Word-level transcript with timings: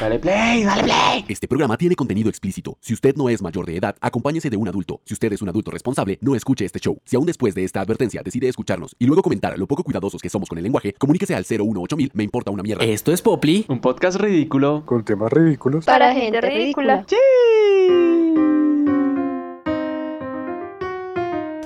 Dale 0.00 0.18
play, 0.18 0.64
dale 0.64 0.82
play. 0.82 1.24
Este 1.28 1.46
programa 1.46 1.76
tiene 1.76 1.94
contenido 1.94 2.30
explícito. 2.30 2.78
Si 2.80 2.94
usted 2.94 3.16
no 3.16 3.28
es 3.28 3.42
mayor 3.42 3.66
de 3.66 3.76
edad, 3.76 3.94
acompáñese 4.00 4.48
de 4.48 4.56
un 4.56 4.66
adulto. 4.66 5.02
Si 5.04 5.12
usted 5.12 5.30
es 5.34 5.42
un 5.42 5.50
adulto 5.50 5.70
responsable, 5.70 6.18
no 6.22 6.34
escuche 6.34 6.64
este 6.64 6.78
show. 6.78 6.98
Si 7.04 7.16
aún 7.16 7.26
después 7.26 7.54
de 7.54 7.64
esta 7.64 7.82
advertencia 7.82 8.22
decide 8.24 8.48
escucharnos 8.48 8.96
y 8.98 9.04
luego 9.04 9.20
comentar 9.20 9.58
lo 9.58 9.66
poco 9.66 9.84
cuidadosos 9.84 10.22
que 10.22 10.30
somos 10.30 10.48
con 10.48 10.56
el 10.56 10.64
lenguaje, 10.64 10.94
comuníquese 10.94 11.34
al 11.34 11.44
018000, 11.44 12.12
me 12.14 12.24
importa 12.24 12.50
una 12.50 12.62
mierda. 12.62 12.82
Esto 12.82 13.12
es 13.12 13.20
Popli. 13.20 13.66
Un 13.68 13.82
podcast 13.82 14.18
ridículo. 14.18 14.84
Con 14.86 15.04
temas 15.04 15.30
ridículos. 15.30 15.84
Para 15.84 16.14
gente 16.14 16.40
ridícula. 16.40 17.04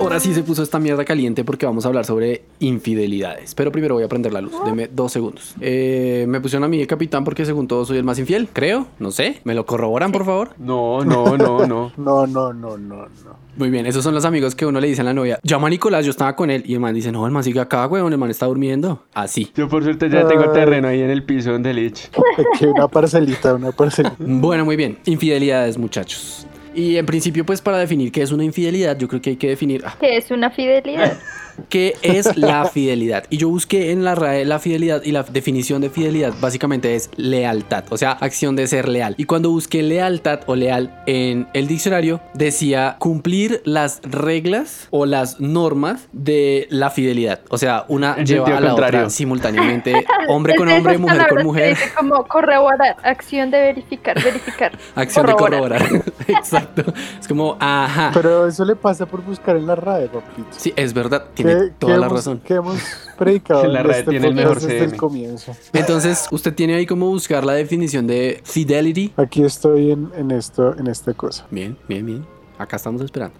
Ahora 0.05 0.21
sí 0.21 0.34
se 0.34 0.43
puso 0.43 0.62
esta 0.62 0.79
mierda 0.79 1.05
caliente 1.05 1.45
porque 1.45 1.66
vamos 1.66 1.84
a 1.84 1.89
hablar 1.89 2.05
sobre 2.05 2.45
infidelidades. 2.61 3.55
Pero 3.55 3.73
primero 3.73 3.95
voy 3.95 4.05
a 4.05 4.09
prender 4.09 4.32
la 4.32 4.41
luz. 4.41 4.52
Deme 4.64 4.88
dos 4.88 5.12
segundos. 5.12 5.55
Eh, 5.61 6.27
me 6.29 6.41
pusieron 6.41 6.64
a 6.64 6.69
mí 6.69 6.79
de 6.79 6.87
capitán 6.87 7.25
porque 7.25 7.45
según 7.46 7.66
todo 7.66 7.84
soy 7.84 7.96
el 7.96 8.05
más 8.05 8.19
infiel. 8.19 8.48
Creo. 8.52 8.87
No 8.98 9.11
sé. 9.11 9.41
¿Me 9.45 9.55
lo 9.55 9.64
corroboran, 9.64 10.12
por 10.12 10.25
favor? 10.25 10.51
No, 10.59 11.05
no, 11.05 11.37
no, 11.37 11.66
no. 11.66 11.92
No, 12.05 12.27
no, 12.27 12.52
no, 12.52 12.77
no, 12.77 12.97
no. 13.06 13.45
Muy 13.56 13.70
bien, 13.70 13.87
esos 13.87 14.02
son 14.02 14.14
los 14.14 14.25
amigos 14.25 14.55
que 14.55 14.66
uno 14.66 14.80
le 14.80 14.88
dice 14.88 15.01
a 15.01 15.05
la 15.05 15.14
novia. 15.14 15.38
Llama 15.42 15.69
a 15.69 15.70
Nicolás, 15.70 16.05
yo 16.05 16.11
estaba 16.11 16.34
con 16.34 16.50
él. 16.50 16.64
Y 16.66 16.75
el 16.75 16.80
man 16.80 16.95
dice, 16.95 17.12
no, 17.12 17.25
el 17.25 17.33
man 17.33 17.45
sigue 17.45 17.61
acá, 17.61 17.86
weón, 17.86 18.12
el 18.12 18.19
man 18.19 18.30
está 18.30 18.47
durmiendo. 18.47 19.05
Así. 19.14 19.50
Yo 19.55 19.69
por 19.69 19.83
suerte 19.84 20.11
ya 20.11 20.27
tengo 20.27 20.50
terreno 20.50 20.89
ahí 20.89 21.00
en 21.00 21.11
el 21.11 21.23
piso 21.23 21.52
donde 21.52 21.73
Lich. 21.73 22.11
Aquí 22.55 22.66
una 22.66 22.89
parcelita, 22.89 23.55
una 23.55 23.73
parcelita. 23.73 24.16
Bueno, 24.19 24.64
muy 24.64 24.77
bien. 24.77 24.98
Infidelidades, 25.06 25.78
muchachos. 25.78 26.47
Y 26.74 26.96
en 26.96 27.06
principio, 27.06 27.46
pues 27.46 27.60
para 27.60 27.78
definir 27.78 28.10
qué 28.10 28.23
es 28.23 28.33
una 28.33 28.45
infidelidad, 28.45 28.98
yo 28.98 29.09
creo 29.09 29.23
que 29.23 29.30
hay 29.30 29.37
que 29.37 29.48
definir 29.48 29.83
ah, 29.84 29.96
Que 30.01 30.16
es 30.16 30.30
una 30.30 30.51
fidelidad. 30.51 31.16
qué 31.68 31.94
es 32.02 32.36
la 32.36 32.66
fidelidad. 32.66 33.24
Y 33.30 33.36
yo 33.38 33.48
busqué 33.48 33.92
en 33.92 34.04
la 34.04 34.14
RAE 34.14 34.44
la 34.44 34.58
fidelidad 34.58 35.02
y 35.02 35.12
la 35.12 35.22
definición 35.22 35.80
de 35.80 35.90
fidelidad 35.90 36.32
básicamente 36.40 36.94
es 36.94 37.10
lealtad, 37.16 37.84
o 37.90 37.96
sea, 37.96 38.12
acción 38.12 38.56
de 38.56 38.66
ser 38.66 38.88
leal. 38.88 39.14
Y 39.18 39.24
cuando 39.24 39.50
busqué 39.50 39.82
lealtad 39.82 40.40
o 40.46 40.54
leal 40.54 41.02
en 41.06 41.48
el 41.54 41.66
diccionario, 41.66 42.20
decía 42.34 42.96
cumplir 42.98 43.62
las 43.64 44.00
reglas 44.02 44.88
o 44.91 45.06
las 45.06 45.41
normas 45.41 46.08
de 46.12 46.66
la 46.70 46.91
fidelidad. 46.91 47.41
O 47.50 47.58
sea, 47.58 47.84
una 47.89 48.14
En 48.18 48.27
lleva 48.27 48.46
a 48.56 48.61
la 48.61 48.68
contrario. 48.70 49.00
otra 49.00 49.11
simultáneamente, 49.11 50.06
hombre 50.28 50.55
con 50.56 50.68
hombre, 50.68 50.98
mujer 50.98 51.27
con 51.28 51.42
mujer. 51.44 51.77
Como 51.96 52.24
corroborar, 52.27 52.96
acción 53.02 53.50
de 53.50 53.61
verificar, 53.61 54.22
verificar. 54.22 54.72
Acción 54.94 55.27
de 55.27 55.34
corroborar. 55.34 55.83
Exacto. 56.28 56.84
Es 57.20 57.28
como, 57.28 57.56
ajá. 57.61 58.11
Pero 58.14 58.46
eso 58.46 58.64
le 58.64 58.77
pasa 58.77 59.06
por 59.06 59.22
buscar 59.22 59.56
en 59.56 59.66
la 59.66 59.74
RAE, 59.74 60.08
papito. 60.08 60.48
Sí, 60.50 60.72
es 60.77 60.92
verdad, 60.94 61.27
tiene 61.48 61.61
¿Qué- 61.67 61.70
toda 61.78 61.92
qué 61.95 61.98
la 62.00 62.06
hemos- 62.06 62.19
razón. 62.19 62.41
Que 62.45 62.55
hemos 62.55 62.81
predicado 63.19 63.64
La 63.69 63.81
en 63.81 63.87
RAE 63.87 63.98
este 64.00 64.11
tiene 64.11 64.27
el 64.28 64.34
mejor 64.34 64.55
desde 64.61 64.78
el 64.78 64.84
CM. 64.91 64.97
comienzo. 64.97 65.56
Entonces, 65.73 66.27
usted 66.31 66.55
tiene 66.55 66.75
ahí 66.75 66.86
como 66.86 67.06
buscar 67.09 67.45
la 67.45 67.53
definición 67.55 68.06
de 68.06 68.41
fidelity. 68.45 69.12
Aquí 69.17 69.42
estoy 69.45 69.91
en, 69.92 70.11
en 70.17 70.31
esto, 70.31 70.77
en 70.78 70.86
esta 70.86 71.14
cosa. 71.14 71.47
Bien, 71.51 71.77
bien, 71.89 72.05
bien. 72.06 72.27
Acá 72.59 72.77
estamos 72.77 73.03
esperando. 73.03 73.36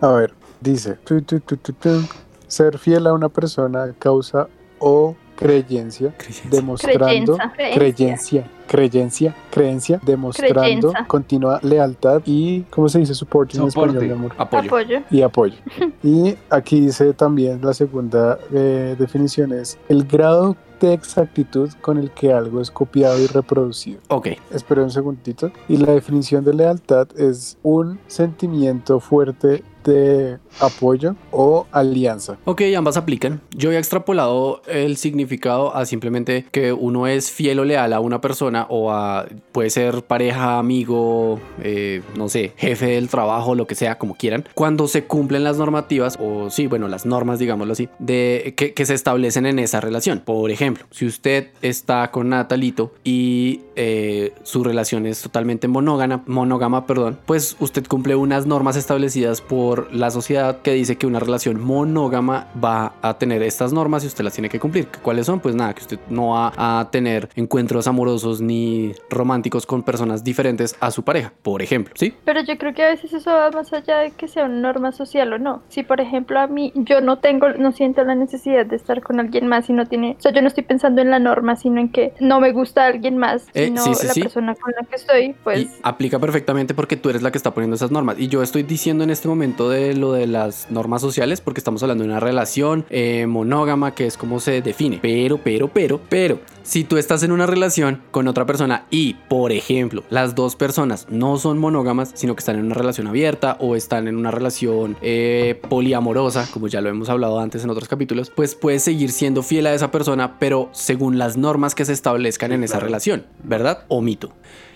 A 0.00 0.08
ver, 0.12 0.34
dice, 0.60 0.94
tu, 1.04 1.22
tu, 1.22 1.40
tu, 1.40 1.56
tu, 1.56 1.72
tu, 1.72 2.02
ser 2.46 2.78
fiel 2.78 3.06
a 3.06 3.12
una 3.14 3.28
persona 3.28 3.94
causa 3.98 4.48
o 4.78 5.16
creencia, 5.36 6.14
Creencia. 6.16 6.50
demostrando 6.50 7.36
Creyenza. 7.36 7.52
creencia, 7.74 8.50
creencia, 8.66 9.34
creencia, 9.50 10.00
demostrando 10.04 10.60
Creyenza. 10.60 11.06
continua 11.06 11.60
lealtad 11.62 12.22
y, 12.24 12.62
¿cómo 12.70 12.88
se 12.88 12.98
dice 12.98 13.14
soporte 13.14 13.56
en 13.56 13.70
Soporte. 13.70 13.96
español, 13.96 14.18
mi 14.18 14.24
amor? 14.24 14.34
Apoyo. 14.38 14.66
Apoyo. 14.66 15.00
y 15.10 15.22
apoyo. 15.22 15.56
Y 16.02 16.36
aquí 16.50 16.80
dice 16.80 17.12
también 17.14 17.60
la 17.62 17.72
segunda 17.74 18.38
eh, 18.52 18.96
definición 18.98 19.52
es 19.52 19.78
el 19.88 20.04
grado 20.04 20.56
de 20.80 20.92
exactitud 20.92 21.70
con 21.80 21.98
el 21.98 22.10
que 22.10 22.32
algo 22.32 22.60
es 22.60 22.70
copiado 22.70 23.18
y 23.18 23.26
reproducido. 23.26 24.00
Ok. 24.08 24.28
Espera 24.52 24.82
un 24.82 24.90
segundito. 24.90 25.50
Y 25.68 25.78
la 25.78 25.92
definición 25.92 26.44
de 26.44 26.52
lealtad 26.54 27.08
es 27.16 27.56
un 27.62 27.98
sentimiento 28.06 29.00
fuerte 29.00 29.62
de 29.84 30.38
apoyo 30.60 31.14
o 31.30 31.66
alianza. 31.72 32.38
Ok, 32.44 32.62
ambas 32.76 32.96
aplican. 32.96 33.40
Yo 33.56 33.68
había 33.68 33.78
extrapolado 33.78 34.62
el 34.66 34.96
significado 34.96 35.74
a 35.74 35.86
simplemente 35.86 36.46
que 36.50 36.72
uno 36.72 37.06
es 37.06 37.30
fiel 37.30 37.58
o 37.60 37.64
leal 37.64 37.92
a 37.92 38.00
una 38.00 38.20
persona 38.20 38.66
o 38.68 38.90
a, 38.90 39.26
puede 39.52 39.70
ser 39.70 40.02
pareja, 40.02 40.58
amigo, 40.58 41.40
eh, 41.62 42.02
no 42.16 42.28
sé, 42.28 42.52
jefe 42.56 42.86
del 42.86 43.08
trabajo, 43.08 43.54
lo 43.54 43.66
que 43.66 43.74
sea, 43.74 43.98
como 43.98 44.14
quieran, 44.14 44.44
cuando 44.54 44.88
se 44.88 45.04
cumplen 45.04 45.44
las 45.44 45.58
normativas 45.58 46.18
o 46.20 46.50
sí, 46.50 46.66
bueno, 46.66 46.88
las 46.88 47.06
normas, 47.06 47.38
digámoslo 47.38 47.72
así, 47.72 47.88
de 47.98 48.54
que, 48.56 48.74
que 48.74 48.86
se 48.86 48.94
establecen 48.94 49.46
en 49.46 49.58
esa 49.58 49.80
relación. 49.80 50.20
Por 50.24 50.50
ejemplo, 50.50 50.84
si 50.90 51.06
usted 51.06 51.48
está 51.62 52.10
con 52.10 52.28
Natalito 52.28 52.92
y 53.04 53.60
eh, 53.76 54.32
su 54.42 54.64
relación 54.64 55.06
es 55.06 55.22
totalmente 55.22 55.68
monógama, 55.68 56.22
monógama, 56.26 56.86
perdón, 56.86 57.18
pues 57.26 57.56
usted 57.60 57.86
cumple 57.86 58.14
unas 58.14 58.46
normas 58.46 58.76
establecidas 58.76 59.40
por 59.40 59.73
la 59.92 60.10
sociedad 60.10 60.62
que 60.62 60.72
dice 60.72 60.96
que 60.96 61.06
una 61.06 61.20
relación 61.20 61.60
monógama 61.62 62.48
va 62.62 62.94
a 63.02 63.18
tener 63.18 63.42
estas 63.42 63.72
normas 63.72 64.04
y 64.04 64.06
usted 64.06 64.24
las 64.24 64.32
tiene 64.32 64.48
que 64.48 64.58
cumplir. 64.60 64.88
¿Cuáles 65.02 65.26
son? 65.26 65.40
Pues 65.40 65.54
nada, 65.54 65.74
que 65.74 65.82
usted 65.82 65.98
no 66.08 66.28
va 66.30 66.52
a 66.56 66.88
tener 66.90 67.28
encuentros 67.36 67.86
amorosos 67.86 68.40
ni 68.40 68.92
románticos 69.10 69.66
con 69.66 69.82
personas 69.82 70.24
diferentes 70.24 70.76
a 70.80 70.90
su 70.90 71.02
pareja, 71.02 71.32
por 71.42 71.62
ejemplo, 71.62 71.92
¿sí? 71.96 72.14
Pero 72.24 72.42
yo 72.42 72.56
creo 72.58 72.74
que 72.74 72.82
a 72.84 72.88
veces 72.88 73.12
eso 73.12 73.30
va 73.30 73.50
más 73.50 73.72
allá 73.72 73.98
de 73.98 74.10
que 74.12 74.28
sea 74.28 74.44
una 74.44 74.60
norma 74.60 74.92
social 74.92 75.32
o 75.32 75.38
no. 75.38 75.62
Si 75.68 75.82
por 75.82 76.00
ejemplo 76.00 76.38
a 76.40 76.46
mí 76.46 76.72
yo 76.74 77.00
no 77.00 77.18
tengo, 77.18 77.48
no 77.50 77.72
siento 77.72 78.04
la 78.04 78.14
necesidad 78.14 78.66
de 78.66 78.76
estar 78.76 79.02
con 79.02 79.20
alguien 79.20 79.46
más 79.46 79.68
y 79.68 79.72
no 79.72 79.86
tiene, 79.86 80.16
o 80.18 80.22
sea, 80.22 80.32
yo 80.32 80.40
no 80.42 80.48
estoy 80.48 80.64
pensando 80.64 81.00
en 81.02 81.10
la 81.10 81.18
norma, 81.18 81.56
sino 81.56 81.80
en 81.80 81.88
que 81.90 82.12
no 82.20 82.40
me 82.40 82.52
gusta 82.52 82.86
alguien 82.86 83.18
más, 83.18 83.46
Eh, 83.54 83.66
sino 83.66 83.82
sí, 83.82 83.94
sí, 83.94 84.06
la 84.06 84.12
sí. 84.12 84.20
persona 84.22 84.54
con 84.54 84.72
la 84.80 84.86
que 84.86 84.96
estoy, 84.96 85.34
pues 85.44 85.60
Y 85.60 85.70
aplica 85.82 86.18
perfectamente 86.18 86.74
porque 86.74 86.96
tú 86.96 87.10
eres 87.10 87.22
la 87.22 87.30
que 87.30 87.38
está 87.38 87.52
poniendo 87.52 87.76
esas 87.76 87.90
normas. 87.90 88.18
Y 88.18 88.28
yo 88.28 88.42
estoy 88.42 88.62
diciendo 88.62 89.04
en 89.04 89.10
este 89.10 89.28
momento 89.28 89.63
de 89.68 89.94
lo 89.94 90.12
de 90.12 90.26
las 90.26 90.70
normas 90.70 91.00
sociales 91.00 91.40
porque 91.40 91.60
estamos 91.60 91.82
hablando 91.82 92.04
de 92.04 92.10
una 92.10 92.20
relación 92.20 92.84
eh, 92.90 93.26
monógama 93.26 93.94
que 93.94 94.06
es 94.06 94.16
como 94.16 94.40
se 94.40 94.62
define. 94.62 94.98
Pero, 95.00 95.38
pero, 95.38 95.68
pero, 95.68 96.00
pero, 96.08 96.40
si 96.62 96.84
tú 96.84 96.96
estás 96.96 97.22
en 97.22 97.32
una 97.32 97.46
relación 97.46 98.02
con 98.10 98.26
otra 98.26 98.46
persona 98.46 98.86
y, 98.90 99.14
por 99.28 99.52
ejemplo, 99.52 100.02
las 100.10 100.34
dos 100.34 100.56
personas 100.56 101.06
no 101.10 101.36
son 101.36 101.58
monógamas, 101.58 102.12
sino 102.14 102.34
que 102.34 102.40
están 102.40 102.58
en 102.58 102.66
una 102.66 102.74
relación 102.74 103.06
abierta 103.06 103.56
o 103.60 103.76
están 103.76 104.08
en 104.08 104.16
una 104.16 104.30
relación 104.30 104.96
eh, 105.02 105.60
poliamorosa, 105.68 106.48
como 106.52 106.68
ya 106.68 106.80
lo 106.80 106.88
hemos 106.88 107.08
hablado 107.08 107.38
antes 107.38 107.64
en 107.64 107.70
otros 107.70 107.88
capítulos, 107.88 108.30
pues 108.30 108.54
puedes 108.54 108.82
seguir 108.82 109.12
siendo 109.12 109.42
fiel 109.42 109.66
a 109.66 109.74
esa 109.74 109.90
persona, 109.90 110.38
pero 110.38 110.70
según 110.72 111.18
las 111.18 111.36
normas 111.36 111.74
que 111.74 111.84
se 111.84 111.92
establezcan 111.92 112.52
en 112.52 112.64
esa 112.64 112.80
relación, 112.80 113.26
¿verdad? 113.42 113.84
O 113.88 114.00
mito. 114.00 114.32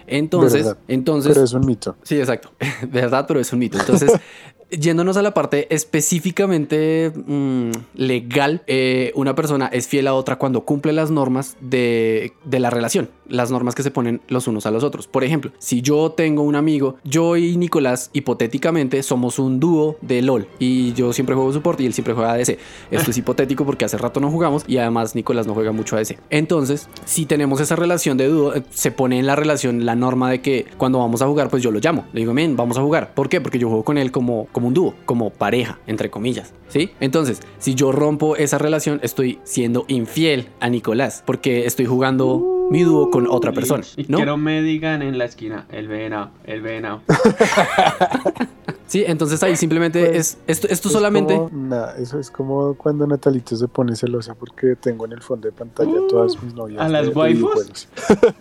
Entonces, 0.09 0.65
Verdad. 0.65 0.78
entonces, 0.88 1.32
Pero 1.32 1.44
es 1.44 1.53
un 1.53 1.66
mito. 1.66 1.97
Sí, 2.03 2.19
exacto. 2.19 2.50
Verdad, 2.88 3.26
pero 3.28 3.41
es 3.41 3.53
un 3.53 3.59
mito. 3.59 3.78
Entonces, 3.78 4.12
yéndonos 4.70 5.16
a 5.16 5.22
la 5.22 5.34
parte 5.34 5.72
específicamente 5.74 7.12
mm, 7.14 7.70
legal, 7.94 8.62
eh, 8.66 9.12
una 9.14 9.34
persona 9.34 9.66
es 9.66 9.88
fiel 9.88 10.06
a 10.06 10.14
otra 10.14 10.36
cuando 10.36 10.64
cumple 10.64 10.92
las 10.92 11.10
normas 11.10 11.56
de, 11.60 12.32
de 12.44 12.60
la 12.60 12.70
relación, 12.70 13.10
las 13.28 13.50
normas 13.50 13.74
que 13.74 13.82
se 13.82 13.90
ponen 13.90 14.20
los 14.28 14.46
unos 14.46 14.66
a 14.66 14.70
los 14.70 14.84
otros. 14.84 15.06
Por 15.06 15.24
ejemplo, 15.24 15.52
si 15.58 15.82
yo 15.82 16.12
tengo 16.12 16.42
un 16.42 16.56
amigo, 16.56 16.96
yo 17.04 17.36
y 17.36 17.56
Nicolás, 17.56 18.10
hipotéticamente, 18.12 19.02
somos 19.02 19.38
un 19.38 19.60
dúo 19.60 19.96
de 20.00 20.22
LOL 20.22 20.48
y 20.58 20.92
yo 20.92 21.12
siempre 21.12 21.34
juego 21.34 21.52
soporte 21.52 21.82
y 21.82 21.86
él 21.86 21.94
siempre 21.94 22.14
juega 22.14 22.32
ADC. 22.32 22.58
Esto 22.90 23.10
es 23.10 23.18
hipotético 23.18 23.64
porque 23.64 23.84
hace 23.84 23.98
rato 23.98 24.20
no 24.20 24.30
jugamos 24.30 24.64
y 24.66 24.78
además 24.78 25.14
Nicolás 25.14 25.46
no 25.46 25.54
juega 25.54 25.72
mucho 25.72 25.96
ADC. 25.96 26.18
Entonces, 26.30 26.88
si 27.04 27.26
tenemos 27.26 27.60
esa 27.60 27.76
relación 27.76 28.16
de 28.16 28.28
dúo, 28.28 28.54
eh, 28.54 28.62
se 28.70 28.90
pone 28.90 29.18
en 29.18 29.26
la 29.26 29.36
relación 29.36 29.86
la 29.86 29.94
norma 29.94 30.30
de 30.30 30.40
que 30.40 30.66
cuando 30.76 30.98
vamos 30.98 31.22
a 31.22 31.26
jugar, 31.26 31.48
pues 31.48 31.62
yo 31.62 31.70
lo 31.70 31.80
llamo. 31.80 32.06
Le 32.12 32.20
digo, 32.20 32.34
men, 32.34 32.56
vamos 32.56 32.78
a 32.78 32.82
jugar. 32.82 33.14
¿Por 33.14 33.28
qué? 33.28 33.40
Porque 33.40 33.58
yo 33.58 33.68
juego 33.68 33.84
con 33.84 33.98
él 33.98 34.12
como, 34.12 34.46
como 34.58 34.66
un 34.66 34.74
dúo, 34.74 34.96
como 35.04 35.30
pareja, 35.30 35.78
entre 35.86 36.10
comillas. 36.10 36.52
¿Sí? 36.66 36.91
Entonces, 36.98 37.41
si 37.58 37.76
yo 37.76 37.92
rompo 37.92 38.34
esa 38.34 38.58
relación, 38.58 38.98
estoy 39.04 39.38
siendo 39.44 39.84
infiel 39.86 40.48
a 40.58 40.69
Nicolás 40.69 41.22
porque 41.24 41.64
estoy 41.64 41.86
jugando 41.86 42.66
mi 42.72 42.82
dúo 42.82 43.08
con 43.08 43.28
otra 43.28 43.52
persona. 43.52 43.84
Y 43.96 44.06
¿no? 44.08 44.36
me 44.36 44.60
digan 44.60 45.00
en 45.02 45.16
la 45.16 45.26
esquina, 45.26 45.66
el 45.70 45.87
venado, 45.87 46.32
el 46.44 46.60
venado. 46.60 47.02
Sí, 48.88 49.05
entonces 49.06 49.40
ahí 49.43 49.55
simplemente 49.55 50.00
Pues, 50.06 50.17
es 50.17 50.38
esto, 50.46 50.67
esto 50.69 50.88
Es 50.88 50.93
solamente. 50.94 51.37
como- 51.37 51.50
nah, 51.52 51.90
eso 51.99 52.19
es 52.19 52.31
como 52.31 52.75
cuando 52.75 53.06
Natalito 53.06 53.55
se 53.55 53.69
pone 53.69 53.94
celosa 53.94 54.35
porque 54.35 54.75
tengo 54.76 55.05
en 55.05 55.12
el 55.12 55.20
fondo 55.23 55.46
de 55.46 55.52
pantalla 55.52 55.93
todas 56.08 56.43
mis 56.43 56.55
novias. 56.55 56.81
¿A 56.82 56.88
las 56.88 57.14
waifus? 57.14 57.38
videojuegos. 57.38 57.88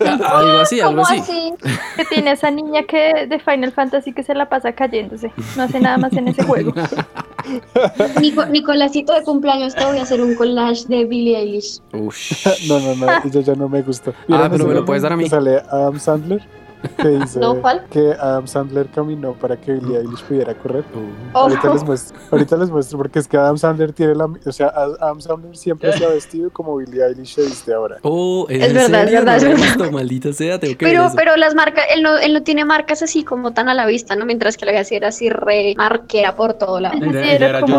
a- 0.00 0.38
Algo 0.38 0.58
así, 0.58 0.80
algo 0.80 1.02
¿Cómo 1.02 1.20
así. 1.20 1.52
Que 1.96 2.04
tiene 2.06 2.32
esa 2.32 2.50
niña 2.50 2.82
que 2.84 3.26
de 3.28 3.38
Final 3.38 3.72
Fantasy 3.72 4.12
que 4.12 4.22
se 4.22 4.34
la 4.34 4.48
pasa 4.48 4.72
cayéndose. 4.72 5.30
No 5.56 5.62
hace 5.64 5.80
nada 5.80 5.98
más 5.98 6.12
en 6.14 6.28
ese 6.28 6.42
juego. 6.42 6.72
Nico, 8.20 8.44
Nicolásito 8.46 9.12
de 9.14 9.22
cumpleaños, 9.22 9.74
te 9.74 9.84
voy 9.84 9.98
a 9.98 10.02
hacer 10.02 10.20
un 10.20 10.34
collage 10.34 10.86
de 10.88 11.04
Billie 11.04 11.36
Eilish. 11.36 11.80
Ush. 11.92 12.46
No, 12.68 12.80
no, 12.80 12.94
no, 12.94 13.06
ella 13.24 13.40
ya 13.40 13.54
no 13.54 13.68
me 13.68 13.82
gusta. 13.82 14.12
Ah, 14.28 14.48
pero 14.50 14.66
me 14.66 14.74
lo 14.74 14.84
puedes 14.84 15.02
dar 15.02 15.12
a 15.12 15.16
mí. 15.16 15.28
Sale 15.28 15.62
Adam 15.70 15.98
Sandler 16.00 16.42
que 16.96 17.08
dice 17.08 17.38
No, 17.40 17.60
¿cuál? 17.60 17.84
que 17.90 18.12
Adam 18.20 18.46
Sandler 18.46 18.86
caminó 18.88 19.32
para 19.34 19.56
que 19.56 19.72
Billie 19.72 19.98
Eilish 19.98 20.22
pudiera 20.24 20.54
correr. 20.54 20.84
Oh, 21.32 21.38
Ahorita 21.40 21.72
les 21.72 21.84
muestro, 21.84 22.18
ahorita 22.30 22.56
les 22.56 22.70
muestro 22.70 22.98
porque 22.98 23.18
es 23.18 23.28
que 23.28 23.36
Adam 23.36 23.58
Sandler 23.58 23.92
tiene 23.92 24.14
la, 24.14 24.26
o 24.26 24.52
sea, 24.52 24.68
Adam 24.68 25.20
Sandler 25.20 25.56
siempre 25.56 25.92
se 25.92 26.04
ha 26.04 26.08
vestido 26.08 26.50
como 26.50 26.76
Billie 26.76 27.04
Eilish 27.04 27.34
se 27.34 27.42
viste 27.42 27.72
ahora. 27.74 27.98
Oh, 28.02 28.46
¿es, 28.48 28.72
verdad, 28.72 29.04
es 29.04 29.12
verdad, 29.12 29.40
No 29.42 29.48
es 29.48 29.76
verdad. 29.76 29.90
maldita 29.92 30.32
sea, 30.32 30.58
tengo 30.60 30.76
que 30.76 30.84
ver 30.84 30.94
Pero, 30.94 31.06
eso. 31.06 31.16
pero 31.16 31.36
las 31.36 31.54
marcas, 31.54 31.84
él 31.94 32.02
no, 32.02 32.16
él 32.18 32.32
no 32.34 32.42
tiene 32.42 32.64
marcas 32.64 33.02
así 33.02 33.24
como 33.24 33.52
tan 33.52 33.68
a 33.68 33.74
la 33.74 33.86
vista, 33.86 34.16
¿no? 34.16 34.24
Mientras 34.26 34.56
que 34.56 34.66
la 34.66 34.72
que 34.72 34.78
hacía 34.78 34.98
era 34.98 35.08
así 35.08 35.28
re 35.30 35.74
marquera 35.76 36.36
por 36.36 36.54
todo 36.54 36.80
lado. 36.80 36.96
Era 37.02 37.60
como 37.60 37.76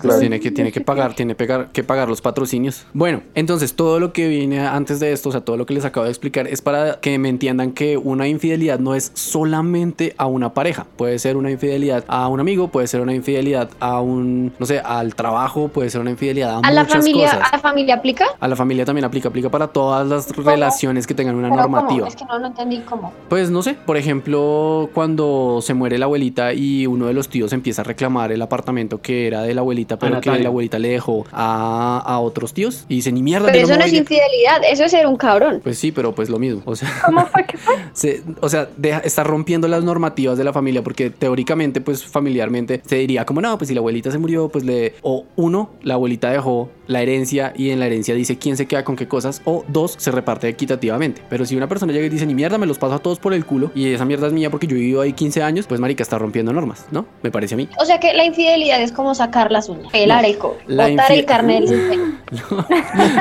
claro. 0.00 0.18
Tiene 0.20 0.40
que, 0.40 0.50
tiene 0.50 0.72
que 0.72 0.80
pagar, 0.80 1.14
tiene 1.14 1.34
pegar- 1.34 1.70
que 1.72 1.82
pagar 1.84 2.08
los 2.08 2.20
patrocinios. 2.20 2.84
Bueno, 2.92 3.22
entonces 3.34 3.74
todo 3.74 3.98
lo 4.00 4.12
que 4.12 4.28
viene 4.28 4.60
antes 4.66 5.00
de 5.00 5.12
esto, 5.12 5.28
o 5.28 5.32
sea, 5.32 5.40
todo 5.42 5.56
lo 5.56 5.66
que 5.66 5.74
les 5.74 5.84
acabo 5.84 6.04
de 6.04 6.10
explicar 6.10 6.46
es 6.46 6.60
para 6.62 7.00
que 7.00 7.18
me 7.18 7.28
entiendan 7.28 7.72
que 7.72 7.96
una 7.96 8.28
infidelidad 8.42 8.80
no 8.80 8.96
es 8.96 9.12
solamente 9.14 10.14
a 10.18 10.26
una 10.26 10.52
pareja. 10.52 10.84
Puede 10.96 11.18
ser 11.20 11.36
una 11.36 11.48
infidelidad 11.52 12.04
a 12.08 12.26
un 12.26 12.40
amigo, 12.40 12.68
puede 12.68 12.88
ser 12.88 13.00
una 13.00 13.14
infidelidad 13.14 13.70
a 13.78 14.00
un, 14.00 14.52
no 14.58 14.66
sé, 14.66 14.80
al 14.80 15.14
trabajo, 15.14 15.68
puede 15.68 15.90
ser 15.90 16.00
una 16.00 16.10
infidelidad 16.10 16.56
a, 16.56 16.58
¿A 16.58 16.70
la 16.72 16.82
muchas 16.82 16.98
familia, 16.98 17.26
cosas. 17.30 17.48
a 17.52 17.56
la 17.56 17.62
familia 17.62 17.94
aplica? 17.94 18.24
A 18.40 18.48
la 18.48 18.56
familia 18.56 18.84
también 18.84 19.04
aplica, 19.04 19.28
aplica 19.28 19.48
para 19.48 19.68
todas 19.68 20.06
las 20.08 20.36
relaciones 20.36 21.06
que 21.06 21.14
tengan 21.14 21.36
una 21.36 21.50
Pero 21.50 21.62
¿cómo? 21.62 21.76
normativa. 21.76 22.08
Es 22.08 22.16
que 22.16 22.24
no, 22.24 22.36
no 22.40 22.48
entendí 22.48 22.80
cómo. 22.80 23.12
Pues 23.28 23.48
no 23.50 23.62
sé, 23.62 23.74
por 23.74 23.96
ejemplo, 23.96 24.90
cuando 24.92 25.60
se 25.62 25.74
muere 25.74 25.98
la 25.98 26.06
abuelita 26.06 26.52
y 26.52 26.88
uno 26.88 27.06
de 27.06 27.12
los 27.14 27.28
tíos 27.28 27.52
empieza 27.52 27.82
a 27.82 27.84
reclamar 27.84 28.32
el 28.32 28.42
apartamento 28.42 29.00
que 29.00 29.28
era 29.28 29.42
de 29.42 29.54
la 29.54 29.60
abuelita, 29.60 29.98
pero 30.00 30.20
que 30.20 30.30
la 30.38 30.48
abuelita 30.48 30.80
le 30.80 30.88
dejó 30.88 31.24
a, 31.30 32.02
a 32.04 32.18
otros 32.18 32.52
tíos 32.54 32.86
y 32.88 32.96
dice, 32.96 33.12
ni 33.12 33.22
mierda, 33.22 33.46
Pero 33.52 33.58
eso 33.64 33.74
no 33.76 33.84
es 33.84 33.84
voy 33.84 33.90
de-". 33.92 33.96
infidelidad, 33.98 34.62
eso 34.68 34.82
es 34.84 34.90
ser 34.90 35.06
un 35.06 35.16
cabrón. 35.16 35.60
Pues 35.62 35.78
sí, 35.78 35.92
pero 35.92 36.12
pues 36.12 36.28
lo 36.28 36.38
mismo. 36.40 36.62
O 36.64 36.74
sea, 36.74 36.88
¿Cómo 37.04 37.24
fue 37.26 37.44
que 37.46 37.56
fue? 37.58 37.74
se- 37.92 38.22
o 38.40 38.48
sea 38.48 38.68
deja- 38.76 39.00
está 39.00 39.24
rompiendo 39.24 39.68
las 39.68 39.84
normativas 39.84 40.38
de 40.38 40.44
la 40.44 40.52
familia 40.52 40.82
porque 40.82 41.10
teóricamente, 41.10 41.80
pues 41.80 42.04
familiarmente, 42.04 42.80
se 42.86 42.96
diría 42.96 43.24
como, 43.24 43.40
no, 43.40 43.56
pues 43.58 43.68
si 43.68 43.74
la 43.74 43.80
abuelita 43.80 44.10
se 44.10 44.18
murió, 44.18 44.48
pues 44.48 44.64
le... 44.64 44.94
O 45.02 45.24
uno, 45.36 45.70
la 45.82 45.94
abuelita 45.94 46.30
dejó 46.30 46.70
la 46.86 47.00
herencia 47.02 47.52
y 47.56 47.70
en 47.70 47.80
la 47.80 47.86
herencia 47.86 48.14
dice 48.14 48.36
quién 48.38 48.56
se 48.56 48.66
queda 48.66 48.84
con 48.84 48.96
qué 48.96 49.08
cosas. 49.08 49.40
O 49.44 49.64
dos, 49.68 49.94
se 49.98 50.10
reparte 50.10 50.48
equitativamente. 50.48 51.22
Pero 51.30 51.44
si 51.46 51.56
una 51.56 51.68
persona 51.68 51.92
llega 51.92 52.06
y 52.06 52.08
dice, 52.10 52.26
ni 52.26 52.34
mierda, 52.34 52.58
me 52.58 52.66
los 52.66 52.78
paso 52.78 52.94
a 52.94 52.98
todos 52.98 53.18
por 53.18 53.32
el 53.34 53.44
culo 53.44 53.70
y 53.74 53.86
esa 53.92 54.04
mierda 54.04 54.26
es 54.26 54.32
mía 54.32 54.50
porque 54.50 54.66
yo 54.66 54.76
he 54.76 54.80
vivido 54.80 55.00
ahí 55.00 55.12
15 55.12 55.42
años, 55.42 55.66
pues 55.66 55.80
marica 55.80 56.02
está 56.02 56.18
rompiendo 56.18 56.52
normas, 56.52 56.86
¿no? 56.90 57.06
Me 57.22 57.30
parece 57.30 57.54
a 57.54 57.56
mí. 57.58 57.68
O 57.78 57.84
sea 57.84 57.98
que 58.00 58.12
la 58.14 58.24
infidelidad 58.24 58.80
es 58.82 58.92
como 58.92 59.14
sacar 59.14 59.50
las 59.52 59.68
uñas, 59.68 59.90
pelar 59.92 60.24
el 60.24 60.36
La 60.66 60.88
botar 60.88 61.12
el 61.12 61.24
carne 61.24 61.54
del 61.54 61.62
desempeño. 61.68 62.18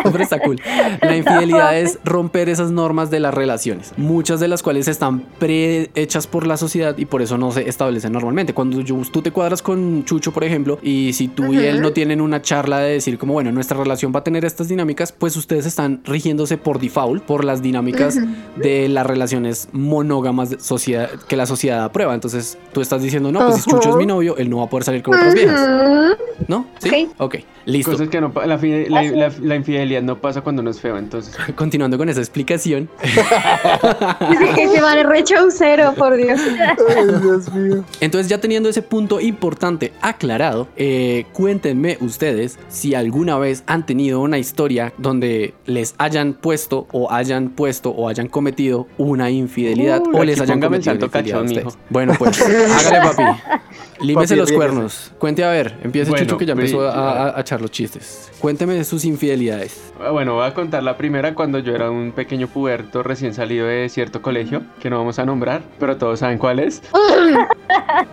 No, 0.06 0.12
pero 0.12 0.24
está 0.24 0.40
cool. 0.40 0.60
La 1.02 1.16
infidelidad 1.16 1.78
es 1.78 2.00
romper 2.04 2.50
esas 2.50 2.72
normas 2.72 3.10
de 3.12 3.20
las 3.20 3.34
relaciones, 3.34 3.94
muchas 3.98 4.40
de 4.40 4.48
las 4.48 4.64
cuales 4.64 4.88
están 5.02 5.22
prehechas 5.40 6.28
por 6.28 6.46
la 6.46 6.58
sociedad 6.58 6.96
y 6.96 7.06
por 7.06 7.24
eso 7.24 7.36
no 7.36 7.52
se 7.52 7.68
establecen 7.68 8.14
normalmente. 8.14 8.54
Cuando 8.54 8.82
yo- 8.82 9.02
tú 9.12 9.24
te 9.24 9.32
cuadras 9.32 9.64
con 9.64 10.06
Chucho, 10.06 10.32
por 10.32 10.44
ejemplo, 10.44 10.78
y 10.84 11.12
si 11.14 11.28
tú 11.28 11.52
y 11.54 11.58
él 11.58 11.82
no 11.82 11.92
tienen 11.92 12.22
una 12.22 12.40
charla 12.44 12.78
de 12.82 12.94
decir 12.94 13.18
como, 13.18 13.34
bueno, 13.34 13.52
nuestra 13.52 13.76
relación 13.80 14.12
va 14.16 14.20
a 14.20 14.24
tener 14.24 14.46
estas 14.46 14.68
dinámicas, 14.68 15.12
pues 15.12 15.36
ustedes 15.38 15.66
están 15.66 16.02
rigiéndose 16.06 16.60
por 16.60 16.80
default, 16.80 17.24
por 17.24 17.44
las 17.46 17.64
dinámicas 17.64 18.20
de 18.58 18.90
las 18.90 19.04
relaciones 19.08 19.70
monógamas 19.72 20.52
de 20.52 20.60
sociedad, 20.60 21.10
que 21.28 21.36
la 21.36 21.48
sociedad 21.48 21.84
aprueba. 21.84 22.14
Entonces 22.14 22.60
tú 22.72 22.82
estás 22.82 23.02
diciendo, 23.02 23.32
no, 23.32 23.40
pues 23.48 23.64
si 23.64 23.72
Chucho 23.72 23.90
es 23.90 23.96
mi 23.96 24.06
novio, 24.06 24.38
él 24.38 24.52
no 24.52 24.58
va 24.58 24.66
a 24.66 24.70
poder 24.70 24.84
salir 24.84 25.02
con 25.02 25.16
otras 25.16 25.34
viejas. 25.34 25.68
¿no? 26.48 26.68
¿Sí? 26.80 27.08
Ok, 27.18 27.38
listo. 27.66 27.92
Cosas 27.92 28.10
que 28.10 28.20
no 28.22 28.32
la, 28.46 28.58
la- 28.58 29.04
la- 29.04 29.32
la 29.42 29.56
infidelidad 29.56 30.02
no 30.04 30.18
pasa 30.20 30.42
cuando 30.42 30.62
uno 30.62 30.70
es 30.72 30.80
feo, 30.80 30.98
entonces. 30.98 31.36
Continuando 31.56 31.98
con 31.98 32.08
esa 32.10 32.20
explicación, 32.20 32.90
Es 34.98 35.06
re 35.06 35.24
chaucero, 35.24 35.94
por 35.96 36.16
Dios. 36.16 36.40
Ay, 36.96 37.08
Dios 37.22 37.52
mío. 37.54 37.84
Entonces 38.00 38.30
ya 38.30 38.40
teniendo 38.40 38.70
ese 38.70 38.82
punto 38.82 39.20
importante 39.20 39.94
aclarado, 40.02 40.68
eh, 40.76 41.26
cuéntenme 41.34 41.98
ustedes 42.02 42.60
si 42.70 42.96
alguna 42.96 43.38
vez 43.38 43.64
han 43.68 43.86
tenido 43.86 44.20
una 44.22 44.38
historia 44.38 44.94
donde 44.98 45.54
les 45.66 45.96
hayan 45.98 46.34
puesto 46.34 46.88
o 46.92 47.12
hayan 47.12 47.50
puesto 47.50 47.92
o 47.92 48.08
hayan 48.10 48.28
cometido 48.28 48.88
una 48.98 49.30
infidelidad 49.30 50.02
Uy, 50.02 50.20
o 50.20 50.24
les 50.24 50.40
hayan 50.42 50.60
cometido 50.60 51.06
a 51.06 51.10
cachón, 51.10 51.46
ustedes. 51.48 51.78
Bueno, 51.90 52.14
pues 52.18 52.42
hágale 52.42 53.08
papi. 53.08 53.24
Límese 54.02 54.36
los 54.36 54.52
cuernos. 54.52 55.12
Cuente 55.20 55.44
a 55.44 55.50
ver, 55.50 55.76
empiece 55.84 56.10
Bueno, 56.10 56.26
Chucho 56.26 56.38
que 56.38 56.46
ya 56.46 56.54
empezó 56.54 56.82
a, 56.88 56.92
a- 57.30 57.38
a 57.38 57.42
echar 57.42 57.62
los 57.62 57.72
chistes. 57.72 58.32
Cuénteme 58.40 58.74
de 58.74 58.84
sus 58.84 59.06
infidelidades. 59.06 59.94
Ah, 60.00 60.12
Bueno, 60.12 60.36
voy 60.36 60.46
a 60.46 60.54
contar 60.54 60.84
la 60.84 60.98
primera 60.98 61.34
cuando 61.36 61.60
yo 61.60 61.74
era 61.76 61.90
un 61.92 62.12
pequeño 62.12 62.48
puberto 62.48 63.04
recién 63.04 63.34
salido 63.34 63.68
de 63.68 63.88
cierto 63.90 64.22
colegio, 64.22 64.64
que 64.80 64.90
no 64.90 64.98
vamos 64.98 65.20
a 65.20 65.26
nombrar, 65.26 65.62
pero 65.80 65.98
todos 65.98 66.20
saben 66.20 66.38
cuál 66.38 66.60
es. 66.60 66.82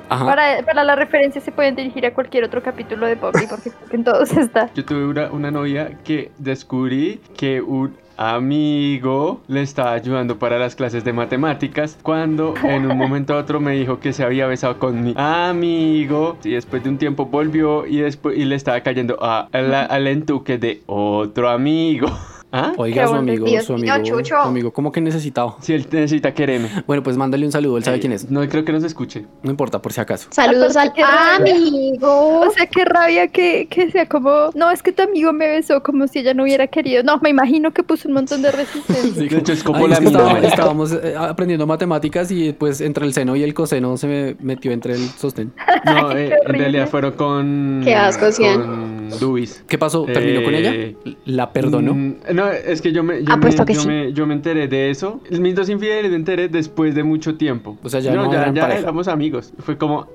Para, 0.09 0.63
para 0.65 0.85
la 0.85 0.97
referencia 0.97 1.41
se 1.41 1.53
pueden 1.53 1.77
dirigir 1.77 2.07
a 2.07 2.15
cualquier 2.15 2.45
otro 2.45 2.63
capítulo 2.63 3.07
de 3.07 3.17
Poppy 3.17 3.47
porque 3.49 3.71
creo 3.71 3.89
que 3.91 3.97
en 3.97 4.05
todos 4.05 4.33
está. 4.33 4.71
Yo 4.75 4.85
tuve 4.85 5.05
una, 5.07 5.31
una 5.31 5.51
novia 5.51 5.99
que 6.05 6.31
descubrí 6.39 7.21
que 7.37 7.61
un 7.61 7.95
amigo 8.19 9.41
le 9.49 9.63
estaba 9.63 9.93
ayudando 9.93 10.39
para 10.39 10.59
las 10.59 10.75
clases 10.75 11.05
de 11.05 11.13
matemáticas 11.13 11.97
cuando 12.03 12.55
en 12.65 12.91
un 12.91 12.99
momento 12.99 13.35
a 13.35 13.39
otro 13.39 13.61
me 13.61 13.73
dijo 13.73 14.01
que 14.01 14.13
se 14.13 14.25
había 14.25 14.47
besado 14.47 14.79
con 14.79 15.03
mi 15.03 15.15
amigo 15.17 16.37
y 16.45 16.51
después 16.51 16.83
de 16.83 16.91
un 16.91 16.99
tiempo 16.99 17.27
volvió 17.27 17.87
y 17.87 17.99
después 17.99 18.37
y 18.37 18.45
le 18.45 18.57
estaba 18.57 18.81
cayendo 18.81 19.17
a, 19.23 19.49
al 19.53 20.07
entuque 20.07 20.59
de 20.59 20.83
otro 20.87 21.49
amigo. 21.49 22.09
¿Ah? 22.51 22.73
Oiga, 22.79 23.07
su 23.07 23.15
amigo, 23.15 23.47
su 23.61 23.75
amigo, 23.75 24.25
su 24.25 24.35
amigo, 24.37 24.73
¿cómo 24.73 24.91
que 24.91 25.03
necesitado? 25.03 25.57
Si 25.61 25.75
él 25.75 25.87
necesita 25.91 26.33
quererme. 26.33 26.71
Bueno, 26.87 27.03
pues 27.03 27.17
mándale 27.19 27.45
un 27.45 27.53
saludo, 27.53 27.77
él 27.77 27.85
sabe 27.85 27.99
Eh, 27.99 28.01
quién 28.01 28.13
es. 28.13 28.31
No 28.31 28.47
creo 28.49 28.65
que 28.65 28.73
nos 28.73 28.85
escuche. 28.85 29.27
No 29.43 29.51
importa, 29.51 29.83
por 29.83 29.93
si 29.93 30.01
acaso. 30.01 30.29
Saludos 30.31 30.75
al 30.77 30.93
Qué 30.95 31.03
rabia. 31.03 31.55
amigo. 31.55 32.41
O 32.41 32.51
sea, 32.51 32.67
qué 32.67 32.85
rabia 32.87 33.29
que, 33.29 33.67
que 33.69 33.91
sea 33.91 34.07
como, 34.09 34.51
no, 34.55 34.71
es 34.71 34.83
que 34.83 34.93
tu 34.93 35.03
amigo 35.03 35.33
me 35.35 35.47
besó 35.47 35.83
como 35.83 36.07
si 36.09 36.21
ella 36.21 36.33
no 36.33 36.45
hubiera 36.45 36.67
querido. 36.69 37.03
No, 37.03 37.19
me 37.19 37.29
imagino 37.29 37.73
que 37.73 37.83
puso 37.83 38.09
un 38.09 38.15
montón 38.15 38.41
de 38.41 38.51
resistencia. 38.51 39.13
Sí, 39.13 39.29
De 39.29 39.39
hecho, 39.39 39.53
es 39.53 39.63
como 39.63 39.85
Ay, 39.85 39.89
la 39.89 40.39
es 40.39 40.45
estábamos, 40.45 40.93
eh, 40.93 41.15
aprendiendo 41.19 41.67
matemáticas 41.67 42.31
y 42.31 42.53
pues 42.55 42.81
entre 42.81 43.05
el 43.05 43.13
seno 43.13 43.37
y 43.37 43.43
el 43.43 43.53
coseno 43.53 43.97
se 43.99 44.07
me 44.07 44.37
metió 44.41 44.73
entre 44.73 44.95
el 44.95 45.01
sostén. 45.01 45.53
No, 45.85 46.13
eh, 46.13 46.33
en 46.47 46.55
realidad 46.55 46.89
fueron 46.89 47.13
con. 47.13 47.83
Qué 47.85 47.95
asco, 47.95 48.33
Cian. 48.33 48.98
Con 49.11 49.19
Dubis. 49.21 49.65
¿Qué 49.69 49.79
pasó? 49.79 50.05
¿Terminó 50.05 50.43
con 50.45 50.55
ella? 50.55 50.73
Eh, 50.75 50.97
¿La 51.27 51.53
perdonó? 51.53 51.95
Mm, 51.95 52.15
No, 52.35 52.51
es 52.51 52.81
que 52.83 52.93
yo 52.93 53.03
me, 53.03 53.23
yo, 53.25 53.37
me, 53.37 53.51
que 53.67 53.75
yo, 53.75 53.81
sí. 53.81 53.89
me, 53.89 54.13
yo 54.13 54.27
me 54.27 54.35
enteré 54.35 54.69
de 54.69 54.91
eso. 54.91 55.21
Mis 55.31 55.55
dos 55.55 55.69
infieles 55.69 56.11
me 56.11 56.17
enteré 56.17 56.49
después 56.49 56.95
de 56.95 57.03
mucho 57.05 57.37
tiempo. 57.37 57.77
O 57.83 57.89
sea, 57.89 58.01
ya 58.01 58.15
no 58.15 58.33
eran 58.33 58.55
ya 58.55 58.63
pareja. 58.63 58.81
éramos 58.81 59.09
amigos. 59.09 59.53
Fue 59.61 59.77
como. 59.79 60.09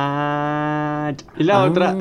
Ah, 0.00 1.12
y 1.38 1.44
la 1.44 1.62
Ah, 1.62 1.64
otra. 1.64 1.96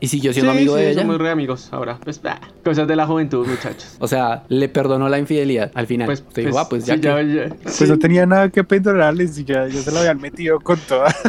¿Y 0.00 0.08
siguió 0.08 0.32
siendo 0.32 0.52
Sí, 0.52 0.58
amigo 0.58 0.76
sí, 0.76 0.82
de 0.82 0.90
ella? 0.90 1.02
Somos 1.02 1.18
re 1.18 1.30
amigos 1.30 1.68
ahora. 1.72 1.98
Pues, 2.02 2.20
bah, 2.22 2.40
cosas 2.64 2.86
de 2.88 2.96
la 2.96 3.06
juventud, 3.06 3.46
muchachos. 3.46 3.96
O 3.98 4.08
sea, 4.08 4.44
le 4.48 4.68
perdonó 4.68 5.08
la 5.08 5.18
infidelidad 5.18 5.70
al 5.74 5.86
final. 5.86 6.06
Pues, 6.06 6.24
Usted 6.26 6.46
dijo, 6.46 6.58
ah, 6.58 6.68
pues 6.68 6.86
ya 6.86 6.94
sí, 6.94 7.00
que... 7.00 7.08
ya- 7.08 7.54
Pues 7.62 7.74
sí. 7.74 7.84
no 7.86 7.98
tenía 7.98 8.26
nada 8.26 8.48
que 8.50 8.62
perdonarles 8.64 9.38
y 9.38 9.44
ya, 9.44 9.66
ya 9.68 9.80
se 9.80 9.90
lo 9.92 9.98
habían 9.98 10.20
metido 10.20 10.60
con 10.60 10.78
toda. 10.80 11.14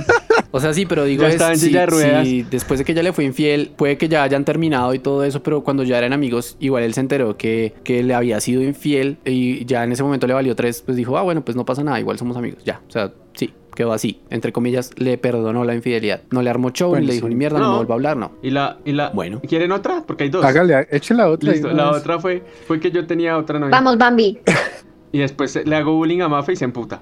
O 0.56 0.60
sea, 0.62 0.74
sí, 0.74 0.86
pero 0.86 1.04
digo, 1.04 1.24
Ya 1.24 1.30
es, 1.30 1.42
en 1.42 1.58
si, 1.58 1.70
de 1.72 1.86
ruedas. 1.86 2.26
si 2.26 2.44
después 2.44 2.80
de 2.80 2.86
que 2.86 2.94
ella 2.94 3.04
le 3.04 3.12
fue 3.12 3.26
infiel, 3.26 3.72
puede 3.76 3.98
que 3.98 4.08
ya 4.08 4.24
hayan 4.24 4.46
terminado 4.46 4.94
y 4.94 5.00
todo 5.00 5.24
eso, 5.26 5.44
pero 5.44 5.64
cuando 5.64 5.84
ya 5.84 5.98
eran 5.98 6.14
amigos, 6.14 6.56
igual 6.62 6.84
él 6.84 6.94
se 6.94 7.02
enteró 7.02 7.36
que, 7.36 7.74
que 7.84 8.04
le 8.04 8.14
había 8.14 8.40
sido 8.40 8.62
infiel 8.64 9.18
y 9.26 9.66
ya 9.66 9.84
en 9.84 9.92
ese 9.92 10.02
momento 10.04 10.28
le 10.28 10.34
valió 10.34 10.56
tres, 10.56 10.82
pues 10.82 10.96
dijo, 10.96 11.18
ah, 11.18 11.24
bueno, 11.24 11.44
pues 11.44 11.58
no 11.58 11.66
pasa 11.66 11.84
nada, 11.84 12.00
igual 12.00 12.18
somos 12.18 12.38
amigos. 12.38 12.64
Ya, 12.64 12.82
o 12.88 12.92
sea, 12.92 13.12
sí, 13.34 13.54
quedó 13.76 13.92
así. 13.92 14.22
Entre 14.30 14.54
comillas, 14.54 14.92
le 14.96 15.18
perdonó 15.18 15.66
la 15.66 15.76
infidelidad. 15.76 16.22
No 16.32 16.42
le 16.42 16.50
armó 16.50 16.70
show, 16.72 16.90
Bueno, 16.92 17.02
ni 17.02 17.08
le 17.08 17.14
dijo 17.16 17.28
ni 17.28 17.36
mierda, 17.36 17.60
no, 17.60 17.66
No. 17.66 17.72
me 17.72 17.78
vuelva 17.80 17.94
a 17.94 17.98
hablar, 17.98 18.16
no. 18.18 18.32
Y 18.42 18.52
la, 18.52 18.78
y 18.86 18.94
la. 18.94 19.10
Bueno. 19.10 19.42
¿Quieren 19.46 19.74
otra? 19.74 20.04
Porque 20.08 20.24
hay 20.24 20.30
dos. 20.30 20.46
Hágale, 20.46 20.88
eche 20.90 21.14
la 21.14 21.28
otra. 21.30 21.52
Listo, 21.52 21.68
la 21.72 21.92
vez. 21.92 22.02
otra 22.02 22.20
fue, 22.20 22.42
fue 22.66 22.80
que 22.80 22.92
yo 22.92 23.06
tenía 23.06 23.38
otra 23.38 23.60
novia. 23.60 23.72
Vamos, 23.72 23.98
Bambi. 23.98 24.40
Y 25.12 25.20
después 25.20 25.58
le 25.66 25.76
hago 25.78 25.94
bullying 25.96 26.20
a 26.20 26.28
Mafe 26.28 26.52
y 26.52 26.56
se 26.58 26.66
emputa. 26.66 27.02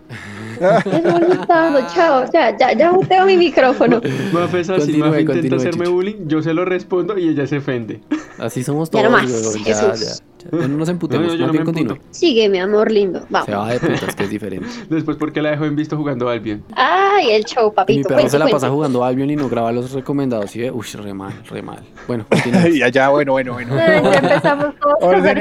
Es 0.86 1.04
bonito, 1.04 1.88
chao. 1.94 2.26
Ya, 2.34 2.56
ya, 2.58 2.74
ya 2.74 2.92
boteo 2.92 3.26
mi 3.26 3.38
micrófono. 3.38 4.02
Mafe 4.32 4.62
es 4.62 4.70
así, 4.70 4.80
Continúe, 5.00 5.08
Mafe 5.08 5.22
intenta 5.22 5.56
hacerme 5.56 5.86
Chucho. 5.86 5.92
bullying, 5.94 6.28
yo 6.28 6.42
se 6.42 6.54
lo 6.54 6.66
respondo 6.66 7.18
y 7.18 7.30
ella 7.30 7.46
se 7.48 7.58
ofende. 7.58 8.02
Así 8.40 8.64
somos 8.64 8.90
Ya 8.90 9.02
todos, 9.02 9.04
no 9.06 9.10
más, 9.12 9.64
ya, 9.66 9.74
ya, 9.74 9.94
ya. 9.96 9.96
Ya 9.96 10.33
No 10.52 10.68
nos 10.68 10.90
emputemos, 10.90 11.28
No, 11.28 11.34
yo 11.36 11.48
no 11.48 11.54
me. 11.54 12.00
Sigue, 12.12 12.50
mi 12.50 12.60
amor 12.60 12.92
lindo. 12.92 13.20
Se 13.22 13.26
Vamos. 13.30 13.50
va 13.50 13.70
de 13.74 13.80
putas, 13.80 14.16
que 14.16 14.24
es 14.24 14.30
diferente. 14.30 14.68
Después 14.90 15.18
porque 15.18 15.42
la 15.42 15.52
dejo 15.52 15.66
en 15.66 15.76
visto 15.76 15.96
jugando 15.98 16.30
a 16.30 16.34
Albion. 16.34 16.64
Ay, 16.76 17.32
el 17.32 17.44
show, 17.46 17.66
Y 17.66 17.70
mi 17.70 17.76
papito. 17.76 18.08
perro 18.10 18.16
Cuente, 18.16 18.30
se 18.32 18.38
la 18.40 18.46
cuente. 18.46 18.56
pasa 18.56 18.70
jugando 18.70 19.04
Albion 19.04 19.30
y 19.30 19.36
no 19.36 19.50
graba 19.50 19.72
los 19.72 19.92
recomendados. 19.92 20.52
¿sí 20.52 20.60
ve? 20.60 20.72
Uy, 20.72 20.86
re 20.94 21.14
mal, 21.14 21.34
re 21.50 21.62
mal. 21.62 21.80
Bueno. 22.08 22.26
Ya, 22.74 22.88
ya, 22.90 23.10
bueno, 23.10 23.32
bueno, 23.34 23.54
bueno. 23.54 23.76
Ya 23.76 23.96
empezamos 24.20 24.74
todos 24.80 25.14
en 25.26 25.36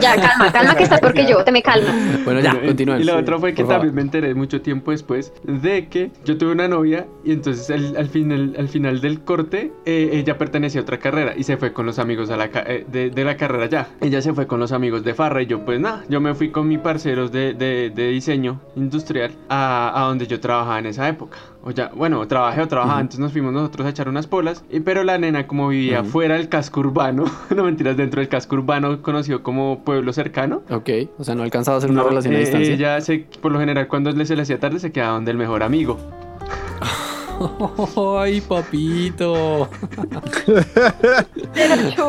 Ya, 0.00 0.14
calma, 0.16 0.52
calma 0.52 0.74
que 0.74 0.82
estás 0.84 1.00
porque 1.00 1.26
yo, 1.26 1.42
te 1.44 1.52
me 1.52 1.62
calmo. 1.62 1.88
Bueno, 2.24 2.40
ya, 2.40 2.50
Bueno, 2.52 2.64
y- 2.64 2.68
continúen. 2.68 3.00
Y 3.00 3.04
la 3.04 3.16
otra 3.16 3.38
fue 3.38 3.52
que 3.54 3.62
por 3.62 3.72
favor. 3.72 3.86
también 3.86 3.94
me 3.94 4.02
enteré 4.02 4.34
mucho 4.34 4.60
tiempo 4.60 4.90
después 4.90 5.32
de 5.44 5.88
que 5.88 6.10
yo 6.24 6.36
tuve 6.38 6.52
una 6.52 6.68
novia 6.68 7.06
y 7.24 7.32
entonces 7.32 7.70
al, 7.70 7.96
al 7.96 8.08
final, 8.08 8.54
al 8.58 8.68
final 8.68 9.00
del 9.00 9.20
corte 9.20 9.72
eh, 9.84 10.10
ella 10.12 10.38
pertenecía 10.38 10.80
a 10.80 10.82
otra 10.82 10.98
carrera 10.98 11.34
y 11.36 11.42
se 11.44 11.56
fue 11.56 11.72
con 11.72 11.86
los 11.86 11.98
amigos 11.98 12.30
a 12.30 12.36
la 12.36 12.48
ca- 12.50 12.64
eh, 12.66 12.86
de, 12.90 13.10
de 13.10 13.24
la 13.24 13.36
carrera 13.36 13.66
ya. 13.66 13.88
Ella 14.00 14.20
se 14.22 14.32
fue 14.32 14.45
fue 14.46 14.48
con 14.48 14.60
los 14.60 14.70
amigos 14.72 15.02
de 15.02 15.12
Farra 15.14 15.42
y 15.42 15.46
yo 15.46 15.64
pues 15.64 15.80
nada, 15.80 16.04
yo 16.08 16.20
me 16.20 16.34
fui 16.34 16.50
con 16.50 16.68
mis 16.68 16.78
parceros 16.78 17.32
de, 17.32 17.52
de- 17.54 17.90
de 17.90 18.08
diseño 18.08 18.60
industrial 18.76 19.32
a, 19.48 19.92
a 19.94 20.06
donde 20.06 20.26
yo 20.26 20.38
trabajaba 20.38 20.78
en 20.78 20.86
esa 20.86 21.08
época. 21.08 21.38
O 21.64 21.72
ya, 21.72 21.90
bueno, 21.94 22.24
trabajé 22.28 22.60
o 22.62 22.68
trabajaba, 22.68 23.00
entonces 23.00 23.18
nos 23.20 23.32
fuimos 23.32 23.52
nosotros 23.52 23.86
a 23.86 23.90
echar 23.90 24.08
unas 24.08 24.28
polas, 24.28 24.64
y, 24.70 24.78
pero 24.80 25.02
la 25.02 25.18
nena 25.18 25.48
como 25.48 25.68
vivía 25.68 26.02
Ujú. 26.02 26.10
fuera 26.10 26.36
del 26.36 26.48
casco 26.48 26.78
urbano, 26.80 27.24
no 27.56 27.64
mentiras, 27.64 27.96
dentro 27.96 28.20
del 28.20 28.28
casco 28.28 28.54
urbano 28.54 29.02
conocido 29.02 29.42
como 29.42 29.82
pueblo 29.84 30.12
cercano. 30.12 30.62
Ok, 30.70 30.90
o 31.18 31.24
sea, 31.24 31.34
no 31.34 31.42
alcanzaba 31.42 31.74
a 31.74 31.78
hacer 31.78 31.90
una 31.90 32.02
no, 32.02 32.08
relación 32.10 32.34
a 32.34 32.36
eh, 32.38 32.40
distancia. 32.42 32.74
Ella 32.74 33.00
se, 33.00 33.26
por 33.40 33.50
lo 33.50 33.58
general 33.58 33.88
cuando 33.88 34.12
se 34.24 34.36
le 34.36 34.42
hacía 34.42 34.60
tarde 34.60 34.78
se 34.78 34.92
quedaba 34.92 35.14
donde 35.14 35.32
el 35.32 35.36
mejor 35.38 35.62
amigo. 35.64 35.98
Ay, 38.20 38.40
papito. 38.40 39.68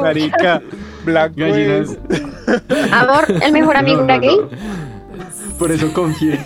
Marica, 0.01 0.61
blanco 1.05 1.35
Gallinas. 1.37 1.89
es. 1.91 2.91
Amor, 2.93 3.25
el 3.41 3.51
mejor 3.51 3.77
amigo 3.77 4.03
No, 4.03 4.03
era 4.05 4.15
no, 4.15 4.21
gay. 4.21 4.37
no. 4.37 5.57
Por 5.57 5.71
eso 5.71 5.91
confié. 5.93 6.39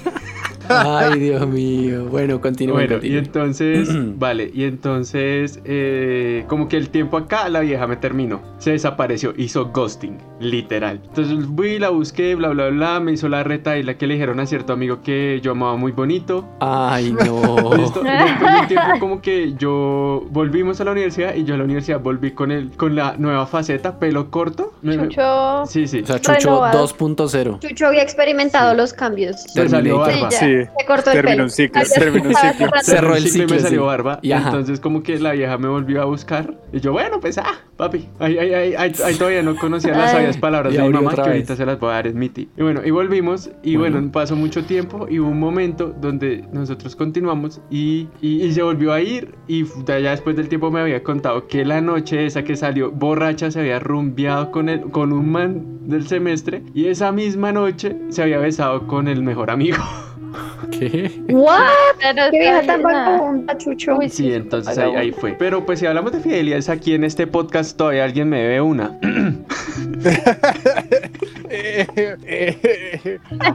Ay, 0.71 1.19
Dios 1.19 1.47
mío. 1.47 2.05
Bueno, 2.05 2.41
continúa. 2.41 2.75
Bueno, 2.75 2.97
y 3.01 3.17
entonces, 3.17 3.89
vale, 4.17 4.51
y 4.53 4.63
entonces, 4.63 5.59
eh, 5.65 6.45
como 6.47 6.67
que 6.67 6.77
el 6.77 6.89
tiempo 6.89 7.17
acá, 7.17 7.49
la 7.49 7.59
vieja 7.61 7.87
me 7.87 7.97
terminó. 7.97 8.41
Se 8.57 8.71
desapareció, 8.71 9.33
hizo 9.37 9.67
ghosting, 9.67 10.17
literal. 10.39 11.01
Entonces 11.03 11.45
fui, 11.55 11.79
la 11.79 11.89
busqué, 11.89 12.35
bla, 12.35 12.49
bla, 12.49 12.69
bla, 12.69 12.99
me 12.99 13.13
hizo 13.13 13.29
la 13.29 13.43
reta 13.43 13.77
y 13.77 13.83
la 13.83 13.97
que 13.97 14.07
le 14.07 14.15
dijeron 14.15 14.39
a 14.39 14.45
cierto 14.45 14.73
amigo 14.73 15.01
que 15.01 15.39
yo 15.43 15.51
amaba 15.51 15.75
muy 15.75 15.91
bonito. 15.91 16.47
Ay, 16.59 17.13
no. 17.13 17.73
Listo. 17.77 18.01
Después 18.03 18.53
de 18.53 18.59
un 18.59 18.67
tiempo 18.67 18.99
como 18.99 19.21
que 19.21 19.53
yo 19.57 20.25
volvimos 20.29 20.81
a 20.81 20.85
la 20.85 20.91
universidad 20.91 21.35
y 21.35 21.43
yo 21.43 21.55
a 21.55 21.57
la 21.57 21.63
universidad 21.63 21.99
volví 21.99 22.31
con 22.31 22.51
el, 22.51 22.71
con 22.71 22.95
la 22.95 23.15
nueva 23.17 23.45
faceta, 23.45 23.99
pelo 23.99 24.29
corto. 24.29 24.73
Chucho. 24.83 25.65
Sí, 25.65 25.87
sí. 25.87 26.01
O 26.01 26.05
sea, 26.05 26.19
Chucho 26.19 26.49
Renovado. 26.49 26.87
2.0. 26.87 27.59
Chucho 27.59 27.87
había 27.87 28.03
experimentado 28.03 28.73
los 28.73 28.93
cambios. 28.93 29.45
Terminator. 29.53 30.31
Sí, 30.31 30.60
Se 30.65 30.85
cortó 30.85 31.09
el 31.11 31.15
terminó 31.15 31.31
pelo. 31.33 31.43
un 31.45 31.49
ciclo, 31.49 31.81
un 31.81 31.87
ciclo. 31.87 32.71
Cerró 32.83 33.15
el 33.15 33.23
ciclo 33.27 33.43
y 33.43 33.51
me 33.51 33.59
salió 33.59 33.81
sí. 33.81 33.85
barba. 33.85 34.19
Y. 34.21 34.31
Entonces 34.31 34.79
como 34.79 35.03
que 35.03 35.19
la 35.19 35.31
vieja 35.33 35.57
me 35.57 35.67
volvió 35.67 36.01
a 36.01 36.05
buscar. 36.05 36.53
Y 36.73 36.79
yo, 36.79 36.91
bueno, 36.91 37.19
pues 37.19 37.37
ah, 37.37 37.59
papi. 37.77 38.07
Ahí, 38.19 38.37
ahí, 38.37 38.53
ahí, 38.53 38.75
ahí- 38.75 38.93
ahí 39.05 39.15
todavía 39.15 39.43
no 39.43 39.55
conocía 39.55 39.91
las 39.95 40.11
sabias 40.11 40.37
palabras 40.37 40.73
de 40.73 40.81
mi 40.81 40.89
mamá 40.89 41.13
que 41.13 41.21
ahorita 41.21 41.55
se 41.55 41.65
las 41.65 41.79
voy 41.79 41.89
a 41.91 41.93
dar 41.93 42.13
ti. 42.33 42.49
Y 42.57 42.61
bueno, 42.61 42.81
y 42.85 42.91
volvimos. 42.91 43.49
Y 43.63 43.75
Bueno. 43.75 43.95
bueno, 43.97 44.11
pasó 44.11 44.35
mucho 44.35 44.63
tiempo. 44.65 45.07
Y 45.09 45.19
hubo 45.19 45.29
un 45.29 45.39
momento 45.39 45.93
donde 45.99 46.45
nosotros 46.51 46.95
continuamos. 46.95 47.61
Y, 47.69 48.07
y, 48.21 48.43
y 48.43 48.51
se 48.53 48.61
volvió 48.61 48.93
a 48.93 49.01
ir. 49.01 49.35
Y 49.47 49.65
allá 49.87 50.11
después 50.11 50.35
del 50.35 50.47
tiempo 50.49 50.71
me 50.71 50.81
había 50.81 51.03
contado 51.03 51.47
que 51.47 51.65
la 51.65 51.81
noche 51.81 52.25
esa 52.25 52.43
que 52.43 52.55
salió 52.55 52.91
borracha 52.91 53.51
se 53.51 53.59
había 53.59 53.79
rumbeado 53.79 54.51
con, 54.51 54.69
el, 54.69 54.81
con 54.91 55.11
un 55.13 55.31
man 55.31 55.79
del 55.87 56.07
semestre. 56.07 56.63
Y 56.73 56.87
esa 56.87 57.11
misma 57.11 57.51
noche 57.51 57.95
se 58.09 58.21
había 58.21 58.37
besado 58.39 58.87
con 58.87 59.07
el 59.07 59.21
mejor 59.23 59.49
amigo. 59.51 59.77
¿Qué? 60.71 61.11
¿What? 61.29 61.59
Pero 61.99 62.23
Qué 62.31 62.39
vieja 62.39 62.61
tan 62.63 62.81
vagabunda, 62.81 63.57
Chucho. 63.57 63.97
Uy, 63.97 64.09
Sí, 64.09 64.33
entonces 64.33 64.77
ahí, 64.77 64.95
ahí 64.95 65.11
fue. 65.11 65.33
Pero 65.33 65.65
pues 65.65 65.79
si 65.79 65.85
hablamos 65.85 66.11
de 66.11 66.19
fidelidades 66.19 66.69
aquí 66.69 66.93
en 66.93 67.03
este 67.03 67.27
podcast, 67.27 67.77
todavía 67.77 68.03
alguien 68.03 68.29
me 68.29 68.39
debe 68.41 68.61
una. 68.61 68.97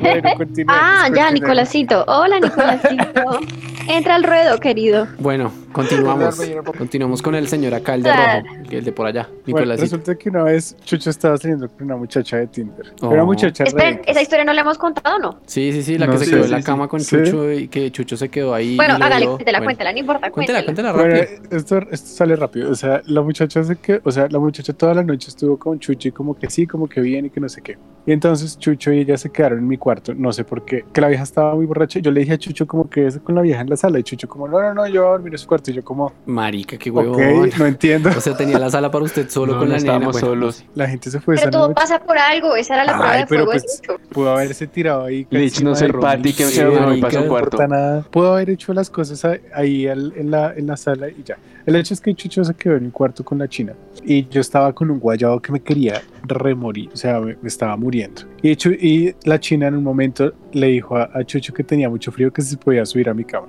bueno. 0.00 0.28
Ah, 0.68 1.08
ya, 1.14 1.30
Nicolásito. 1.30 2.04
Hola, 2.06 2.40
Nicolásito. 2.40 3.40
Entra 3.88 4.16
al 4.16 4.24
ruedo, 4.24 4.58
querido. 4.58 5.06
Bueno, 5.18 5.52
continuamos. 5.72 6.40
Continuamos 6.76 7.22
con 7.22 7.34
el 7.34 7.48
señor 7.48 7.74
acá, 7.74 7.94
el 7.94 8.02
de 8.02 8.12
rojo, 8.12 8.46
el 8.70 8.84
de 8.84 8.92
por 8.92 9.06
allá, 9.06 9.28
Bueno, 9.46 9.60
Nicolás. 9.60 9.80
resulta 9.80 10.14
que 10.16 10.28
una 10.28 10.42
vez 10.42 10.76
Chucho 10.84 11.08
estaba 11.10 11.36
saliendo 11.38 11.68
con 11.68 11.82
una 11.84 11.96
muchacha 11.96 12.38
de 12.38 12.46
Tinder. 12.48 12.92
Oh. 13.00 13.08
Una 13.08 13.24
muchacha 13.24 13.64
Esperen, 13.64 13.96
re- 14.04 14.10
¿esa 14.10 14.20
historia 14.22 14.44
no 14.44 14.52
la 14.52 14.62
hemos 14.62 14.76
contado 14.78 15.16
o 15.16 15.18
no? 15.20 15.38
Sí, 15.46 15.72
sí, 15.72 15.82
sí, 15.82 15.98
la 15.98 16.06
No, 16.06 16.12
que 16.12 16.18
se 16.18 16.24
sí, 16.24 16.30
quedó 16.32 16.40
en 16.40 16.46
sí, 16.46 16.50
la 16.52 16.58
sí. 16.58 16.64
Cama 16.66 16.88
con 16.88 17.00
Sí. 17.00 17.16
Chucho 17.16 17.52
y 17.52 17.68
que 17.68 17.90
Chucho 17.90 18.16
se 18.16 18.28
quedó 18.28 18.52
ahí. 18.54 18.76
Bueno, 18.76 18.94
hágale, 18.94 19.20
dio- 19.26 19.34
cuéntela, 19.36 19.58
bueno, 19.58 19.66
cuéntela, 19.68 19.92
no 19.92 19.98
importa, 19.98 20.30
Cuéntela, 20.30 20.64
cuéntela. 20.64 20.92
cuéntela 20.92 21.16
Bueno, 21.18 21.32
rápido. 21.32 21.56
esto, 21.56 21.78
esto 21.90 22.08
sale 22.08 22.36
rápido. 22.36 22.70
O 22.70 22.74
sea, 22.74 23.02
la 23.06 23.22
muchacha 23.22 23.62
se 23.64 23.76
que, 23.76 24.00
o 24.04 24.10
sea, 24.10 24.26
la 24.30 24.38
muchacha 24.38 24.72
toda 24.72 24.94
la 24.94 25.02
noche 25.02 25.28
estuvo 25.28 25.58
con 25.58 25.78
Chucho 25.78 26.08
y 26.08 26.12
como 26.12 26.34
que 26.36 26.50
sí, 26.50 26.66
como 26.66 26.88
que 26.88 27.00
bien 27.00 27.26
y 27.26 27.30
que 27.30 27.40
no 27.40 27.48
sé 27.48 27.62
qué. 27.62 27.78
Y 28.06 28.12
entonces 28.12 28.56
Chucho 28.58 28.92
y 28.92 29.00
ella 29.00 29.16
se 29.18 29.30
quedaron 29.30 29.58
en 29.58 29.66
mi 29.66 29.76
cuarto, 29.78 30.14
no 30.14 30.32
sé 30.32 30.44
por 30.44 30.64
qué, 30.64 30.84
que 30.92 31.00
la 31.00 31.08
vieja 31.08 31.24
estaba 31.24 31.54
muy 31.56 31.66
borracha. 31.66 31.98
Yo 31.98 32.12
le 32.12 32.20
dije 32.20 32.34
a 32.34 32.38
Chucho 32.38 32.64
como 32.66 32.88
que 32.88 33.06
es 33.08 33.18
con 33.18 33.34
la 33.34 33.42
vieja 33.42 33.60
en 33.62 33.68
la 33.68 33.76
sala 33.76 33.98
y 33.98 34.04
Chucho 34.04 34.28
como, 34.28 34.46
no, 34.46 34.60
no, 34.60 34.72
no, 34.74 34.86
yo 34.86 35.02
voy 35.02 35.08
a 35.08 35.12
dormir 35.12 35.32
en 35.34 35.38
su 35.38 35.48
cuarto. 35.48 35.72
Y 35.72 35.74
yo 35.74 35.82
como, 35.84 36.12
Marica, 36.24 36.76
qué 36.78 36.90
ok, 36.90 36.96
huevón. 36.96 37.50
no 37.58 37.66
entiendo. 37.66 38.10
O 38.16 38.20
sea, 38.20 38.36
tenía 38.36 38.58
la 38.60 38.70
sala 38.70 38.90
para 38.92 39.04
usted 39.04 39.28
solo 39.28 39.54
No, 39.54 39.58
con 39.58 39.68
no 39.68 39.74
la 39.74 39.80
nena. 39.80 39.92
estábamos 39.94 40.12
bueno, 40.12 40.26
solos. 40.28 40.64
La 40.76 40.88
gente 40.88 41.10
se 41.10 41.18
fue 41.20 41.34
Pero 41.34 41.42
esa 41.48 41.50
todo 41.50 41.62
noche. 41.68 41.74
pasa 41.74 41.98
por 41.98 42.16
algo, 42.16 42.54
esa 42.54 42.74
era 42.74 42.84
la 42.84 42.92
prueba 42.92 43.12
Ay, 43.12 43.20
de 43.22 43.26
pero 43.26 43.44
fuego 43.44 43.52
de 43.52 43.60
pues 43.60 43.82
Chucho. 43.82 43.98
pudo 44.12 44.30
haberse 44.30 44.66
tirado 44.68 45.04
ahí. 45.04 45.26
Lich, 45.30 45.60
no 45.62 45.74
Ron. 45.74 46.00
Patty 46.00 46.32
que 46.32 46.44
Sí, 46.44 46.54
se 46.54 46.64
me 46.64 46.74
no 46.74 46.90
No 46.94 47.00
cuarto. 47.00 47.20
importa 47.22 47.66
nada. 47.66 48.02
Pudo 48.02 48.34
haber 48.34 48.50
hecho 48.50 48.72
las 48.72 48.88
cosas 48.88 49.24
ahí- 49.52 49.88
en, 49.88 50.30
la, 50.30 50.54
en 50.54 50.66
la 50.68 50.76
sala 50.76 51.08
y 51.08 51.22
ya. 51.24 51.36
El 51.66 51.74
hecho 51.74 51.92
es 51.94 52.00
que 52.00 52.14
Chucho 52.14 52.44
se 52.44 52.54
quedó 52.54 52.76
en 52.76 52.84
mi 52.84 52.90
cuarto 52.92 53.24
con 53.24 53.38
la 53.38 53.48
china 53.48 53.72
y 54.04 54.28
yo 54.28 54.40
estaba 54.40 54.72
con 54.72 54.88
un 54.88 55.00
guayado 55.00 55.40
que 55.40 55.50
me 55.50 55.58
quería 55.58 56.00
remorir, 56.28 56.90
o 56.92 56.96
sea, 56.96 57.20
me, 57.20 57.36
me 57.40 57.48
estaba 57.48 57.76
muriendo. 57.76 58.22
Y, 58.42 58.54
Chu- 58.56 58.76
y 58.78 59.14
la 59.24 59.38
china 59.40 59.68
en 59.68 59.74
un 59.76 59.84
momento 59.84 60.32
le 60.52 60.68
dijo 60.68 60.96
a, 60.96 61.10
a 61.14 61.24
Chucho 61.24 61.52
que 61.52 61.64
tenía 61.64 61.88
mucho 61.88 62.10
frío 62.12 62.32
que 62.32 62.42
se 62.42 62.56
podía 62.56 62.84
subir 62.86 63.08
a 63.08 63.14
mi 63.14 63.24
cama. 63.24 63.46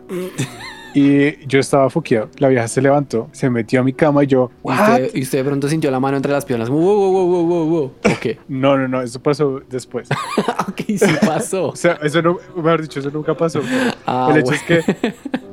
Y 0.94 1.46
yo 1.46 1.60
estaba 1.60 1.90
foqueado. 1.92 2.30
La 2.40 2.48
vieja 2.48 2.68
se 2.68 2.82
levantó, 2.82 3.30
se 3.32 3.50
metió 3.52 3.82
a 3.82 3.84
mi 3.84 3.94
cama 3.94 4.24
y 4.24 4.28
yo, 4.28 4.50
Y 4.64 4.72
usted, 4.72 5.12
y 5.16 5.22
usted 5.22 5.38
de 5.40 5.44
pronto 5.44 5.68
sintió 5.70 5.92
la 5.92 6.00
mano 6.00 6.18
entre 6.18 6.32
las 6.32 6.44
piernas. 6.44 6.70
Wow, 6.70 6.80
wow, 6.82 7.12
wow, 7.12 7.28
wow, 7.28 7.46
wow, 7.46 7.66
wow. 7.68 7.84
Ok. 8.06 8.38
No, 8.48 8.78
no, 8.78 8.88
no, 8.88 9.02
eso 9.02 9.22
pasó 9.22 9.62
después. 9.70 10.10
ok, 10.68 10.82
sí 10.88 10.98
pasó. 11.26 11.68
O 11.70 11.76
sea, 11.76 12.00
eso 12.02 12.22
no, 12.22 12.38
mejor 12.56 12.82
dicho, 12.82 13.00
eso 13.00 13.12
nunca 13.12 13.36
pasó. 13.36 13.62
Ah, 14.08 14.30
el 14.32 14.38
hecho 14.40 14.54
bueno. 14.68 14.84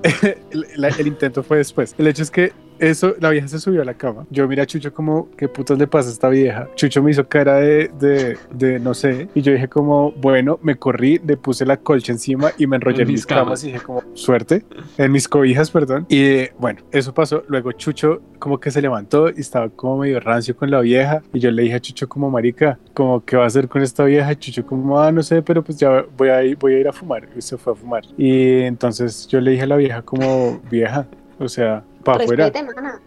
es 0.02 0.14
que 0.20 0.38
el, 0.52 0.84
el 0.98 1.06
intento 1.06 1.42
fue 1.42 1.58
después. 1.58 1.94
El 1.98 2.06
hecho 2.06 2.22
es 2.22 2.30
que 2.30 2.52
eso, 2.78 3.14
la 3.20 3.30
vieja 3.30 3.48
se 3.48 3.58
subió 3.58 3.82
a 3.82 3.84
la 3.84 3.94
cama. 3.94 4.26
Yo 4.30 4.46
miré 4.48 4.62
a 4.62 4.66
Chucho 4.66 4.92
como, 4.92 5.28
¿qué 5.36 5.48
putas 5.48 5.78
le 5.78 5.86
pasa 5.86 6.08
a 6.08 6.12
esta 6.12 6.28
vieja? 6.28 6.68
Chucho 6.74 7.02
me 7.02 7.10
hizo 7.10 7.26
cara 7.28 7.56
de, 7.56 7.90
de, 7.98 8.36
de 8.52 8.78
no 8.78 8.94
sé. 8.94 9.28
Y 9.34 9.42
yo 9.42 9.52
dije 9.52 9.68
como, 9.68 10.12
bueno, 10.12 10.58
me 10.62 10.76
corrí, 10.76 11.20
le 11.24 11.36
puse 11.36 11.64
la 11.64 11.76
colcha 11.76 12.12
encima 12.12 12.52
y 12.58 12.66
me 12.66 12.76
enrollé 12.76 13.02
En 13.02 13.08
mis 13.08 13.14
mis 13.14 13.26
camas 13.26 13.44
camas. 13.44 13.64
y 13.64 13.66
dije 13.68 13.80
como, 13.80 14.02
suerte. 14.14 14.64
En 14.98 15.12
mis 15.12 15.28
cobijas, 15.28 15.70
perdón. 15.70 16.06
Y 16.08 16.48
bueno, 16.58 16.80
eso 16.92 17.14
pasó. 17.14 17.42
Luego 17.48 17.72
Chucho 17.72 18.22
como 18.38 18.60
que 18.60 18.70
se 18.70 18.82
levantó 18.82 19.30
y 19.30 19.40
estaba 19.40 19.68
como 19.70 19.98
medio 19.98 20.20
rancio 20.20 20.56
con 20.56 20.70
la 20.70 20.80
vieja. 20.80 21.22
Y 21.32 21.40
yo 21.40 21.50
le 21.50 21.62
dije 21.62 21.74
a 21.76 21.80
Chucho 21.80 22.08
como, 22.08 22.30
marica, 22.30 22.78
como, 22.92 23.24
¿qué 23.24 23.36
va 23.36 23.44
a 23.44 23.46
hacer 23.46 23.68
con 23.68 23.82
esta 23.82 24.04
vieja? 24.04 24.32
Y 24.32 24.36
Chucho 24.36 24.66
como, 24.66 25.00
ah, 25.00 25.10
no 25.10 25.22
sé, 25.22 25.42
pero 25.42 25.62
pues 25.62 25.78
ya 25.78 26.04
voy 26.16 26.28
a 26.28 26.42
ir, 26.44 26.56
voy 26.56 26.74
a, 26.74 26.78
ir 26.80 26.88
a 26.88 26.92
fumar. 26.92 27.28
Y 27.36 27.40
se 27.40 27.56
fue 27.56 27.72
a 27.72 27.76
fumar. 27.76 28.02
Y 28.18 28.60
entonces 28.62 29.26
yo 29.28 29.40
le 29.40 29.52
dije 29.52 29.62
a 29.62 29.66
la 29.66 29.76
vieja 29.76 30.02
como, 30.02 30.60
vieja, 30.70 31.06
o 31.38 31.48
sea, 31.48 31.82
para 32.04 32.22
afuera. 32.22 32.52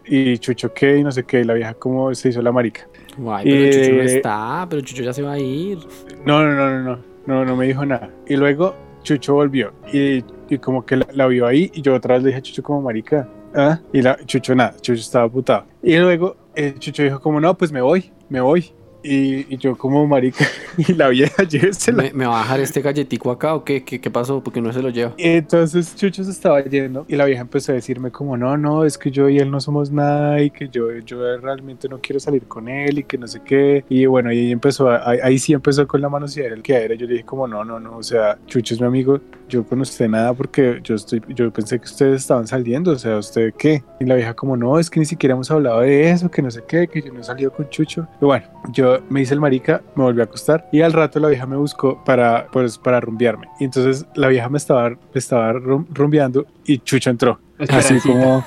Y 0.04 0.38
Chucho 0.38 0.72
qué 0.74 0.98
y 0.98 1.04
no 1.04 1.12
sé 1.12 1.24
qué. 1.24 1.40
Y 1.40 1.44
la 1.44 1.54
vieja 1.54 1.74
como 1.74 2.14
se 2.14 2.28
hizo 2.30 2.42
la 2.42 2.52
marica. 2.52 2.86
Ay, 3.26 3.44
pero 3.44 3.70
Chucho 3.72 3.92
no 3.92 4.02
Eh, 4.02 4.16
está, 4.16 4.66
pero 4.68 4.82
Chucho 4.82 5.02
ya 5.02 5.12
se 5.12 5.22
va 5.22 5.32
a 5.32 5.38
ir. 5.38 5.78
No, 6.24 6.44
no, 6.44 6.54
no, 6.54 6.70
no, 6.70 6.82
no, 6.82 6.98
no, 7.26 7.44
no 7.44 7.56
me 7.56 7.66
dijo 7.66 7.86
nada. 7.86 8.10
Y 8.26 8.36
luego 8.36 8.74
Chucho 9.02 9.34
volvió 9.34 9.72
y, 9.92 10.24
y 10.48 10.58
como 10.58 10.84
que 10.84 10.96
la, 10.96 11.06
la 11.12 11.26
vio 11.26 11.46
ahí 11.46 11.70
y 11.72 11.82
yo 11.82 11.94
otra 11.94 12.14
vez 12.14 12.24
le 12.24 12.28
dije 12.28 12.38
a 12.38 12.42
Chucho 12.42 12.62
como 12.62 12.82
marica. 12.82 13.28
¿ah? 13.54 13.78
Y 13.92 14.02
la, 14.02 14.18
Chucho 14.26 14.54
nada, 14.54 14.74
Chucho 14.80 15.00
estaba 15.00 15.28
putado. 15.28 15.64
Y 15.82 15.96
luego 15.96 16.36
eh, 16.54 16.74
Chucho 16.78 17.02
dijo 17.02 17.20
como 17.20 17.40
no, 17.40 17.56
pues 17.56 17.72
me 17.72 17.80
voy, 17.80 18.12
me 18.28 18.40
voy. 18.40 18.72
Y, 19.08 19.46
y 19.48 19.56
yo 19.56 19.76
como 19.76 20.06
marica 20.06 20.44
y 20.76 20.92
la 20.94 21.08
vieja 21.08 21.42
llévesela. 21.48 22.02
¿Me, 22.04 22.12
me 22.12 22.26
va 22.26 22.40
a 22.40 22.42
dejar 22.42 22.60
este 22.60 22.80
galletico 22.82 23.30
acá 23.30 23.54
o 23.54 23.64
qué? 23.64 23.82
¿Qué, 23.84 24.00
qué 24.00 24.10
pasó? 24.10 24.42
¿Por 24.42 24.52
qué 24.52 24.60
no 24.60 24.72
se 24.72 24.82
lo 24.82 24.90
lleva? 24.90 25.14
Y 25.16 25.24
entonces 25.28 25.94
Chucho 25.96 26.24
se 26.24 26.30
estaba 26.30 26.62
yendo 26.64 27.04
y 27.08 27.16
la 27.16 27.24
vieja 27.24 27.40
empezó 27.42 27.72
a 27.72 27.74
decirme 27.76 28.10
como 28.10 28.36
no, 28.36 28.56
no, 28.56 28.84
es 28.84 28.98
que 28.98 29.10
yo 29.10 29.28
y 29.28 29.38
él 29.38 29.50
no 29.50 29.60
somos 29.60 29.90
nada 29.90 30.40
y 30.42 30.50
que 30.50 30.68
yo, 30.68 30.92
yo 30.98 31.36
realmente 31.38 31.88
no 31.88 31.98
quiero 32.00 32.20
salir 32.20 32.42
con 32.44 32.68
él 32.68 32.98
y 32.98 33.04
que 33.04 33.18
no 33.18 33.26
sé 33.26 33.40
qué. 33.44 33.84
Y 33.88 34.06
bueno, 34.06 34.32
y 34.32 34.38
ella 34.38 34.52
empezó, 34.52 34.88
a- 34.90 35.08
ahí, 35.10 35.18
ahí 35.22 35.38
sí 35.38 35.52
empezó 35.52 35.86
con 35.86 36.00
la 36.00 36.08
manoseadera 36.08 36.54
el 36.54 36.62
que 36.62 36.74
era. 36.74 36.94
Yo 36.94 37.06
le 37.06 37.14
dije 37.14 37.24
como 37.24 37.46
no, 37.48 37.64
no, 37.64 37.80
no, 37.80 37.96
o 37.96 38.02
sea, 38.02 38.38
Chucho 38.46 38.74
es 38.74 38.80
mi 38.80 38.86
amigo, 38.86 39.20
yo 39.48 39.64
con 39.66 39.80
usted 39.80 40.08
nada 40.08 40.32
porque 40.34 40.80
yo 40.84 40.94
estoy, 40.94 41.22
yo 41.28 41.50
pensé 41.52 41.78
que 41.78 41.86
ustedes 41.86 42.20
estaban 42.22 42.46
saliendo, 42.46 42.92
o 42.92 42.98
sea, 42.98 43.16
¿usted 43.16 43.52
qué? 43.58 43.82
Y 44.00 44.04
la 44.04 44.14
vieja 44.14 44.34
como 44.34 44.56
no, 44.56 44.78
es 44.78 44.90
que 44.90 45.00
ni 45.00 45.06
siquiera 45.06 45.34
hemos 45.34 45.50
hablado 45.50 45.80
de 45.80 46.10
eso, 46.10 46.30
que 46.30 46.42
no 46.42 46.50
sé 46.50 46.62
qué, 46.68 46.86
que 46.86 47.02
yo 47.02 47.12
no 47.12 47.20
he 47.20 47.24
salido 47.24 47.50
con 47.52 47.68
Chucho. 47.70 48.06
Y 48.20 48.24
bueno, 48.24 48.46
yo 48.72 48.98
me 49.08 49.20
hice 49.22 49.34
el 49.34 49.40
marica, 49.40 49.82
me 49.96 50.04
volví 50.04 50.20
a 50.20 50.24
acostar 50.24 50.68
y 50.72 50.82
al 50.82 50.92
rato 50.92 51.18
la 51.20 51.28
vieja 51.28 51.46
me 51.46 51.56
buscó 51.56 52.02
para, 52.04 52.46
pues, 52.52 52.78
para 52.78 53.00
rumbearme. 53.00 53.48
Y 53.60 53.64
entonces 53.64 54.06
la 54.14 54.28
vieja 54.28 54.48
me 54.48 54.58
estaba, 54.58 54.90
me 54.90 54.96
estaba 55.14 55.52
rum- 55.52 55.86
rumbeando 55.90 56.46
y 56.64 56.78
Chucho 56.78 57.10
entró. 57.10 57.38
Así 57.68 57.98
como, 58.00 58.44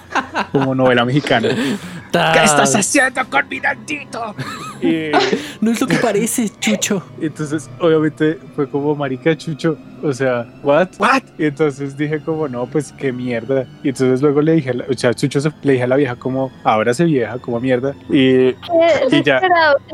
como 0.52 0.76
novela 0.76 1.04
mexicana. 1.06 1.50
¿Qué 2.12 2.18
haciendo 2.40 3.22
con 3.30 3.48
mi 3.48 3.60
Nandito? 3.62 4.36
Y 4.82 5.12
No 5.62 5.72
es 5.72 5.80
lo 5.80 5.88
que 5.88 5.96
parece, 5.98 6.50
Chucho. 6.60 7.02
entonces, 7.22 7.70
obviamente, 7.80 8.38
fue 8.56 8.68
como, 8.70 8.94
marica, 8.96 9.38
Chucho, 9.38 9.78
o 10.04 10.12
sea, 10.12 10.46
¿what? 10.62 10.90
¿What? 11.00 11.22
Y 11.38 11.46
entonces 11.46 11.96
dije 11.96 12.20
como, 12.20 12.50
no, 12.50 12.66
pues 12.66 12.92
qué 12.98 13.14
mierda. 13.14 13.66
Y 13.82 13.90
entonces 13.90 14.22
luego 14.22 14.42
le 14.42 14.54
dije, 14.54 14.72
a 14.72 14.74
la- 14.74 14.86
o 14.90 14.94
sea, 14.94 15.14
Chucho 15.14 15.40
se- 15.40 15.52
le 15.62 15.74
dije 15.74 15.84
a 15.86 15.88
la 15.88 15.96
vieja 15.96 16.16
como, 16.18 16.52
ábrase 16.66 17.06
vieja, 17.06 17.38
como 17.40 17.60
mierda. 17.62 17.94
Y 18.10 18.48
Y 18.50 19.24
ya. 19.24 19.40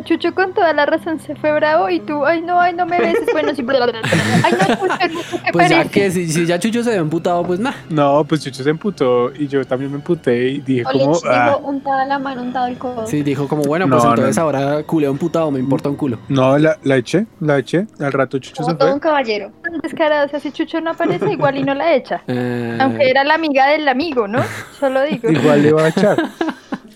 Chucho 0.06 0.34
con 0.34 0.54
toda 0.56 0.74
la 0.74 0.88
razón 0.88 1.20
se 1.20 1.36
fue 1.36 1.54
bravo 1.54 1.88
y 1.90 2.00
tú, 2.00 2.26
ay 2.26 2.42
no, 2.42 2.60
ay 2.60 2.74
no 2.74 2.86
me 2.88 2.98
beses. 3.00 3.28
Bueno, 3.32 3.54
sí, 3.54 3.62
bla, 3.62 3.78
bla, 3.86 3.92
bla. 3.92 4.02
Ay 4.44 4.54
no, 4.54 4.76
Chucho, 4.76 4.88
no, 4.88 5.40
¿qué 5.44 5.52
Pues 5.52 5.70
ya 5.70 5.86
que 5.86 6.10
si, 6.10 6.28
si 6.32 6.46
ya 6.48 6.58
Chucho 6.58 6.82
se 6.84 6.92
ve 6.92 6.96
emputado, 6.96 7.44
pues 7.46 7.60
nada. 7.60 7.76
no, 7.90 8.24
pues 8.24 8.44
Chucho 8.44 8.64
se 8.64 8.70
emputó 8.72 9.07
y 9.38 9.48
yo 9.48 9.64
también 9.66 9.92
me 9.92 9.98
emputé 9.98 10.48
y 10.50 10.60
dije 10.60 10.84
como, 10.84 11.12
Olich 11.12 11.24
ah, 11.28 11.56
dijo 11.56 11.68
untada 11.70 12.06
la 12.06 12.20
mano, 12.20 12.42
untado 12.42 12.68
el 12.68 12.78
codo. 12.78 13.06
Sí, 13.08 13.24
dijo 13.24 13.48
como, 13.48 13.64
bueno, 13.64 13.88
pues 13.88 14.04
No, 14.04 14.10
entonces 14.12 14.36
no. 14.38 14.44
ahora 14.44 14.84
culeo 14.84 15.12
emputado, 15.12 15.50
me 15.52 15.60
importa 15.60 15.90
un 15.90 15.96
culo. 15.96 16.20
no, 16.30 16.58
la, 16.58 16.78
la 16.84 16.98
eché, 16.98 17.26
la 17.40 17.58
eché. 17.60 17.88
Al 18.00 18.12
rato 18.14 18.40
Chucho 18.40 18.56
Como 18.64 18.70
se 18.72 18.76
todo 18.78 18.88
fue. 18.90 18.94
un 18.96 19.00
caballero. 19.00 19.52
Tan 19.64 19.78
descarado, 19.80 20.26
o 20.26 20.30
sea, 20.30 20.40
si 20.40 20.52
Chucho 20.52 20.80
no 20.82 20.92
aparece, 20.92 21.32
igual 21.32 21.58
y 21.58 21.64
no 21.64 21.74
la 21.74 21.94
echa. 21.96 22.22
Eh, 22.28 22.78
Aunque 22.82 23.10
era 23.10 23.24
la 23.24 23.34
amiga 23.36 23.68
del 23.68 23.88
amigo, 23.88 24.28
¿no? 24.28 24.40
Solo 24.80 25.02
digo. 25.04 25.30
Igual 25.30 25.62
le 25.64 25.70
iba 25.70 25.82
a 25.84 25.90
echar. 25.90 26.18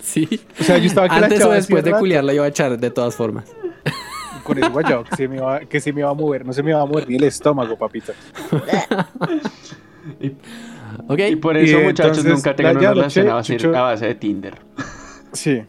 Sí. 0.01 0.27
O 0.59 0.63
sea, 0.63 0.77
yo 0.77 0.87
estaba 0.87 1.07
que 1.07 1.19
la 1.19 1.27
Antes 1.27 1.45
o 1.45 1.51
después 1.51 1.83
de 1.83 1.91
culiar 1.93 2.23
la 2.23 2.33
iba 2.33 2.43
a 2.43 2.47
echar, 2.47 2.77
de 2.77 2.89
todas 2.89 3.15
formas. 3.15 3.45
Con 4.43 4.57
ese 4.57 4.67
guayabo 4.69 5.03
que 5.05 5.15
se, 5.15 5.27
me 5.27 5.37
iba, 5.37 5.59
que 5.61 5.79
se 5.79 5.93
me 5.93 6.01
iba 6.01 6.09
a 6.09 6.13
mover, 6.13 6.43
no 6.45 6.51
se 6.51 6.63
me 6.63 6.71
iba 6.71 6.81
a 6.81 6.85
mover 6.85 7.07
ni 7.07 7.15
el 7.15 7.23
estómago, 7.23 7.77
papita. 7.77 8.13
¿Ok? 11.07 11.19
Y 11.29 11.35
por 11.35 11.57
eso, 11.57 11.79
Y 11.79 11.83
muchachos, 11.83 12.19
entonces, 12.19 12.33
nunca 12.33 12.55
tengan 12.55 12.77
una 12.77 12.93
relación 12.93 13.29
a 13.29 13.33
base, 13.35 13.57
a 13.65 13.81
base 13.81 14.05
de 14.07 14.15
Tinder. 14.15 14.57
Sí. 15.33 15.63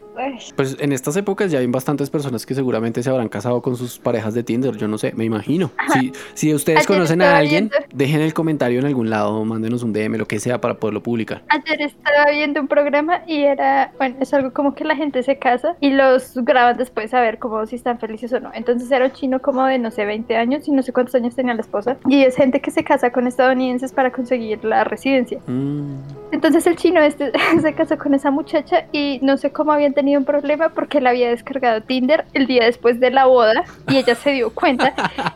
Pues 0.55 0.77
en 0.79 0.91
estas 0.91 1.15
épocas 1.17 1.51
ya 1.51 1.59
hay 1.59 1.67
bastantes 1.67 2.09
personas 2.09 2.45
que 2.45 2.53
seguramente 2.53 3.01
se 3.03 3.09
habrán 3.09 3.29
casado 3.29 3.61
con 3.61 3.75
sus 3.75 3.97
parejas 3.99 4.33
de 4.33 4.43
Tinder, 4.43 4.75
yo 4.77 4.87
no 4.87 4.97
sé, 4.97 5.13
me 5.15 5.25
imagino. 5.25 5.71
Si, 5.93 6.11
si 6.33 6.53
ustedes 6.53 6.85
conocen 6.87 7.21
a 7.21 7.37
alguien, 7.37 7.69
viendo- 7.69 7.87
dejen 7.95 8.21
el 8.21 8.33
comentario 8.33 8.79
en 8.79 8.85
algún 8.85 9.09
lado, 9.09 9.43
mándenos 9.45 9.83
un 9.83 9.93
DM, 9.93 10.17
lo 10.17 10.25
que 10.27 10.39
sea, 10.39 10.59
para 10.61 10.75
poderlo 10.75 11.01
publicar. 11.01 11.41
Ayer 11.49 11.81
estaba 11.81 12.29
viendo 12.31 12.61
un 12.61 12.67
programa 12.67 13.21
y 13.27 13.43
era, 13.43 13.91
bueno, 13.97 14.15
es 14.19 14.33
algo 14.33 14.51
como 14.53 14.75
que 14.75 14.83
la 14.83 14.95
gente 14.95 15.23
se 15.23 15.37
casa 15.39 15.75
y 15.79 15.91
los 15.91 16.33
graban 16.35 16.77
después 16.77 17.13
a 17.13 17.21
ver 17.21 17.39
como 17.39 17.65
si 17.65 17.75
están 17.75 17.99
felices 17.99 18.31
o 18.33 18.39
no. 18.39 18.51
Entonces 18.53 18.89
era 18.91 19.05
un 19.05 19.11
chino 19.11 19.41
como 19.41 19.65
de, 19.65 19.79
no 19.79 19.91
sé, 19.91 20.05
20 20.05 20.35
años 20.35 20.67
y 20.67 20.71
no 20.71 20.81
sé 20.83 20.93
cuántos 20.93 21.15
años 21.15 21.35
tenía 21.35 21.53
la 21.53 21.61
esposa. 21.61 21.97
Y 22.07 22.23
es 22.23 22.35
gente 22.35 22.61
que 22.61 22.71
se 22.71 22.83
casa 22.83 23.11
con 23.11 23.27
estadounidenses 23.27 23.91
para 23.93 24.11
conseguir 24.11 24.63
la 24.63 24.83
residencia. 24.83 25.39
Mm, 25.47 25.93
Entonces 26.31 26.65
el 26.67 26.75
chino 26.75 27.01
este 27.01 27.31
se 27.61 27.73
casó 27.73 27.97
con 27.97 28.13
esa 28.13 28.31
muchacha 28.31 28.85
y 28.91 29.19
no 29.21 29.37
sé 29.37 29.51
cómo 29.51 29.71
habían 29.71 29.93
tenido 29.93 30.02
un 30.17 30.25
problema 30.25 30.69
porque 30.69 30.99
él 30.99 31.07
había 31.07 31.29
descargado 31.29 31.81
Tinder 31.81 32.25
el 32.33 32.47
día 32.47 32.65
después 32.65 32.99
de 32.99 33.11
la 33.11 33.25
boda 33.25 33.63
y 33.89 33.97
ella 33.97 34.15
se 34.15 34.31
dio 34.31 34.49
cuenta 34.53 34.93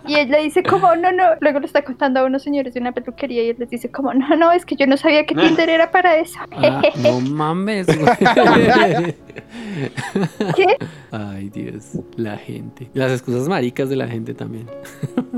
y 0.07 0.15
él 0.15 0.29
le 0.29 0.43
dice 0.43 0.63
como 0.63 0.95
no, 0.95 1.11
no, 1.11 1.23
luego 1.39 1.59
le 1.59 1.65
está 1.65 1.81
contando 1.83 2.19
a 2.19 2.25
unos 2.25 2.43
señores 2.43 2.73
de 2.73 2.79
una 2.79 2.91
peluquería 2.91 3.43
y 3.43 3.49
él 3.49 3.55
les 3.59 3.69
dice 3.69 3.89
como 3.89 4.13
no, 4.13 4.35
no, 4.35 4.51
es 4.51 4.65
que 4.65 4.75
yo 4.75 4.87
no 4.87 4.97
sabía 4.97 5.25
que 5.25 5.35
Tinder 5.35 5.69
era 5.69 5.91
para 5.91 6.17
eso. 6.17 6.39
ah, 6.51 6.81
no 6.97 7.21
mames. 7.21 7.87
Ay, 11.11 11.49
Dios, 11.49 11.99
la 12.15 12.37
gente. 12.37 12.89
Las 12.93 13.11
excusas 13.11 13.47
maricas 13.47 13.89
de 13.89 13.95
la 13.95 14.07
gente 14.07 14.33
también. 14.33 14.67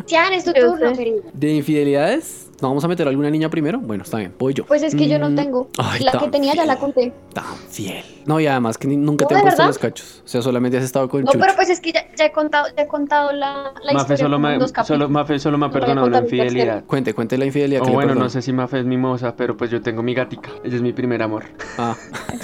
Tian, 0.05 0.33
es 0.33 0.45
tu 0.45 0.53
turno, 0.53 0.93
querido. 0.93 1.23
¿De 1.33 1.53
infidelidades? 1.53 2.48
¿No 2.61 2.67
vamos 2.67 2.83
a 2.83 2.87
meter 2.87 3.07
a 3.07 3.09
alguna 3.09 3.29
niña 3.29 3.49
primero? 3.49 3.79
Bueno, 3.79 4.03
está 4.03 4.17
bien, 4.17 4.33
voy 4.37 4.53
yo. 4.53 4.65
Pues 4.65 4.83
es 4.83 4.93
que 4.95 5.07
yo 5.07 5.17
no 5.17 5.29
Mm, 5.29 5.35
tengo. 5.35 5.69
ay, 5.77 6.01
la 6.03 6.11
que 6.13 6.27
tenía 6.27 6.53
ya 6.53 6.65
la 6.65 6.77
conté. 6.77 7.13
Tan 7.33 7.45
fiel. 7.69 8.03
No, 8.25 8.39
y 8.39 8.47
además 8.47 8.77
que 8.77 8.87
ni- 8.87 8.97
nunca 8.97 9.23
No, 9.23 9.27
te 9.29 9.35
han 9.35 9.39
¿de 9.39 9.43
puesto 9.43 9.57
verdad? 9.63 9.69
los 9.69 9.77
cachos. 9.79 10.21
O 10.25 10.27
sea, 10.27 10.41
solamente 10.41 10.77
has 10.77 10.83
estado 10.83 11.07
con 11.07 11.21
No, 11.23 11.31
Chucho. 11.31 11.39
pero 11.39 11.55
pues 11.55 11.69
es 11.69 11.79
que 11.79 11.91
ya, 11.93 12.05
ya 12.15 12.25
he 12.25 12.31
contado, 12.31 12.67
ya 12.75 12.83
he 12.83 12.87
contado 12.87 13.31
la, 13.31 13.71
la 13.83 13.93
Mafe 13.93 14.13
historia 14.13 14.17
solo 14.25 14.39
me, 14.39 14.57
dos 14.59 14.73
solo. 14.85 15.09
Mafe 15.09 15.39
solo 15.39 15.57
me 15.57 15.65
ha 15.67 15.71
perdonado 15.71 16.07
una 16.07 16.19
infidelidad. 16.19 16.83
Cuente, 16.85 17.13
cuente 17.13 17.37
la 17.37 17.45
infidelidad 17.45 17.81
O 17.81 17.85
que 17.85 17.91
le 17.91 17.95
bueno, 17.95 18.13
no 18.15 18.29
sé 18.29 18.41
si 18.41 18.51
Mafe 18.53 18.79
es 18.79 18.85
mimosa, 18.85 19.35
pero 19.35 19.55
pues 19.55 19.71
yo 19.71 19.81
tengo 19.81 20.03
mi 20.03 20.13
gatica. 20.13 20.49
Ella 20.63 20.75
es 20.75 20.81
mi 20.81 20.91
primer 20.93 21.21
amor. 21.23 21.45
Ah. 21.77 21.95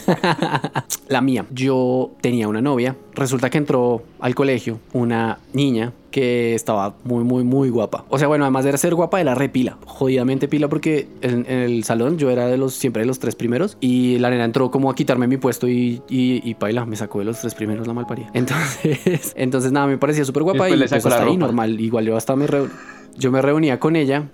la 1.07 1.21
mía. 1.21 1.45
Yo 1.51 2.11
tenía 2.21 2.47
una 2.47 2.61
novia. 2.61 2.95
Resulta 3.13 3.49
que 3.49 3.57
entró 3.57 4.03
al 4.19 4.33
colegio 4.35 4.79
una 4.93 5.39
niña 5.53 5.91
que 6.15 6.55
estaba 6.55 6.95
muy, 7.03 7.25
muy, 7.25 7.43
muy 7.43 7.69
guapa. 7.69 8.05
O 8.07 8.17
sea, 8.17 8.29
bueno, 8.29 8.45
además 8.45 8.63
de 8.63 8.77
ser 8.77 8.95
guapa, 8.95 9.19
era 9.19 9.35
repila. 9.35 9.77
Jodidamente 9.85 10.47
pila 10.47 10.69
porque 10.69 11.09
en, 11.19 11.45
en 11.49 11.59
el 11.59 11.83
salón 11.83 12.17
yo 12.17 12.29
era 12.29 12.47
de 12.47 12.55
los 12.55 12.73
siempre 12.73 13.01
de 13.01 13.05
los 13.05 13.19
tres 13.19 13.35
primeros 13.35 13.75
y 13.81 14.17
la 14.19 14.29
nena 14.29 14.45
entró 14.45 14.71
como 14.71 14.89
a 14.89 14.95
quitarme 14.95 15.27
mi 15.27 15.35
puesto 15.35 15.67
y, 15.67 16.01
y, 16.07 16.39
y 16.49 16.53
paila, 16.53 16.85
me 16.85 16.95
sacó 16.95 17.19
de 17.19 17.25
los 17.25 17.41
tres 17.41 17.53
primeros 17.53 17.85
la 17.85 17.93
malparía. 17.93 18.29
Entonces, 18.33 19.33
entonces 19.35 19.73
nada, 19.73 19.87
me 19.87 19.97
parecía 19.97 20.23
súper 20.23 20.43
guapa 20.43 20.69
y 20.69 20.77
le 20.77 20.87
pues 20.87 20.93
hasta 20.93 21.09
ahí 21.31 21.35
normal. 21.35 21.81
Igual 21.81 22.05
yo 22.05 22.15
hasta 22.15 22.33
me 22.37 22.47
reu- 22.47 22.69
yo 23.17 23.29
me 23.31 23.41
reunía 23.41 23.77
con 23.77 23.97
ella 23.97 24.29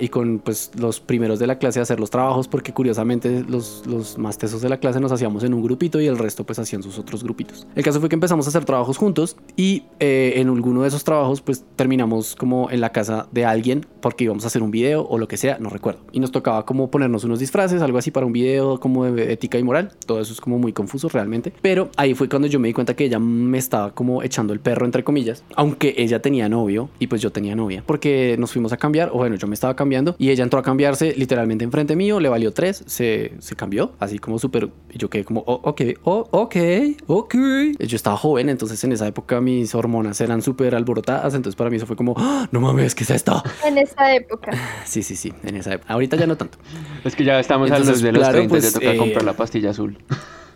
y 0.00 0.08
con 0.08 0.38
pues 0.40 0.70
los 0.78 1.00
primeros 1.00 1.38
de 1.38 1.46
la 1.46 1.58
clase 1.58 1.78
a 1.78 1.82
hacer 1.82 2.00
los 2.00 2.10
trabajos 2.10 2.48
porque 2.48 2.72
curiosamente 2.72 3.44
los, 3.48 3.84
los 3.86 4.18
más 4.18 4.38
tesos 4.38 4.60
de 4.60 4.68
la 4.68 4.78
clase 4.78 5.00
nos 5.00 5.12
hacíamos 5.12 5.44
en 5.44 5.54
un 5.54 5.62
grupito 5.62 6.00
y 6.00 6.06
el 6.06 6.18
resto 6.18 6.44
pues 6.44 6.58
hacían 6.58 6.82
sus 6.82 6.98
otros 6.98 7.24
grupitos. 7.24 7.66
El 7.74 7.84
caso 7.84 8.00
fue 8.00 8.08
que 8.08 8.14
empezamos 8.14 8.46
a 8.46 8.50
hacer 8.50 8.64
trabajos 8.64 8.96
juntos 8.96 9.36
y 9.56 9.84
eh, 10.00 10.34
en 10.36 10.48
alguno 10.48 10.82
de 10.82 10.88
esos 10.88 11.04
trabajos 11.04 11.40
pues 11.40 11.64
terminamos 11.76 12.36
como 12.36 12.70
en 12.70 12.80
la 12.80 12.90
casa 12.90 13.28
de 13.32 13.44
alguien 13.44 13.86
porque 14.00 14.24
íbamos 14.24 14.44
a 14.44 14.48
hacer 14.48 14.62
un 14.62 14.70
video 14.70 15.06
o 15.06 15.18
lo 15.18 15.28
que 15.28 15.36
sea, 15.36 15.58
no 15.58 15.70
recuerdo. 15.70 16.00
Y 16.12 16.20
nos 16.20 16.32
tocaba 16.32 16.64
como 16.64 16.90
ponernos 16.90 17.24
unos 17.24 17.38
disfraces, 17.38 17.82
algo 17.82 17.98
así 17.98 18.10
para 18.10 18.26
un 18.26 18.32
video 18.32 18.80
como 18.80 19.04
de 19.04 19.32
ética 19.32 19.58
y 19.58 19.62
moral. 19.62 19.92
Todo 20.06 20.20
eso 20.20 20.32
es 20.32 20.40
como 20.40 20.58
muy 20.58 20.72
confuso 20.72 21.08
realmente. 21.08 21.52
Pero 21.62 21.90
ahí 21.96 22.14
fue 22.14 22.28
cuando 22.28 22.48
yo 22.48 22.60
me 22.60 22.68
di 22.68 22.74
cuenta 22.74 22.94
que 22.94 23.04
ella 23.04 23.18
me 23.18 23.58
estaba 23.58 23.92
como 23.94 24.22
echando 24.22 24.52
el 24.52 24.60
perro 24.60 24.86
entre 24.86 25.04
comillas, 25.04 25.44
aunque 25.54 25.94
ella 25.96 26.20
tenía 26.20 26.48
novio 26.48 26.88
y 26.98 27.06
pues 27.06 27.22
yo 27.22 27.30
tenía 27.30 27.54
novia, 27.54 27.82
porque 27.86 28.36
nos 28.38 28.52
fuimos 28.52 28.72
a 28.72 28.76
cambiar, 28.76 29.10
o 29.12 29.24
bueno, 29.28 29.38
yo 29.38 29.46
me 29.46 29.52
estaba 29.54 29.76
cambiando 29.76 30.16
y 30.18 30.30
ella 30.30 30.42
entró 30.42 30.58
a 30.58 30.62
cambiarse 30.62 31.12
literalmente 31.14 31.62
enfrente 31.62 31.94
mío, 31.94 32.18
le 32.18 32.30
valió 32.30 32.50
tres, 32.52 32.82
se, 32.86 33.32
se 33.40 33.56
cambió, 33.56 33.92
así 33.98 34.18
como 34.18 34.38
súper, 34.38 34.70
y 34.90 34.96
yo 34.96 35.10
quedé 35.10 35.24
como, 35.24 35.44
oh, 35.46 35.60
ok, 35.64 35.82
oh, 36.04 36.26
ok, 36.30 36.56
ok. 37.06 37.34
Yo 37.78 37.96
estaba 37.96 38.16
joven, 38.16 38.48
entonces 38.48 38.82
en 38.84 38.92
esa 38.92 39.06
época 39.06 39.42
mis 39.42 39.74
hormonas 39.74 40.18
eran 40.22 40.40
súper 40.40 40.74
alborotadas, 40.74 41.34
entonces 41.34 41.56
para 41.56 41.68
mí 41.68 41.76
eso 41.76 41.84
fue 41.86 41.96
como, 41.96 42.14
"Ah, 42.16 42.48
no 42.52 42.60
mames, 42.60 42.94
¿qué 42.94 43.04
es 43.04 43.10
esto? 43.10 43.42
En 43.66 43.76
esa 43.76 44.14
época. 44.14 44.50
Sí, 44.86 45.02
sí, 45.02 45.16
sí, 45.16 45.32
en 45.44 45.56
esa 45.56 45.74
época. 45.74 45.92
Ahorita 45.92 46.16
ya 46.16 46.26
no 46.26 46.36
tanto. 46.36 46.56
Es 47.04 47.14
que 47.14 47.22
ya 47.24 47.38
estamos 47.38 47.70
a 47.70 47.74
Entonces, 47.76 47.96
los 47.96 48.02
de 48.02 48.12
los 48.12 48.20
claro, 48.22 48.38
30, 48.38 48.48
pues, 48.50 48.64
ya 48.64 48.72
toca 48.72 48.92
eh, 48.92 48.96
comprar 48.96 49.24
la 49.24 49.34
pastilla 49.34 49.70
azul. 49.70 49.98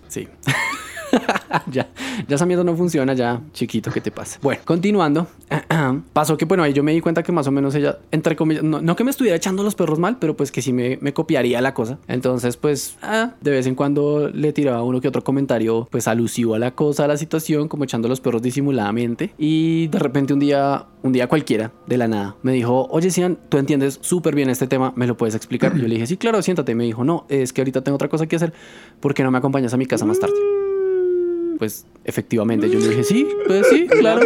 Sí. 0.08 0.26
ya, 1.70 1.88
ya 2.28 2.34
esa 2.34 2.46
mierda 2.46 2.64
no 2.64 2.76
funciona, 2.76 3.14
ya, 3.14 3.40
chiquito, 3.52 3.90
¿qué 3.90 4.00
te 4.00 4.10
pasa? 4.10 4.38
Bueno, 4.42 4.62
continuando, 4.64 5.26
pasó 6.12 6.36
que, 6.36 6.44
bueno, 6.44 6.62
ahí 6.62 6.72
yo 6.72 6.82
me 6.82 6.92
di 6.92 7.00
cuenta 7.00 7.22
que 7.22 7.32
más 7.32 7.46
o 7.46 7.50
menos 7.50 7.74
ella, 7.74 7.98
entre 8.10 8.36
comillas, 8.36 8.62
no, 8.62 8.80
no 8.80 8.96
que 8.96 9.04
me 9.04 9.10
estuviera 9.10 9.36
echando 9.36 9.62
los 9.62 9.74
perros 9.74 9.98
mal, 9.98 10.18
pero 10.18 10.36
pues 10.36 10.50
que 10.52 10.62
sí 10.62 10.72
me, 10.72 10.98
me 11.00 11.12
copiaría 11.12 11.60
la 11.60 11.74
cosa. 11.74 11.98
Entonces, 12.08 12.56
pues, 12.56 12.96
ah, 13.02 13.32
de 13.40 13.50
vez 13.50 13.66
en 13.66 13.74
cuando 13.74 14.30
le 14.32 14.52
tiraba 14.52 14.82
uno 14.82 15.00
que 15.00 15.08
otro 15.08 15.22
comentario, 15.22 15.88
pues 15.90 16.08
alusivo 16.08 16.54
a 16.54 16.58
la 16.58 16.74
cosa, 16.74 17.04
a 17.04 17.08
la 17.08 17.16
situación, 17.16 17.68
como 17.68 17.84
echando 17.84 18.08
los 18.08 18.20
perros 18.20 18.42
disimuladamente. 18.42 19.34
Y 19.38 19.88
de 19.88 19.98
repente 19.98 20.32
un 20.32 20.40
día, 20.40 20.86
un 21.02 21.12
día 21.12 21.26
cualquiera, 21.28 21.72
de 21.86 21.96
la 21.96 22.08
nada, 22.08 22.36
me 22.42 22.52
dijo, 22.52 22.86
oye, 22.90 23.10
Sian, 23.10 23.38
tú 23.48 23.58
entiendes 23.58 23.98
súper 24.00 24.34
bien 24.34 24.50
este 24.50 24.66
tema, 24.66 24.92
¿me 24.96 25.06
lo 25.06 25.16
puedes 25.16 25.34
explicar? 25.34 25.76
Yo 25.76 25.86
le 25.86 25.94
dije, 25.94 26.06
sí, 26.06 26.16
claro, 26.16 26.42
siéntate. 26.42 26.74
Me 26.74 26.84
dijo, 26.84 27.04
no, 27.04 27.26
es 27.28 27.52
que 27.52 27.60
ahorita 27.60 27.82
tengo 27.82 27.96
otra 27.96 28.08
cosa 28.08 28.26
que 28.26 28.36
hacer, 28.36 28.52
¿por 29.00 29.14
qué 29.14 29.22
no 29.22 29.30
me 29.30 29.38
acompañas 29.38 29.74
a 29.74 29.76
mi 29.76 29.86
casa 29.86 30.04
más 30.04 30.18
tarde? 30.18 30.61
Pues 31.62 31.86
efectivamente, 32.04 32.68
yo 32.68 32.78
le 32.78 32.88
dije, 32.88 33.04
sí, 33.04 33.26
pues 33.46 33.66
sí, 33.68 33.86
claro. 33.86 34.22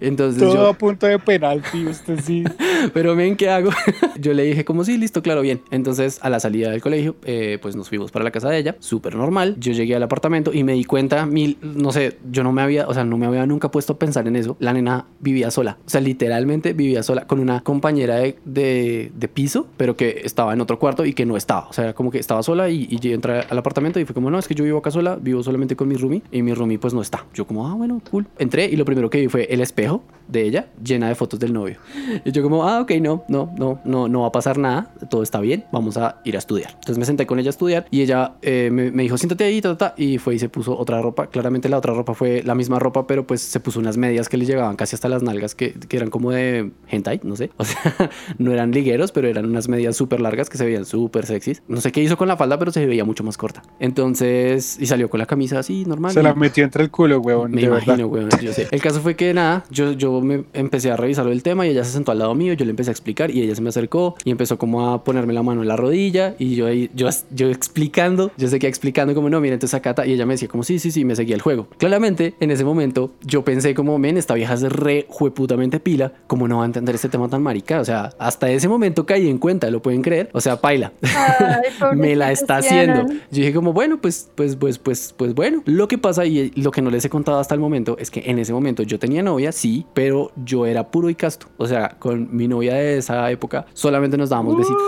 Entonces 0.00 0.42
todo 0.42 0.54
yo, 0.54 0.66
a 0.68 0.72
punto 0.72 1.06
de 1.06 1.18
penalti, 1.18 1.86
usted 1.86 2.20
sí. 2.20 2.44
pero 2.94 3.16
ven, 3.16 3.36
¿qué 3.36 3.50
hago? 3.50 3.70
yo 4.20 4.32
le 4.32 4.44
dije 4.44 4.64
como, 4.64 4.84
sí, 4.84 4.96
listo, 4.96 5.22
claro, 5.22 5.40
bien. 5.42 5.62
Entonces 5.70 6.18
a 6.22 6.30
la 6.30 6.40
salida 6.40 6.70
del 6.70 6.80
colegio, 6.80 7.16
eh, 7.24 7.58
pues 7.60 7.76
nos 7.76 7.88
fuimos 7.88 8.10
para 8.10 8.24
la 8.24 8.30
casa 8.30 8.48
de 8.48 8.58
ella, 8.58 8.76
súper 8.78 9.14
normal. 9.14 9.56
Yo 9.58 9.72
llegué 9.72 9.94
al 9.96 10.02
apartamento 10.02 10.52
y 10.52 10.64
me 10.64 10.72
di 10.72 10.84
cuenta, 10.84 11.26
mil, 11.26 11.58
no 11.62 11.92
sé, 11.92 12.18
yo 12.30 12.42
no 12.42 12.52
me 12.52 12.62
había, 12.62 12.86
o 12.88 12.94
sea, 12.94 13.04
no 13.04 13.18
me 13.18 13.26
había 13.26 13.46
nunca 13.46 13.70
puesto 13.70 13.94
a 13.94 13.98
pensar 13.98 14.26
en 14.28 14.36
eso. 14.36 14.56
La 14.60 14.72
nena 14.72 15.06
vivía 15.20 15.50
sola, 15.50 15.78
o 15.86 15.88
sea, 15.90 16.00
literalmente 16.00 16.72
vivía 16.72 17.02
sola 17.02 17.26
con 17.26 17.40
una 17.40 17.62
compañera 17.62 18.16
de, 18.16 18.38
de, 18.44 19.12
de 19.14 19.28
piso, 19.28 19.66
pero 19.76 19.96
que 19.96 20.22
estaba 20.24 20.52
en 20.52 20.60
otro 20.60 20.78
cuarto 20.78 21.04
y 21.04 21.12
que 21.12 21.26
no 21.26 21.36
estaba. 21.36 21.68
O 21.68 21.72
sea, 21.72 21.94
como 21.94 22.10
que 22.10 22.18
estaba 22.18 22.42
sola 22.42 22.68
y, 22.68 22.86
y 22.90 22.98
yo 22.98 23.12
entré 23.12 23.40
al 23.48 23.58
apartamento 23.58 24.00
y 24.00 24.04
fue 24.04 24.14
como, 24.14 24.30
no, 24.30 24.38
es 24.38 24.48
que 24.48 24.54
yo 24.54 24.64
vivo 24.64 24.78
acá 24.78 24.90
sola, 24.90 25.17
vivo 25.18 25.42
solamente 25.42 25.76
con 25.76 25.88
mi 25.88 25.96
roomie 25.96 26.22
y 26.30 26.42
mi 26.42 26.54
roomie 26.54 26.78
pues 26.78 26.94
no 26.94 27.02
está. 27.02 27.26
Yo 27.34 27.46
como, 27.46 27.66
ah, 27.66 27.74
bueno, 27.74 28.00
cool. 28.10 28.26
Entré 28.38 28.66
y 28.66 28.76
lo 28.76 28.84
primero 28.84 29.10
que 29.10 29.20
vi 29.20 29.28
fue 29.28 29.44
el 29.50 29.60
espejo 29.60 30.02
de 30.28 30.42
ella 30.42 30.68
llena 30.82 31.08
de 31.08 31.14
fotos 31.14 31.40
del 31.40 31.52
novio. 31.52 31.78
Y 32.24 32.32
yo 32.32 32.42
como, 32.42 32.68
ah, 32.68 32.80
ok, 32.80 32.92
no, 33.00 33.24
no, 33.28 33.52
no, 33.58 33.80
no, 33.84 34.08
no 34.08 34.20
va 34.22 34.28
a 34.28 34.32
pasar 34.32 34.58
nada, 34.58 34.92
todo 35.10 35.22
está 35.22 35.40
bien, 35.40 35.64
vamos 35.72 35.96
a 35.96 36.20
ir 36.24 36.36
a 36.36 36.38
estudiar. 36.38 36.70
Entonces 36.74 36.98
me 36.98 37.04
senté 37.04 37.26
con 37.26 37.38
ella 37.38 37.48
a 37.48 37.50
estudiar 37.50 37.86
y 37.90 38.02
ella 38.02 38.34
eh, 38.42 38.68
me, 38.70 38.90
me 38.90 39.02
dijo, 39.02 39.16
siéntate 39.16 39.44
ahí, 39.44 39.60
ta, 39.60 39.76
ta, 39.76 39.94
ta", 39.94 39.94
y 39.96 40.18
fue 40.18 40.34
y 40.34 40.38
se 40.38 40.48
puso 40.48 40.76
otra 40.78 41.00
ropa. 41.00 41.28
Claramente 41.28 41.68
la 41.68 41.78
otra 41.78 41.94
ropa 41.94 42.14
fue 42.14 42.42
la 42.42 42.54
misma 42.54 42.78
ropa, 42.78 43.06
pero 43.06 43.26
pues 43.26 43.40
se 43.40 43.60
puso 43.60 43.80
unas 43.80 43.96
medias 43.96 44.28
que 44.28 44.36
le 44.36 44.44
llegaban 44.44 44.76
casi 44.76 44.94
hasta 44.94 45.08
las 45.08 45.22
nalgas, 45.22 45.54
que, 45.54 45.72
que 45.72 45.96
eran 45.96 46.10
como 46.10 46.30
de 46.30 46.72
hentai, 46.88 47.20
no 47.24 47.36
sé. 47.36 47.50
O 47.58 47.64
sea, 47.64 48.10
no 48.38 48.52
eran 48.52 48.70
ligueros, 48.70 49.12
pero 49.12 49.28
eran 49.28 49.44
unas 49.44 49.68
medias 49.68 49.94
súper 49.96 50.20
largas 50.20 50.48
que 50.48 50.56
se 50.56 50.64
veían 50.64 50.86
súper 50.86 51.26
sexys. 51.26 51.62
No 51.68 51.80
sé 51.80 51.92
qué 51.92 52.02
hizo 52.02 52.16
con 52.16 52.28
la 52.28 52.36
falda, 52.36 52.58
pero 52.58 52.70
se 52.70 52.86
veía 52.86 53.04
mucho 53.04 53.24
más 53.24 53.36
corta. 53.36 53.62
Entonces, 53.78 54.78
y 54.80 54.86
salió 54.86 55.07
con 55.08 55.18
la 55.18 55.26
camisa 55.26 55.58
así, 55.58 55.84
normal. 55.84 56.12
Se 56.12 56.22
la 56.22 56.34
metió 56.34 56.64
entre 56.64 56.84
el 56.84 56.90
culo, 56.90 57.20
huevón. 57.20 57.52
me 57.52 57.60
de 57.60 57.66
imagino, 57.66 58.10
verdad. 58.10 58.28
weón, 58.30 58.42
yo 58.42 58.52
sé. 58.52 58.68
El 58.70 58.80
caso 58.80 59.00
fue 59.00 59.14
que 59.16 59.32
nada, 59.34 59.64
yo, 59.70 59.92
yo 59.92 60.20
me 60.20 60.44
empecé 60.52 60.90
a 60.90 60.96
revisar 60.96 61.26
el 61.28 61.42
tema 61.42 61.66
y 61.66 61.70
ella 61.70 61.84
se 61.84 61.92
sentó 61.92 62.12
al 62.12 62.18
lado 62.18 62.34
mío, 62.34 62.52
yo 62.54 62.64
le 62.64 62.70
empecé 62.70 62.90
a 62.90 62.92
explicar 62.92 63.30
y 63.30 63.42
ella 63.42 63.54
se 63.54 63.62
me 63.62 63.68
acercó 63.68 64.14
y 64.24 64.30
empezó 64.30 64.58
como 64.58 64.90
a 64.90 65.04
ponerme 65.04 65.32
la 65.32 65.42
mano 65.42 65.62
en 65.62 65.68
la 65.68 65.76
rodilla 65.76 66.34
y 66.38 66.54
yo 66.54 66.66
ahí, 66.66 66.90
yo, 66.94 67.08
yo 67.30 67.50
explicando, 67.50 68.30
yo 68.36 68.48
seguía 68.48 68.68
explicando 68.68 69.14
como 69.14 69.30
no, 69.30 69.40
mira, 69.40 69.54
entonces 69.54 69.74
acá 69.74 69.94
ta", 69.94 70.06
y 70.06 70.12
ella 70.12 70.26
me 70.26 70.34
decía 70.34 70.48
como 70.48 70.62
sí, 70.62 70.78
sí, 70.78 70.90
sí, 70.90 71.04
me 71.04 71.14
seguía 71.16 71.34
el 71.34 71.42
juego. 71.42 71.68
Claramente, 71.78 72.34
en 72.40 72.50
ese 72.50 72.64
momento, 72.64 73.12
yo 73.22 73.44
pensé 73.44 73.74
como, 73.74 73.98
men, 73.98 74.16
esta 74.16 74.34
vieja 74.34 74.54
es 74.54 74.62
re 74.62 75.06
jueputamente 75.08 75.80
pila, 75.80 76.12
como 76.26 76.48
no 76.48 76.58
va 76.58 76.62
a 76.64 76.66
entender 76.66 76.94
este 76.94 77.08
tema 77.08 77.28
tan 77.28 77.42
marica? 77.42 77.80
O 77.80 77.84
sea, 77.84 78.10
hasta 78.18 78.50
ese 78.50 78.68
momento 78.68 79.06
caí 79.06 79.28
en 79.28 79.38
cuenta, 79.38 79.70
¿lo 79.70 79.82
pueden 79.82 80.02
creer? 80.02 80.30
O 80.32 80.40
sea, 80.40 80.60
paila. 80.60 80.92
Ay, 81.02 81.70
me 81.96 82.16
la 82.16 82.32
está 82.32 82.58
haciendo. 82.58 83.06
Yo 83.06 83.16
dije 83.30 83.52
como, 83.52 83.72
bueno, 83.72 83.98
pues, 84.00 84.30
pues, 84.34 84.56
pues, 84.56 84.78
pues, 84.78 84.97
pues 85.16 85.34
bueno. 85.34 85.62
Lo 85.66 85.88
que 85.88 85.98
pasa 85.98 86.24
y 86.26 86.50
lo 86.56 86.70
que 86.70 86.82
no 86.82 86.90
les 86.90 87.04
he 87.04 87.10
contado 87.10 87.38
hasta 87.38 87.54
el 87.54 87.60
momento 87.60 87.96
es 87.98 88.10
que 88.10 88.22
en 88.26 88.38
ese 88.38 88.52
momento 88.52 88.82
yo 88.82 88.98
tenía 88.98 89.22
novia, 89.22 89.52
sí, 89.52 89.86
pero 89.94 90.32
yo 90.44 90.66
era 90.66 90.90
puro 90.90 91.10
y 91.10 91.14
casto. 91.14 91.46
O 91.56 91.66
sea, 91.66 91.96
con 91.98 92.34
mi 92.34 92.48
novia 92.48 92.74
de 92.74 92.98
esa 92.98 93.30
época 93.30 93.66
solamente 93.74 94.16
nos 94.16 94.30
dábamos 94.30 94.56
besitos. 94.56 94.82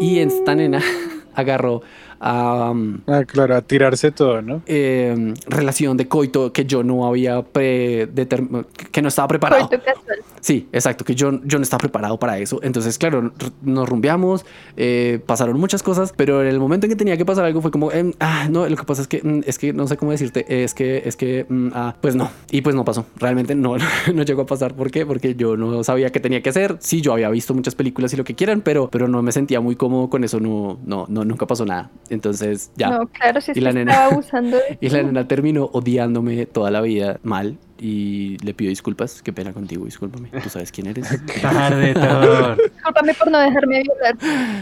Y 0.00 0.18
esta 0.18 0.54
nena 0.54 0.80
agarró 1.34 1.82
a 2.24 2.70
um, 2.70 3.00
Ah, 3.06 3.22
claro, 3.26 3.54
a 3.54 3.60
tirarse 3.60 4.10
todo, 4.10 4.40
¿no? 4.40 4.62
eh, 4.66 5.34
relación 5.46 5.96
de 5.98 6.08
coito 6.08 6.52
que 6.52 6.64
yo 6.64 6.82
no 6.82 7.06
había 7.06 7.42
predeterminado, 7.42 8.66
que 8.90 9.02
no 9.02 9.08
estaba 9.08 9.28
preparado. 9.28 9.68
Coito 9.68 9.84
casual. 9.84 10.18
Sí, 10.40 10.68
exacto, 10.72 11.04
que 11.04 11.14
yo, 11.14 11.40
yo 11.44 11.58
no 11.58 11.62
estaba 11.62 11.78
preparado 11.78 12.18
para 12.18 12.38
eso. 12.38 12.60
Entonces, 12.62 12.98
claro, 12.98 13.32
nos 13.62 13.88
rumbeamos, 13.88 14.44
eh, 14.76 15.20
pasaron 15.26 15.58
muchas 15.58 15.82
cosas, 15.82 16.12
pero 16.16 16.42
en 16.42 16.48
el 16.48 16.58
momento 16.58 16.86
en 16.86 16.90
que 16.90 16.96
tenía 16.96 17.16
que 17.16 17.24
pasar 17.24 17.44
algo 17.44 17.60
fue 17.62 17.70
como, 17.70 17.92
em, 17.92 18.12
ah, 18.20 18.48
no, 18.50 18.68
lo 18.68 18.76
que 18.76 18.84
pasa 18.84 19.02
es 19.02 19.08
que, 19.08 19.20
mm, 19.22 19.40
es 19.46 19.58
que 19.58 19.72
no 19.72 19.86
sé 19.86 19.96
cómo 19.96 20.10
decirte, 20.10 20.64
es 20.64 20.74
que, 20.74 21.02
es 21.04 21.16
que, 21.16 21.46
mm, 21.48 21.68
ah, 21.74 21.94
pues 22.00 22.14
no. 22.14 22.30
Y 22.50 22.60
pues 22.62 22.74
no 22.74 22.84
pasó, 22.84 23.06
realmente 23.16 23.54
no, 23.54 23.76
no 24.14 24.22
llegó 24.22 24.42
a 24.42 24.46
pasar. 24.46 24.74
¿Por 24.74 24.90
qué? 24.90 25.06
Porque 25.06 25.34
yo 25.34 25.56
no 25.56 25.82
sabía 25.84 26.10
qué 26.10 26.20
tenía 26.20 26.42
que 26.42 26.50
hacer. 26.50 26.76
Sí, 26.80 27.00
yo 27.00 27.12
había 27.12 27.28
visto 27.30 27.54
muchas 27.54 27.74
películas 27.74 28.12
y 28.12 28.16
lo 28.16 28.24
que 28.24 28.34
quieran, 28.34 28.60
pero, 28.62 28.88
pero 28.90 29.08
no 29.08 29.22
me 29.22 29.32
sentía 29.32 29.60
muy 29.60 29.76
cómodo 29.76 30.08
con 30.10 30.24
eso, 30.24 30.40
no, 30.40 30.78
no, 30.84 31.06
no, 31.08 31.24
nunca 31.24 31.46
pasó 31.46 31.64
nada. 31.64 31.90
Entonces, 32.14 32.70
ya. 32.76 32.90
No, 32.90 33.06
claro, 33.08 33.40
si 33.40 33.52
Y 33.54 33.60
la 33.60 33.72
nena- 33.72 33.92
estaba 33.92 34.12
abusando 34.12 34.56
de 34.56 34.78
Y 34.80 34.88
la 34.88 35.02
nena 35.02 35.28
terminó 35.28 35.64
odiándome 35.72 36.46
toda 36.46 36.70
la 36.70 36.80
vida 36.80 37.18
mal 37.22 37.58
y 37.78 38.38
le 38.44 38.54
pido 38.54 38.70
disculpas. 38.70 39.20
Qué 39.22 39.32
pena 39.32 39.52
contigo, 39.52 39.84
discúlpame. 39.84 40.28
Tú 40.42 40.48
sabes 40.48 40.72
quién 40.72 40.86
eres. 40.86 41.06
Tarde, 41.42 41.92
Thor. 41.94 42.56
Discúlpame 42.72 43.14
por 43.14 43.30
no 43.30 43.38
dejarme 43.40 43.82
violar. 43.82 44.16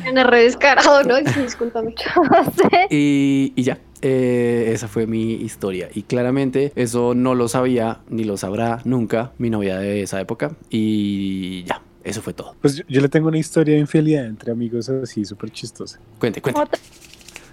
En 0.07 0.27
re 0.29 0.43
descarado, 0.45 1.03
¿no? 1.05 1.17
Sí, 1.33 1.41
discúlpame. 1.43 1.95
Y, 2.91 3.53
y 3.55 3.63
ya, 3.63 3.79
eh, 4.01 4.71
esa 4.75 4.89
fue 4.89 5.07
mi 5.07 5.35
historia. 5.35 5.89
Y 5.95 6.03
claramente 6.03 6.73
eso 6.75 7.15
no 7.15 7.35
lo 7.35 7.49
sabía 7.49 8.01
ni 8.09 8.25
lo 8.25 8.37
sabrá 8.37 8.81
nunca 8.85 9.33
mi 9.39 9.51
novia 9.51 9.79
de 9.79 10.03
esa 10.03 10.21
época. 10.21 10.57
Y 10.71 11.65
ya, 11.65 11.81
eso 12.05 12.23
fue 12.23 12.33
todo. 12.33 12.57
Pues 12.61 12.77
yo, 12.77 12.85
yo 12.89 13.01
le 13.01 13.09
tengo 13.09 13.29
una 13.29 13.39
historia 13.39 13.75
de 13.75 13.81
infidelidad 13.81 14.27
entre 14.27 14.53
amigos 14.53 14.89
así, 14.89 15.25
súper 15.25 15.51
chistosa. 15.51 15.99
Cuente, 16.19 16.41
cuente. 16.43 16.61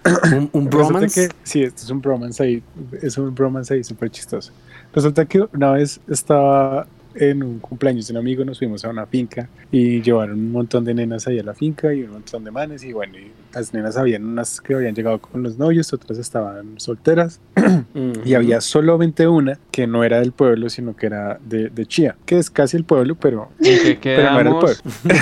Un, 0.32 0.48
un 0.52 0.64
Resulta 0.70 0.88
bromance. 0.88 1.28
que- 1.28 1.34
sí, 1.42 1.62
esto 1.62 1.82
es 1.82 1.90
un 1.90 2.00
bromance 2.00 2.42
ahí, 2.42 2.62
es 3.02 3.18
un 3.18 3.34
bromance 3.34 3.74
ahí 3.74 3.84
súper 3.84 4.10
chistoso. 4.10 4.52
Resulta 4.94 5.24
que 5.26 5.44
una 5.52 5.72
vez 5.72 6.00
estaba 6.08 6.86
en 7.14 7.42
un 7.42 7.58
cumpleaños 7.58 8.06
de 8.06 8.12
un 8.12 8.18
amigo, 8.18 8.44
nos 8.44 8.58
fuimos 8.58 8.84
a 8.84 8.88
una 8.88 9.04
finca 9.04 9.48
y 9.70 10.00
llevaron 10.00 10.38
un 10.38 10.52
montón 10.52 10.84
de 10.84 10.94
nenas 10.94 11.26
ahí 11.26 11.38
a 11.38 11.42
la 11.42 11.54
finca 11.54 11.92
y 11.92 12.02
un 12.04 12.12
montón 12.12 12.44
de 12.44 12.50
manes 12.50 12.84
y 12.84 12.92
bueno, 12.92 13.18
y 13.18 13.30
las 13.54 13.72
nenas 13.74 13.96
habían 13.96 14.24
unas 14.24 14.60
que 14.60 14.74
habían 14.74 14.94
llegado 14.94 15.20
con 15.20 15.42
los 15.42 15.58
novios, 15.58 15.92
otras 15.92 16.18
estaban 16.18 16.74
solteras 16.78 17.40
Ujú. 17.56 18.20
y 18.24 18.34
había 18.34 18.60
solamente 18.60 19.26
una 19.28 19.58
que 19.70 19.86
no 19.86 20.04
era 20.04 20.20
del 20.20 20.32
pueblo, 20.32 20.68
sino 20.70 20.94
que 20.96 21.06
era 21.06 21.38
de, 21.44 21.68
de 21.70 21.86
Chía, 21.86 22.16
que 22.26 22.38
es 22.38 22.50
casi 22.50 22.76
el 22.76 22.84
pueblo, 22.84 23.14
pero, 23.16 23.50
¿En 23.60 23.98
qué 24.00 24.14
pero 24.16 24.30
no 24.32 24.40
era 24.40 24.50
el 24.50 24.56
quedamos? 24.56 24.82
pueblo. 24.82 25.20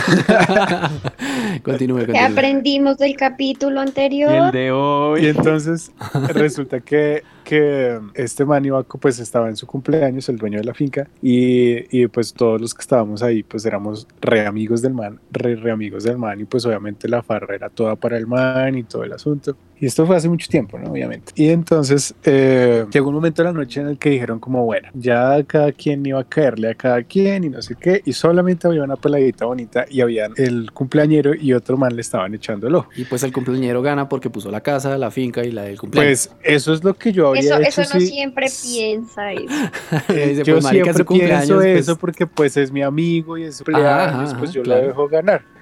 continúe, 1.63 1.99
¿Qué 2.01 2.07
continúe. 2.13 2.27
aprendimos 2.33 2.99
del 2.99 3.17
capítulo 3.17 3.77
Y 3.77 3.83
el 3.83 3.89
anterior? 3.89 4.53
de 4.53 4.67
Y 4.67 4.71
hoy. 4.71 5.27
entonces 5.27 5.93
resulta 6.35 6.81
que, 6.81 7.23
que 7.45 7.99
este 8.15 8.45
man 8.45 8.65
iba, 8.65 8.83
pues 8.83 9.19
estaba 9.19 9.49
en 9.49 9.57
su 9.57 9.67
cumpleaños, 9.67 10.29
el 10.29 10.37
dueño 10.39 10.59
de 10.59 10.65
la 10.65 10.75
finca, 10.75 11.09
y, 11.23 11.85
y 11.97 12.07
pues 12.09 12.33
todos 12.33 12.61
los 12.61 12.75
que 12.75 12.83
estábamos 12.83 13.23
ahí, 13.23 13.43
pues 13.43 13.65
éramos 13.67 14.07
re 14.21 14.47
amigos 14.47 14.83
del 14.83 14.95
man, 14.95 15.19
re, 15.31 15.57
re 15.57 15.71
amigos 15.71 16.05
del 16.05 16.19
man, 16.19 16.41
y 16.41 16.45
pues 16.45 16.65
obviamente 16.67 17.09
la 17.09 17.23
farra 17.23 17.55
era 17.55 17.69
toda 17.71 17.97
para 17.97 18.18
el 18.19 18.27
man 18.27 18.77
y 18.77 18.83
todo 18.83 19.05
el 19.05 19.13
asunto. 19.13 19.57
Y 19.81 19.87
esto 19.87 20.05
fue 20.07 20.17
hace 20.17 20.29
mucho 20.29 20.49
tiempo, 20.49 20.77
¿no? 20.77 20.91
Obviamente. 20.91 21.33
Y 21.37 21.51
entonces 21.51 22.13
eh, 22.25 22.85
llegó 22.91 23.11
un 23.11 23.15
momento 23.15 23.43
de 23.43 23.49
la 23.49 23.53
noche 23.53 23.81
en 23.81 23.87
el 23.87 23.97
que 23.97 24.11
dijeron 24.11 24.41
como, 24.41 24.65
bueno, 24.65 24.89
ya 24.93 25.41
cada 25.45 25.71
quien 25.71 26.05
iba 26.05 26.19
a 26.19 26.25
caerle 26.25 26.71
a 26.71 26.75
cada 26.75 27.01
quien 27.05 27.45
y 27.45 27.49
no 27.49 27.63
sé 27.63 27.77
qué, 27.77 28.03
y 28.05 28.13
solamente 28.13 28.67
había 28.67 28.83
una 28.83 28.97
peladita 28.97 29.45
bonita 29.45 29.85
y 29.89 30.01
había 30.01 30.31
el 30.37 30.73
cumpleañero 30.73 31.33
y 31.33 31.53
otro 31.53 31.77
man 31.77 31.95
le 31.95 32.01
estaban 32.01 32.35
echando 32.35 32.67
el 32.67 32.75
ojo. 32.75 32.91
Y 32.97 33.05
pues 33.05 33.23
el 33.23 33.33
cumpleañero 33.33 33.81
gana 33.81 34.09
porque 34.09 34.29
puso 34.31 34.51
la 34.51 34.63
casa, 34.63 34.99
la 34.99 35.13
finca 35.13 35.45
y 35.45 35.53
la 35.53 35.63
del 35.63 35.79
cumpleaños. 35.79 36.27
Pues 36.27 36.55
eso 36.57 36.73
es 36.75 36.83
lo 36.83 36.95
que 36.95 37.13
yo 37.13 37.29
habría 37.29 37.43
Eso, 37.43 37.61
hecho 37.61 37.81
eso 37.83 37.95
no 37.95 38.01
si- 38.01 38.07
siempre 38.09 38.47
piensa 38.65 39.33
eso. 39.33 39.45
Dice, 40.09 40.43
yo 40.43 40.55
pues, 40.55 40.67
siempre 40.67 41.05
pienso 41.05 41.55
pues, 41.55 41.79
eso 41.79 41.97
porque 41.97 42.27
pues 42.27 42.57
es 42.57 42.73
mi 42.73 42.83
amigo 42.83 43.39
y 43.39 43.45
es 43.45 43.59
su 43.59 43.65
cumpleaños, 43.65 44.31
ajá, 44.31 44.39
pues 44.41 44.53
yo 44.53 44.63
claro. 44.65 44.83
lo 44.83 44.89
dejo 44.89 45.09
ganar. 45.09 45.58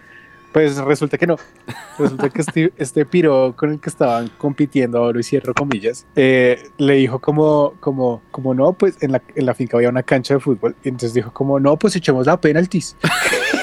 Pues 0.57 0.79
resulta 0.79 1.19
que 1.19 1.27
no. 1.27 1.37
Resulta 1.99 2.31
que 2.31 2.41
este, 2.41 2.73
este 2.79 3.05
piro 3.05 3.53
con 3.55 3.73
el 3.73 3.79
que 3.79 3.91
estaban 3.91 4.31
compitiendo, 4.39 4.97
ahora 4.97 5.21
y 5.21 5.23
cierro 5.23 5.53
comillas, 5.53 6.07
eh, 6.17 6.71
le 6.79 6.95
dijo 6.95 7.19
como, 7.19 7.75
como, 7.79 8.23
como 8.31 8.55
no, 8.55 8.73
pues 8.73 9.03
en 9.03 9.13
la, 9.13 9.23
en 9.35 9.45
la 9.45 9.53
finca 9.53 9.77
había 9.77 9.91
una 9.91 10.03
cancha 10.03 10.33
de 10.33 10.41
fútbol. 10.41 10.75
Y 10.83 10.89
entonces 10.89 11.13
dijo 11.13 11.31
como, 11.31 11.61
no, 11.61 11.77
pues 11.77 11.95
echemos 11.97 12.25
la 12.25 12.41
penaltis. 12.41 12.97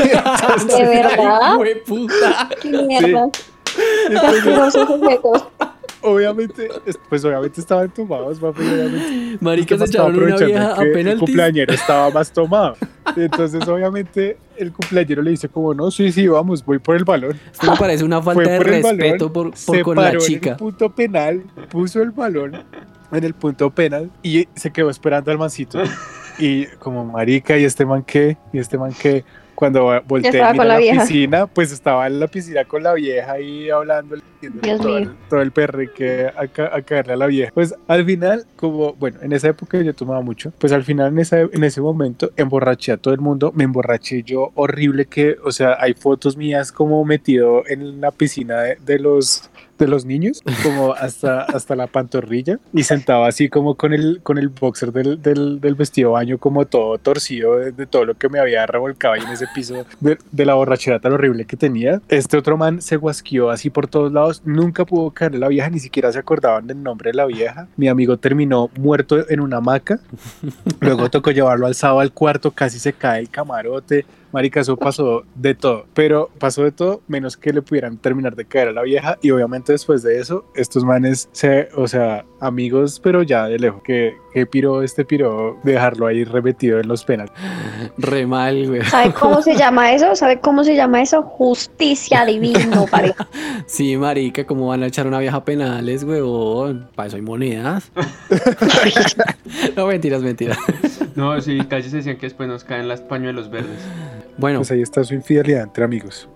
¿De 0.67 0.83
verdad? 0.83 1.57
Ay, 1.59 1.81
puta. 1.83 2.49
¡Qué 2.61 2.69
mierda! 2.69 3.27
Qué 3.75 4.13
Entonces. 4.13 5.72
Obviamente, 6.03 6.67
es- 6.85 6.99
pues 7.09 7.23
obviamente 7.25 7.59
estaban 7.61 7.89
tomados, 7.91 8.39
papi, 8.39 8.61
obviamente. 8.61 9.37
Marica, 9.41 9.77
se 9.77 9.85
echaron 9.85 10.15
una 10.21 10.35
vieja 10.37 10.73
a 10.73 10.77
que 10.77 10.83
El 10.83 10.91
penaltis. 10.91 11.19
cumpleañero 11.19 11.73
estaba 11.73 12.09
más 12.11 12.31
tomado. 12.31 12.75
Entonces, 13.17 13.67
obviamente, 13.67 14.37
el 14.57 14.71
cumpleañero 14.71 15.21
le 15.21 15.31
dice 15.31 15.49
como, 15.49 15.73
no, 15.73 15.89
sí, 15.91 16.11
sí, 16.11 16.27
vamos, 16.27 16.63
voy 16.65 16.79
por 16.79 16.95
el 16.95 17.03
balón. 17.03 17.37
Esto 17.51 17.71
me 17.71 17.77
parece 17.77 18.03
una 18.03 18.21
falta 18.21 18.49
de 18.49 18.57
el 18.57 18.63
balón, 18.83 18.99
respeto 18.99 19.33
por, 19.33 19.49
por 19.51 19.57
se 19.57 19.81
con 19.83 19.95
paró 19.95 20.07
la 20.07 20.13
en 20.13 20.19
chica. 20.19 20.49
el 20.51 20.55
punto 20.57 20.89
penal, 20.93 21.43
puso 21.69 22.01
el 22.01 22.11
balón 22.11 22.63
en 23.11 23.23
el 23.23 23.33
punto 23.33 23.69
penal 23.69 24.09
y 24.23 24.47
se 24.55 24.71
quedó 24.71 24.89
esperando 24.89 25.31
al 25.31 25.37
mancito. 25.37 25.81
Y 26.39 26.65
como 26.79 27.05
marica, 27.05 27.57
¿y 27.57 27.63
este 27.63 27.85
man 27.85 28.03
qué? 28.03 28.37
¿Y 28.51 28.57
este 28.59 28.77
man 28.77 28.91
qué? 28.99 29.23
Cuando 29.55 30.01
volteé 30.07 30.41
a 30.41 30.53
la 30.53 30.65
la 30.65 30.77
piscina, 31.03 31.47
pues 31.47 31.71
estaba 31.71 32.07
en 32.07 32.19
la 32.19 32.27
piscina 32.27 32.65
con 32.65 32.83
la 32.83 32.93
vieja 32.93 33.33
ahí 33.33 33.69
hablando, 33.69 34.15
todo, 34.77 34.83
mío. 34.89 34.97
el- 34.97 35.09
todo 35.29 35.41
el 35.41 35.51
perrique 35.51 36.27
a, 36.27 36.41
a 36.75 36.81
caerle 36.81 37.13
a 37.13 37.15
la 37.17 37.27
vieja. 37.27 37.51
Pues 37.53 37.73
al 37.87 38.03
final, 38.05 38.45
como, 38.55 38.93
bueno, 38.93 39.19
en 39.21 39.31
esa 39.31 39.49
época 39.49 39.79
yo 39.81 39.93
tomaba 39.93 40.21
mucho, 40.21 40.51
pues 40.59 40.73
al 40.73 40.83
final 40.83 41.13
en, 41.13 41.19
esa, 41.19 41.39
en 41.41 41.63
ese 41.63 41.79
momento 41.81 42.31
emborraché 42.35 42.91
a 42.93 42.97
todo 42.97 43.13
el 43.13 43.19
mundo, 43.21 43.51
me 43.55 43.63
emborraché 43.63 44.23
yo 44.23 44.51
horrible 44.55 45.05
que, 45.05 45.37
o 45.43 45.51
sea, 45.51 45.77
hay 45.79 45.93
fotos 45.93 46.35
mías 46.35 46.71
como 46.71 47.05
metido 47.05 47.63
en 47.67 48.01
la 48.01 48.11
piscina 48.11 48.59
de, 48.61 48.77
de 48.85 48.99
los 48.99 49.49
de 49.77 49.87
los 49.87 50.05
niños, 50.05 50.41
como 50.63 50.93
hasta, 50.93 51.41
hasta 51.41 51.75
la 51.75 51.87
pantorrilla, 51.87 52.59
y 52.73 52.83
sentado 52.83 53.25
así 53.25 53.49
como 53.49 53.75
con 53.75 53.93
el, 53.93 54.19
con 54.23 54.37
el 54.37 54.49
boxer 54.49 54.91
del, 54.91 55.21
del, 55.21 55.59
del 55.59 55.75
vestido 55.75 56.11
baño 56.11 56.37
como 56.37 56.65
todo 56.65 56.97
torcido 56.97 57.57
de, 57.57 57.85
todo 57.85 58.05
lo 58.05 58.15
que 58.15 58.29
me 58.29 58.39
había 58.39 58.65
revolcado 58.65 59.13
ahí 59.15 59.21
en 59.21 59.29
ese 59.29 59.45
piso 59.53 59.85
de, 59.99 60.45
la 60.45 60.55
borrachera 60.55 60.99
tan 60.99 61.13
horrible 61.13 61.45
que 61.45 61.55
tenía. 61.55 62.01
Este 62.09 62.37
otro 62.37 62.57
man 62.57 62.81
se 62.81 62.97
guasqueó 62.97 63.49
así 63.49 63.69
por 63.69 63.87
todos 63.87 64.11
lados, 64.11 64.41
nunca 64.45 64.85
pudo 64.85 65.11
caerle 65.11 65.39
la 65.39 65.47
vieja, 65.47 65.69
ni 65.69 65.79
siquiera 65.79 66.11
se 66.11 66.19
acordaban 66.19 66.67
del 66.67 66.81
nombre 66.81 67.11
de 67.11 67.17
la 67.17 67.25
vieja. 67.25 67.67
Mi 67.77 67.87
amigo 67.87 68.17
terminó 68.17 68.69
muerto 68.77 69.29
en 69.29 69.39
una 69.39 69.57
hamaca, 69.57 69.99
luego 70.79 71.09
tocó 71.09 71.31
llevarlo 71.31 71.65
alzado 71.65 71.99
al 71.99 72.11
cuarto, 72.11 72.51
casi 72.51 72.79
se 72.79 72.93
cae 72.93 73.19
el 73.19 73.29
camarote. 73.29 74.05
Marica, 74.33 74.61
eso 74.61 74.75
pasó 74.75 75.23
de 75.35 75.53
todo, 75.53 75.85
pero 75.93 76.31
pasó 76.39 76.63
de 76.63 76.71
todo 76.71 77.01
menos 77.07 77.37
que 77.37 77.53
le 77.53 77.61
pudieran 77.61 77.99
terminar 77.99 78.35
de 78.35 78.45
caer 78.45 78.69
a 78.69 78.71
la 78.71 78.81
vieja 78.81 79.19
y 79.21 79.29
obviamente 79.29 79.73
después 79.73 80.01
de 80.01 80.19
eso, 80.19 80.45
estos 80.55 80.83
manes, 80.83 81.29
se, 81.31 81.69
o 81.75 81.87
sea, 81.87 82.25
amigos, 82.39 82.99
pero 82.99 83.21
ya 83.21 83.47
de 83.47 83.59
lejos, 83.59 83.83
que, 83.83 84.17
que 84.33 84.47
piró 84.47 84.81
este 84.81 85.05
piró 85.05 85.59
dejarlo 85.63 86.07
ahí 86.07 86.23
repetido 86.23 86.79
en 86.79 86.87
los 86.87 87.05
penales. 87.05 87.31
Re 87.97 88.25
mal, 88.25 88.67
güey. 88.67 88.81
¿Sabe 88.85 89.13
cómo 89.19 89.41
se 89.43 89.55
llama 89.55 89.93
eso? 89.93 90.15
¿Sabe 90.15 90.39
cómo 90.39 90.63
se 90.63 90.75
llama 90.75 91.03
eso? 91.03 91.21
Justicia 91.21 92.25
divino, 92.25 92.85
pareja. 92.89 93.27
Sí, 93.65 93.95
marica, 93.95 94.45
¿cómo 94.45 94.67
van 94.67 94.83
a 94.83 94.87
echar 94.87 95.07
una 95.07 95.19
vieja 95.19 95.37
a 95.37 95.45
penales, 95.45 96.03
huevón? 96.03 96.89
Para 96.95 97.07
eso 97.07 97.15
hay 97.15 97.21
monedas. 97.21 97.91
no, 99.77 99.87
mentiras, 99.87 100.21
mentiras. 100.21 100.57
No, 101.15 101.39
sí, 101.39 101.59
calles 101.69 101.91
decían 101.91 102.17
que 102.17 102.25
después 102.25 102.49
nos 102.49 102.63
caen 102.63 102.87
las 102.87 103.01
pañuelos 103.01 103.49
verdes. 103.49 103.79
Bueno, 104.37 104.59
Pues 104.59 104.71
ahí 104.71 104.81
está 104.81 105.03
su 105.03 105.13
infidelidad 105.13 105.63
entre 105.63 105.83
amigos. 105.83 106.27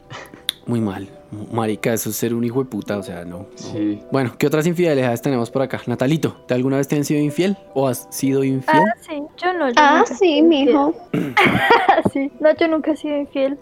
muy 0.66 0.80
mal. 0.82 1.08
Marica, 1.52 1.92
eso 1.94 2.10
es 2.10 2.16
ser 2.16 2.34
un 2.34 2.44
hijo 2.46 2.64
de 2.64 2.70
puta, 2.70 2.98
o 2.98 3.04
sea, 3.04 3.26
no. 3.26 3.40
no. 3.40 3.46
Sí. 3.56 4.02
Bueno, 4.14 4.34
¿qué 4.38 4.48
otras 4.48 4.66
infidelidades 4.66 5.22
tenemos 5.22 5.52
por 5.52 5.62
acá? 5.62 5.82
Natalito, 5.86 6.38
¿te 6.48 6.54
alguna 6.54 6.78
vez 6.78 6.88
te 6.88 6.96
han 6.96 7.04
sido 7.04 7.20
infiel? 7.20 7.58
¿O 7.74 7.88
has 7.88 8.08
sido 8.10 8.44
infiel? 8.46 8.84
Ah, 8.88 8.94
sí, 9.02 9.22
yo 9.38 9.54
no. 9.54 9.68
Yo 9.68 9.74
Ah, 9.78 9.98
nunca 10.00 10.16
sí, 10.16 10.42
mijo. 10.42 10.94
sí, 12.14 12.32
no, 12.40 12.56
yo 12.56 12.68
nunca 12.70 12.92
he 12.92 12.98
sido 12.98 13.18
infiel. 13.18 13.58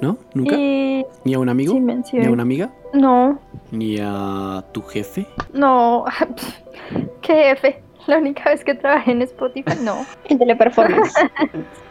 ¿No? 0.00 0.18
¿Nunca? 0.34 0.56
Y 0.56 1.06
¿Ni 1.24 1.34
a 1.34 1.38
un 1.38 1.48
amigo? 1.48 1.72
sí 1.74 1.80
me 1.80 1.92
han 1.92 2.04
sido 2.04 2.22
¿Ni 2.24 2.28
a 2.28 2.32
una 2.32 2.42
amiga? 2.42 2.70
No, 2.92 3.38
¿Ni 3.70 3.98
a 4.00 4.64
tu 4.72 4.82
jefe? 4.82 5.26
no. 5.52 6.04
¿Qué 7.22 7.32
jefe? 7.54 7.80
La 8.06 8.18
única 8.18 8.50
vez 8.50 8.64
que 8.64 8.74
trabajé 8.74 9.12
en 9.12 9.22
Spotify, 9.22 9.76
no. 9.82 10.04
En 10.28 10.38
teleperformance. 10.38 11.14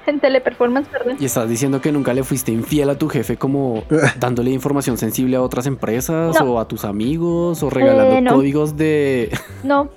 En 0.07 0.19
Teleperformance, 0.19 0.89
perdón. 0.89 1.17
¿Y 1.19 1.25
estás 1.25 1.47
diciendo 1.49 1.79
que 1.81 1.91
nunca 1.91 2.13
le 2.13 2.23
fuiste 2.23 2.51
infiel 2.51 2.89
a 2.89 2.97
tu 2.97 3.07
jefe 3.09 3.37
como 3.37 3.83
dándole 4.19 4.51
información 4.51 4.97
sensible 4.97 5.35
a 5.37 5.41
otras 5.41 5.65
empresas 5.65 6.39
No. 6.39 6.53
o 6.53 6.59
a 6.59 6.67
tus 6.67 6.85
amigos 6.85 7.63
o 7.63 7.69
regalando 7.69 8.15
Eh, 8.17 8.21
no. 8.21 8.33
códigos 8.35 8.75
de... 8.77 9.29
No. 9.63 9.89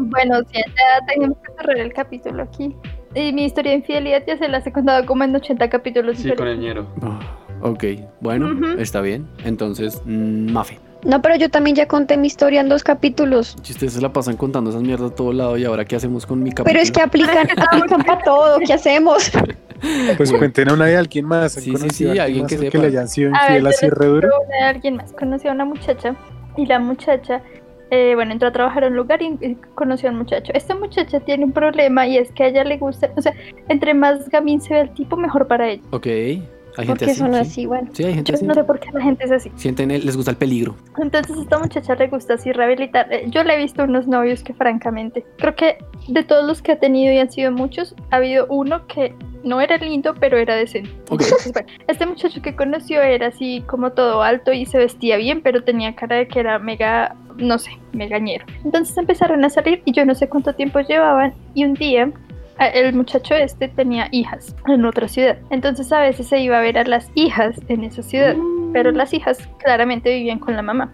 bueno, 0.00 0.38
sí, 0.52 0.60
ya 0.66 1.06
tenemos 1.06 1.36
que 1.38 1.52
cerrar 1.56 1.78
el 1.78 1.92
capítulo 1.92 2.42
aquí. 2.42 2.74
Y 3.14 3.32
mi 3.32 3.44
historia 3.44 3.72
de 3.72 3.78
infidelidad 3.78 4.22
ya 4.26 4.36
se 4.38 4.48
las 4.48 4.66
he 4.66 4.72
contado 4.72 5.04
como 5.06 5.24
en 5.24 5.34
80 5.34 5.68
capítulos. 5.68 6.18
Sí, 6.18 6.30
con 6.32 6.46
el 6.48 6.58
ñero. 6.60 6.86
Ah, 7.02 7.18
ok, 7.62 7.84
bueno, 8.20 8.74
está 8.78 9.00
bien. 9.00 9.28
Entonces, 9.44 10.00
mm, 10.04 10.52
Mafe. 10.52 10.78
No, 11.04 11.22
pero 11.22 11.36
yo 11.36 11.48
también 11.50 11.76
ya 11.76 11.86
conté 11.88 12.16
mi 12.16 12.26
historia 12.26 12.60
en 12.60 12.68
dos 12.68 12.84
capítulos. 12.84 13.56
Si 13.62 13.72
ustedes 13.72 13.94
se 13.94 14.00
la 14.00 14.12
pasan 14.12 14.36
contando 14.36 14.70
esas 14.70 14.82
mierdas 14.82 15.12
a 15.12 15.14
todo 15.14 15.32
lado 15.32 15.56
y 15.56 15.64
ahora 15.64 15.84
qué 15.84 15.96
hacemos 15.96 16.26
con 16.26 16.42
mi 16.42 16.50
capítulo. 16.50 16.64
Pero 16.66 16.80
es 16.80 16.90
que 16.90 17.00
aplican, 17.00 17.48
aplican 17.72 18.02
para 18.02 18.22
todo. 18.22 18.58
¿Qué 18.60 18.72
hacemos? 18.72 19.30
Pues 20.18 20.30
cuenten 20.30 20.68
a 20.68 20.74
una 20.74 20.84
de 20.84 20.96
alguien 20.98 21.24
más. 21.24 21.56
¿Han 21.56 21.62
Sí, 21.62 21.74
sí, 21.74 21.88
sí, 21.90 22.18
a 22.18 22.24
alguien 22.24 22.46
que 22.46 22.58
sepa. 22.58 22.76
le 22.76 22.88
hayan 22.88 23.08
sido 23.08 23.30
infiel 23.30 23.66
así 23.66 23.88
re 23.88 24.06
duro. 24.08 24.28
cuento 24.28 24.46
una 24.46 24.56
de 24.56 24.62
alguien 24.64 24.96
más. 24.96 25.12
Conocí 25.12 25.48
a 25.48 25.52
una 25.52 25.64
muchacha 25.64 26.14
y 26.58 26.66
la 26.66 26.78
muchacha, 26.78 27.40
eh, 27.90 28.12
bueno, 28.14 28.32
entró 28.32 28.48
a 28.48 28.52
trabajar 28.52 28.84
a 28.84 28.88
un 28.88 28.96
lugar 28.96 29.22
y, 29.22 29.38
y 29.40 29.56
conoció 29.74 30.10
a 30.10 30.12
un 30.12 30.18
muchacho. 30.18 30.52
Esta 30.54 30.74
muchacha 30.74 31.20
tiene 31.20 31.46
un 31.46 31.52
problema 31.52 32.06
y 32.06 32.18
es 32.18 32.30
que 32.32 32.42
a 32.44 32.46
ella 32.48 32.62
le 32.64 32.76
gusta, 32.76 33.10
o 33.16 33.22
sea, 33.22 33.32
entre 33.70 33.94
más 33.94 34.28
gamín 34.28 34.60
se 34.60 34.74
ve 34.74 34.80
el 34.82 34.90
tipo, 34.90 35.16
mejor 35.16 35.46
para 35.46 35.70
ella. 35.70 35.82
Ok, 35.92 36.06
hay 36.76 36.86
gente 36.86 37.06
Porque 37.06 37.10
así. 37.12 37.14
son 37.20 37.32
sí. 37.34 37.40
así, 37.40 37.66
bueno. 37.66 37.88
Sí, 37.92 38.04
hay 38.04 38.14
gente 38.14 38.32
Yo 38.32 38.36
así. 38.36 38.46
no 38.46 38.54
sé 38.54 38.64
por 38.64 38.78
qué 38.80 38.90
la 38.92 39.02
gente 39.02 39.24
es 39.24 39.30
así. 39.32 39.50
Sienten, 39.56 39.90
el- 39.90 40.04
les 40.06 40.16
gusta 40.16 40.30
el 40.30 40.36
peligro. 40.36 40.76
Entonces 41.02 41.36
a 41.36 41.40
esta 41.42 41.58
muchacha 41.58 41.94
le 41.94 42.08
gusta 42.08 42.34
así 42.34 42.52
rehabilitar. 42.52 43.12
Eh, 43.12 43.24
Yo 43.28 43.42
le 43.44 43.54
he 43.54 43.58
visto 43.58 43.84
unos 43.84 44.06
novios 44.06 44.42
que 44.42 44.54
francamente, 44.54 45.24
creo 45.38 45.54
que 45.54 45.78
de 46.08 46.22
todos 46.24 46.44
los 46.46 46.62
que 46.62 46.72
ha 46.72 46.78
tenido 46.78 47.12
y 47.12 47.18
han 47.18 47.30
sido 47.30 47.52
muchos, 47.52 47.94
ha 48.10 48.16
habido 48.16 48.46
uno 48.48 48.86
que 48.86 49.14
no 49.42 49.60
era 49.60 49.78
lindo, 49.78 50.14
pero 50.20 50.36
era 50.36 50.54
decente. 50.54 50.90
Ok. 51.10 51.22
Entonces, 51.22 51.52
bueno, 51.52 51.68
este 51.88 52.06
muchacho 52.06 52.42
que 52.42 52.54
conoció 52.54 53.00
era 53.02 53.28
así 53.28 53.62
como 53.66 53.92
todo 53.92 54.22
alto 54.22 54.52
y 54.52 54.66
se 54.66 54.76
vestía 54.78 55.16
bien, 55.16 55.40
pero 55.42 55.64
tenía 55.64 55.94
cara 55.94 56.16
de 56.16 56.28
que 56.28 56.40
era 56.40 56.58
mega, 56.58 57.16
no 57.38 57.58
sé, 57.58 57.70
megañero. 57.92 58.44
Entonces 58.64 58.96
empezaron 58.98 59.42
a 59.44 59.48
salir 59.50 59.80
y 59.86 59.92
yo 59.92 60.04
no 60.04 60.14
sé 60.14 60.28
cuánto 60.28 60.52
tiempo 60.54 60.80
llevaban 60.80 61.32
y 61.54 61.64
un 61.64 61.72
día 61.74 62.10
el 62.66 62.94
muchacho 62.94 63.34
este 63.34 63.68
tenía 63.68 64.08
hijas 64.10 64.54
en 64.66 64.84
otra 64.84 65.08
ciudad. 65.08 65.38
Entonces 65.50 65.92
a 65.92 66.00
veces 66.00 66.28
se 66.28 66.40
iba 66.40 66.58
a 66.58 66.62
ver 66.62 66.78
a 66.78 66.84
las 66.84 67.10
hijas 67.14 67.60
en 67.68 67.84
esa 67.84 68.02
ciudad, 68.02 68.36
pero 68.72 68.90
las 68.90 69.12
hijas 69.14 69.48
claramente 69.58 70.12
vivían 70.12 70.38
con 70.38 70.56
la 70.56 70.62
mamá. 70.62 70.92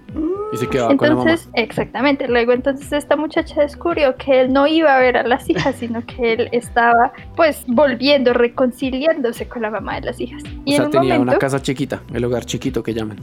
Y 0.52 0.56
se 0.56 0.68
quedaba 0.68 0.96
con 0.96 1.08
la 1.08 1.14
mamá. 1.14 1.30
Entonces, 1.30 1.50
exactamente. 1.54 2.28
Luego 2.28 2.52
entonces 2.52 2.92
esta 2.92 3.16
muchacha 3.16 3.60
descubrió 3.60 4.16
que 4.16 4.42
él 4.42 4.52
no 4.52 4.66
iba 4.66 4.94
a 4.94 5.00
ver 5.00 5.16
a 5.16 5.22
las 5.24 5.48
hijas, 5.50 5.74
sino 5.78 6.04
que 6.06 6.34
él 6.34 6.48
estaba 6.52 7.12
pues 7.34 7.64
volviendo, 7.66 8.32
reconciliándose 8.32 9.48
con 9.48 9.62
la 9.62 9.70
mamá 9.70 9.96
de 9.96 10.06
las 10.06 10.20
hijas. 10.20 10.42
O 10.44 10.48
en 10.66 10.76
sea, 10.76 10.84
un 10.84 10.90
tenía 10.90 11.14
momento, 11.14 11.32
una 11.32 11.38
casa 11.38 11.60
chiquita, 11.60 12.02
el 12.12 12.24
hogar 12.24 12.44
chiquito 12.44 12.82
que 12.82 12.94
llaman. 12.94 13.18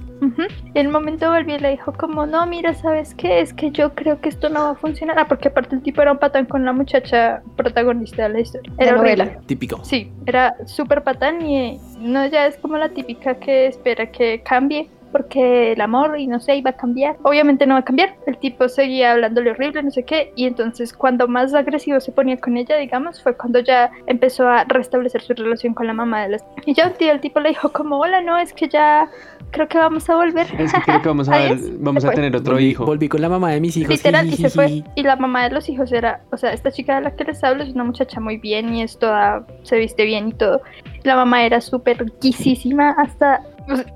en 0.74 0.88
un 0.88 0.94
momento 0.94 1.30
volvió 1.30 1.56
y 1.56 1.60
le 1.60 1.72
dijo 1.72 1.94
como, 1.94 2.26
no, 2.26 2.46
mira, 2.46 2.74
¿sabes 2.74 3.16
qué? 3.16 3.40
Es 3.40 3.54
que 3.54 3.72
yo 3.72 3.94
creo 3.96 4.20
que 4.20 4.30
esto 4.30 4.50
no 4.50 4.64
va 4.64 4.70
a 4.72 4.76
funcionar. 4.76 5.18
Ah, 5.20 5.28
porque 5.28 5.48
aparte 5.48 5.76
el 5.76 5.82
tipo 5.82 6.02
era 6.02 6.12
un 6.12 6.20
patán 6.20 6.46
con 6.46 6.66
la 6.66 6.74
muchacha 6.74 7.42
protagonista 7.56 8.24
de 8.24 8.30
la 8.30 8.40
historia. 8.42 8.72
Era 8.78 8.98
novela. 8.98 9.24
horrible. 9.24 9.46
Típico. 9.46 9.84
Sí, 9.84 10.12
era 10.26 10.56
súper 10.66 11.04
patán 11.04 11.42
y 11.42 11.58
eh, 11.58 11.80
no 12.04 12.26
ya 12.28 12.46
es 12.48 12.58
como 12.58 12.78
la 12.78 12.90
típica 12.90 13.40
que 13.40 13.68
espera 13.68 14.12
que 14.12 14.42
cambie 14.44 14.90
porque 15.14 15.72
el 15.74 15.82
amor 15.82 16.20
y 16.20 16.28
no 16.28 16.42
sé, 16.42 16.58
iba 16.58 16.72
a 16.72 16.76
cambiar. 16.76 17.16
Obviamente 17.22 17.66
no 17.66 17.76
va 17.76 17.82
a 17.82 17.86
cambiar. 17.86 18.16
El 18.26 18.38
tipo 18.40 18.68
seguía 18.68 19.14
hablándole 19.14 19.52
horrible, 19.52 19.84
no 19.84 19.92
sé 19.92 20.04
qué. 20.04 20.34
Y 20.36 20.46
entonces 20.46 20.92
cuando 20.92 21.28
más 21.28 21.54
agresivo 21.54 22.02
se 22.02 22.12
ponía 22.12 22.36
con 22.38 22.58
ella, 22.58 22.76
digamos, 22.78 23.22
fue 23.22 23.38
cuando 23.38 23.60
ya 23.60 23.92
empezó 24.08 24.48
a 24.48 24.66
restablecer 24.66 25.22
su 25.22 25.34
relación 25.34 25.74
con 25.76 25.88
la 25.88 25.94
mamá 25.94 26.24
de 26.24 26.30
las... 26.30 26.46
Y 26.66 26.74
ya 26.74 26.88
un 26.88 26.98
día 26.98 27.12
el 27.12 27.22
tipo 27.22 27.40
le 27.40 27.50
dijo 27.50 27.72
como, 27.72 28.00
hola, 28.00 28.22
no, 28.22 28.38
es 28.38 28.54
que 28.54 28.68
ya 28.68 29.08
creo 29.52 29.68
que 29.68 29.78
vamos 29.78 30.10
a 30.10 30.16
volver. 30.16 30.48
Es 30.58 30.74
que 30.74 30.82
creo 30.82 31.02
que 31.02 31.08
vamos 31.08 31.30
a, 31.30 31.38
ver, 31.38 31.60
vamos 31.80 32.04
a 32.04 32.12
tener 32.12 32.36
otro 32.36 32.54
volví, 32.54 32.70
hijo. 32.70 32.86
Volví 32.86 33.08
con 33.08 33.22
la 33.22 33.30
mamá 33.30 33.52
de 33.52 33.62
mis 33.62 33.78
hijos. 33.78 33.92
Literal, 33.92 34.28
y 34.28 34.36
se 34.36 34.50
fue. 34.50 34.84
Y 34.96 35.04
la 35.04 35.16
mamá 35.16 35.44
de 35.44 35.52
los 35.52 35.70
hijos 35.70 35.92
era, 35.92 36.22
o 36.32 36.38
sea, 36.38 36.52
esta 36.52 36.72
chica 36.72 36.96
de 36.96 37.02
la 37.02 37.16
que 37.16 37.24
les 37.24 37.42
hablo 37.44 37.64
es 37.64 37.70
una 37.70 37.84
muchacha 37.84 38.20
muy 38.20 38.38
bien 38.38 38.74
y 38.74 38.82
es 38.82 38.98
toda, 38.98 39.46
se 39.62 39.78
viste 39.78 40.06
bien 40.06 40.30
y 40.30 40.34
todo. 40.34 40.62
La 41.04 41.16
mamá 41.16 41.46
era 41.46 41.62
súper 41.62 42.12
guisísima 42.20 42.96
hasta 42.98 43.42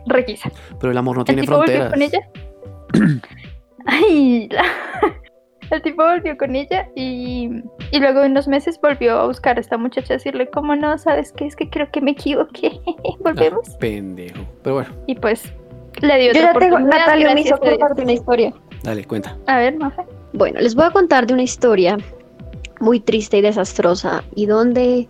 requisa. 0.05 0.51
Pero 0.79 0.91
el 0.91 0.97
amor 0.97 1.15
no 1.17 1.21
El 1.21 1.25
tiene 1.25 1.41
tipo 1.41 1.57
volvió 1.57 1.87
fronteras. 1.87 1.93
con 1.93 2.01
ella. 2.01 3.21
Ay, 3.85 4.49
la- 4.51 4.63
el 5.75 5.81
tipo 5.81 6.03
volvió 6.03 6.37
con 6.37 6.55
ella 6.55 6.87
y, 6.95 7.49
y 7.91 7.99
luego 7.99 8.21
de 8.21 8.27
unos 8.27 8.47
meses 8.47 8.79
volvió 8.81 9.17
a 9.19 9.27
buscar 9.27 9.57
a 9.57 9.61
esta 9.61 9.77
muchacha 9.77 10.13
a 10.13 10.17
decirle, 10.17 10.49
como 10.49 10.75
no, 10.75 10.97
sabes 10.97 11.31
qué, 11.33 11.45
es 11.45 11.55
que 11.55 11.69
creo 11.69 11.89
que 11.91 12.01
me 12.01 12.11
equivoqué. 12.11 12.79
Volvemos. 13.19 13.67
Ah, 13.69 13.77
pendejo. 13.79 14.39
Pero 14.63 14.75
bueno, 14.75 14.89
Y 15.07 15.15
pues 15.15 15.51
le 16.01 16.17
dio 16.19 16.33
Yo 16.33 16.41
ya 16.41 16.53
tengo, 16.53 16.79
Natalia 16.79 17.33
me 17.33 17.41
hizo 17.41 17.55
acordar 17.55 17.95
de 17.95 18.03
una 18.03 18.13
historia. 18.13 18.53
dale, 18.83 19.03
cuenta. 19.05 19.35
A 19.47 19.57
ver, 19.57 19.77
Mafe. 19.77 20.03
Bueno, 20.33 20.59
les 20.59 20.75
voy 20.75 20.85
a 20.85 20.91
contar 20.91 21.25
de 21.25 21.33
una 21.33 21.43
historia 21.43 21.97
muy 22.79 22.99
triste 22.99 23.37
y 23.37 23.41
desastrosa 23.41 24.23
y 24.35 24.45
donde 24.45 25.07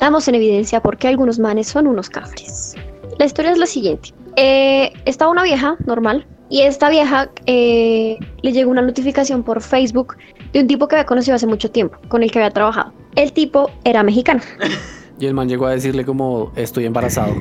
damos 0.00 0.28
en 0.28 0.34
evidencia 0.34 0.80
por 0.82 0.98
qué 0.98 1.08
algunos 1.08 1.38
manes 1.38 1.68
son 1.68 1.86
unos 1.86 2.10
cafres. 2.10 2.74
La 3.20 3.26
historia 3.26 3.50
es 3.50 3.58
la 3.58 3.66
siguiente. 3.66 4.14
Eh, 4.36 4.94
estaba 5.04 5.30
una 5.30 5.42
vieja 5.42 5.76
normal 5.84 6.26
y 6.48 6.62
esta 6.62 6.88
vieja 6.88 7.28
eh, 7.44 8.16
le 8.40 8.52
llegó 8.52 8.70
una 8.70 8.80
notificación 8.80 9.42
por 9.42 9.60
Facebook 9.60 10.16
de 10.54 10.60
un 10.60 10.66
tipo 10.66 10.88
que 10.88 10.94
había 10.96 11.04
conocido 11.04 11.34
hace 11.36 11.46
mucho 11.46 11.70
tiempo, 11.70 11.98
con 12.08 12.22
el 12.22 12.30
que 12.30 12.38
había 12.38 12.50
trabajado. 12.50 12.94
El 13.16 13.34
tipo 13.34 13.70
era 13.84 14.02
mexicano. 14.02 14.40
Y 15.20 15.26
el 15.26 15.34
man 15.34 15.50
llegó 15.50 15.66
a 15.66 15.72
decirle 15.72 16.06
como 16.06 16.50
estoy 16.56 16.86
embarazado. 16.86 17.34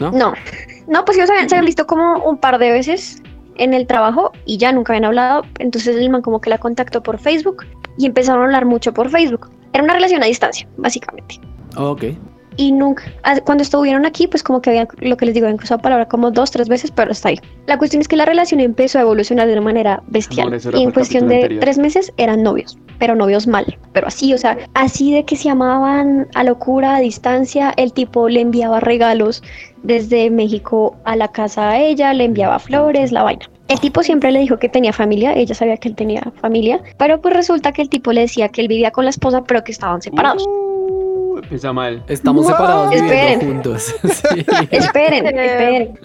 ¿No? 0.00 0.10
No, 0.10 0.32
no, 0.88 1.04
pues 1.04 1.16
ellos 1.16 1.30
habían- 1.30 1.48
se 1.48 1.54
habían 1.54 1.66
visto 1.66 1.86
como 1.86 2.16
un 2.24 2.38
par 2.38 2.58
de 2.58 2.72
veces 2.72 3.22
en 3.54 3.72
el 3.72 3.86
trabajo 3.86 4.32
y 4.44 4.56
ya 4.56 4.72
nunca 4.72 4.94
habían 4.94 5.04
hablado. 5.04 5.42
Entonces 5.60 5.94
el 5.94 6.10
man 6.10 6.22
como 6.22 6.40
que 6.40 6.50
la 6.50 6.58
contactó 6.58 7.04
por 7.04 7.20
Facebook 7.20 7.66
y 7.98 8.06
empezaron 8.06 8.42
a 8.42 8.44
hablar 8.46 8.64
mucho 8.66 8.92
por 8.92 9.10
Facebook. 9.10 9.48
Era 9.72 9.84
una 9.84 9.92
relación 9.94 10.24
a 10.24 10.26
distancia, 10.26 10.66
básicamente. 10.76 11.38
Ok. 11.76 12.02
Y 12.56 12.72
nunca, 12.72 13.04
ah, 13.22 13.40
cuando 13.44 13.62
estuvieron 13.62 14.06
aquí, 14.06 14.26
pues 14.26 14.42
como 14.42 14.60
que 14.60 14.70
habían, 14.70 14.88
lo 15.00 15.16
que 15.16 15.26
les 15.26 15.34
digo, 15.34 15.46
habían 15.46 15.58
cruzado 15.58 15.80
palabra 15.80 16.06
como 16.06 16.30
dos, 16.30 16.50
tres 16.50 16.68
veces, 16.68 16.90
pero 16.90 17.10
hasta 17.10 17.30
ahí. 17.30 17.40
La 17.66 17.78
cuestión 17.78 18.00
es 18.00 18.08
que 18.08 18.16
la 18.16 18.24
relación 18.24 18.60
empezó 18.60 18.98
a 18.98 19.02
evolucionar 19.02 19.46
de 19.46 19.54
una 19.54 19.62
manera 19.62 20.02
bestial. 20.06 20.48
Amor, 20.48 20.60
y 20.74 20.82
en 20.82 20.90
cuestión 20.92 21.28
de 21.28 21.36
anterior. 21.36 21.60
tres 21.60 21.78
meses 21.78 22.12
eran 22.16 22.42
novios, 22.42 22.78
pero 22.98 23.14
novios 23.14 23.46
mal. 23.46 23.78
Pero 23.92 24.06
así, 24.06 24.32
o 24.34 24.38
sea, 24.38 24.58
así 24.74 25.12
de 25.12 25.24
que 25.24 25.36
se 25.36 25.50
amaban 25.50 26.28
a 26.34 26.44
locura, 26.44 26.96
a 26.96 27.00
distancia, 27.00 27.72
el 27.76 27.92
tipo 27.92 28.28
le 28.28 28.40
enviaba 28.40 28.80
regalos 28.80 29.42
desde 29.82 30.30
México 30.30 30.96
a 31.04 31.16
la 31.16 31.28
casa 31.28 31.70
a 31.70 31.80
ella, 31.80 32.12
le 32.14 32.24
enviaba 32.24 32.58
flores, 32.58 33.12
la 33.12 33.22
vaina. 33.22 33.48
El 33.68 33.80
tipo 33.80 34.02
siempre 34.02 34.30
le 34.30 34.40
dijo 34.40 34.58
que 34.58 34.68
tenía 34.68 34.92
familia, 34.92 35.32
ella 35.32 35.54
sabía 35.54 35.76
que 35.78 35.88
él 35.88 35.94
tenía 35.94 36.22
familia, 36.40 36.80
pero 36.98 37.20
pues 37.20 37.34
resulta 37.34 37.72
que 37.72 37.80
el 37.80 37.88
tipo 37.88 38.12
le 38.12 38.22
decía 38.22 38.48
que 38.48 38.60
él 38.60 38.68
vivía 38.68 38.90
con 38.90 39.04
la 39.04 39.10
esposa, 39.10 39.42
pero 39.44 39.64
que 39.64 39.72
estaban 39.72 40.02
separados. 40.02 40.44
Uh, 40.46 40.73
empieza 41.44 41.72
mal. 41.72 42.02
Estamos 42.08 42.46
separados 42.46 42.90
viviendo 42.90 43.14
Esperen. 43.14 43.40
juntos. 43.40 43.94
Sí. 44.04 44.46
Esperen, 44.70 45.26
esperen. 45.26 45.98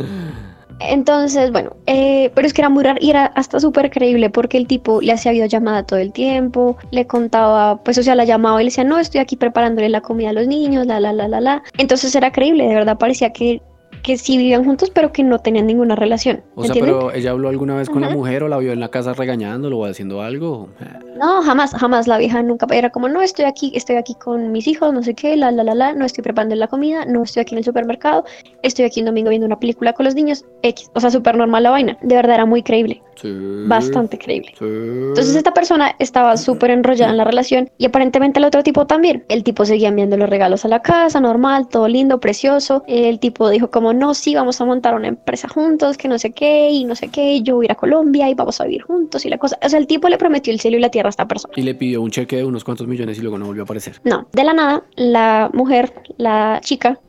Entonces, 0.82 1.52
bueno, 1.52 1.76
eh, 1.88 2.32
pero 2.34 2.48
es 2.48 2.54
que 2.54 2.62
era 2.62 2.70
muy 2.70 2.84
raro 2.84 3.00
y 3.02 3.10
era 3.10 3.26
hasta 3.26 3.60
súper 3.60 3.90
creíble 3.92 4.30
porque 4.30 4.58
el 4.58 4.66
tipo 4.66 5.02
le 5.02 5.12
hacía 5.12 5.34
videollamada 5.34 5.84
todo 5.84 6.00
el 6.00 6.14
tiempo, 6.14 6.78
le 6.92 7.06
contaba, 7.06 7.84
pues 7.84 7.98
o 7.98 8.04
sea, 8.04 8.16
la 8.16 8.24
llamaba 8.24 8.62
y 8.62 8.66
le 8.66 8.70
decía, 8.70 8.86
no, 8.86 8.98
estoy 8.98 9.20
aquí 9.20 9.36
preparándole 9.36 9.90
la 9.90 10.00
comida 10.02 10.30
a 10.30 10.34
los 10.34 10.48
niños, 10.48 10.86
la, 10.86 11.00
la, 11.02 11.12
la, 11.12 11.28
la, 11.28 11.42
la. 11.42 11.64
Entonces 11.78 12.16
era 12.16 12.32
creíble, 12.32 12.66
de 12.66 12.76
verdad 12.76 12.98
parecía 12.98 13.34
que, 13.34 13.62
que 14.02 14.18
sí 14.18 14.38
vivían 14.38 14.66
juntos, 14.66 14.90
pero 14.90 15.12
que 15.12 15.24
no 15.24 15.40
tenían 15.40 15.68
ninguna 15.68 15.96
relación. 15.96 16.44
O 16.56 16.64
sea, 16.64 16.74
¿entienden? 16.74 16.96
pero 16.96 17.14
ella 17.14 17.32
habló 17.32 17.50
alguna 17.50 17.76
vez 17.76 17.90
con 17.90 18.02
la 18.02 18.10
mujer 18.10 18.44
o 18.44 18.48
la 18.48 18.58
vio 18.58 18.72
en 18.72 18.80
la 18.80 18.90
casa 18.90 19.14
regañándolo 19.14 19.80
o 19.80 19.86
haciendo 19.86 20.22
algo. 20.22 20.70
No, 21.18 21.42
jamás, 21.42 21.74
jamás 21.74 22.08
la 22.08 22.18
vieja 22.18 22.42
nunca 22.42 22.68
era 22.72 22.90
como, 22.90 23.10
no, 23.10 23.22
estoy 23.22 23.46
aquí, 23.46 23.72
estoy 23.76 23.98
aquí 23.98 24.16
con 24.16 24.52
mis 24.52 24.68
hijos, 24.68 24.94
no 24.94 25.04
sé 25.04 25.14
qué, 25.14 25.36
la, 25.36 25.52
la, 25.52 25.64
la, 25.64 25.76
la, 25.76 25.94
no 25.94 26.06
estoy 26.06 26.24
preparando 26.24 26.56
la 26.56 26.68
comida, 26.68 27.06
no 27.06 27.24
estoy 27.24 27.42
aquí 27.42 27.56
en 27.56 27.60
el 27.60 27.66
supermercado, 27.66 28.24
estoy 28.64 28.86
aquí 28.86 29.02
un 29.02 29.08
domingo 29.08 29.30
viendo 29.30 29.46
una 29.46 29.60
película 29.60 29.94
con 29.94 30.06
los 30.06 30.16
niños, 30.16 30.46
X, 30.64 30.90
o 30.94 31.00
sea, 31.00 31.12
súper 31.12 31.36
normal 31.36 31.64
la 31.64 31.72
vaina, 31.72 31.98
de 32.02 32.16
verdad 32.16 32.36
era 32.36 32.46
muy 32.46 32.64
creíble. 32.64 33.02
Sí. 33.22 33.36
bastante 33.68 34.18
creíble. 34.18 34.54
Sí. 34.58 34.66
Entonces 34.66 35.36
esta 35.36 35.54
persona 35.54 35.96
estaba 36.00 36.38
súper 36.38 36.72
enrollada 36.72 37.12
en 37.12 37.18
la 37.18 37.26
relación 37.26 37.70
y 37.78 37.86
aparentemente 37.86 38.40
el 38.40 38.46
otro 38.46 38.64
tipo 38.64 38.86
también. 38.88 39.26
El 39.28 39.44
tipo 39.44 39.66
seguía 39.66 39.90
enviando 39.90 40.16
los 40.18 40.30
regalos 40.30 40.64
a 40.66 40.68
la 40.68 40.82
casa, 40.82 41.20
normal, 41.20 41.68
todo 41.68 41.88
lindo, 41.88 42.20
precioso. 42.20 42.84
El 42.88 43.20
tipo 43.20 43.50
dijo 43.50 43.70
como, 43.70 43.94
no, 43.94 44.14
sí, 44.14 44.36
vamos 44.36 44.62
a 44.62 44.66
montar 44.66 44.96
una 44.96 45.08
empresa 45.08 45.48
juntos, 45.50 45.98
que 45.98 46.08
no 46.08 46.18
sé 46.18 46.32
qué, 46.32 46.70
y 46.70 46.86
no 46.86 46.96
sé 46.96 47.10
qué, 47.10 47.34
y 47.34 47.44
yo 47.44 47.56
voy 47.56 47.66
a 47.66 47.68
ir 47.68 47.72
a 47.74 47.76
Colombia 47.76 48.30
y 48.30 48.36
vamos 48.36 48.62
a 48.62 48.66
vivir 48.66 48.84
juntos 48.84 49.26
y 49.26 49.30
la 49.30 49.38
cosa. 49.38 49.58
O 49.64 49.70
sea, 49.70 49.80
el 49.80 49.88
tipo 49.88 50.08
le 50.08 50.18
prometió 50.18 50.54
el 50.54 50.60
cielo 50.60 50.78
y 50.78 50.80
la 50.80 50.90
tierra 50.90 51.10
a 51.10 51.12
esta 51.12 51.28
persona. 51.28 51.54
Y 51.58 51.64
le 51.64 51.76
pidió 51.76 52.02
un 52.02 52.12
cheque 52.12 52.38
de 52.38 52.46
unos 52.46 52.64
cuantos 52.64 52.88
millones 52.88 53.18
y 53.18 53.22
luego 53.22 53.38
no 53.38 53.46
volvió 53.46 53.64
a 53.64 53.66
aparecer. 53.66 54.00
No, 54.04 54.28
de 54.32 54.44
la 54.44 54.54
nada, 54.54 54.84
la 54.96 55.50
mujer, 55.54 55.92
la 56.18 56.62
chica, 56.64 57.00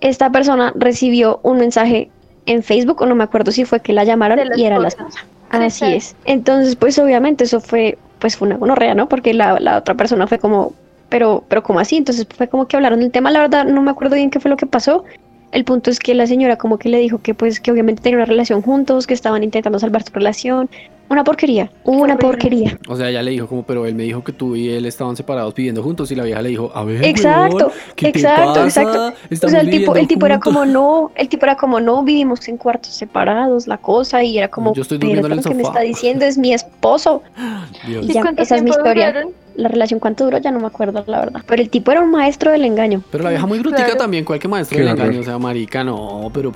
esta 0.00 0.30
persona 0.30 0.72
recibió 0.76 1.40
un 1.42 1.58
mensaje 1.58 2.10
en 2.44 2.62
Facebook, 2.62 3.02
o 3.02 3.06
no 3.06 3.14
me 3.14 3.24
acuerdo 3.24 3.50
si 3.50 3.64
fue 3.64 3.80
que 3.80 3.92
la 3.92 4.04
llamaron 4.04 4.38
y 4.56 4.64
era 4.64 4.78
la 4.78 4.88
esposa. 4.88 5.24
Sí, 5.50 5.56
Así 5.58 5.84
es. 5.84 6.16
Entonces, 6.24 6.76
pues 6.76 6.98
obviamente 6.98 7.44
eso 7.44 7.60
fue, 7.60 7.98
pues 8.18 8.36
fue 8.36 8.48
una 8.48 8.56
gonorrea, 8.56 8.94
¿no? 8.94 9.08
Porque 9.08 9.34
la, 9.34 9.58
la 9.60 9.78
otra 9.78 9.94
persona 9.94 10.26
fue 10.26 10.38
como, 10.38 10.74
pero, 11.08 11.44
pero 11.48 11.62
como 11.62 11.80
así, 11.80 11.96
entonces 11.96 12.26
fue 12.36 12.48
como 12.48 12.66
que 12.66 12.76
hablaron 12.76 13.00
del 13.00 13.10
tema, 13.10 13.30
la 13.30 13.40
verdad 13.40 13.64
no 13.64 13.82
me 13.82 13.90
acuerdo 13.90 14.16
bien 14.16 14.30
qué 14.30 14.40
fue 14.40 14.50
lo 14.50 14.56
que 14.56 14.66
pasó. 14.66 15.04
El 15.52 15.64
punto 15.64 15.90
es 15.90 15.98
que 16.00 16.14
la 16.14 16.26
señora 16.26 16.56
como 16.56 16.78
que 16.78 16.88
le 16.88 16.98
dijo 16.98 17.20
que 17.22 17.32
pues 17.32 17.60
que 17.60 17.70
obviamente 17.70 18.02
tenían 18.02 18.18
una 18.18 18.26
relación 18.26 18.62
juntos, 18.62 19.06
que 19.06 19.14
estaban 19.14 19.42
intentando 19.44 19.78
salvar 19.78 20.02
su 20.02 20.12
relación. 20.12 20.68
Una 21.08 21.22
porquería, 21.22 21.70
una 21.84 22.16
porquería. 22.18 22.78
O 22.88 22.96
sea, 22.96 23.08
ella 23.10 23.22
le 23.22 23.30
dijo 23.30 23.46
como, 23.46 23.62
pero 23.62 23.86
él 23.86 23.94
me 23.94 24.02
dijo 24.02 24.24
que 24.24 24.32
tú 24.32 24.56
y 24.56 24.70
él 24.70 24.86
estaban 24.86 25.14
separados 25.16 25.54
viviendo 25.54 25.82
juntos 25.82 26.10
y 26.10 26.16
la 26.16 26.24
vieja 26.24 26.42
le 26.42 26.48
dijo, 26.48 26.72
a 26.74 26.82
ver, 26.84 27.04
Exacto, 27.04 27.56
huevón, 27.56 27.72
¿qué 27.94 28.10
te 28.12 28.18
exacto, 28.18 28.54
pasa? 28.54 28.66
exacto. 28.82 29.14
O 29.46 29.48
sea, 29.48 29.60
el 29.60 29.70
tipo, 29.70 29.94
el 29.94 30.08
tipo 30.08 30.26
era 30.26 30.36
juntos". 30.36 30.52
como 30.52 30.66
no, 30.66 31.12
el 31.14 31.28
tipo 31.28 31.46
era 31.46 31.56
como 31.56 31.78
no, 31.80 32.02
vivimos 32.02 32.48
en 32.48 32.56
cuartos 32.56 32.92
separados, 32.92 33.66
la 33.68 33.78
cosa, 33.78 34.22
y 34.24 34.36
era 34.36 34.48
como, 34.48 34.74
Yo 34.74 34.82
estoy 34.82 34.98
pero 34.98 35.28
lo 35.28 35.34
el 35.34 35.42
que 35.42 35.54
me 35.54 35.62
sofá". 35.62 35.68
está 35.78 35.80
diciendo 35.80 36.24
es 36.24 36.36
mi 36.38 36.52
esposo. 36.52 37.22
Dios. 37.86 38.04
Y 38.06 38.10
¿Y 38.10 38.14
ya, 38.14 38.22
cuánto 38.22 38.42
esa 38.42 38.56
es 38.56 38.62
mi 38.62 38.70
tiempo 38.70 38.88
historia. 38.88 39.08
duraron? 39.12 39.32
La 39.54 39.68
relación 39.68 40.00
cuánto 40.00 40.24
duró 40.24 40.36
ya 40.38 40.50
no 40.50 40.58
me 40.60 40.66
acuerdo, 40.66 41.02
la 41.06 41.20
verdad. 41.20 41.40
Pero 41.46 41.62
el 41.62 41.70
tipo 41.70 41.90
era 41.90 42.02
un 42.02 42.10
maestro 42.10 42.50
del 42.50 42.64
engaño. 42.64 43.02
Pero 43.10 43.24
la 43.24 43.30
vieja 43.30 43.46
muy 43.46 43.58
brutica 43.60 43.84
Claro. 43.84 43.96
también, 43.98 44.24
cualquier 44.24 44.50
maestro 44.50 44.76
Qué 44.76 44.82
del 44.82 44.92
horror. 44.92 45.04
engaño, 45.06 45.20
o 45.20 45.24
sea, 45.24 45.38
marica, 45.38 45.82
no, 45.82 46.30
pero... 46.34 46.52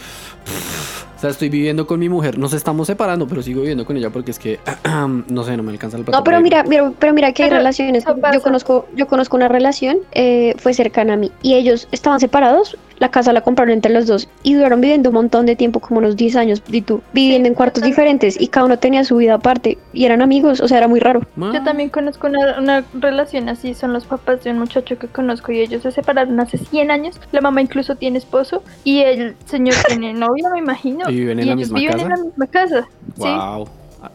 O 1.21 1.23
sea, 1.23 1.29
estoy 1.29 1.51
viviendo 1.51 1.87
con 1.87 2.01
mi 2.01 2.09
mujer, 2.09 2.39
nos 2.39 2.55
estamos 2.55 2.87
separando, 2.87 3.29
pero 3.29 3.43
sigo 3.43 3.61
viviendo 3.61 3.85
con 3.85 3.95
ella 3.95 4.09
porque 4.09 4.31
es 4.31 4.39
que, 4.39 4.59
no 5.29 5.45
sé, 5.45 5.55
no 5.55 5.63
me 5.63 5.71
alcanza 5.71 5.99
el 5.99 6.05
plato 6.05 6.17
No, 6.17 6.25
pero 6.25 6.41
mira, 6.41 6.63
mira, 6.63 6.95
pero 6.99 7.13
mira 7.13 7.31
que 7.33 7.43
hay 7.43 7.51
Pero 7.51 7.59
relaciones. 7.59 8.07
Yo 8.33 8.41
conozco, 8.41 8.89
yo 8.97 9.07
conozco 9.07 9.37
una 9.37 9.47
relación, 9.47 9.99
eh, 10.13 10.55
fue 10.57 10.73
cercana 10.73 11.13
a 11.13 11.17
mí, 11.19 11.31
y 11.43 11.57
ellos 11.57 11.89
estaban 11.93 12.21
separados. 12.21 12.79
La 13.01 13.11
casa 13.11 13.33
la 13.33 13.41
compraron 13.41 13.73
entre 13.73 13.91
los 13.93 14.07
dos 14.07 14.29
y 14.45 14.55
duraron 14.55 14.81
viviendo 14.81 15.09
un 15.09 15.15
montón 15.15 15.47
de 15.47 15.57
tiempo, 15.57 15.81
como 15.81 15.99
unos 15.99 16.17
10 16.17 16.37
años, 16.37 16.63
y 16.71 16.83
tú, 16.83 17.01
viviendo 17.13 17.49
en 17.49 17.55
cuartos 17.55 17.83
diferentes 17.83 18.41
y 18.41 18.47
cada 18.49 18.67
uno 18.67 18.79
tenía 18.79 19.03
su 19.05 19.17
vida 19.17 19.35
aparte 19.35 19.79
y 19.93 20.05
eran 20.05 20.21
amigos, 20.23 20.61
o 20.61 20.69
sea, 20.69 20.79
era 20.79 20.87
muy 20.87 21.01
raro. 21.01 21.23
Yo 21.37 21.63
también 21.65 21.89
conozco 21.89 22.27
una, 22.29 22.59
una 22.61 22.85
relación 22.95 23.49
así, 23.49 23.75
son 23.75 23.93
los 23.95 24.05
papás 24.05 24.45
de 24.45 24.51
un 24.51 24.59
muchacho 24.61 24.99
que 24.99 25.09
conozco 25.09 25.51
y 25.51 25.61
ellos 25.61 25.83
se 25.83 25.91
separaron 25.91 26.39
hace 26.41 26.59
100 26.59 26.91
años, 26.91 27.19
la 27.33 27.41
mamá 27.41 27.63
incluso 27.63 27.97
tiene 27.97 28.19
esposo 28.19 28.63
y 28.85 29.01
el 29.01 29.35
señor 29.47 29.75
tiene 29.89 30.13
novia, 30.13 30.51
me 30.53 30.59
imagino. 30.61 31.09
¿Y 31.11 31.15
viven 31.17 31.41
en 31.41 31.47
la 31.47 31.53
ellos 31.55 31.71
misma 31.73 31.79
viven 31.79 31.93
casa? 31.95 32.05
en 32.05 32.11
la 32.11 32.17
misma 32.25 32.47
casa. 32.47 32.89
Sí. 33.17 33.23
Wow. 33.23 33.69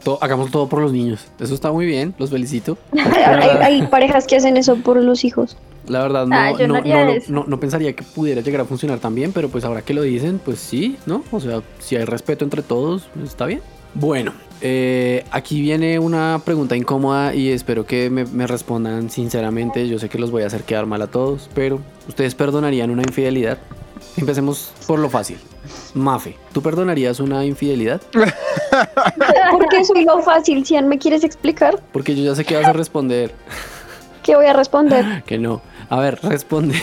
To- 0.04 0.18
hagamos 0.22 0.52
todo 0.52 0.68
por 0.68 0.82
los 0.82 0.92
niños. 0.94 1.26
Eso 1.40 1.54
está 1.56 1.72
muy 1.72 1.86
bien, 1.88 2.14
los 2.18 2.30
felicito. 2.30 2.78
hay, 2.94 3.50
hay 3.62 3.82
parejas 3.88 4.28
que 4.28 4.36
hacen 4.36 4.58
eso 4.58 4.76
por 4.78 5.02
los 5.02 5.24
hijos. 5.24 5.58
La 5.88 6.02
verdad, 6.02 6.26
no, 6.28 6.36
Ah, 6.36 6.52
no 6.52 6.68
no, 6.68 6.82
no 6.82 7.06
lo- 7.06 7.12
eso. 7.12 7.32
no- 7.32 7.46
no 7.48 7.60
pensaría 7.60 7.94
que 7.94 8.04
pudiera 8.04 8.42
llegar 8.42 8.62
a 8.62 8.66
funcionar 8.66 9.00
tan 9.00 9.14
bien, 9.16 9.32
pero 9.32 9.50
pues 9.50 9.64
ahora 9.66 9.82
que 9.82 9.94
lo 9.94 10.02
dicen, 10.02 10.40
pues 10.44 10.60
sí, 10.60 10.98
¿no? 11.06 11.24
O 11.32 11.40
sea, 11.40 11.62
si 11.80 11.96
hay 11.96 12.06
respeto 12.06 12.44
entre 12.44 12.62
todos, 12.64 13.08
pues, 13.14 13.28
está 13.30 13.46
bien. 13.46 13.62
Bueno, 13.94 14.34
eh, 14.62 15.24
aquí 15.32 15.62
viene 15.62 16.00
una 16.00 16.42
pregunta 16.44 16.76
incómoda 16.76 17.34
y 17.34 17.50
espero 17.50 17.86
que 17.86 18.10
me, 18.10 18.26
me 18.26 18.46
respondan 18.48 19.10
sinceramente. 19.10 19.88
Yo 19.88 20.00
sé 20.00 20.10
que 20.10 20.18
los 20.18 20.32
voy 20.32 20.44
a 20.44 20.48
hacer 20.48 20.64
quedar 20.64 20.86
mal 20.86 21.02
a 21.02 21.08
todos, 21.08 21.50
pero 21.54 21.80
¿ustedes 22.10 22.36
perdonarían 22.36 22.90
una 22.90 23.04
infidelidad? 23.04 23.58
Empecemos 24.18 24.72
por 24.88 25.00
lo 25.00 25.10
fácil. 25.10 25.38
Mafe, 25.94 26.36
¿tú 26.52 26.62
perdonarías 26.62 27.20
una 27.22 27.46
infidelidad? 27.46 28.02
¿Por 29.52 29.68
qué 29.70 29.84
soy 29.86 30.04
lo 30.06 30.22
fácil? 30.22 30.66
Cian, 30.66 30.88
¿me 30.88 30.98
quieres 30.98 31.24
explicar? 31.24 31.82
Porque 31.92 32.16
yo 32.16 32.24
ya 32.24 32.36
sé 32.36 32.44
que 32.46 32.56
vas 32.56 32.66
a 32.66 32.74
responder 32.74 33.34
¿Qué 34.24 34.36
voy 34.36 34.48
a 34.48 34.54
responder? 34.54 35.24
que 35.28 35.38
no. 35.38 35.62
A 35.90 36.00
ver, 36.00 36.20
responde. 36.24 36.76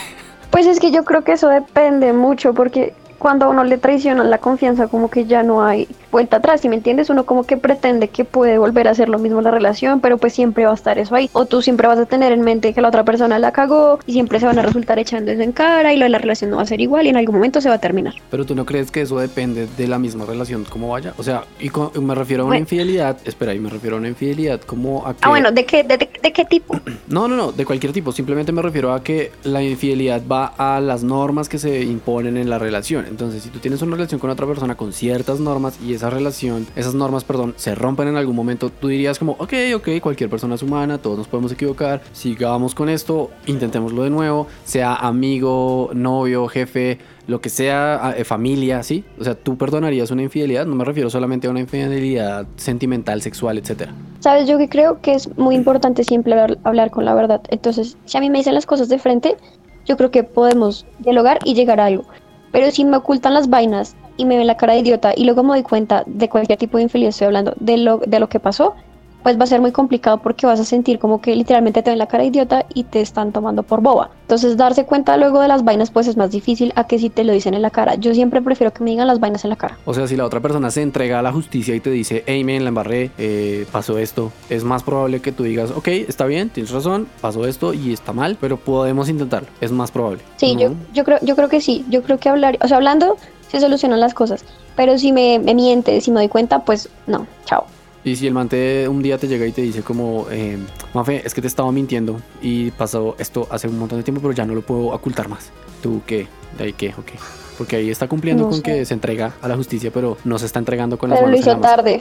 Pues 0.51 0.67
es 0.67 0.79
que 0.81 0.91
yo 0.91 1.05
creo 1.05 1.23
que 1.25 1.33
eso 1.33 1.49
depende 1.49 2.13
mucho 2.13 2.53
porque 2.53 2.95
cuando 3.19 3.47
a 3.47 3.49
uno 3.49 3.65
le 3.65 3.79
traicionan 3.79 4.31
la 4.31 4.39
confianza 4.39 4.89
como 4.89 5.11
que 5.11 5.25
ya 5.25 5.43
no 5.43 5.65
hay 5.65 5.89
vuelta 6.13 6.37
atrás, 6.37 6.61
si 6.61 6.69
me 6.69 6.77
entiendes? 6.77 7.11
Uno 7.11 7.25
como 7.27 7.43
que 7.45 7.57
pretende 7.57 8.09
que 8.09 8.25
puede 8.25 8.59
volver 8.59 8.87
a 8.87 8.93
hacer 8.93 9.09
lo 9.09 9.19
mismo 9.19 9.39
en 9.39 9.45
la 9.45 9.51
relación, 9.51 10.01
pero 10.01 10.19
pues 10.19 10.33
siempre 10.33 10.65
va 10.65 10.71
a 10.71 10.75
estar 10.75 10.99
eso 10.99 11.15
ahí. 11.17 11.29
O 11.33 11.47
tú 11.47 11.63
siempre 11.63 11.89
vas 11.89 11.99
a 11.99 12.07
tener 12.07 12.33
en 12.33 12.43
mente 12.43 12.73
que 12.75 12.81
la 12.81 12.89
otra 12.89 13.05
persona 13.05 13.39
la 13.41 13.51
cagó 13.53 13.99
y 14.07 14.13
siempre 14.13 14.39
se 14.39 14.47
van 14.47 14.59
a 14.59 14.63
resultar 14.63 14.99
echando 15.01 15.33
eso 15.33 15.43
en 15.43 15.53
cara 15.53 15.93
y 15.93 15.97
lo 15.97 16.05
de 16.05 16.11
la 16.11 16.19
relación 16.19 16.51
no 16.51 16.57
va 16.59 16.63
a 16.63 16.67
ser 16.67 16.81
igual 16.81 17.07
y 17.07 17.09
en 17.09 17.17
algún 17.17 17.35
momento 17.35 17.61
se 17.61 17.69
va 17.69 17.77
a 17.77 17.81
terminar. 17.81 18.15
Pero 18.31 18.45
tú 18.47 18.55
no 18.55 18.65
crees 18.65 18.91
que 18.91 19.01
eso 19.01 19.19
depende 19.19 19.67
de 19.67 19.89
la 19.89 19.99
misma 19.99 20.25
relación 20.27 20.65
como 20.65 20.89
vaya. 20.91 21.15
O 21.19 21.23
sea, 21.23 21.45
y 21.59 21.71
me 22.01 22.15
refiero 22.15 22.43
a 22.43 22.47
una 22.47 22.51
Bueno. 22.53 22.63
infidelidad. 22.65 23.17
Espera, 23.25 23.55
y 23.55 23.59
me 23.59 23.71
refiero 23.71 23.97
a 23.97 23.99
una 23.99 24.09
infidelidad 24.09 24.61
como 24.61 25.07
a 25.07 25.15
que. 25.15 25.21
Ah, 25.23 25.31
bueno, 25.31 25.51
¿de 25.51 25.65
qué, 25.65 25.83
de, 25.83 25.97
de- 25.97 26.11
de 26.23 26.33
qué 26.33 26.45
tipo? 26.45 26.79
No, 27.09 27.29
no, 27.29 27.37
no, 27.37 27.53
de 27.53 27.65
cualquier 27.67 27.93
tipo. 27.93 28.11
Simplemente 28.13 28.53
me 28.53 28.63
refiero 28.63 28.93
a 28.95 29.03
que 29.03 29.33
la 29.45 29.63
infidelidad 29.63 30.23
va 30.31 30.47
a 30.57 30.81
las 30.81 31.03
normas 31.03 31.49
que 31.49 31.59
se 31.59 31.83
imponen 31.83 32.37
en 32.37 32.49
la 32.49 32.59
relación. 32.59 33.05
Entonces, 33.07 33.43
si 33.43 33.49
tú 33.51 33.59
tienes 33.59 33.83
una 33.83 33.97
relación 33.97 34.19
con 34.21 34.31
otra 34.31 34.47
persona 34.47 34.75
con 34.77 34.93
ciertas 34.93 35.39
normas 35.41 35.79
y 35.83 35.93
esa 36.03 36.11
relación, 36.11 36.67
esas 36.75 36.95
normas, 36.95 37.23
perdón, 37.23 37.55
se 37.57 37.77
rompen 37.77 38.09
en 38.09 38.17
algún 38.17 38.35
momento, 38.35 38.71
tú 38.71 38.89
dirías 38.89 39.21
como, 39.21 39.33
ok, 39.39 39.53
ok, 39.77 39.89
cualquier 40.03 40.29
persona 40.29 40.57
es 40.57 40.63
humana, 40.65 40.99
todos 40.99 41.17
nos 41.17 41.29
podemos 41.29 41.53
equivocar, 41.53 42.03
sigamos 42.13 42.75
con 42.75 42.89
esto, 42.89 43.31
intentémoslo 43.47 44.03
de 44.03 44.11
nuevo, 44.11 44.49
sea 44.65 44.97
amigo, 44.97 45.91
novio, 45.95 46.49
jefe, 46.49 46.99
lo 47.29 47.41
que 47.41 47.51
sea, 47.51 48.15
eh, 48.17 48.25
familia, 48.25 48.83
¿sí? 48.83 49.05
O 49.17 49.23
sea, 49.23 49.37
tú 49.37 49.57
perdonarías 49.57 50.11
una 50.11 50.23
infidelidad, 50.23 50.67
no 50.67 50.75
me 50.75 50.85
refiero 50.85 51.09
solamente 51.09 51.47
a 51.47 51.51
una 51.51 51.61
infidelidad 51.61 52.49
sentimental, 52.57 53.23
sexual, 53.23 53.59
etcétera. 53.59 53.95
Sabes, 54.19 54.49
yo 54.49 54.59
que 54.59 54.69
creo 54.69 55.01
que 55.01 55.15
es 55.15 55.29
muy 55.39 55.55
importante 55.55 56.03
siempre 56.03 56.35
hablar 56.65 56.91
con 56.91 57.05
la 57.05 57.15
verdad. 57.15 57.43
Entonces, 57.51 57.97
si 58.07 58.19
a 58.19 58.21
mí 58.21 58.29
me 58.29 58.39
dicen 58.39 58.55
las 58.55 58.67
cosas 58.67 58.89
de 58.89 58.99
frente, 58.99 59.37
yo 59.87 59.97
creo 59.97 60.11
que 60.11 60.25
podemos 60.25 60.85
dialogar 60.99 61.39
y 61.45 61.55
llegar 61.55 61.79
a 61.79 61.87
algo. 61.87 62.05
Pero 62.51 62.73
si 62.73 62.85
me 62.85 62.97
ocultan 62.97 63.35
las 63.35 63.49
vainas 63.49 63.95
y 64.23 64.25
me 64.25 64.37
ven 64.37 64.47
la 64.47 64.57
cara 64.57 64.75
de 64.75 64.81
idiota 64.81 65.13
y 65.17 65.25
luego 65.25 65.43
me 65.43 65.51
doy 65.51 65.63
cuenta 65.63 66.05
de 66.07 66.29
cualquier 66.29 66.59
tipo 66.59 66.79
de 66.79 66.85
infidelidad, 66.85 67.11
estoy 67.11 67.27
hablando 67.27 67.55
de 67.59 67.77
lo, 67.77 67.99
de 67.99 68.21
lo 68.21 68.29
que 68.29 68.41
pasó, 68.41 68.75
pues 69.23 69.39
va 69.39 69.45
a 69.45 69.47
ser 69.47 69.61
muy 69.61 69.73
complicado 69.73 70.19
porque 70.19 70.47
vas 70.47 70.61
a 70.61 70.65
sentir 70.65 70.99
como 70.99 71.21
que 71.21 71.35
literalmente 71.37 71.83
te 71.83 71.91
ven 71.91 71.99
la 71.99 72.07
cara 72.07 72.23
de 72.23 72.31
idiota 72.31 72.67
y 72.75 72.85
te 72.85 73.01
están 73.01 73.33
tomando 73.33 73.63
por 73.63 73.81
boba. 73.81 74.11
Entonces, 74.23 74.57
darse 74.57 74.85
cuenta 74.85 75.17
luego 75.17 75.41
de 75.41 75.49
las 75.49 75.65
vainas, 75.65 75.91
pues 75.91 76.07
es 76.07 76.17
más 76.17 76.31
difícil 76.31 76.73
a 76.77 76.87
que 76.87 76.99
si 76.99 77.11
te 77.11 77.23
lo 77.23 77.33
dicen 77.33 77.55
en 77.55 77.63
la 77.63 77.71
cara. 77.71 77.95
Yo 77.97 78.15
siempre 78.15 78.41
prefiero 78.43 78.73
que 78.73 78.83
me 78.83 78.91
digan 78.91 79.07
las 79.07 79.21
vainas 79.21 79.45
en 79.45 79.51
la 79.51 79.57
cara. 79.57 79.79
O 79.85 79.95
sea, 79.95 80.07
si 80.07 80.17
la 80.17 80.25
otra 80.25 80.41
persona 80.41 80.71
se 80.71 80.83
entrega 80.83 81.19
a 81.19 81.23
la 81.23 81.33
justicia 81.33 81.75
y 81.75 81.81
te 81.81 81.91
dice, 81.91 82.25
hey, 82.27 82.43
men, 82.45 82.65
la 82.65 82.69
embarré, 82.69 83.11
eh, 83.19 83.67
pasó 83.71 83.99
esto, 83.99 84.33
es 84.49 84.65
más 84.65 84.83
probable 84.83 85.21
que 85.21 85.33
tú 85.33 85.45
digas, 85.45 85.71
ok, 85.71 85.89
está 85.89 86.25
bien, 86.27 86.49
tienes 86.51 86.73
razón, 86.73 87.07
pasó 87.21 87.47
esto 87.47 87.75
y 87.75 87.93
está 87.93 88.13
mal, 88.13 88.39
pero 88.41 88.57
podemos 88.57 89.09
intentarlo. 89.09 89.49
Es 89.61 89.71
más 89.71 89.91
probable. 89.91 90.21
Sí, 90.37 90.55
¿no? 90.55 90.61
yo, 90.61 90.71
yo, 90.95 91.05
creo, 91.05 91.19
yo 91.23 91.37
creo 91.37 91.49
que 91.49 91.61
sí. 91.61 91.85
Yo 91.91 92.03
creo 92.03 92.19
que 92.19 92.29
hablar, 92.29 92.59
o 92.63 92.69
sea, 92.69 92.79
hablando 92.79 93.17
se 93.53 93.61
solucionan 93.61 94.01
las 94.01 94.15
cosas. 94.15 94.45
Pero 94.75 94.99
si 94.99 95.13
me, 95.13 95.39
me 95.39 95.55
miente, 95.55 96.01
si 96.01 96.11
me 96.11 96.17
doy 96.21 96.29
cuenta, 96.29 96.65
pues 96.65 96.89
no, 97.07 97.27
chao. 97.45 97.67
Y 98.05 98.17
si 98.17 98.27
el 98.27 98.35
man 98.35 98.49
te- 98.49 98.89
un 98.89 99.01
día 99.01 99.17
te 99.17 99.29
llega 99.29 99.47
y 99.47 99.53
te 99.53 99.63
dice 99.63 99.83
como, 99.83 100.27
eh, 100.33 100.59
Mafe, 100.93 101.23
es 101.25 101.33
que 101.35 101.41
te 101.41 101.47
estaba 101.47 101.71
mintiendo 101.71 102.21
y 102.41 102.73
pasó 102.73 103.15
esto 103.21 103.47
hace 103.51 103.69
un 103.69 103.79
montón 103.79 103.99
de 103.99 104.03
tiempo, 104.03 104.21
pero 104.21 104.33
ya 104.35 104.45
no 104.45 104.55
lo 104.57 104.63
puedo 104.63 104.87
ocultar 104.89 105.29
más. 105.29 105.51
¿Tú 105.83 106.01
qué? 106.05 106.27
¿De 106.59 106.65
ahí 106.65 106.73
qué? 106.73 106.89
Ok. 106.99 107.13
Porque 107.59 107.77
ahí 107.77 107.91
está 107.91 108.09
cumpliendo 108.09 108.45
No 108.45 108.49
con 108.49 108.57
sé. 108.59 108.63
que 108.65 108.85
se 108.87 108.95
entrega 108.95 109.35
a 109.41 109.47
la 109.47 109.55
justicia, 109.57 109.93
pero 109.95 110.17
no 110.25 110.37
se 110.39 110.47
está 110.47 110.59
entregando 110.59 110.99
con 110.99 111.11
las 111.11 111.19
Pero 111.21 111.31
lo 111.31 111.37
hizo 111.37 111.51
la 111.53 111.61
tarde. 111.61 112.01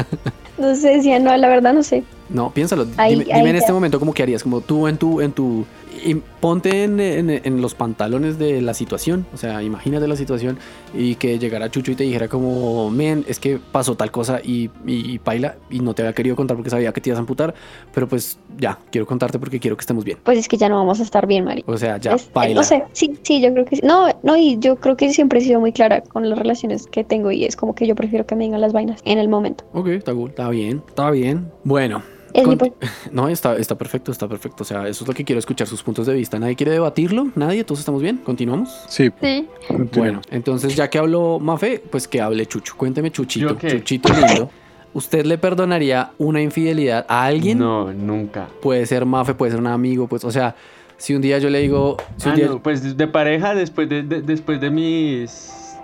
no 0.58 0.74
sé, 0.74 0.96
decía, 0.96 1.18
no, 1.20 1.36
la 1.36 1.48
verdad 1.48 1.74
no 1.74 1.82
sé. 1.82 2.02
No, 2.28 2.50
piénsalo. 2.50 2.86
Ahí- 2.96 3.12
dime 3.18 3.32
ahí 3.32 3.38
dime 3.40 3.50
en 3.50 3.56
este 3.56 3.72
momento 3.72 4.00
cómo 4.00 4.12
que 4.14 4.22
harías, 4.22 4.42
como 4.42 4.62
tú 4.62 4.88
en 4.88 4.96
tu, 4.96 5.20
en 5.20 5.32
tu, 5.32 5.64
y 6.06 6.14
ponte 6.40 6.84
en, 6.84 7.00
en- 7.00 7.30
en 7.30 7.60
los 7.60 7.74
pantalones 7.74 8.38
de 8.38 8.62
la 8.62 8.74
situación. 8.74 9.26
O 9.34 9.36
sea, 9.36 9.62
imagínate 9.62 10.06
la 10.08 10.16
situación 10.16 10.58
y 10.94 11.16
que 11.16 11.38
llegara 11.38 11.70
Chucho 11.70 11.92
y 11.92 11.94
te 11.96 12.04
dijera 12.04 12.28
como, 12.28 12.90
men, 12.90 13.24
es 13.28 13.38
que 13.40 13.58
pasó 13.72 13.96
tal 13.96 14.10
cosa 14.10 14.40
y, 14.42 14.70
y, 14.86 15.12
y 15.12 15.18
paila 15.18 15.56
y 15.70 15.80
no 15.80 15.94
te 15.94 16.02
había 16.02 16.12
querido 16.14 16.36
contar 16.36 16.56
porque 16.56 16.70
sabía 16.70 16.92
que 16.92 17.00
te 17.00 17.10
ibas 17.10 17.18
a 17.18 17.20
amputar, 17.20 17.54
pero 17.92 18.08
pues 18.08 18.38
ya, 18.58 18.78
quiero 18.90 19.06
contarte 19.06 19.38
porque 19.38 19.58
quiero 19.60 19.76
que 19.76 19.80
estemos 19.82 20.04
bien. 20.04 20.18
Pues 20.22 20.38
es 20.38 20.48
que 20.48 20.56
ya 20.56 20.68
no 20.68 20.76
vamos 20.76 21.00
a 21.00 21.02
estar 21.02 21.26
bien, 21.26 21.44
Mari. 21.44 21.64
O 21.66 21.76
sea, 21.76 21.98
ya, 21.98 22.12
Es- 22.14 22.24
eh, 22.26 22.30
paila. 22.32 22.54
no 22.60 22.62
sé, 22.64 22.84
sí, 22.92 23.18
sí, 23.22 23.40
yo 23.40 23.52
creo 23.52 23.64
que 23.64 23.76
sí. 23.76 23.82
No, 23.84 24.06
no, 24.22 24.36
y 24.36 24.58
yo 24.58 24.76
creo 24.76 24.96
que 24.96 25.12
siempre 25.12 25.40
he 25.40 25.42
sido 25.42 25.60
muy 25.60 25.72
clara 25.72 26.00
con 26.02 26.28
las 26.30 26.38
relaciones 26.38 26.86
que 26.86 27.04
tengo 27.04 27.30
y 27.32 27.44
es 27.44 27.56
como 27.56 27.74
que 27.74 27.86
yo 27.86 27.94
prefiero 27.94 28.26
que 28.26 28.36
me 28.36 28.44
digan 28.44 28.60
las 28.60 28.72
vainas 28.72 29.00
en 29.04 29.18
el 29.18 29.28
momento. 29.28 29.64
Ok, 29.72 29.88
está 29.88 30.14
cool, 30.14 30.30
está 30.30 30.48
bien, 30.50 30.82
está 30.88 31.10
bien. 31.10 31.50
Bueno. 31.64 32.02
Es. 32.36 32.72
No, 33.12 33.28
está, 33.28 33.56
está 33.56 33.76
perfecto, 33.76 34.12
está 34.12 34.28
perfecto. 34.28 34.62
O 34.62 34.66
sea, 34.66 34.86
eso 34.88 35.04
es 35.04 35.08
lo 35.08 35.14
que 35.14 35.24
quiero 35.24 35.38
escuchar, 35.38 35.66
sus 35.66 35.82
puntos 35.82 36.06
de 36.06 36.14
vista. 36.14 36.38
¿Nadie 36.38 36.54
quiere 36.56 36.72
debatirlo? 36.72 37.28
¿Nadie? 37.34 37.64
¿Todos 37.64 37.80
estamos 37.80 38.02
bien? 38.02 38.18
¿Continuamos? 38.18 38.68
Sí. 38.88 39.10
Sí. 39.20 39.46
Bueno, 39.94 40.20
entonces 40.30 40.74
ya 40.76 40.90
que 40.90 40.98
habló 40.98 41.38
Mafe, 41.40 41.82
pues 41.90 42.06
que 42.08 42.20
hable 42.20 42.44
Chucho. 42.46 42.74
Cuénteme, 42.76 43.10
Chuchito. 43.10 43.48
¿Yo 43.50 43.58
qué? 43.58 43.68
Chuchito 43.70 44.12
lindo. 44.12 44.50
¿usted 44.92 45.26
le 45.26 45.36
perdonaría 45.38 46.12
una 46.18 46.40
infidelidad 46.40 47.04
a 47.08 47.24
alguien? 47.26 47.58
No, 47.58 47.92
nunca. 47.92 48.48
Puede 48.62 48.86
ser 48.86 49.04
Mafe, 49.04 49.34
puede 49.34 49.52
ser 49.52 49.60
un 49.60 49.66
amigo, 49.66 50.06
pues, 50.06 50.24
o 50.24 50.30
sea, 50.30 50.54
si 50.96 51.14
un 51.14 51.20
día 51.20 51.38
yo 51.38 51.50
le 51.50 51.58
digo, 51.60 51.98
si 52.16 52.28
un 52.28 52.32
Ah, 52.32 52.36
día- 52.36 52.46
no, 52.46 52.62
pues 52.62 52.96
de 52.96 53.06
pareja, 53.06 53.54
después 53.54 53.88
de, 53.90 54.02
de- 54.02 54.22
después 54.22 54.58
de 54.58 54.70
mis 54.70 55.74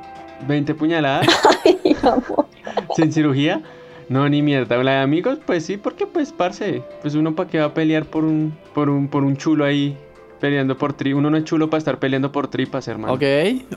20 0.49 0.75
puñaladas, 0.75 1.27
Ay, 1.65 1.95
amor. 2.03 2.47
sin 2.97 3.13
cirugía, 3.13 3.61
no, 4.09 4.29
ni 4.29 4.43
mierda. 4.43 4.77
La 4.83 4.93
de 4.93 4.99
amigos, 4.99 5.39
pues 5.47 5.65
sí, 5.65 5.77
porque 5.77 6.07
pues, 6.07 6.33
parce, 6.33 6.83
pues 7.03 7.15
uno 7.15 7.35
para 7.35 7.49
qué 7.49 7.59
va 7.59 7.67
a 7.67 7.75
pelear 7.75 8.05
por 8.05 8.25
un, 8.25 8.57
por 8.75 8.89
un, 8.91 9.09
por 9.09 9.25
un 9.25 9.37
chulo 9.37 9.65
ahí, 9.65 9.97
peleando 10.41 10.77
por 10.77 10.93
tri. 10.93 11.13
Uno 11.13 11.31
no 11.31 11.37
es 11.37 11.45
chulo 11.45 11.71
para 11.71 11.79
estar 11.79 11.99
peleando 11.99 12.31
por 12.33 12.49
tripas, 12.49 12.89
hermano. 12.89 13.15
Ok, 13.15 13.23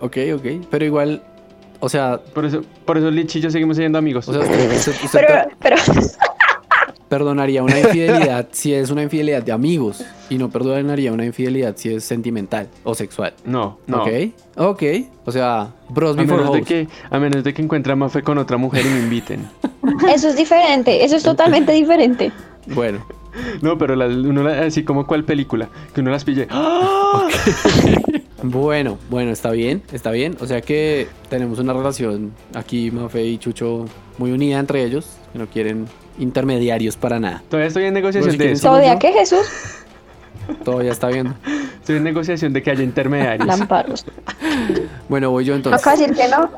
ok, 0.01 0.17
ok. 0.35 0.45
Pero 0.69 0.85
igual, 0.85 1.21
o 1.79 1.89
sea, 1.89 2.19
Por 2.33 2.45
eso, 2.45 2.61
por 2.85 2.97
eso 2.97 3.11
Lichi 3.11 3.39
y 3.39 3.41
yo 3.43 3.49
seguimos 3.51 3.77
siendo 3.77 3.97
amigos. 3.97 4.27
o 4.29 4.33
sea, 4.33 4.41
usted, 4.41 4.71
usted- 4.71 4.93
usted 5.03 5.19
Pero, 5.19 5.33
per- 5.33 5.57
pero, 5.59 5.75
perdonaría 7.09 7.61
una 7.63 7.79
infidelidad 7.79 8.47
si 8.51 8.73
es 8.73 8.89
una 8.89 9.03
infidelidad 9.03 9.43
de 9.43 9.51
amigos 9.51 10.03
y 10.29 10.37
no 10.37 10.49
perdonaría 10.49 11.11
una 11.13 11.25
infidelidad 11.25 11.75
si 11.77 11.93
es 11.93 12.03
sentimental 12.03 12.67
o 12.83 12.95
sexual. 12.95 13.33
no, 13.45 13.77
no. 13.87 14.03
Ok, 14.03 14.09
ok. 14.57 14.83
O 15.25 15.31
sea, 15.31 15.73
bros 15.89 16.17
A 16.17 16.21
before 16.21 16.37
menos, 16.43 16.53
de 16.55 16.61
que, 16.63 16.87
a 17.09 17.19
menos 17.19 17.43
de 17.43 17.53
que 17.53 17.61
encuentre 17.61 17.93
a 17.93 17.95
Mafe 17.95 18.21
con 18.23 18.37
otra 18.37 18.57
mujer 18.57 18.85
y 18.85 18.89
me 18.89 18.99
inviten. 18.99 19.47
eso 20.13 20.29
es 20.29 20.35
diferente, 20.35 21.03
eso 21.03 21.15
es 21.15 21.23
totalmente 21.23 21.71
diferente. 21.71 22.31
Bueno, 22.67 23.05
No, 23.61 23.77
pero 23.77 23.95
las- 23.95 24.11
uno 24.15 24.43
la- 24.43 24.61
así 24.65 24.83
como 24.83 25.05
cuál 25.05 25.23
película, 25.25 25.67
que 25.93 26.01
uno 26.01 26.09
las 26.11 26.23
pille. 26.23 26.47
¡Ah! 26.49 27.27
bueno, 28.43 28.97
bueno, 29.09 29.31
está 29.31 29.51
bien, 29.51 29.81
está 29.91 30.11
bien. 30.11 30.37
O 30.39 30.47
sea 30.47 30.61
que 30.61 31.07
tenemos 31.29 31.59
una 31.59 31.73
relación 31.73 32.31
aquí, 32.53 32.91
Mafe 32.91 33.25
y 33.25 33.37
Chucho, 33.37 33.85
muy 34.17 34.31
unida 34.31 34.59
entre 34.59 34.83
ellos, 34.83 35.05
que 35.33 35.39
no 35.39 35.47
quieren 35.47 35.85
intermediarios 36.19 36.95
para 36.95 37.19
nada. 37.19 37.43
Todavía 37.49 37.67
estoy 37.67 37.85
en 37.85 37.93
negociación 37.93 38.37
de 38.37 38.51
eso. 38.51 38.67
¿Todavía 38.67 38.97
qué, 38.99 39.11
Jesús? 39.13 39.84
Todavía 40.63 40.91
está 40.91 41.07
viendo. 41.07 41.33
Estoy 41.79 41.97
en 41.97 42.03
negociación 42.03 42.51
de 42.53 42.63
que 42.63 42.71
haya 42.71 42.83
intermediarios. 42.83 43.47
Lamparos. 43.47 44.05
Bueno, 45.07 45.29
voy 45.31 45.45
yo 45.45 45.53
No 45.53 45.57
entonces. 45.57 45.83
de 45.85 45.91
decir 46.07 46.15
que 46.15 46.27
no. 46.29 46.49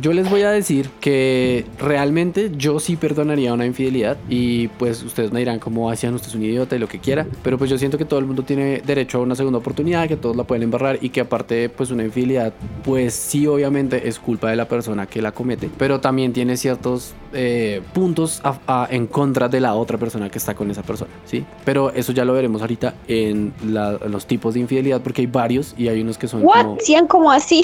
Yo 0.00 0.12
les 0.12 0.28
voy 0.28 0.42
a 0.42 0.50
decir 0.50 0.88
que 1.00 1.64
realmente 1.78 2.50
yo 2.56 2.80
sí 2.80 2.96
perdonaría 2.96 3.52
una 3.52 3.66
infidelidad 3.66 4.16
y 4.28 4.66
pues 4.68 5.02
ustedes 5.04 5.30
me 5.32 5.38
dirán 5.38 5.60
cómo 5.60 5.90
hacían 5.90 6.14
usted 6.14 6.28
es 6.28 6.34
un 6.34 6.42
idiota 6.42 6.74
y 6.74 6.78
lo 6.80 6.88
que 6.88 6.98
quiera, 6.98 7.26
pero 7.44 7.56
pues 7.58 7.70
yo 7.70 7.78
siento 7.78 7.98
que 7.98 8.04
todo 8.04 8.18
el 8.18 8.26
mundo 8.26 8.42
tiene 8.42 8.82
derecho 8.84 9.18
a 9.18 9.20
una 9.20 9.36
segunda 9.36 9.58
oportunidad, 9.60 10.08
que 10.08 10.16
todos 10.16 10.34
la 10.34 10.42
pueden 10.44 10.64
embarrar 10.64 10.98
y 11.00 11.10
que 11.10 11.20
aparte 11.20 11.68
pues 11.68 11.90
una 11.92 12.02
infidelidad 12.02 12.52
pues 12.84 13.14
sí 13.14 13.46
obviamente 13.46 14.08
es 14.08 14.18
culpa 14.18 14.50
de 14.50 14.56
la 14.56 14.66
persona 14.66 15.06
que 15.06 15.22
la 15.22 15.30
comete, 15.30 15.70
pero 15.78 16.00
también 16.00 16.32
tiene 16.32 16.56
ciertos 16.56 17.14
eh, 17.34 17.80
puntos 17.94 18.40
a- 18.44 18.58
a- 18.66 18.88
en 18.90 19.06
contra 19.06 19.48
de 19.48 19.60
la 19.60 19.74
otra 19.74 19.98
persona 19.98 20.28
que 20.28 20.38
está 20.38 20.54
con 20.54 20.70
esa 20.70 20.82
persona, 20.82 21.10
¿sí? 21.26 21.44
Pero 21.64 21.92
eso 21.92 22.12
ya 22.12 22.24
lo 22.24 22.32
veremos 22.34 22.60
ahorita 22.60 22.94
en, 23.06 23.31
la- 23.66 23.98
en 24.04 24.12
los 24.12 24.26
tipos 24.26 24.54
de 24.54 24.60
infidelidad 24.60 25.00
porque 25.00 25.22
hay 25.22 25.26
varios 25.26 25.74
y 25.76 25.88
hay 25.88 26.00
unos 26.00 26.18
que 26.18 26.28
son 26.28 26.42
como 26.42 26.72
What? 26.74 26.80
Sean 26.80 27.06
como 27.06 27.30
así. 27.30 27.62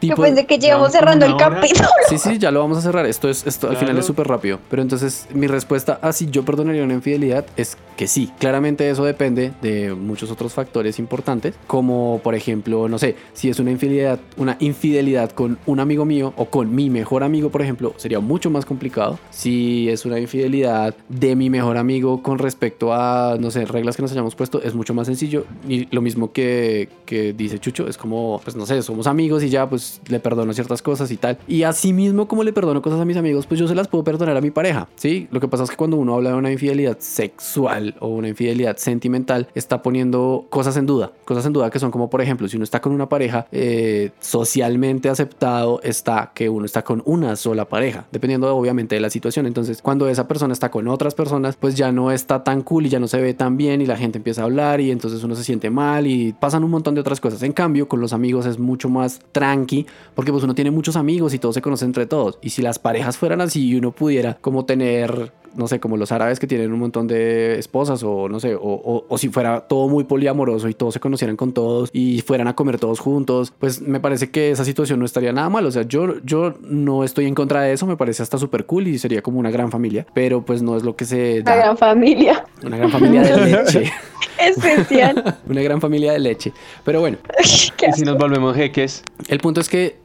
Yo 0.00 0.14
pensé 0.16 0.46
que 0.46 0.58
llevamos 0.58 0.88
como 0.88 0.98
cerrando 0.98 1.26
el 1.26 1.36
capítulo. 1.36 1.88
Sí, 2.08 2.18
sí, 2.18 2.38
ya 2.38 2.50
lo 2.50 2.60
vamos 2.60 2.78
a 2.78 2.82
cerrar. 2.82 3.06
Esto 3.06 3.28
es, 3.28 3.46
esto 3.46 3.68
al 3.68 3.76
final 3.76 3.98
es 3.98 4.06
súper 4.06 4.28
rápido. 4.28 4.58
Pero 4.70 4.82
entonces, 4.82 5.26
mi 5.34 5.46
respuesta 5.46 5.98
a 6.02 6.12
si 6.12 6.26
yo 6.30 6.44
perdonaría 6.44 6.84
una 6.84 6.94
infidelidad 6.94 7.46
es 7.56 7.76
que 7.96 8.06
sí. 8.06 8.30
Claramente 8.38 8.88
eso 8.90 9.04
depende 9.04 9.52
de 9.62 9.94
muchos 9.94 10.30
otros 10.30 10.52
factores 10.52 10.98
importantes, 10.98 11.54
como 11.66 12.20
por 12.22 12.34
ejemplo, 12.34 12.88
no 12.88 12.98
sé, 12.98 13.16
si 13.32 13.48
es 13.48 13.58
una 13.58 13.70
infidelidad, 13.70 14.18
una 14.36 14.56
infidelidad 14.60 15.30
con 15.30 15.58
un 15.66 15.80
amigo 15.80 16.04
mío 16.04 16.32
o 16.36 16.46
con 16.46 16.74
mi 16.74 16.90
mejor 16.90 17.22
amigo, 17.24 17.50
por 17.50 17.62
ejemplo, 17.62 17.94
sería 17.96 18.20
mucho 18.20 18.50
más 18.50 18.64
complicado. 18.64 19.18
Si 19.30 19.88
es 19.88 20.04
una 20.04 20.18
infidelidad 20.20 20.94
de 21.08 21.34
mi 21.36 21.50
mejor 21.50 21.76
amigo 21.78 22.22
con 22.22 22.38
respecto 22.38 22.92
a, 22.92 23.36
no 23.40 23.50
sé, 23.50 23.64
reglas 23.64 23.96
que 23.96 24.02
nos 24.02 24.12
hayamos 24.12 24.34
puesto, 24.34 24.62
es 24.62 24.74
mucho 24.76 24.94
más 24.94 25.06
sencillo. 25.06 25.44
Y 25.68 25.86
lo 25.94 26.00
mismo 26.00 26.32
que, 26.32 26.88
dice 27.36 27.58
Chucho, 27.58 27.88
es 27.88 27.96
como, 27.96 28.40
pues 28.42 28.56
no 28.56 28.66
sé, 28.66 28.82
somos 28.82 29.06
amigos 29.06 29.42
y 29.42 29.48
ya, 29.48 29.68
pues 29.68 30.00
le 30.08 30.20
perdono 30.20 30.52
ciertas 30.52 30.82
cosas 30.82 31.10
y 31.10 31.16
tal. 31.16 31.38
Y 31.48 31.62
así 31.62 31.92
mismo 31.92 32.28
como 32.28 32.44
le 32.44 32.52
perdono 32.52 32.82
cosas 32.82 33.00
a 33.00 33.04
mis 33.04 33.16
amigos, 33.16 33.46
pues 33.46 33.58
yo 33.60 33.68
se 33.68 33.74
las 33.74 33.88
puedo 33.88 34.04
perdonar 34.04 34.36
a 34.36 34.40
mi 34.40 34.50
pareja, 34.50 34.88
¿sí? 34.96 35.28
Lo 35.30 35.40
que 35.40 35.48
pasa 35.48 35.64
es 35.64 35.70
que 35.70 35.76
cuando 35.76 35.96
uno 35.96 36.14
habla 36.14 36.30
de 36.30 36.36
una 36.36 36.52
infidelidad 36.52 36.98
sexual 37.00 37.94
o 38.00 38.08
una 38.08 38.28
infidelidad 38.28 38.76
sentimental, 38.76 39.48
está 39.54 39.82
poniendo 39.82 40.46
cosas 40.50 40.76
en 40.76 40.86
duda. 40.86 41.12
Cosas 41.24 41.46
en 41.46 41.52
duda 41.52 41.70
que 41.70 41.78
son 41.78 41.90
como, 41.90 42.10
por 42.10 42.20
ejemplo, 42.20 42.48
si 42.48 42.56
uno 42.56 42.64
está 42.64 42.80
con 42.80 42.92
una 42.92 43.08
pareja, 43.08 43.46
eh, 43.52 44.10
socialmente 44.20 45.08
aceptado 45.08 45.80
está 45.82 46.32
que 46.34 46.48
uno 46.48 46.66
está 46.66 46.82
con 46.82 47.02
una 47.04 47.36
sola 47.36 47.66
pareja, 47.68 48.06
dependiendo 48.12 48.54
obviamente 48.54 48.94
de 48.94 49.00
la 49.00 49.10
situación. 49.10 49.46
Entonces, 49.46 49.82
cuando 49.82 50.08
esa 50.08 50.28
persona 50.28 50.52
está 50.52 50.70
con 50.70 50.88
otras 50.88 51.14
personas, 51.14 51.56
pues 51.56 51.74
ya 51.74 51.92
no 51.92 52.10
está 52.10 52.44
tan 52.44 52.62
cool 52.62 52.86
y 52.86 52.88
ya 52.88 53.00
no 53.00 53.08
se 53.08 53.20
ve 53.20 53.34
tan 53.34 53.56
bien 53.56 53.80
y 53.80 53.86
la 53.86 53.96
gente 53.96 54.18
empieza 54.18 54.42
a 54.42 54.44
hablar 54.44 54.65
y 54.80 54.90
entonces 54.90 55.22
uno 55.22 55.34
se 55.34 55.44
siente 55.44 55.70
mal 55.70 56.06
y 56.06 56.32
pasan 56.32 56.64
un 56.64 56.70
montón 56.70 56.94
de 56.94 57.00
otras 57.00 57.20
cosas. 57.20 57.42
En 57.42 57.52
cambio, 57.52 57.88
con 57.88 58.00
los 58.00 58.12
amigos 58.12 58.46
es 58.46 58.58
mucho 58.58 58.88
más 58.88 59.20
tranqui 59.32 59.86
porque 60.14 60.32
pues 60.32 60.44
uno 60.44 60.54
tiene 60.54 60.70
muchos 60.70 60.96
amigos 60.96 61.34
y 61.34 61.38
todos 61.38 61.54
se 61.54 61.62
conocen 61.62 61.90
entre 61.90 62.06
todos. 62.06 62.38
Y 62.42 62.50
si 62.50 62.62
las 62.62 62.78
parejas 62.78 63.16
fueran 63.16 63.40
así 63.40 63.68
y 63.68 63.74
uno 63.76 63.92
pudiera 63.92 64.34
como 64.34 64.64
tener 64.64 65.32
no 65.56 65.68
sé, 65.68 65.80
como 65.80 65.96
los 65.96 66.12
árabes 66.12 66.38
que 66.38 66.46
tienen 66.46 66.72
un 66.72 66.78
montón 66.78 67.06
de 67.06 67.58
esposas 67.58 68.02
o 68.02 68.28
no 68.28 68.40
sé, 68.40 68.54
o, 68.54 68.60
o- 68.62 69.04
o 69.08 69.18
si 69.18 69.28
fuera 69.28 69.62
todo 69.62 69.88
muy 69.88 70.04
poliamoroso 70.04 70.68
y 70.68 70.74
todos 70.74 70.94
se 70.94 71.00
conocieran 71.00 71.36
con 71.36 71.52
todos 71.52 71.90
y 71.92 72.20
fueran 72.22 72.48
a 72.48 72.54
comer 72.54 72.78
todos 72.78 73.00
juntos, 73.00 73.52
pues 73.58 73.80
me 73.80 74.00
parece 74.00 74.30
que 74.30 74.50
esa 74.50 74.64
situación 74.64 74.98
no 74.98 75.04
estaría 75.04 75.32
nada 75.32 75.48
mal. 75.48 75.66
O 75.66 75.70
sea, 75.70 75.82
yo, 75.82 76.20
yo 76.24 76.54
no 76.62 77.04
estoy 77.04 77.26
en 77.26 77.34
contra 77.34 77.62
de 77.62 77.72
eso, 77.72 77.86
me 77.86 77.96
parece 77.96 78.22
hasta 78.22 78.38
súper 78.38 78.66
cool 78.66 78.88
y 78.88 78.98
sería 78.98 79.22
como 79.22 79.38
una 79.40 79.50
gran 79.50 79.70
familia, 79.70 80.06
pero 80.14 80.44
pues 80.44 80.62
no 80.62 80.76
es 80.76 80.82
lo 80.82 80.96
que 80.96 81.04
se 81.04 81.40
Una 81.40 81.50
da. 81.50 81.56
gran 81.56 81.76
familia. 81.78 82.44
Una 82.64 82.76
gran 82.76 82.90
familia 82.90 83.22
de 83.22 83.36
leche. 83.52 83.92
Especial. 84.38 85.38
Una 85.48 85.62
gran 85.62 85.80
familia 85.80 86.12
de 86.12 86.18
leche. 86.18 86.52
Pero 86.84 87.00
bueno, 87.00 87.18
Qué 87.76 87.86
Y 87.88 87.92
si 87.92 88.02
nos 88.02 88.16
volvemos 88.18 88.54
jeques, 88.56 89.02
el 89.28 89.38
punto 89.40 89.60
es 89.60 89.68
que 89.68 89.96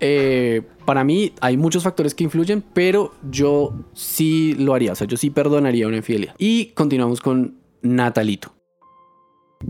eh, 0.00 0.62
para 0.84 1.04
mí 1.04 1.32
hay 1.40 1.56
muchos 1.56 1.84
factores 1.84 2.14
que 2.14 2.24
influyen, 2.24 2.62
pero 2.72 3.12
yo 3.30 3.72
sí 3.92 4.54
lo 4.58 4.74
haría. 4.74 4.92
O 4.92 4.94
sea, 4.94 5.06
yo 5.06 5.16
sí 5.16 5.30
perdonaría 5.30 5.86
una 5.86 5.98
infidelidad. 5.98 6.34
Y 6.38 6.66
continuamos 6.72 7.20
con 7.20 7.56
Natalito. 7.82 8.52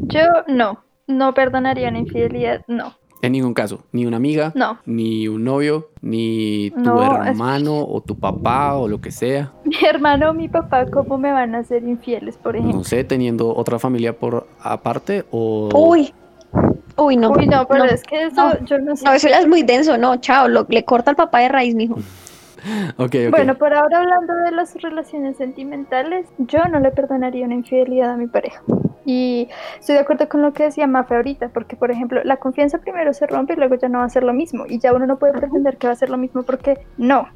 Yo 0.08 0.22
no, 0.46 0.82
no 1.06 1.34
perdonaría 1.34 1.88
una 1.88 1.98
infidelidad, 1.98 2.62
no, 2.68 2.94
En 3.22 3.32
ningún 3.32 3.54
caso, 3.54 3.84
ni 3.92 4.06
una 4.06 4.16
amiga, 4.18 4.52
no. 4.54 4.78
ni 4.86 5.26
un 5.28 5.42
novio, 5.44 5.90
ni 6.00 6.70
tu 6.70 6.80
No, 6.80 7.22
es- 7.22 7.28
hermano 7.28 7.84
o 7.84 8.00
tu 8.00 8.14
papá 8.16 8.76
o 8.76 8.88
lo 8.88 9.00
que 9.00 9.10
sea. 9.10 9.52
Mi 9.64 9.76
hermano 9.86 10.30
o 10.30 10.34
mi 10.34 10.48
papá, 10.48 10.86
¿cómo 10.86 11.18
me 11.18 11.32
van 11.32 11.54
a 11.54 11.64
ser 11.64 11.82
infieles, 11.84 12.36
por 12.38 12.54
ejemplo? 12.56 12.78
No 12.78 12.84
sé, 12.84 13.04
teniendo 13.04 13.54
otra 13.54 13.78
familia 13.78 14.16
por 14.18 14.46
aparte 14.60 15.24
o... 15.30 15.68
Uy. 15.74 16.12
Uy, 17.00 17.16
no. 17.16 17.30
Uy, 17.30 17.46
no, 17.46 17.66
pero 17.66 17.84
no. 17.84 17.90
es 17.90 18.02
que 18.02 18.24
eso, 18.24 18.34
No. 18.36 18.64
yo 18.66 18.78
no 18.78 18.94
sé. 18.96 19.04
No, 19.04 19.12
eso 19.12 19.28
ya 19.28 19.38
es 19.40 19.46
muy 19.46 19.62
denso, 19.62 19.96
no, 19.98 20.16
chao, 20.18 20.48
lo- 20.48 20.66
le 20.68 20.84
corta 20.84 21.10
el 21.10 21.16
papá 21.16 21.40
de 21.40 21.48
raíz, 21.48 21.74
mijo. 21.74 21.96
Ok, 22.98 23.14
ok. 23.28 23.30
Bueno, 23.30 23.54
por 23.54 23.72
ahora 23.72 24.00
hablando 24.00 24.34
de 24.34 24.50
las 24.50 24.74
relaciones 24.82 25.38
sentimentales, 25.38 26.26
yo 26.36 26.62
no 26.66 26.78
le 26.78 26.90
perdonaría 26.90 27.46
una 27.46 27.54
infidelidad 27.54 28.10
a 28.10 28.16
mi 28.18 28.26
pareja. 28.26 28.60
Y 29.06 29.48
estoy 29.78 29.94
de 29.94 30.02
acuerdo 30.02 30.28
con 30.28 30.42
lo 30.42 30.52
que 30.52 30.64
decía 30.64 30.86
Mafe 30.86 31.14
ahorita, 31.16 31.48
porque 31.54 31.74
por 31.76 31.90
ejemplo, 31.90 32.20
la 32.22 32.36
confianza 32.36 32.76
primero 32.76 33.14
se 33.14 33.26
rompe 33.26 33.54
y 33.54 33.56
luego 33.56 33.76
ya 33.76 33.88
no 33.88 34.00
va 34.00 34.04
a 34.04 34.08
ser 34.10 34.24
lo 34.24 34.34
mismo. 34.34 34.66
Y 34.68 34.78
ya 34.78 34.92
uno 34.92 35.06
no 35.06 35.18
puede 35.18 35.32
pretender 35.32 35.78
que 35.78 35.86
va 35.86 35.94
a 35.94 35.96
ser 35.96 36.10
lo 36.10 36.18
mismo 36.18 36.42
porque 36.42 36.78
no, 36.98 37.28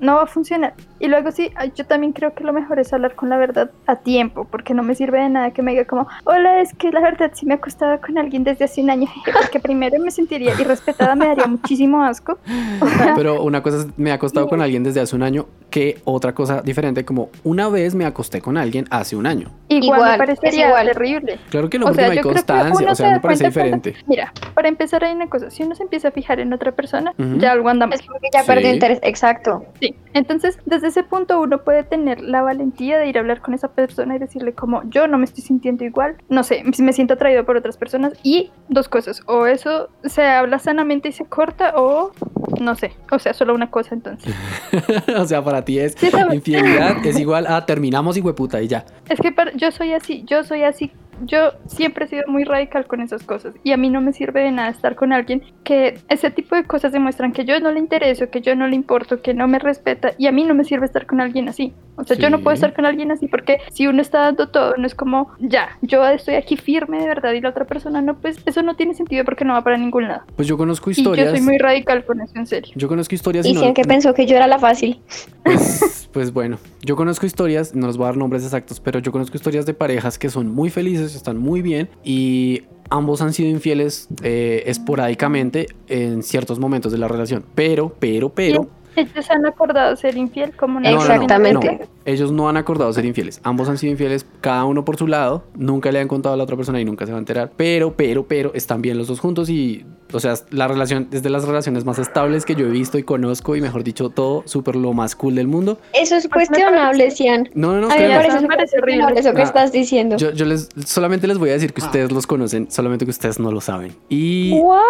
no 0.00 0.16
va 0.16 0.22
a 0.22 0.26
funcionar. 0.26 0.74
Y 0.98 1.08
luego 1.08 1.30
sí, 1.30 1.50
yo 1.74 1.84
también 1.86 2.12
creo 2.12 2.34
que 2.34 2.42
lo 2.44 2.52
mejor 2.52 2.78
es 2.78 2.92
hablar 2.92 3.14
con 3.14 3.28
la 3.28 3.36
verdad 3.36 3.70
a 3.86 3.96
tiempo, 3.96 4.44
porque 4.50 4.74
no 4.74 4.82
me 4.82 4.94
sirve 4.94 5.20
de 5.20 5.28
nada 5.28 5.50
que 5.50 5.62
me 5.62 5.72
diga 5.72 5.84
como, 5.84 6.06
hola, 6.24 6.60
es 6.60 6.74
que 6.74 6.90
la 6.90 7.00
verdad 7.00 7.30
sí 7.34 7.44
me 7.46 7.54
he 7.54 7.56
acostado 7.56 8.00
con 8.00 8.16
alguien 8.18 8.44
desde 8.44 8.64
hace 8.64 8.80
un 8.82 8.90
año, 8.90 9.08
porque 9.32 9.60
primero 9.60 9.98
me 10.02 10.10
sentiría 10.10 10.52
irrespetada, 10.58 11.14
me 11.14 11.26
daría 11.26 11.46
muchísimo 11.46 12.02
asco. 12.02 12.38
O 12.80 12.86
sea, 12.88 13.14
Pero 13.16 13.42
una 13.42 13.62
cosa 13.62 13.78
es, 13.78 13.86
me 13.98 14.10
he 14.10 14.12
acostado 14.12 14.48
con 14.48 14.60
alguien 14.60 14.82
desde 14.82 15.00
hace 15.00 15.16
un 15.16 15.22
año, 15.22 15.46
que 15.70 15.98
otra 16.04 16.34
cosa 16.34 16.62
diferente, 16.62 17.04
como 17.04 17.30
una 17.44 17.68
vez 17.68 17.94
me 17.94 18.04
acosté 18.06 18.40
con 18.40 18.56
alguien 18.56 18.86
hace 18.90 19.16
un 19.16 19.26
año. 19.26 19.50
igual, 19.68 19.98
Igual, 20.00 20.12
me 20.12 20.18
parecería 20.18 20.62
es 20.64 20.68
igual. 20.68 20.86
terrible. 20.86 21.38
Claro 21.50 21.68
que 21.70 21.78
no, 21.78 21.86
O 21.86 21.88
porque 21.88 22.00
sea, 22.02 22.06
no 22.08 22.12
hay 22.12 22.20
constancia, 22.20 22.90
o 22.92 22.94
sea, 22.94 23.08
se 23.08 23.12
me 23.14 23.20
parece 23.20 23.44
cuando- 23.44 23.48
diferente. 23.48 23.94
Mira, 24.06 24.32
para 24.54 24.68
empezar 24.68 25.04
hay 25.04 25.14
una 25.14 25.28
cosa, 25.28 25.50
si 25.50 25.62
uno 25.62 25.74
se 25.74 25.82
empieza 25.82 26.08
a 26.08 26.10
fijar 26.10 26.40
en 26.40 26.52
otra 26.52 26.72
persona, 26.72 27.12
ya 27.38 27.52
algo 27.52 27.68
anda 27.68 27.86
mal. 27.86 27.98
Es 27.98 28.06
porque 28.06 28.28
ya 28.32 28.40
Sí. 28.42 28.46
perdió 28.46 28.72
interés, 28.72 28.98
exacto. 29.02 29.64
Sí. 29.80 29.85
Entonces, 30.14 30.58
desde 30.64 30.88
ese 30.88 31.02
punto 31.02 31.40
uno 31.40 31.62
puede 31.62 31.84
tener 31.84 32.20
la 32.20 32.42
valentía 32.42 32.98
de 32.98 33.08
ir 33.08 33.16
a 33.18 33.20
hablar 33.20 33.40
con 33.40 33.54
esa 33.54 33.68
persona 33.68 34.16
y 34.16 34.18
decirle 34.18 34.52
como, 34.54 34.82
yo 34.88 35.06
no 35.08 35.18
me 35.18 35.24
estoy 35.24 35.42
sintiendo 35.44 35.84
igual, 35.84 36.16
no 36.28 36.42
sé, 36.42 36.62
me 36.78 36.92
siento 36.92 37.14
atraído 37.14 37.44
por 37.44 37.56
otras 37.56 37.76
personas 37.76 38.12
y 38.22 38.50
dos 38.68 38.88
cosas, 38.88 39.22
o 39.26 39.46
eso 39.46 39.88
se 40.04 40.24
habla 40.24 40.58
sanamente 40.58 41.08
y 41.08 41.12
se 41.12 41.24
corta 41.26 41.74
o 41.76 42.12
no 42.60 42.74
sé, 42.74 42.92
o 43.10 43.18
sea, 43.18 43.34
solo 43.34 43.54
una 43.54 43.70
cosa 43.70 43.94
entonces. 43.94 44.34
o 45.16 45.24
sea, 45.26 45.42
para 45.42 45.64
ti 45.64 45.78
es 45.78 45.94
Sí, 45.98 46.08
infidelidad 46.32 47.04
es 47.04 47.18
igual 47.18 47.46
a 47.46 47.64
terminamos 47.66 48.16
y 48.16 48.20
hueputa 48.20 48.62
y 48.62 48.68
ya. 48.68 48.84
Es 49.08 49.20
que 49.20 49.32
para- 49.32 49.52
yo 49.52 49.70
soy 49.70 49.92
así, 49.92 50.24
yo 50.26 50.44
soy 50.44 50.62
así. 50.62 50.92
Yo 51.24 51.52
siempre 51.66 52.04
he 52.04 52.08
sido 52.08 52.24
muy 52.28 52.44
radical 52.44 52.86
con 52.86 53.00
esas 53.00 53.22
cosas 53.22 53.54
y 53.64 53.72
a 53.72 53.76
mí 53.76 53.88
no 53.90 54.00
me 54.00 54.12
sirve 54.12 54.42
de 54.42 54.50
nada 54.50 54.68
estar 54.68 54.94
con 54.96 55.12
alguien 55.12 55.42
porque 55.56 55.98
ese 56.08 56.30
tipo 56.30 56.54
de 56.56 56.64
cosas 56.64 56.92
demuestran 56.92 57.32
que 57.32 57.44
yo 57.44 57.58
no 57.60 57.72
le 57.72 57.78
intereso, 57.78 58.30
que 58.30 58.40
yo 58.40 58.54
no 58.54 58.66
le 58.68 58.76
importo, 58.76 59.20
que 59.22 59.34
no 59.34 59.48
me 59.48 59.58
respeta 59.58 60.12
y 60.18 60.26
a 60.26 60.32
mí 60.32 60.44
no 60.44 60.54
me 60.54 60.64
sirve 60.64 60.86
estar 60.86 61.06
con 61.06 61.20
alguien 61.20 61.48
así. 61.48 61.72
O 61.96 62.04
sea, 62.04 62.16
yo 62.16 62.28
no 62.30 62.40
puedo 62.40 62.54
estar 62.54 62.74
con 62.74 62.84
alguien 62.86 63.10
así 63.10 63.26
porque 63.26 63.58
si 63.72 63.86
uno 63.86 64.02
está 64.02 64.20
dando 64.20 64.48
todo, 64.48 64.74
no 64.76 64.86
es 64.86 64.94
como, 64.94 65.30
ya, 65.40 65.70
yo 65.82 66.06
estoy 66.06 66.34
aquí 66.34 66.56
firme 66.56 66.98
de 67.00 67.06
verdad 67.06 67.32
y 67.32 67.40
la 67.40 67.48
otra 67.48 67.64
persona 67.64 68.02
no, 68.02 68.16
pues 68.18 68.36
eso 68.44 68.62
no 68.62 68.76
tiene 68.76 68.94
sentido 68.94 69.24
porque 69.24 69.44
no 69.44 69.54
va 69.54 69.62
para 69.64 69.76
ningún 69.78 70.06
lado. 70.08 70.22
Pues 70.36 70.46
yo 70.46 70.56
conozco 70.58 70.90
Y 70.90 70.94
yo 70.94 71.00
historias. 71.00 71.30
soy 71.30 71.40
muy 71.40 71.58
radical 71.58 72.04
con 72.04 72.20
eso, 72.20 72.32
en 72.36 72.46
serio. 72.46 72.72
Yo 72.76 72.86
conozco 72.88 73.14
historias 73.14 73.46
y, 73.46 73.50
Y 73.50 73.52
no- 73.54 73.60
siempre 73.60 73.84
pensó 73.84 74.12
que 74.14 74.26
yo 74.26 74.36
era 74.36 74.46
la 74.46 74.58
fácil. 74.58 75.00
Pues, 75.42 76.08
pues 76.12 76.32
bueno, 76.32 76.58
yo 76.82 76.96
conozco 76.96 77.24
historias, 77.26 77.74
no 77.74 77.86
les 77.86 77.96
voy 77.96 78.04
a 78.04 78.08
dar 78.08 78.16
nombres 78.16 78.42
exactos, 78.44 78.80
pero 78.80 78.98
yo 78.98 79.12
conozco 79.12 79.36
historias 79.36 79.64
de 79.66 79.74
parejas 79.74 80.18
que 80.18 80.28
son 80.28 80.48
muy 80.48 80.70
felices, 80.70 81.05
están 81.14 81.38
muy 81.38 81.62
bien 81.62 81.88
y 82.04 82.62
ambos 82.90 83.22
han 83.22 83.32
sido 83.32 83.50
infieles 83.50 84.08
eh, 84.22 84.64
esporádicamente 84.66 85.66
en 85.88 86.22
ciertos 86.22 86.58
momentos 86.58 86.92
de 86.92 86.98
la 86.98 87.08
relación. 87.08 87.44
Pero, 87.54 87.94
pero, 87.98 88.30
pero... 88.30 88.68
Ellos 88.96 89.30
han 89.30 89.44
acordado 89.44 89.94
ser 89.96 90.16
infiel 90.16 90.56
como 90.56 90.80
No, 90.80 90.90
no, 90.90 90.96
no, 90.96 91.02
Exactamente. 91.02 91.78
no. 91.80 91.95
Ellos 92.06 92.32
no 92.32 92.48
han 92.48 92.56
acordado 92.56 92.90
ser 92.92 93.04
infieles. 93.04 93.40
Ambos 93.42 93.68
han 93.68 93.76
sido 93.78 93.90
infieles, 93.90 94.24
cada 94.40 94.64
uno 94.64 94.84
por 94.84 94.96
su 94.96 95.06
lado. 95.06 95.44
Nunca 95.56 95.92
le 95.92 95.98
han 96.00 96.08
contado 96.08 96.34
a 96.34 96.38
la 96.38 96.44
otra 96.44 96.56
persona 96.56 96.80
y 96.80 96.84
nunca 96.84 97.04
se 97.04 97.12
va 97.12 97.18
a 97.18 97.20
enterar. 97.20 97.52
Pero, 97.56 97.94
pero, 97.96 98.26
pero, 98.26 98.52
están 98.54 98.80
bien 98.80 98.96
los 98.96 99.08
dos 99.08 99.20
juntos 99.20 99.50
y, 99.50 99.84
o 100.12 100.20
sea, 100.20 100.34
la 100.50 100.68
relación 100.68 101.08
es 101.12 101.22
de 101.22 101.30
las 101.30 101.44
relaciones 101.44 101.84
más 101.84 101.98
estables 101.98 102.44
que 102.44 102.54
yo 102.54 102.66
he 102.66 102.70
visto 102.70 102.96
y 102.96 103.02
conozco 103.02 103.56
y, 103.56 103.60
mejor 103.60 103.82
dicho, 103.84 104.08
todo 104.10 104.42
súper 104.46 104.76
lo 104.76 104.92
más 104.92 105.16
cool 105.16 105.34
del 105.34 105.48
mundo. 105.48 105.78
Eso 105.92 106.14
es 106.16 106.28
cuestionable, 106.28 107.10
Cian. 107.10 107.48
No, 107.54 107.72
no, 107.72 107.82
no, 107.82 107.90
A 107.90 107.96
mí 107.96 108.02
me 108.04 108.14
parece 108.14 108.40
Me 108.40 108.46
parece 108.48 108.78
horrible. 108.78 109.18
eso 109.20 109.32
que 109.34 109.40
Ah. 109.42 109.44
estás 109.44 109.72
diciendo. 109.72 110.16
Yo, 110.16 110.30
yo 110.30 110.44
les 110.46 110.68
solamente 110.86 111.26
les 111.26 111.38
voy 111.38 111.50
a 111.50 111.54
decir 111.54 111.72
que 111.72 111.80
ustedes 111.82 112.12
los 112.12 112.26
conocen, 112.26 112.70
solamente 112.70 113.04
que 113.04 113.10
ustedes 113.10 113.40
no 113.40 113.50
lo 113.50 113.60
saben. 113.60 113.92
Y 114.08 114.52
What? 114.60 114.80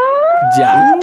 ya. 0.59 0.99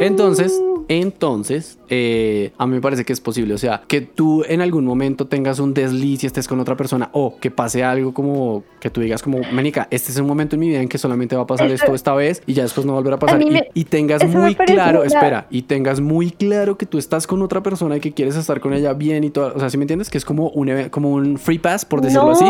Entonces, 0.00 0.60
entonces, 0.88 1.78
eh, 1.88 2.52
a 2.56 2.66
mí 2.66 2.74
me 2.74 2.80
parece 2.80 3.04
que 3.04 3.12
es 3.12 3.20
posible. 3.20 3.54
O 3.54 3.58
sea, 3.58 3.82
que 3.88 4.00
tú 4.00 4.44
en 4.48 4.60
algún 4.60 4.84
momento 4.84 5.26
tengas 5.38 5.60
un 5.60 5.72
desliz 5.72 6.24
y 6.24 6.26
estés 6.26 6.48
con 6.48 6.58
otra 6.58 6.76
persona 6.76 7.10
o 7.12 7.38
que 7.38 7.52
pase 7.52 7.84
algo 7.84 8.12
como 8.12 8.64
que 8.80 8.90
tú 8.90 9.00
digas 9.00 9.22
como, 9.22 9.38
Menica, 9.52 9.86
este 9.92 10.10
es 10.10 10.18
un 10.18 10.26
momento 10.26 10.56
en 10.56 10.60
mi 10.60 10.68
vida 10.68 10.80
en 10.80 10.88
que 10.88 10.98
solamente 10.98 11.36
va 11.36 11.42
a 11.42 11.46
pasar 11.46 11.70
esto 11.70 11.94
esta 11.94 12.12
vez 12.12 12.42
y 12.44 12.54
ya 12.54 12.64
después 12.64 12.84
no 12.84 12.92
va 12.94 12.98
a 12.98 13.02
volver 13.02 13.14
a 13.14 13.18
pasar. 13.20 13.38
mí 13.38 13.46
Y, 13.46 13.50
me- 13.52 13.68
y 13.72 13.84
tengas 13.84 14.26
muy 14.26 14.56
claro, 14.56 14.98
una- 15.02 15.06
espera, 15.06 15.46
y 15.48 15.62
tengas 15.62 16.00
muy 16.00 16.32
claro 16.32 16.76
que 16.76 16.86
tú 16.86 16.98
estás 16.98 17.28
con 17.28 17.40
otra 17.42 17.62
persona 17.62 17.96
y 17.96 18.00
que 18.00 18.12
quieres 18.12 18.34
estar 18.34 18.58
con 18.58 18.72
ella 18.74 18.94
bien 18.94 19.22
y 19.22 19.30
todo. 19.30 19.52
O 19.54 19.60
sea, 19.60 19.70
¿sí 19.70 19.76
me 19.78 19.84
entiendes? 19.84 20.10
Que 20.10 20.18
es 20.18 20.24
como 20.24 20.48
un, 20.50 20.88
como 20.90 21.10
un 21.12 21.38
free 21.38 21.60
pass, 21.60 21.84
por 21.84 22.00
decirlo 22.00 22.24
no, 22.24 22.30
así. 22.32 22.44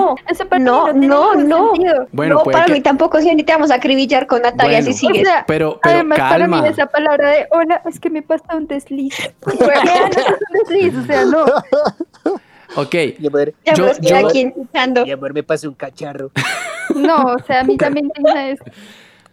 No, 0.61 0.93
no, 0.95 1.35
no, 1.35 1.35
no. 1.35 1.73
Bueno, 2.13 2.37
no, 2.37 2.43
para 2.45 2.65
que- 2.65 2.73
mí 2.73 2.81
tampoco, 2.81 3.21
si 3.21 3.37
te 3.37 3.53
vamos 3.53 3.71
a 3.71 3.75
acribillar 3.75 4.27
con 4.27 4.41
Natalia 4.41 4.79
Bueno. 4.79 4.93
si 4.95 4.99
sigues. 4.99 5.23
O 5.29 5.31
sea, 5.31 5.45
Pero, 5.47 5.79
pero 5.83 5.97
Además, 5.97 6.19
calma. 6.19 6.57
para 6.57 6.63
mí 6.63 6.69
esa 6.71 6.87
palabra 6.87 7.31
de 7.33 7.47
hola 7.51 7.83
es 7.87 8.01
que 8.01 8.09
me 8.09 8.23
pasa 8.23 8.57
un 8.57 8.67
desliz. 8.67 9.15
Bueno, 9.59 9.83
no 9.85 10.07
es 10.09 10.17
un 10.27 10.81
desliz, 10.81 10.95
o 10.97 11.07
sea, 11.07 11.25
no. 11.27 11.45
Ok, 12.77 12.95
Mi 13.19 13.27
amor, 13.29 13.53
ya 13.65 13.75
yo- 13.75 13.93
yo- 14.01 14.27
aquí 14.29 14.43
escuchando. 14.43 15.05
mi 15.05 15.11
amor, 15.13 15.33
me 15.35 15.43
pasó 15.43 15.69
un 15.69 15.75
cacharro. 15.75 16.31
No, 16.95 17.17
o 17.35 17.39
sea, 17.47 17.61
a 17.61 17.65
mí 17.65 17.77
también 17.77 18.07
me 18.07 18.13
indigna 18.19 18.49
eso. 18.49 18.65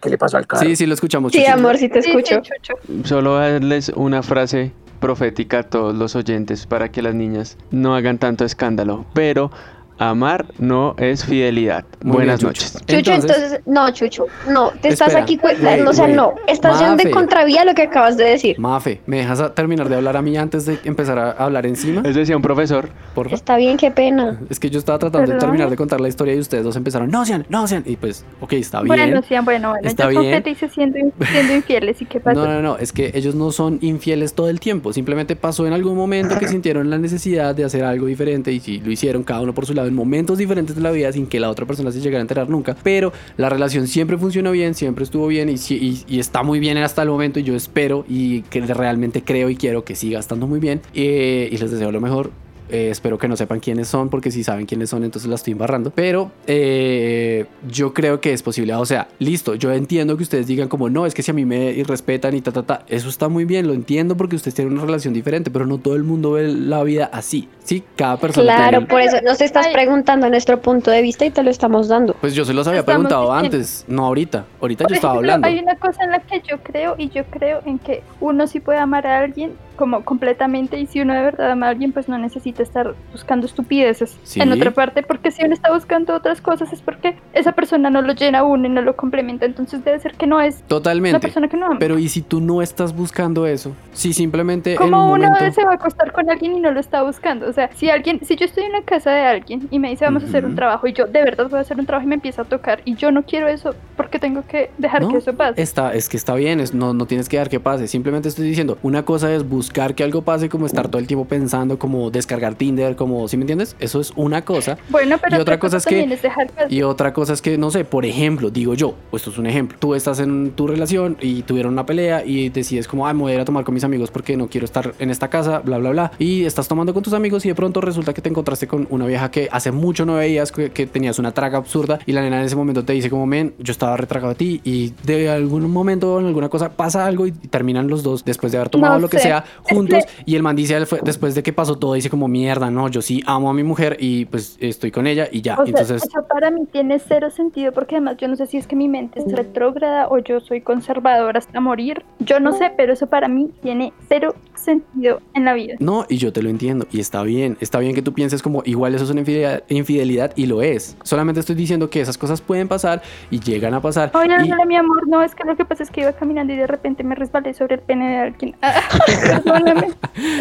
¿Qué 0.01 0.09
le 0.09 0.17
pasó 0.17 0.35
al 0.37 0.45
carro? 0.45 0.61
sí, 0.65 0.75
sí, 0.75 0.85
lo 0.85 0.93
escuchamos. 0.93 1.31
Sí, 1.31 1.37
Chuchito. 1.39 1.53
amor, 1.57 1.77
si 1.77 1.87
te 1.87 2.01
Sí, 2.01 2.09
escucho. 2.09 2.41
sí, 2.43 2.49
Chucho. 2.61 2.73
Solo 3.07 3.35
darles 3.35 3.89
una 3.95 4.21
frase 4.21 4.73
profética 4.99 5.59
a 5.59 5.63
todos 5.63 5.95
los 5.95 6.15
oyentes 6.17 6.65
para 6.67 6.91
que 6.91 7.01
las 7.01 7.15
niñas 7.15 7.57
no 7.71 7.95
hagan 7.95 8.17
tanto 8.17 8.43
escándalo. 8.43 9.05
Pero 9.13 9.51
amar 9.97 10.45
no 10.59 10.95
es 10.97 11.25
fidelidad. 11.25 11.85
Muy 12.03 12.17
Buenas 12.17 12.41
bien, 12.41 12.53
Chucho. 12.53 12.65
noches. 12.65 12.73
Chucho, 12.85 13.11
Entonces- 13.11 13.35
entonces, 13.35 13.61
no, 13.65 13.89
Chucho, 13.91 14.25
no, 14.49 14.71
te 14.81 14.89
estás 14.89 15.15
aquí, 15.15 15.39
wait, 15.43 15.57
o 15.87 15.93
sea, 15.93 16.07
no, 16.07 16.33
estás 16.47 16.79
yendo 16.79 16.95
de 17.03 17.11
contravía 17.11 17.61
a 17.61 17.65
lo 17.65 17.73
que 17.73 17.83
acabas 17.83 18.17
de 18.17 18.25
decir. 18.25 18.59
Mafe, 18.59 19.01
¿me 19.05 19.17
dejas 19.17 19.39
a- 19.39 19.53
terminar 19.53 19.89
de 19.89 19.95
hablar 19.95 20.17
a 20.17 20.21
mí 20.21 20.35
antes 20.37 20.65
de 20.65 20.79
empezar 20.83 21.17
a 21.19 21.31
hablar 21.31 21.65
encima? 21.65 22.01
Eso 22.05 22.19
decía 22.19 22.35
un 22.35 22.41
profesor. 22.41 22.89
Por. 23.13 23.33
Está 23.33 23.55
bien, 23.57 23.77
qué 23.77 23.91
pena. 23.91 24.39
Es 24.49 24.59
que 24.59 24.69
yo 24.69 24.79
estaba 24.79 24.99
tratando 24.99 25.31
de 25.31 25.37
terminar 25.39 25.69
de 25.69 25.75
contar 25.77 26.01
la 26.01 26.07
historia 26.07 26.35
y 26.35 26.39
ustedes 26.39 26.63
dos 26.63 26.75
empezaron, 26.75 27.09
no 27.09 27.25
sean, 27.25 27.45
no 27.49 27.67
sean. 27.67 27.83
Y 27.85 27.95
pues, 27.95 28.25
ok, 28.41 28.53
está 28.53 28.81
bien. 28.81 28.87
Bueno, 28.87 29.21
sí, 29.27 29.35
bueno, 29.43 29.69
bueno. 29.71 29.87
Está 29.87 30.11
Yo 30.11 30.19
bien. 30.21 30.43
dice 30.43 30.67
siendo, 30.69 30.97
siendo 31.31 31.53
infieles 31.55 32.01
y 32.01 32.05
qué 32.05 32.19
pasa. 32.21 32.39
No, 32.39 32.45
no, 32.47 32.61
no, 32.61 32.77
es 32.77 32.91
que 32.91 33.11
ellos 33.13 33.35
no 33.35 33.51
son 33.51 33.79
infieles 33.81 34.33
todo 34.33 34.49
el 34.49 34.59
tiempo. 34.59 34.91
Simplemente 34.93 35.35
pasó 35.35 35.65
en 35.65 35.73
algún 35.73 35.95
momento 35.95 36.37
que 36.37 36.47
sintieron 36.49 36.89
la 36.89 36.97
necesidad 36.97 37.55
de 37.55 37.63
hacer 37.63 37.83
algo 37.83 38.05
diferente 38.07 38.51
y 38.51 38.59
sí, 38.59 38.81
lo 38.83 38.91
hicieron 38.91 39.23
cada 39.23 39.41
uno 39.41 39.53
por 39.53 39.65
su 39.65 39.73
lado 39.73 39.84
en 39.87 39.95
momentos 39.95 40.37
diferentes 40.37 40.75
de 40.75 40.81
la 40.81 40.91
vida 40.91 41.11
sin 41.11 41.27
que 41.27 41.39
la 41.39 41.49
otra 41.49 41.65
persona 41.65 41.91
se 41.91 41.99
llegara 41.99 42.19
a 42.19 42.21
enterar 42.21 42.49
nunca. 42.49 42.75
Pero 42.83 43.13
la 43.37 43.49
relación 43.49 43.87
siempre 43.87 44.17
funcionó 44.17 44.51
bien, 44.51 44.75
siempre 44.75 45.03
estuvo 45.03 45.27
bien 45.27 45.49
y, 45.49 46.19
está 46.19 46.43
muy 46.43 46.59
bien 46.59 46.77
hasta 46.77 47.01
el 47.01 47.09
momento. 47.09 47.39
Y 47.39 47.43
yo 47.43 47.55
espero 47.55 48.05
y 48.07 48.41
que 48.43 48.61
realmente 48.61 49.23
creo 49.23 49.49
y 49.49 49.55
quiero 49.55 49.83
que 49.83 49.95
siga 49.95 50.19
estando 50.19 50.47
muy 50.47 50.59
bien. 50.59 50.81
Eh, 50.93 51.49
y 51.51 51.57
les 51.57 51.71
deseo 51.71 51.91
lo 51.91 52.01
mejor. 52.01 52.44
Eh, 52.69 52.89
espero 52.89 53.17
que 53.17 53.27
no 53.27 53.37
sepan 53.37 53.59
quiénes 53.59 53.87
son, 53.87 54.09
porque 54.09 54.31
si 54.31 54.43
saben 54.43 54.65
quiénes 54.65 54.89
son, 54.89 55.03
entonces 55.03 55.29
la 55.29 55.35
estoy 55.35 55.51
embarrando. 55.53 55.91
Pero 55.91 56.31
eh, 56.47 57.45
yo 57.69 57.93
creo 57.93 58.19
que 58.21 58.33
es 58.33 58.41
posible. 58.41 58.73
O 58.75 58.85
sea, 58.85 59.07
listo, 59.19 59.53
yo 59.55 59.71
entiendo 59.71 60.17
que 60.17 60.23
ustedes 60.23 60.47
digan 60.47 60.67
como 60.67 60.89
no, 60.89 61.05
es 61.05 61.13
que 61.13 61.21
si 61.21 61.31
a 61.31 61.33
mí 61.33 61.45
me 61.45 61.71
irrespetan 61.71 62.35
y 62.35 62.41
ta, 62.41 62.51
ta, 62.51 62.63
ta, 62.63 62.83
eso 62.87 63.07
está 63.09 63.29
muy 63.29 63.45
bien, 63.45 63.67
lo 63.67 63.73
entiendo 63.73 64.17
porque 64.17 64.35
ustedes 64.35 64.55
tienen 64.55 64.73
una 64.73 64.83
relación 64.85 65.13
diferente, 65.13 65.51
pero 65.51 65.65
no 65.65 65.77
todo 65.77 65.95
el 65.95 66.03
mundo 66.03 66.31
ve 66.31 66.47
la 66.47 66.83
vida 66.83 67.09
así. 67.13 67.47
Sí, 67.63 67.83
cada 67.95 68.17
persona 68.17 68.55
Claro, 68.55 68.69
tiene- 68.79 68.85
por 68.87 69.01
eso 69.01 69.17
nos 69.23 69.41
estás 69.41 69.67
preguntando 69.69 70.29
nuestro 70.29 70.59
punto 70.61 70.91
de 70.91 71.01
vista 71.01 71.25
y 71.25 71.29
te 71.31 71.43
lo 71.43 71.51
estamos 71.51 71.87
dando. 71.87 72.13
Pues 72.19 72.33
yo 72.33 72.45
se 72.45 72.53
los 72.53 72.67
había 72.67 72.79
Estamos 72.81 73.05
preguntado 73.07 73.31
diciendo- 73.33 73.55
antes, 73.57 73.85
no 73.87 74.05
ahorita. 74.05 74.45
Ahorita 74.61 74.83
Por 74.85 74.91
yo 74.91 74.95
estaba 74.95 75.13
ejemplo, 75.15 75.33
hablando. 75.33 75.47
Hay 75.47 75.59
una 75.63 75.75
cosa 75.75 76.03
en 76.03 76.11
la 76.11 76.19
que 76.19 76.41
yo 76.47 76.57
creo 76.63 76.95
y 76.97 77.09
yo 77.09 77.23
creo 77.25 77.61
en 77.65 77.79
que 77.79 78.01
uno 78.19 78.47
sí 78.47 78.59
puede 78.59 78.79
amar 78.79 79.05
a 79.07 79.19
alguien 79.19 79.51
como 79.75 80.03
completamente 80.03 80.79
y 80.79 80.85
si 80.87 81.01
uno 81.01 81.13
de 81.13 81.21
verdad 81.21 81.51
ama 81.51 81.67
a 81.67 81.69
alguien 81.69 81.91
pues 81.91 82.07
no 82.09 82.17
necesita 82.17 82.63
estar 82.63 82.95
buscando 83.11 83.45
estupideces 83.45 84.17
Sí. 84.23 84.41
en 84.41 84.51
otra 84.51 84.71
parte 84.71 85.03
porque 85.03 85.31
si 85.31 85.43
uno 85.45 85.53
está 85.53 85.73
buscando 85.73 86.13
otras 86.15 86.41
cosas 86.41 86.71
es 86.73 86.81
porque 86.81 87.15
esa 87.33 87.51
persona 87.51 87.89
no 87.89 88.01
lo 88.01 88.13
llena 88.13 88.39
a 88.39 88.43
uno 88.43 88.65
y 88.67 88.69
no 88.69 88.81
lo 88.81 88.95
complementa 88.95 89.45
entonces 89.45 89.83
debe 89.83 89.99
ser 89.99 90.13
que 90.15 90.27
no 90.27 90.41
es 90.41 90.55
una 90.57 90.67
Totalmente. 90.67 91.19
persona 91.19 91.47
que 91.47 91.57
no 91.57 91.65
ama. 91.67 91.77
Pero 91.79 91.99
¿y 91.99 92.09
si 92.09 92.21
tú 92.21 92.41
no 92.41 92.61
estás 92.61 92.95
buscando 92.95 93.45
eso? 93.47 93.75
Si 93.93 94.13
simplemente 94.13 94.73
en 94.75 94.81
un 94.81 94.91
como 94.91 95.11
uno 95.11 95.27
momento... 95.29 95.51
se 95.53 95.65
va 95.65 95.71
a 95.71 95.75
acostar 95.75 96.11
con 96.11 96.29
alguien 96.29 96.55
y 96.57 96.59
no 96.59 96.71
lo 96.71 96.79
está 96.79 97.03
buscando. 97.03 97.47
O 97.47 97.53
sea, 97.53 97.69
si 97.75 97.89
alguien, 97.89 98.19
si 98.23 98.35
yo 98.35 98.45
estoy 98.45 98.63
en 98.63 98.71
la 98.71 98.81
casa 98.81 99.11
de 99.11 99.21
alguien 99.25 99.67
y 99.71 99.79
me 99.79 99.89
dice 99.89 100.05
vamos 100.05 100.23
a 100.23 100.27
hacer 100.27 100.45
un 100.45 100.55
trabajo 100.55 100.87
y 100.87 100.93
yo 100.93 101.05
de 101.05 101.23
verdad 101.23 101.47
voy 101.49 101.59
a 101.59 101.61
hacer 101.61 101.77
un 101.79 101.85
trabajo 101.85 102.05
y 102.05 102.09
me 102.09 102.15
empieza 102.15 102.43
a 102.43 102.45
tocar 102.45 102.81
y 102.85 102.95
yo 102.95 103.11
no 103.11 103.23
quiero 103.23 103.47
eso 103.47 103.75
porque 103.97 104.19
tengo 104.19 104.43
que 104.47 104.69
dejar 104.77 105.01
No, 105.03 105.09
que 105.09 105.17
eso 105.17 105.33
pase. 105.33 105.61
Está, 105.61 105.93
es 105.93 106.09
que 106.09 106.17
está 106.17 106.33
bien, 106.35 106.59
es- 106.59 106.73
no, 106.73 106.93
no 106.93 107.05
tienes 107.05 107.29
que 107.29 107.37
dar 107.37 107.49
que 107.49 107.59
pase. 107.59 107.87
Simplemente 107.87 108.29
estoy 108.29 108.45
diciendo, 108.47 108.77
una 108.83 109.03
cosa 109.03 109.33
es 109.33 109.47
buscar 109.47 109.64
que 109.71 110.03
algo 110.03 110.21
pase, 110.23 110.49
como 110.49 110.65
estar 110.65 110.87
todo 110.87 110.99
el 110.99 111.07
tiempo 111.07 111.25
pensando, 111.25 111.77
como 111.79 112.11
descargar 112.11 112.55
Tinder, 112.55 112.95
como, 112.95 113.27
¿sí 113.27 113.37
me 113.37 113.43
entiendes? 113.43 113.75
Eso 113.79 113.99
es 113.99 114.11
una 114.15 114.43
cosa. 114.43 114.77
Bueno, 114.89 115.17
pero 115.21 115.37
Y 115.37 115.39
otra 115.41 115.59
cosa 115.59 115.77
es 115.77 115.85
que- 115.85 115.95
también 115.95 116.11
es 116.11 116.21
dejar 116.21 116.49
que 116.51 116.73
Y 116.73 116.81
otra 116.83 117.13
cosa 117.13 117.33
es 117.33 117.41
que, 117.41 117.57
no 117.57 117.71
sé, 117.71 117.85
por 117.85 118.05
ejemplo, 118.05 118.49
digo 118.49 118.73
yo, 118.73 118.95
o 119.11 119.17
esto 119.17 119.29
es 119.29 119.37
un 119.37 119.45
ejemplo, 119.47 119.77
tú 119.79 119.95
estás 119.95 120.19
en 120.19 120.51
tu 120.51 120.67
relación 120.67 121.17
y 121.21 121.43
tuvieron 121.43 121.73
una 121.73 121.85
pelea 121.85 122.23
y 122.25 122.49
decides 122.49 122.87
como, 122.87 123.07
ay, 123.07 123.13
me 123.13 123.21
voy 123.21 123.31
a 123.31 123.35
ir 123.35 123.41
a 123.41 123.45
tomar 123.45 123.63
con 123.63 123.73
mis 123.73 123.83
amigos 123.83 124.11
porque 124.11 124.37
no 124.37 124.47
quiero 124.47 124.65
estar 124.65 124.93
en 124.99 125.09
esta 125.09 125.29
casa, 125.29 125.59
bla, 125.59 125.77
bla, 125.77 125.89
bla. 125.91 126.11
Y 126.19 126.45
estás 126.45 126.67
tomando 126.67 126.93
con 126.93 127.03
tus 127.03 127.13
amigos 127.13 127.45
y 127.45 127.49
de 127.49 127.55
pronto 127.55 127.81
resulta 127.81 128.13
que 128.13 128.21
te 128.21 128.29
encontraste 128.29 128.67
con 128.67 128.87
una 128.89 129.05
vieja 129.05 129.31
que 129.31 129.47
hace 129.51 129.71
mucho 129.71 130.05
no 130.05 130.15
veías, 130.15 130.51
que, 130.51 130.71
que 130.71 130.85
tenías 130.87 131.19
una 131.19 131.31
traga 131.31 131.57
absurda 131.57 131.99
y 132.05 132.11
la 132.11 132.21
nena 132.21 132.39
en 132.39 132.45
ese 132.45 132.55
momento 132.55 132.83
te 132.85 132.93
dice 132.93 133.09
como, 133.09 133.25
men, 133.25 133.53
yo 133.59 133.71
estaba 133.71 133.97
retragado 133.97 134.31
a 134.31 134.35
ti 134.35 134.61
y 134.63 134.93
de 135.03 135.29
algún 135.29 135.69
momento 135.71 136.19
en 136.19 136.25
alguna 136.27 136.49
cosa 136.49 136.69
pasa 136.69 137.05
algo 137.05 137.27
y 137.27 137.31
terminan 137.31 137.87
los 137.87 138.03
dos 138.03 138.23
después 138.25 138.51
de 138.51 138.57
haber 138.57 138.69
tomado 138.69 138.95
No 138.95 138.99
lo 138.99 139.09
que 139.09 139.19
sea 139.19 139.43
juntos 139.63 140.03
y 140.25 140.35
el 140.35 140.43
man 140.43 140.55
dice, 140.55 140.77
después 141.03 141.35
de 141.35 141.43
que 141.43 141.53
pasó 141.53 141.77
todo, 141.77 141.93
dice 141.93 142.09
como, 142.09 142.27
mierda, 142.27 142.69
no, 142.69 142.87
yo 142.89 143.01
sí 143.01 143.23
amo 143.25 143.49
a 143.49 143.53
mi 143.53 143.63
mujer 143.63 143.97
y 143.99 144.25
pues 144.25 144.57
estoy 144.59 144.91
con 144.91 145.07
ella 145.07 145.27
y 145.31 145.41
ya. 145.41 145.53
O 145.53 145.57
sea, 145.57 145.65
Entonces... 145.65 146.03
eso 146.03 146.25
para 146.27 146.51
mí 146.51 146.65
tiene 146.71 146.99
cero 146.99 147.29
sentido 147.29 147.71
porque 147.71 147.95
además 147.95 148.17
yo 148.17 148.27
no 148.27 148.35
sé 148.35 148.47
si 148.47 148.57
es 148.57 148.67
que 148.67 148.75
mi 148.75 148.87
mente 148.87 149.19
es 149.19 149.31
retrógrada 149.31 150.07
o 150.09 150.19
yo 150.19 150.39
soy 150.39 150.61
conservadora 150.61 151.39
hasta 151.39 151.59
morir. 151.59 152.03
Yo 152.19 152.39
no 152.39 152.51
sé, 152.53 152.71
pero 152.75 152.93
eso 152.93 153.07
para 153.07 153.27
mí 153.27 153.49
tiene 153.61 153.93
cero 154.07 154.35
sentido 154.55 155.21
en 155.33 155.45
la 155.45 155.53
vida. 155.53 155.75
No, 155.79 156.05
y 156.09 156.17
yo 156.17 156.33
te 156.33 156.41
lo 156.41 156.49
entiendo, 156.49 156.87
y 156.91 156.99
está 156.99 157.21
bien, 157.23 157.57
está 157.59 157.79
bien 157.79 157.93
que 157.93 158.01
tú 158.01 158.13
pienses 158.13 158.41
como 158.41 158.61
igual 158.65 158.95
eso 158.95 159.03
es 159.03 159.09
una 159.09 159.19
infidelidad, 159.19 159.63
infidelidad 159.69 160.31
y 160.35 160.45
lo 160.47 160.61
es. 160.61 160.97
Solamente 161.03 161.39
estoy 161.39 161.55
diciendo 161.55 161.89
que 161.89 162.01
esas 162.01 162.17
cosas 162.17 162.41
pueden 162.41 162.67
pasar 162.67 163.01
y 163.29 163.39
llegan 163.39 163.73
a 163.73 163.81
pasar. 163.81 164.11
Oye, 164.15 164.35
y- 164.43 164.51
hola, 164.51 164.65
mi 164.65 164.75
amor, 164.75 165.07
no, 165.07 165.21
es 165.21 165.35
que 165.35 165.43
lo 165.43 165.55
que 165.55 165.65
pasa 165.65 165.83
es 165.83 165.91
que 165.91 166.01
iba 166.01 166.13
caminando 166.13 166.53
y 166.53 166.57
de 166.57 166.67
repente 166.67 167.03
me 167.03 167.15
resbalé 167.15 167.53
sobre 167.53 167.75
el 167.75 167.81
pene 167.81 168.09
de 168.09 168.17
alguien. 168.17 168.55
Perdóname, 169.45 169.87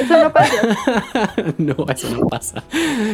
eso 0.01 0.23
no 0.25 0.33
pasa. 0.33 0.57
no, 1.59 1.77
eso 1.89 2.11
no 2.11 2.27
pasa. 2.27 2.65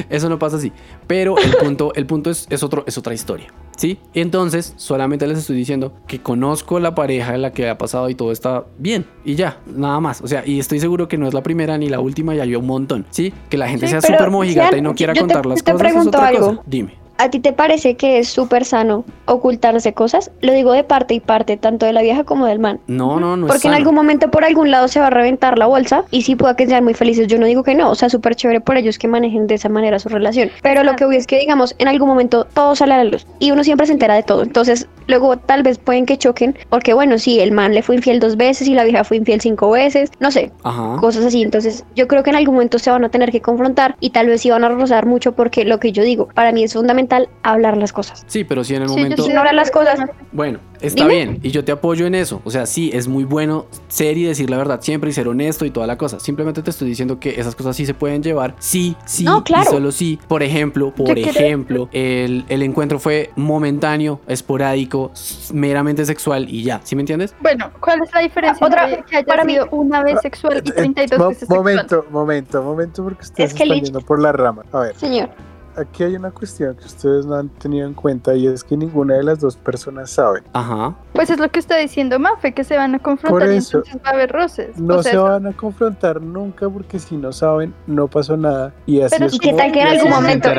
Eso 0.09 0.29
no 0.29 0.39
pasa 0.39 0.57
así. 0.57 0.73
Pero 1.07 1.37
el 1.39 1.57
punto, 1.57 1.93
el 1.95 2.07
punto 2.07 2.31
es, 2.31 2.47
es, 2.51 2.63
otro, 2.63 2.85
es 2.87 2.97
otra 2.97 3.13
historia. 3.15 3.49
¿Sí? 3.77 3.99
Entonces, 4.15 4.75
solamente 4.77 5.27
les 5.27 5.39
estoy 5.39 5.57
diciendo 5.57 5.95
que 6.07 6.21
conozco 6.21 6.79
la 6.81 6.95
pareja 6.95 7.35
en 7.35 7.43
la 7.43 7.53
que 7.53 7.69
ha 7.69 7.79
pasado 7.79 8.09
y 8.11 8.15
todo 8.15 8.31
está 8.33 8.65
bien. 8.79 9.07
Y 9.25 9.35
ya, 9.37 9.59
nada 9.67 10.01
más. 10.01 10.21
O 10.21 10.29
sea, 10.29 10.43
y 10.47 10.59
estoy 10.61 10.81
seguro 10.81 11.09
que 11.09 11.17
no 11.19 11.27
es 11.27 11.35
la 11.35 11.43
primera 11.43 11.79
ni 11.79 11.89
la 11.89 12.01
última, 12.01 12.35
ya 12.35 12.43
hay 12.43 12.55
un 12.55 12.67
montón. 12.67 13.07
¿Sí? 13.11 13.33
Que 13.49 13.57
la 13.57 13.69
gente 13.69 13.87
Sí, 13.87 13.93
sea 13.93 14.03
súper 14.03 14.31
mojigata 14.31 14.77
y 14.77 14.83
no 14.83 14.95
quiera 14.95 15.13
yo 15.15 15.23
te- 15.23 15.27
contar 15.33 15.47
las 15.47 15.65
te 15.65 15.73
cosas 15.73 15.87
es 15.87 15.93
pregunto 15.93 16.19
otra 16.19 16.29
algo. 16.29 16.47
cosa. 16.51 16.63
Dime. 16.67 17.00
¿A 17.21 17.29
ti 17.31 17.39
te 17.39 17.53
parece 17.53 17.97
que 17.97 18.19
es 18.19 18.29
súper 18.29 18.65
sano 18.65 19.05
ocultarse 19.27 19.93
cosas? 19.93 20.31
Lo 20.41 20.53
digo 20.53 20.73
de 20.73 20.85
parte 20.85 21.15
y 21.15 21.21
parte, 21.21 21.57
tanto 21.57 21.85
de 21.87 21.93
la 21.93 22.01
vieja 22.03 22.25
como 22.25 22.47
del 22.47 22.59
man. 22.59 22.81
No, 22.87 23.21
no, 23.21 23.37
no 23.37 23.47
es 23.47 23.53
Porque 23.53 23.69
en 23.69 23.73
sano. 23.73 23.77
algún 23.77 23.95
momento 23.95 24.31
por 24.31 24.45
algún 24.45 24.71
lado 24.71 24.89
se 24.89 25.01
va 25.01 25.09
a 25.09 25.11
reventar 25.11 25.59
la 25.59 25.67
bolsa 25.67 26.05
y 26.11 26.23
sí 26.23 26.35
pueda 26.35 26.57
que 26.57 26.67
sean 26.67 26.83
muy 26.85 26.95
felices. 26.95 27.27
Yo 27.27 27.39
no 27.39 27.47
digo 27.47 27.63
que 27.63 27.75
no, 27.75 27.91
o 27.91 27.95
sea, 27.95 28.09
súper 28.09 28.35
chévere 28.37 28.61
por 28.61 28.77
ellos 28.79 28.99
que 28.99 29.07
manejen 29.07 29.47
de 29.47 29.55
esa 29.57 29.69
manera 29.69 29.99
su 29.99 30.09
relación. 30.09 30.51
Pero 30.63 30.83
lo 30.83 30.97
que 30.97 31.05
voy 31.05 31.17
es 31.17 31.27
que, 31.27 31.39
digamos, 31.39 31.75
en 31.79 31.89
algún 31.89 32.09
momento 32.09 32.47
todo 32.55 32.75
sale 32.75 32.95
a 32.95 32.99
la 32.99 33.05
luz 33.05 33.27
y 33.39 33.51
uno 33.51 33.65
siempre 33.65 33.87
se 33.87 33.93
entera 33.93 34.15
de 34.15 34.23
todo. 34.23 34.43
Entonces, 34.43 34.89
luego 35.07 35.37
tal 35.37 35.63
vez 35.63 35.79
pueden 35.79 36.07
que 36.07 36.17
choquen 36.17 36.57
porque, 36.71 36.95
bueno, 36.95 37.19
sí, 37.19 37.41
el 37.41 37.53
man 37.53 37.75
le 37.75 37.83
fue 37.83 37.97
infiel 37.97 38.19
dos 38.21 38.37
veces 38.37 38.67
y 38.67 38.75
la 38.75 38.85
vieja 38.85 39.05
fue 39.05 39.19
infiel 39.19 39.43
cinco 39.43 39.71
veces, 39.71 40.11
no 40.21 40.31
sé, 40.31 40.53
Ajá. 40.65 40.97
cosas 41.01 41.25
así. 41.27 41.43
Entonces, 41.43 41.85
yo 41.95 42.09
creo 42.09 42.23
que 42.23 42.31
en 42.31 42.37
algún 42.37 42.55
momento 42.55 42.79
se 42.79 42.91
van 42.91 43.05
a 43.05 43.09
tener 43.11 43.31
que 43.31 43.41
confrontar 43.43 43.97
y 44.01 44.11
tal 44.11 44.27
vez 44.29 44.41
sí 44.41 44.51
van 44.51 44.65
a 44.65 44.69
rozar 44.71 45.05
mucho 45.07 45.33
porque 45.33 45.65
lo 45.65 45.79
que 45.81 45.93
yo 45.93 46.03
digo, 46.03 46.29
para 46.35 46.53
mí 46.53 46.63
es 46.65 46.73
fundamental 46.73 47.10
hablar 47.43 47.77
las 47.77 47.93
cosas. 47.93 48.25
Sí, 48.27 48.45
pero 48.45 48.65
si 48.65 48.75
en 48.75 48.83
el 48.83 48.89
Sí, 48.89 48.95
momento... 48.97 49.29
No 49.29 49.39
hablan 49.41 49.57
las 49.57 49.71
cosas, 49.71 49.99
Bueno, 50.33 50.59
está 50.81 51.03
Dime. 51.05 51.15
bien 51.15 51.39
y 51.43 51.51
yo 51.51 51.65
te 51.65 51.73
apoyo 51.73 52.07
en 52.07 52.15
eso. 52.15 52.41
O 52.45 52.51
sea, 52.51 52.67
sí, 52.67 52.91
es 52.93 53.09
muy 53.09 53.25
bueno 53.25 53.67
ser 53.89 54.17
y 54.19 54.25
decir 54.25 54.49
la 54.51 54.57
verdad 54.57 54.81
siempre 54.81 55.11
y 55.11 55.13
ser 55.13 55.29
honesto 55.29 55.65
y 55.65 55.71
toda 55.71 55.87
la 55.87 55.97
cosa. 55.99 56.21
Simplemente 56.21 56.63
te 56.63 56.71
estoy 56.71 56.89
diciendo 56.89 57.19
que 57.21 57.41
esas 57.41 57.55
cosas 57.57 57.77
sí 57.77 57.87
se 57.87 57.95
pueden 57.95 58.23
llevar. 58.23 58.55
Sí, 58.59 58.97
sí 59.07 59.25
No, 59.25 59.43
claro. 59.45 59.65
y 59.71 59.73
solo 59.73 59.93
sí. 59.93 60.19
Por 60.29 60.43
ejemplo, 60.43 60.95
por 60.95 61.09
Yo 61.17 61.29
ejemplo, 61.31 61.89
el, 61.93 62.45
el 62.49 62.63
encuentro 62.63 62.99
fue 62.99 63.31
momentáneo, 63.37 64.21
esporádico, 64.27 65.13
meramente 65.53 66.05
sexual 66.05 66.47
y 66.49 66.63
ya. 66.63 66.81
¿Sí 66.85 66.97
me 66.97 67.03
entiendes? 67.03 67.35
Bueno, 67.41 67.71
¿cuál 67.81 68.03
es 68.03 68.13
la 68.13 68.21
diferencia 68.21 68.67
Otra- 68.67 68.89
entre 68.89 69.05
que 69.05 69.17
haya 69.17 69.27
para 69.27 69.45
mí- 69.45 69.57
una 69.71 70.03
vez 70.03 70.21
sexual 70.23 70.63
y 70.65 70.69
Eh, 70.71 70.73
32 70.73 71.19
mo- 71.19 71.29
veces 71.29 71.41
sexual? 71.41 71.59
momento, 71.59 72.05
momento, 72.11 72.63
momento, 72.63 73.05
porque 73.05 73.23
ustedes 73.23 73.51
Es 73.51 73.57
que 73.57 73.63
están 73.65 73.81
yendo 73.81 74.01
por 74.01 74.21
la 74.21 74.33
rama. 74.33 74.65
A 74.73 74.81
ver, 74.81 74.97
señor. 74.97 75.31
Aquí 75.77 76.03
hay 76.05 76.17
una 76.17 76.31
cuestión 76.31 76.75
que 76.77 76.85
ustedes 76.85 77.27
no 77.27 77.35
han 77.35 77.49
tenido 77.49 77.87
en 77.87 77.95
cuenta 77.95 78.35
y 78.35 78.47
es 78.47 78.63
que 78.65 78.77
ninguna 78.77 79.15
de 79.15 79.23
las 79.25 79.41
dos 79.41 79.57
personas 79.57 80.11
sabe. 80.11 80.43
Ajá. 80.53 80.95
Pues 81.13 81.31
es 81.31 81.39
lo 81.39 81.49
que 81.51 81.59
está 81.59 81.77
diciendo 81.77 82.19
Mafe, 82.19 82.53
que 82.53 82.65
se 82.65 82.77
van 82.77 82.95
a 82.95 82.99
confrontar 82.99 83.47
Por 83.47 83.55
y 83.55 83.59
eso. 83.59 83.79
entonces 83.79 84.01
va 84.05 84.11
a 84.11 84.13
haber 84.15 84.31
roces. 84.33 84.79
No 84.79 84.97
O 84.97 85.03
sea, 85.03 85.13
se 85.13 85.17
eso- 85.17 85.25
van 85.25 85.47
a 85.47 85.53
confrontar 85.53 86.21
nunca 86.21 86.69
porque 86.69 86.99
si 86.99 87.17
no 87.17 87.33
saben, 87.33 87.75
no 87.87 88.09
pasó 88.09 88.37
nada. 88.37 88.75
Y 88.87 89.01
así 89.01 89.15
Pero 89.17 89.27
es 89.27 89.35
¿Y 89.35 89.39
qué 89.39 89.49
como- 89.51 89.59
tal 89.59 89.73
que 89.73 89.81
en 89.81 89.87
y 89.87 89.91
algún 89.91 90.09
es- 90.09 90.15
momento- 90.15 90.49
¿Qué 90.51 90.55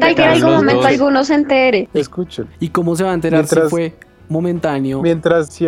tal 0.00 0.14
que 0.14 0.22
en 0.22 0.28
algún 0.30 0.52
momento 0.54 0.76
dos. 0.82 0.86
alguno 0.86 1.24
se 1.24 1.34
entere? 1.34 1.88
Escuchen, 1.94 2.48
¿Y 2.60 2.68
cómo 2.70 2.94
se 2.96 3.04
va 3.04 3.10
a 3.10 3.14
enterar 3.14 3.46
si 3.46 3.54
Mientras- 3.54 3.70
fue 3.70 3.94
momentáneo? 4.28 5.02
mientras, 5.02 5.48
sí, 5.48 5.66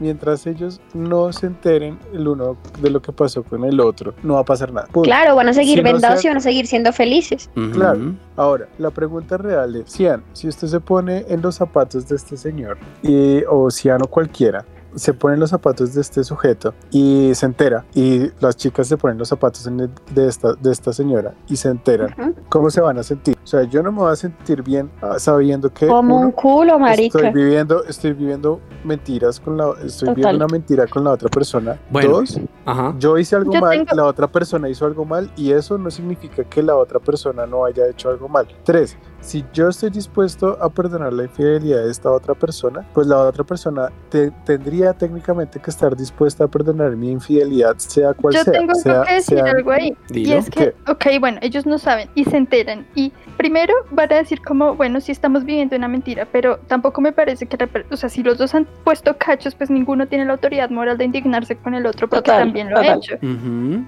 mientras 0.00 0.46
ellos 0.46 0.80
no 0.94 1.32
se 1.32 1.46
enteren 1.46 1.98
el 2.12 2.28
uno 2.28 2.56
de 2.80 2.90
lo 2.90 3.00
que 3.02 3.12
pasó 3.12 3.42
con 3.42 3.64
el 3.64 3.80
otro, 3.80 4.14
no 4.22 4.34
va 4.34 4.40
a 4.40 4.44
pasar 4.44 4.72
nada. 4.72 4.86
Punto. 4.86 5.02
Claro, 5.08 5.34
van 5.36 5.48
a 5.48 5.52
seguir 5.52 5.78
Si 5.78 5.82
no 5.84 5.92
vendados 5.92 6.20
se- 6.20 6.26
y 6.26 6.30
van 6.30 6.36
a 6.38 6.40
seguir 6.40 6.66
siendo 6.66 6.92
felices. 6.92 7.50
Claro. 7.72 8.14
Ahora, 8.36 8.68
la 8.78 8.90
pregunta 8.90 9.36
real 9.36 9.76
es, 9.76 9.90
Cian, 9.92 10.22
si 10.32 10.48
usted 10.48 10.68
se 10.68 10.80
pone 10.80 11.24
en 11.28 11.42
los 11.42 11.56
zapatos 11.56 12.08
de 12.08 12.16
este 12.16 12.36
señor, 12.36 12.78
y, 13.02 13.42
o 13.48 13.70
Cian 13.70 14.02
o 14.02 14.06
cualquiera, 14.06 14.64
se 14.94 15.12
pone 15.14 15.34
en 15.34 15.40
los 15.40 15.50
zapatos 15.50 15.94
de 15.94 16.00
este 16.00 16.24
sujeto 16.24 16.74
y 16.90 17.32
se 17.34 17.46
entera, 17.46 17.84
y 17.94 18.30
las 18.40 18.56
chicas 18.56 18.86
se 18.88 18.96
ponen 18.96 19.18
los 19.18 19.28
zapatos 19.28 19.66
en 19.66 19.80
el- 19.80 19.90
de, 20.14 20.28
esta, 20.28 20.54
de 20.54 20.72
esta 20.72 20.92
señora 20.92 21.34
y 21.48 21.56
se 21.56 21.68
enteran, 21.68 22.14
Ujú. 22.18 22.34
¿cómo 22.48 22.70
se 22.70 22.80
van 22.80 22.98
a 22.98 23.02
sentir? 23.02 23.36
O 23.42 23.46
sea, 23.46 23.62
yo 23.64 23.82
no 23.82 23.92
me 23.92 23.98
voy 23.98 24.12
a 24.12 24.16
sentir 24.16 24.62
bien 24.62 24.90
ah, 25.02 25.18
sabiendo 25.18 25.72
que 25.72 25.86
Como 25.86 26.16
un 26.16 26.22
uno, 26.26 26.32
culo, 26.34 26.78
marica. 26.78 27.18
estoy 27.18 27.32
viviendo, 27.32 27.84
estoy 27.84 28.12
viviendo 28.12 28.60
mentiras 28.84 29.40
con 29.40 29.56
la, 29.56 29.70
estoy 29.84 30.08
Total. 30.08 30.14
viviendo 30.14 30.44
una 30.44 30.52
mentira 30.52 30.86
con 30.86 31.04
la 31.04 31.10
otra 31.12 31.28
persona. 31.28 31.78
Bueno. 31.90 32.10
Dos, 32.10 32.40
Ajá. 32.64 32.94
yo 32.98 33.18
hice 33.18 33.36
algo 33.36 33.52
Yo 33.52 33.60
mal, 33.60 33.70
tengo- 33.78 33.94
la 33.94 34.04
otra 34.04 34.26
persona 34.26 34.68
hizo 34.68 34.86
algo 34.86 35.04
mal 35.04 35.30
y 35.36 35.52
eso 35.52 35.76
no 35.78 35.90
significa 35.90 36.44
que 36.44 36.62
la 36.62 36.76
otra 36.76 36.98
persona 36.98 37.46
no 37.46 37.64
haya 37.64 37.86
hecho 37.88 38.10
algo 38.10 38.28
mal. 38.28 38.46
Tres, 38.64 38.96
si 39.20 39.44
yo 39.52 39.68
estoy 39.68 39.90
dispuesto 39.90 40.56
a 40.60 40.68
perdonar 40.70 41.12
la 41.12 41.24
infidelidad 41.24 41.84
de 41.84 41.90
esta 41.90 42.10
otra 42.10 42.34
persona, 42.34 42.86
pues 42.94 43.06
la 43.06 43.18
otra 43.18 43.44
persona 43.44 43.90
te- 44.10 44.30
tendría 44.44 44.77
técnicamente 44.92 45.58
que 45.60 45.70
estar 45.70 45.96
dispuesta 45.96 46.44
a 46.44 46.48
perdonar 46.48 46.96
mi 46.96 47.10
infidelidad, 47.10 47.76
sea 47.78 48.14
cual 48.14 48.34
Yo 48.34 48.42
sea. 48.44 48.52
tengo 48.52 48.74
sea, 48.74 49.02
que 49.02 49.14
decir 49.14 49.38
sea- 49.38 49.50
algo 49.52 49.70
ahí. 49.72 49.96
Y 50.10 50.32
es 50.32 50.48
que, 50.50 50.74
ok, 50.88 51.06
bueno, 51.20 51.38
ellos 51.42 51.66
no 51.66 51.78
saben 51.78 52.08
y 52.14 52.24
se 52.24 52.36
enteran. 52.36 52.86
Y 52.94 53.12
primero 53.36 53.72
van 53.90 54.12
a 54.12 54.16
decir 54.16 54.40
como, 54.42 54.74
bueno, 54.74 55.00
sí 55.00 55.12
estamos 55.12 55.44
viviendo 55.44 55.76
una 55.76 55.88
mentira, 55.88 56.26
pero 56.30 56.58
tampoco 56.68 57.00
me 57.00 57.12
parece 57.12 57.46
que, 57.46 57.56
la 57.56 57.66
per- 57.66 57.86
o 57.90 57.96
sea, 57.96 58.08
si 58.08 58.22
los 58.22 58.38
dos 58.38 58.54
han 58.54 58.66
puesto 58.84 59.16
cachos, 59.18 59.54
pues 59.54 59.70
ninguno 59.70 60.06
tiene 60.06 60.24
la 60.24 60.32
autoridad 60.32 60.70
moral 60.70 60.98
de 60.98 61.04
indignarse 61.04 61.56
con 61.56 61.74
el 61.74 61.86
otro 61.86 62.08
porque 62.08 62.30
Total, 62.30 62.44
también 62.44 62.70
lo 62.70 62.78
ha 62.78 62.94
hecho. 62.94 63.16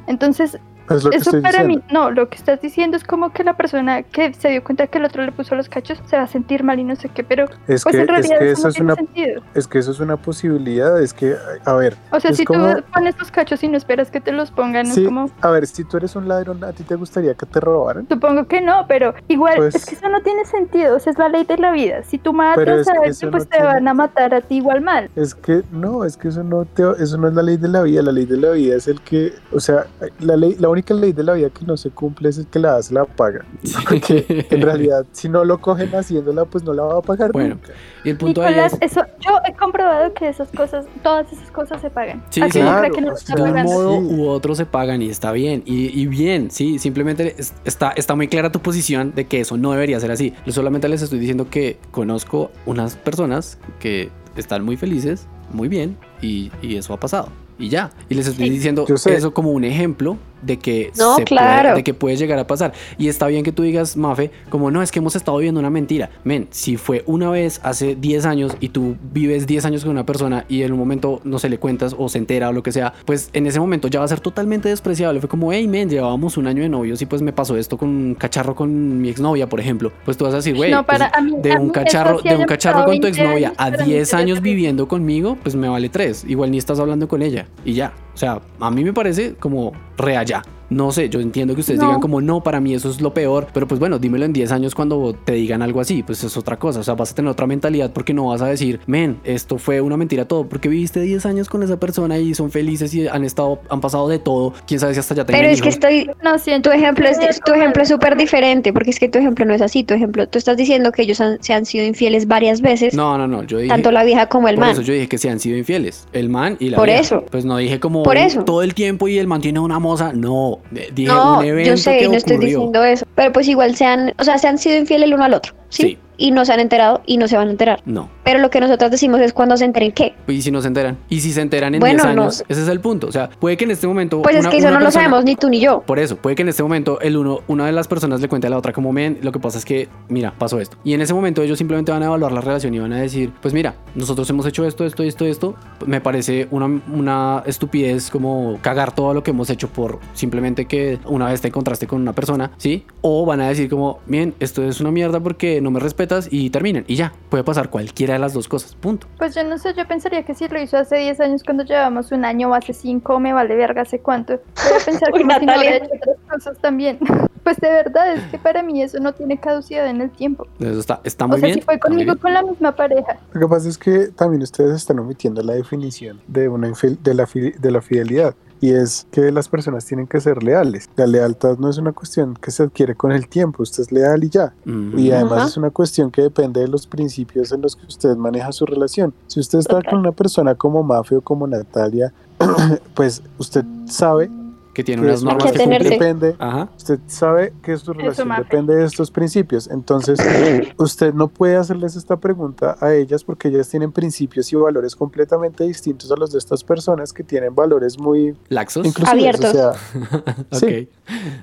Entonces, 0.07 0.59
es 0.97 1.05
lo 1.05 1.11
que 1.11 1.17
eso 1.17 1.31
para 1.43 1.63
diciendo. 1.63 1.69
mí, 1.69 1.93
no, 1.93 2.11
lo 2.11 2.29
que 2.29 2.37
estás 2.37 2.61
diciendo 2.61 2.97
es 2.97 3.05
como 3.05 3.33
que 3.33 3.45
la 3.45 3.57
persona 3.57 4.03
que 4.03 4.33
se 4.35 4.49
dio 4.49 4.63
cuenta 4.65 4.87
que 4.87 4.99
el 4.99 5.05
otro 5.05 5.25
le 5.25 5.33
puso 5.33 5.55
los 5.55 5.69
cachos 5.69 6.01
se 6.07 6.17
va 6.17 6.23
a 6.25 6.27
sentir 6.27 6.63
mal 6.65 6.79
y 6.79 6.85
no 6.85 6.97
sé 6.97 7.09
qué, 7.09 7.25
pero 7.25 7.47
Es 7.69 7.83
pues 7.85 7.97
que, 7.97 8.03
en 8.03 8.11
es 8.15 8.29
que 8.29 8.51
eso 8.51 8.53
eso 8.53 8.63
no 8.63 8.69
es 8.69 8.75
tiene 8.75 8.85
una, 8.93 8.95
sentido. 8.97 9.43
es 9.55 9.67
que 9.69 9.79
eso 9.79 9.91
es 9.93 10.01
una 10.01 10.17
posibilidad, 10.17 11.01
es 11.03 11.13
que, 11.13 11.37
a 11.65 11.73
ver, 11.75 11.97
O 12.13 12.21
sea, 12.21 12.33
si 12.33 12.45
como- 12.45 12.75
tú 12.77 12.83
pones 12.93 13.19
los 13.19 13.31
cachos 13.31 13.63
y 13.63 13.69
no 13.69 13.77
esperas 13.77 14.11
que 14.11 14.21
te 14.21 14.33
los 14.33 14.51
pongan, 14.51 14.87
Sí. 14.87 15.03
es 15.03 15.07
como... 15.09 15.31
a 15.41 15.51
ver, 15.51 15.67
si 15.67 15.85
tú 15.85 15.97
eres 15.97 16.17
un 16.17 16.29
ladrón, 16.29 16.63
¿a 16.65 16.73
ti 16.73 16.83
te 16.83 16.95
gustaría 16.95 17.35
que 17.35 17.47
te 17.47 17.61
robaran? 17.61 18.07
Supongo 18.09 18.47
que 18.47 18.61
no, 18.61 18.87
pero 18.89 19.15
igual 19.29 19.55
Pues- 19.57 19.75
es 19.75 19.87
que 19.87 19.95
eso 19.95 20.09
no 20.09 20.21
tiene 20.23 20.45
sentido, 20.45 20.97
o 20.97 20.99
sea, 20.99 21.13
es 21.13 21.19
la 21.19 21.29
ley 21.29 21.45
de 21.45 21.59
la 21.59 21.73
vida. 21.73 22.03
Si 22.03 22.19
tú 22.19 22.33
matas 22.33 22.89
a 22.89 22.93
alguien, 22.93 23.03
pues 23.05 23.23
no 23.23 23.39
te 23.39 23.45
tiene- 23.47 23.67
van 23.67 23.89
a 23.89 23.95
matar 23.95 24.35
a 24.35 24.41
ti 24.41 24.57
igual 24.57 24.81
mal. 24.81 25.11
Es 25.17 25.35
que 25.35 25.63
no, 25.71 26.05
es 26.05 26.17
que 26.17 26.29
eso 26.29 26.43
no 26.43 26.65
te, 26.65 26.83
eso 26.99 27.17
no 27.19 27.29
es 27.29 27.35
la 27.35 27.43
ley 27.43 27.57
de 27.57 27.69
la 27.69 27.83
vida, 27.83 28.03
la 28.03 28.13
ley 28.13 28.27
de 28.27 28.37
la 28.37 28.51
vida 28.51 28.77
es 28.77 28.89
el 28.89 29.01
que, 29.03 29.35
o 29.53 29.61
sea, 29.61 29.85
la 30.21 30.37
ley, 30.37 30.57
la 30.59 30.69
única 30.69 30.80
ley 30.89 31.13
de 31.13 31.23
la 31.23 31.35
vida 31.35 31.51
que 31.51 31.65
no 31.65 31.77
se 31.77 31.91
cumple 31.91 32.29
es 32.29 32.39
el 32.39 32.47
que 32.47 32.59
la 32.59 32.77
hace 32.77 32.93
la 32.95 33.05
paga. 33.05 33.45
Porque 33.89 34.47
en 34.51 34.63
realidad, 34.63 35.05
si 35.13 35.29
no 35.29 35.45
lo 35.45 35.59
cogen 35.61 35.95
haciéndola, 35.95 36.45
pues 36.45 36.65
no 36.65 36.73
la 36.73 36.83
va 36.83 36.99
a 36.99 37.03
pagar 37.03 37.33
Bueno, 37.33 37.57
nunca. 37.57 37.73
Y 38.05 38.11
el 38.11 38.17
punto 38.17 38.43
ahí 38.43 38.51
Nicolás, 38.55 38.73
es... 38.81 38.93
eso, 38.93 39.03
yo 39.21 39.31
he 39.47 39.55
comprobado 39.55 40.13
que 40.15 40.29
esas 40.29 40.49
cosas, 40.51 40.87
todas 41.03 41.33
esas 41.33 41.51
cosas 41.51 41.81
se 41.81 41.91
pagan. 41.91 42.23
Sí, 42.31 42.41
Así 42.41 42.59
no 42.61 42.67
Claro, 42.71 42.95
que 42.95 43.01
no 43.01 43.15
de 43.15 43.43
un 43.43 43.63
modo 43.65 43.93
Sí. 44.01 44.07
u 44.15 44.27
otro 44.29 44.55
se 44.55 44.67
pagan 44.67 45.03
y 45.03 45.09
está 45.11 45.33
bien. 45.33 45.63
Y, 45.67 45.99
y 46.01 46.07
bien, 46.07 46.51
sí, 46.51 46.79
simplemente 46.79 47.35
es- 47.39 47.53
está, 47.65 47.91
está 47.91 48.15
muy 48.15 48.29
clara 48.29 48.51
tu 48.53 48.61
posición 48.61 49.13
de 49.15 49.27
que 49.27 49.41
eso 49.41 49.57
no 49.57 49.73
debería 49.73 50.01
ser 50.01 50.11
así. 50.11 50.35
Yo 50.47 50.53
solamente 50.53 50.89
les 50.89 51.03
estoy 51.03 51.19
diciendo 51.19 51.49
que 51.51 51.79
conozco 51.91 52.51
unas 52.67 52.97
personas 52.97 53.59
que 53.79 54.11
están 54.37 54.65
muy 54.65 54.77
felices, 54.77 55.27
muy 55.53 55.69
bien, 55.69 55.97
y, 56.23 56.51
y 56.63 56.77
eso 56.77 56.95
ha 56.95 57.01
pasado. 57.01 57.29
Y 57.59 57.69
ya. 57.69 57.91
Y 58.09 58.15
les 58.15 58.27
estoy 58.27 58.49
diciendo 58.49 58.87
eso 58.89 59.35
como 59.35 59.51
un 59.51 59.65
ejemplo 59.65 60.17
de 60.43 60.59
que, 60.59 60.91
No, 60.99 61.17
se 61.17 61.25
claro. 61.25 61.63
puede, 61.63 61.75
de 61.77 61.85
que 61.85 61.95
puede 61.95 62.17
llegar 62.17 62.39
a 62.39 62.47
pasar. 62.47 62.73
Y 62.99 63.09
está 63.09 63.27
bien 63.27 63.45
que 63.45 63.53
tú 63.53 63.63
digas, 63.63 63.97
Mafe, 63.97 64.31
como 64.49 64.71
no, 64.71 64.83
es 64.83 64.91
que 64.91 64.99
hemos 64.99 65.17
estado 65.17 65.39
viviendo 65.39 65.61
una 65.61 65.71
mentira. 65.71 66.11
Men, 66.25 66.49
si 66.51 66.77
fue 66.77 67.03
una 67.07 67.31
vez 67.31 67.61
hace 67.63 67.95
10 67.97 68.25
años 68.27 68.57
y 68.61 68.71
tú 68.71 68.97
vives 69.13 69.47
10 69.47 69.65
años 69.65 69.83
con 69.83 69.93
una 69.93 70.07
persona 70.07 70.45
y 70.49 70.63
en 70.63 70.73
un 70.73 70.79
momento 70.79 71.21
no 71.25 71.39
se 71.39 71.49
le 71.49 71.59
cuentas 71.59 71.95
o 71.99 72.09
se 72.09 72.19
entera 72.19 72.49
o 72.49 72.53
lo 72.53 72.63
que 72.63 72.73
sea, 72.73 72.93
pues 73.05 73.31
en 73.33 73.47
ese 73.47 73.61
momento 73.61 73.89
ya 73.89 74.01
va 74.01 74.05
a 74.05 74.09
ser 74.09 74.21
totalmente 74.21 74.69
despreciable. 74.69 75.21
Fue 75.21 75.29
como, 75.29 75.53
hey, 75.53 75.67
men, 75.69 75.89
llevábamos 75.89 76.37
un 76.37 76.47
año 76.47 76.63
de 76.63 76.69
novios 76.69 77.01
y 77.03 77.07
pues 77.07 77.23
me 77.23 77.33
pasó 77.33 77.57
esto 77.57 77.77
con 77.77 77.89
un 77.89 78.15
cacharro 78.15 78.55
con 78.55 79.01
mi 79.01 79.09
exnovia, 79.09 79.49
por 79.49 79.61
ejemplo. 79.61 79.93
Pues 80.05 80.17
tú 80.17 80.25
vas 80.25 80.35
a 80.35 80.39
decir, 80.39 80.55
güey, 80.57 80.71
No, 80.71 80.85
pues, 80.85 81.01
de 81.43 81.57
un 81.57 81.71
cacharro, 81.71 82.21
sí 82.21 82.29
de 82.29 82.37
un 82.37 82.45
cacharro 82.45 82.85
con 82.85 82.97
tu 83.01 83.03
20 83.03 83.09
exnovia 83.09 83.53
a 83.57 83.71
para 83.71 83.85
mí 83.85 83.93
10 83.93 84.09
sería 84.09 84.23
años 84.25 84.41
viviendo 84.41 84.89
conmigo, 84.89 85.37
pues 85.43 85.55
me 85.55 85.69
vale 85.69 85.89
3. 85.89 86.25
Igual 86.29 86.51
ni 86.51 86.59
estás 86.59 86.79
hablando 86.81 87.09
con 87.09 87.23
ella 87.23 87.47
y 87.65 87.75
ya. 87.75 87.93
O 88.15 88.17
sea, 88.17 88.41
a 88.59 88.71
mí 88.71 88.85
me 88.85 88.93
parece 88.93 89.35
como 89.35 89.73
re 90.01 90.17
allá. 90.17 90.43
No 90.71 90.93
sé, 90.93 91.09
yo 91.09 91.21
entiendo 91.21 91.55
que 91.55 91.61
ustedes 91.61 91.81
No. 91.81 91.87
digan 91.87 92.01
como 92.01 92.21
no, 92.21 92.43
para 92.43 92.61
mí 92.61 92.75
eso 92.75 92.89
es 92.91 93.01
lo 93.01 93.13
peor, 93.13 93.49
pero 93.53 93.67
pues 93.67 93.79
bueno, 93.81 93.99
dímelo 93.99 94.25
en 94.25 94.33
10 94.33 94.53
años 94.53 94.75
cuando 94.75 95.15
te 95.25 95.33
digan 95.33 95.63
algo 95.63 95.81
así, 95.81 96.03
pues 96.03 96.23
es 96.25 96.37
otra 96.37 96.59
cosa, 96.59 96.81
o 96.81 96.83
sea, 96.85 96.95
vas 96.95 97.11
a 97.11 97.15
tener 97.15 97.31
otra 97.31 97.47
mentalidad 97.47 97.93
porque 97.93 98.15
no 98.15 98.27
vas 98.27 98.41
a 98.41 98.47
decir, 98.47 98.81
men, 98.87 99.19
esto 99.25 99.59
fue 99.59 99.81
una 99.81 99.97
mentira 99.97 100.27
todo, 100.27 100.49
porque 100.49 100.69
viviste 100.69 101.01
10 101.01 101.27
años 101.27 101.49
con 101.49 101.63
esa 101.63 101.79
persona 101.79 102.19
y 102.19 102.35
son 102.35 102.51
felices 102.51 102.95
y 102.95 103.09
han 103.09 103.25
estado, 103.25 103.61
han 103.69 103.81
pasado 103.81 104.09
de 104.09 104.19
todo, 104.21 104.53
quién 104.67 104.79
sabe 104.81 104.95
si 104.95 105.01
hasta 105.01 105.15
ya 105.15 105.25
tengan 105.25 105.41
Pero 105.43 105.53
es 105.53 105.61
que 105.61 105.69
estoy, 105.69 106.09
No, 106.23 106.39
siento 106.39 106.71
tu 106.71 106.77
ejemplo 106.77 107.09
es, 107.09 107.19
tu 107.45 107.53
ejemplo 107.53 107.83
es 107.83 107.89
súper 107.89 108.17
diferente, 108.17 108.73
porque 108.73 108.91
es 108.91 108.99
que 109.01 109.09
tu 109.09 109.19
ejemplo 109.19 109.45
no 109.45 109.55
es 109.55 109.63
así. 109.63 109.83
Tu 109.83 109.95
ejemplo, 109.95 110.29
tú 110.29 110.39
estás 110.39 110.57
diciendo 110.57 110.93
que 110.93 111.03
ellos 111.03 111.21
han- 111.21 111.43
se 111.43 111.53
han 111.53 111.65
sido 111.67 111.85
infieles 111.85 112.29
varias 112.29 112.61
veces, 112.61 112.95
No, 112.95 113.19
no, 113.19 113.27
no, 113.27 113.43
yo 113.43 113.59
dije... 113.59 113.69
tanto 113.71 113.91
la 113.91 114.05
vieja 114.05 114.27
como 114.29 114.47
el 114.49 114.55
por 114.55 114.65
man. 114.67 114.73
eso 114.73 114.83
yo 114.83 114.93
dije 114.93 115.09
que 115.09 115.19
se 115.19 115.31
han 115.31 115.41
sido 115.41 115.57
infieles, 115.57 116.07
el 116.13 116.29
man 116.29 116.57
y 116.61 116.69
la 116.71 116.77
Por 116.77 116.87
vieja. 116.87 117.01
eso. 117.01 117.25
Pues 117.31 117.45
no 117.45 117.57
dije 117.57 117.81
como 117.81 118.03
Por 118.05 118.17
eso. 118.17 118.45
todo 118.45 118.63
el 118.63 118.75
tiempo 118.75 119.09
y 119.09 119.19
el 119.19 119.27
man 119.27 119.41
tiene 119.41 119.59
una 119.59 119.79
moza, 119.81 120.13
no, 120.13 120.60
eh, 120.75 120.91
dije 120.93 121.09
No, 121.09 121.39
un 121.39 121.45
evento 121.45 121.71
yo 121.71 121.77
sé, 121.77 121.99
que 121.99 122.09
no 122.09 122.15
estoy 122.15 122.39
diciendo 122.39 122.85
eso. 122.85 123.07
Pero 123.15 123.33
pues 123.33 123.49
igual 123.49 123.77
se 123.77 123.85
han, 123.85 124.15
o 124.19 124.25
sea, 124.25 124.39
se 124.39 124.49
han 124.49 124.59
sido 124.59 124.77
infieles 124.77 125.09
el 125.09 125.15
uno 125.15 125.25
al 125.25 125.35
otro, 125.35 125.55
¿sí? 125.69 125.83
Sí. 125.83 125.99
Y 126.21 126.31
no 126.31 126.45
se 126.45 126.53
han 126.53 126.61
enterado 126.61 127.03
y 127.07 127.17
no 127.17 127.27
se 127.27 127.37
van 127.37 127.49
a 127.49 127.51
enterar. 127.51 127.83
No. 127.87 128.09
Pero 128.23 128.39
lo 128.39 128.51
que 128.51 128.61
nosotros 128.61 128.91
decimos 128.91 129.21
es 129.21 129.33
cuando 129.33 129.57
se 129.57 129.65
enteren 129.65 129.91
qué. 129.91 130.15
¿Y 130.29 130.43
si 130.43 130.51
no 130.51 130.61
se 130.61 130.69
enteran? 130.69 130.99
¿Y 131.09 131.21
si 131.21 131.33
se 131.33 131.41
enteran 131.41 131.75
en 131.75 131.81
Bueno, 131.81 132.05
10 132.05 132.15
no 132.15 132.23
años? 132.23 132.45
Ese 132.47 132.63
es 132.63 132.69
el 132.69 132.81
punto. 132.81 133.09
O 133.09 133.13
sea, 133.13 133.31
puede 133.31 133.57
que 133.57 133.65
en 133.65 133.73
este 133.73 133.87
momento. 133.87 134.23
Pues 134.23 134.37
es 134.37 134.47
que 134.47 134.59
eso 134.59 134.71
no 134.71 134.79
lo 134.79 134.91
sabemos 134.91 135.25
ni 135.25 135.35
tú 135.35 135.49
ni 135.49 135.61
yo. 135.61 135.81
Por 135.81 135.99
eso, 135.99 136.17
puede 136.17 136.37
que 136.37 136.43
en 136.43 136.51
este 136.51 136.63
momento 136.63 137.01
el 137.01 137.17
uno, 137.17 137.41
una 137.49 137.67
de 137.67 137.73
las 137.73 137.89
personas 137.89 138.21
le 138.21 138.29
cuente 138.29 138.47
a 138.47 138.51
la 138.51 138.59
otra 138.59 138.73
como, 138.73 138.93
men, 138.93 139.19
lo 139.23 139.33
que 139.33 139.41
pasa 139.41 139.59
es 139.59 139.65
que, 139.65 139.89
mira, 140.09 140.35
pasó 140.37 140.61
esto. 140.61 140.77
Y 140.85 140.93
en 140.93 141.01
ese 141.01 141.15
momento 141.15 141.43
ellos 141.43 141.59
simplemente 141.59 141.91
van 141.91 142.03
a 142.03 142.07
evaluar 142.07 142.33
la 142.33 142.43
relación 142.43 142.75
y 142.75 142.79
van 142.79 142.93
a 142.93 143.01
decir, 143.01 143.33
pues 143.41 143.55
mira, 143.55 143.75
nosotros 143.95 144.29
hemos 144.29 144.45
hecho 144.47 144.67
esto, 144.67 144.85
esto, 144.85 145.03
esto, 145.03 145.25
esto. 145.25 145.55
Me 145.87 146.03
parece 146.03 146.47
una, 146.51 146.67
una 146.93 147.43
estupidez 147.47 148.11
como 148.11 148.59
cagar 148.61 148.95
todo 148.95 149.15
lo 149.15 149.23
que 149.23 149.31
hemos 149.31 149.49
hecho 149.49 149.69
por 149.69 149.99
simplemente 150.13 150.67
que 150.67 150.99
una 151.07 151.27
vez 151.27 151.41
te 151.41 151.49
encontraste 151.49 151.87
con 151.87 152.01
una 152.01 152.13
persona, 152.13 152.51
¿sí? 152.59 152.85
O 153.01 153.25
van 153.25 153.41
a 153.41 153.49
decir 153.49 153.71
como, 153.71 154.01
bien, 154.07 154.35
esto 154.41 154.63
es 154.63 154.81
una 154.81 154.91
mierda 154.91 155.21
porque 155.21 155.61
no 155.61 155.71
me 155.71 155.81
respetas 156.11 156.29
y 156.31 156.51
terminan. 156.51 156.85
Y 156.87 156.97
ya, 156.97 157.13
puede 157.29 157.45
pasar 157.45 157.71
cualquiera 157.71 158.15
de 158.15 158.21
las 158.21 158.33
dos 158.35 158.49
cosas, 158.49 158.75
punto. 158.75 159.07
Pues 159.19 159.35
yo 159.35 159.45
no 159.45 159.59
sé, 159.59 159.75
yo 159.75 159.87
pensaría 159.87 160.25
que 160.25 160.35
si 160.35 160.49
lo 160.49 160.61
hizo 160.61 160.77
hace 160.77 160.97
10 160.97 161.21
años 161.21 161.43
cuando 161.45 161.65
llevamos 161.65 162.13
un 162.13 162.25
año 162.25 162.51
o 162.51 162.55
hace 162.55 162.73
5, 162.73 163.21
me 163.21 163.33
vale 163.33 163.55
verga 163.57 163.83
hace 163.83 164.01
cuánto. 164.01 164.35
Voy 164.35 164.81
a 164.81 164.85
pensar 164.85 165.11
Uy, 165.15 165.21
como 165.23 165.39
si 165.39 165.47
no 165.47 165.53
Natalia. 165.53 165.71
hubiera 165.71 165.85
hecho 165.87 165.95
otras 165.97 166.17
cosas 166.31 166.59
también. 166.61 166.99
Pues 167.43 167.57
de 167.57 167.71
verdad, 167.71 168.13
es 168.13 168.23
que 168.31 168.37
para 168.37 168.63
mí 168.63 168.83
eso 168.83 169.01
no 169.01 169.15
tiene 169.15 169.41
caducidad 169.41 169.87
en 169.89 170.03
el 170.03 170.11
tiempo. 170.11 170.47
Eso 170.61 170.79
está, 170.79 171.01
está 171.05 171.27
muy 171.27 171.37
o 171.37 171.39
sea, 171.39 171.47
bien. 171.47 171.59
si 171.59 171.65
fue 171.65 171.79
conmigo 171.79 172.13
bien. 172.13 172.19
con 172.19 172.35
la 172.35 172.43
misma 172.43 172.77
pareja. 172.77 173.17
Lo 173.33 173.41
que 173.41 173.49
pasa 173.49 173.67
es 173.67 173.79
que 173.79 174.09
también 174.09 174.43
ustedes 174.43 174.77
están 174.77 174.99
omitiendo 174.99 175.43
la 175.43 175.55
definición 175.55 176.21
de, 176.29 176.51
una 176.51 176.69
infel- 176.69 176.99
de, 177.03 177.15
la, 177.15 177.27
fi- 177.27 177.53
de 177.53 177.71
la 177.71 177.81
fidelidad. 177.81 178.35
Y 178.61 178.73
es 178.73 179.07
que 179.11 179.33
las 179.33 179.49
personas 179.49 179.87
tienen 179.87 180.07
que 180.07 180.21
ser 180.21 180.43
leales. 180.43 180.91
La 180.97 181.07
lealtad 181.07 181.59
no 181.59 181.71
es 181.71 181.79
una 181.79 181.93
cuestión 181.93 182.35
que 182.35 182.51
se 182.51 182.65
adquiere 182.65 182.95
con 182.95 183.13
el 183.13 183.27
tiempo. 183.29 183.63
Usted 183.63 183.85
es 183.85 183.93
leal 183.93 184.23
y 184.25 184.29
ya. 184.29 184.53
Ujú. 184.67 184.99
Y 184.99 185.11
además 185.13 185.51
es 185.51 185.57
una 185.57 185.71
cuestión 185.71 186.11
que 186.11 186.23
depende 186.23 186.61
de 186.61 186.69
los 186.69 186.87
principios 186.87 187.53
en 187.53 187.63
los 187.63 187.75
que 187.75 187.87
usted 187.87 188.17
maneja 188.17 188.53
su 188.53 188.67
relación. 188.67 189.15
Si 189.29 189.41
usted 189.41 189.61
está 189.61 189.83
con 189.83 190.01
una 190.01 190.13
persona 190.13 190.55
como 190.55 190.83
Mafia 190.83 191.19
o 191.19 191.21
como 191.21 191.47
Natalia, 191.47 192.13
pues 192.95 193.23
usted 193.39 193.65
sabe 193.87 194.31
que 194.73 194.85
tiene 194.85 195.03
que 195.03 195.09
unas 195.09 195.23
normas 195.23 195.53
que 195.53 195.59
que 195.59 195.79
depende 195.91 196.37
Ajá. 196.39 196.71
Usted 196.77 197.01
sabe 197.07 197.53
que 197.63 197.77
su 197.77 197.93
relación 197.93 198.29
depende 198.37 198.77
de 198.77 198.85
estos 198.85 199.11
principios, 199.11 199.69
entonces 199.69 200.19
usted 200.79 201.13
no 201.13 201.29
puede 201.29 201.57
hacerles 201.57 201.97
esta 201.97 202.19
pregunta 202.19 202.77
a 202.81 202.95
ellas 202.95 203.25
porque 203.25 203.49
ellas 203.49 203.69
tienen 203.69 203.93
principios 203.93 204.53
y 204.53 204.57
valores 204.57 204.95
completamente 204.95 205.65
distintos 205.65 206.11
a 206.13 206.17
los 206.17 206.33
de 206.33 206.39
estas 206.39 206.63
personas 206.63 207.13
que 207.13 207.25
tienen 207.25 207.55
valores 207.55 207.99
muy 207.99 208.37
Laxos. 208.49 208.87
Abiertos. 209.07 209.51
O 209.51 209.53
sea, 209.53 209.73
sí. 210.53 210.89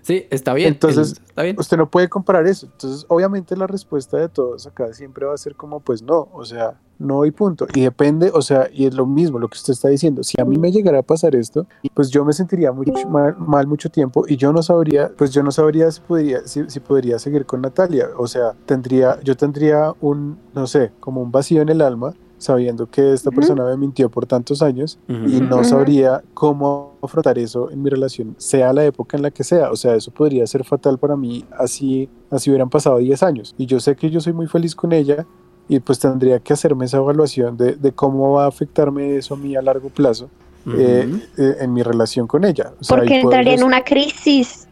Sí, 0.02 0.26
está 0.30 0.54
bien. 0.54 0.70
Entonces, 0.70 1.12
el- 1.12 1.24
está 1.26 1.42
bien. 1.44 1.56
usted 1.60 1.78
no 1.78 1.90
puede 1.90 2.08
comparar 2.10 2.48
eso. 2.48 2.68
Entonces, 2.68 3.06
obviamente 3.10 3.56
la 3.58 3.68
respuesta 3.68 4.18
de 4.18 4.30
todos 4.30 4.68
acá 4.68 4.94
siempre 4.94 5.26
va 5.26 5.34
a 5.34 5.38
ser 5.38 5.56
como, 5.56 5.80
pues 5.82 6.02
no, 6.02 6.30
o 6.34 6.46
sea, 6.46 6.76
no 7.00 7.26
y 7.26 7.32
punto. 7.32 7.68
Y 7.74 7.82
depende, 7.82 8.32
o 8.34 8.42
sea, 8.42 8.70
y 8.74 8.86
es 8.86 8.94
lo 8.94 9.06
mismo 9.06 9.40
lo 9.40 9.48
que 9.48 9.58
usted 9.58 9.74
está 9.74 9.90
diciendo. 9.90 10.24
Si 10.24 10.40
a 10.40 10.46
mí 10.46 10.58
me 10.58 10.72
llegara 10.72 11.00
a 11.00 11.04
pasar 11.04 11.36
esto, 11.36 11.68
pues 11.94 12.10
yo 12.10 12.26
me 12.26 12.34
sentiría 12.34 12.72
muy 12.72 12.88
mal, 13.10 13.36
mal 13.38 13.68
mucho 13.68 13.90
tiempo 13.90 14.26
y 14.28 14.38
yo 14.38 14.52
no 14.54 14.62
sabría, 14.64 15.12
pues 15.18 15.32
yo 15.32 15.44
no 15.44 15.52
sabría 15.52 15.92
si 15.92 16.02
podría, 16.02 16.46
si, 16.46 16.70
si 16.70 16.80
podría 16.80 17.20
seguir 17.20 17.46
con 17.46 17.62
Natalia. 17.62 18.10
O 18.18 18.28
sea, 18.28 18.54
tendría, 18.66 19.20
yo 19.24 19.36
tendría 19.36 19.94
un, 20.02 20.38
no 20.54 20.68
sé, 20.68 20.92
como 21.00 21.22
un 21.22 21.32
vacío 21.32 21.62
en 21.62 21.70
el 21.70 21.82
alma 21.82 22.14
sabiendo 22.38 22.90
que 22.90 23.14
esta 23.14 23.32
persona 23.32 23.66
me 23.66 23.78
mintió 23.78 24.10
por 24.10 24.26
tantos 24.26 24.62
años 24.62 25.00
y 25.08 25.42
no 25.42 25.64
sabría 25.64 26.24
cómo 26.34 26.94
afrontar 27.02 27.38
eso 27.40 27.72
en 27.72 27.82
mi 27.82 27.90
relación, 27.90 28.36
sea 28.38 28.74
la 28.74 28.86
época 28.86 29.18
en 29.18 29.24
la 29.24 29.32
que 29.32 29.44
sea. 29.44 29.72
O 29.72 29.76
sea, 29.76 29.96
eso 29.96 30.12
podría 30.12 30.46
ser 30.46 30.64
fatal 30.64 30.98
para 31.00 31.16
mí 31.16 31.46
así, 31.58 32.10
así 32.30 32.50
hubieran 32.50 32.70
pasado 32.70 32.98
10 32.98 33.24
años. 33.24 33.56
Y 33.58 33.66
yo 33.66 33.80
sé 33.80 33.96
que 33.96 34.10
yo 34.10 34.22
soy 34.22 34.34
muy 34.34 34.48
feliz 34.48 34.76
con 34.76 34.94
ella 34.94 35.26
y 35.70 35.80
pues 35.80 36.00
tendría 36.00 36.40
que 36.40 36.54
hacerme 36.54 36.86
esa 36.86 36.98
evaluación 36.98 37.58
de, 37.58 37.76
de 37.76 37.92
cómo 37.92 38.34
va 38.34 38.46
a 38.46 38.48
afectarme 38.48 39.18
eso 39.18 39.34
a 39.34 39.38
mí 39.38 39.56
a 39.56 39.62
largo 39.62 39.90
plazo 39.90 40.30
eh, 40.76 41.08
eh, 41.38 41.56
en 41.60 41.74
mi 41.74 41.82
relación 41.82 42.28
con 42.28 42.44
ella. 42.44 42.74
O 42.80 42.84
sea, 42.84 42.98
Porque 42.98 43.20
entraría 43.20 43.54
en 43.54 43.64
una 43.64 43.84
crisis. 43.84 44.68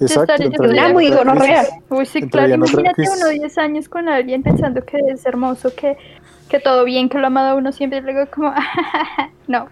Exacto, 0.00 0.42
entraría 0.42 0.88
en 0.88 0.92
muy 0.92 1.10
gonorrea. 1.10 1.64
Uy, 1.88 2.04
sí, 2.04 2.28
claro, 2.28 2.54
imagínate 2.54 3.04
uno 3.16 3.28
10 3.28 3.58
años 3.58 3.88
con 3.88 4.08
alguien 4.08 4.42
pensando 4.42 4.84
que 4.84 4.98
es 5.08 5.24
hermoso, 5.24 5.74
que, 5.74 5.96
que 6.48 6.58
todo 6.58 6.84
bien, 6.84 7.08
que 7.08 7.18
lo 7.18 7.24
ha 7.24 7.26
amado 7.28 7.56
uno 7.56 7.72
siempre 7.72 8.00
y 8.00 8.02
luego 8.02 8.28
como, 8.30 8.52
no. 9.46 9.68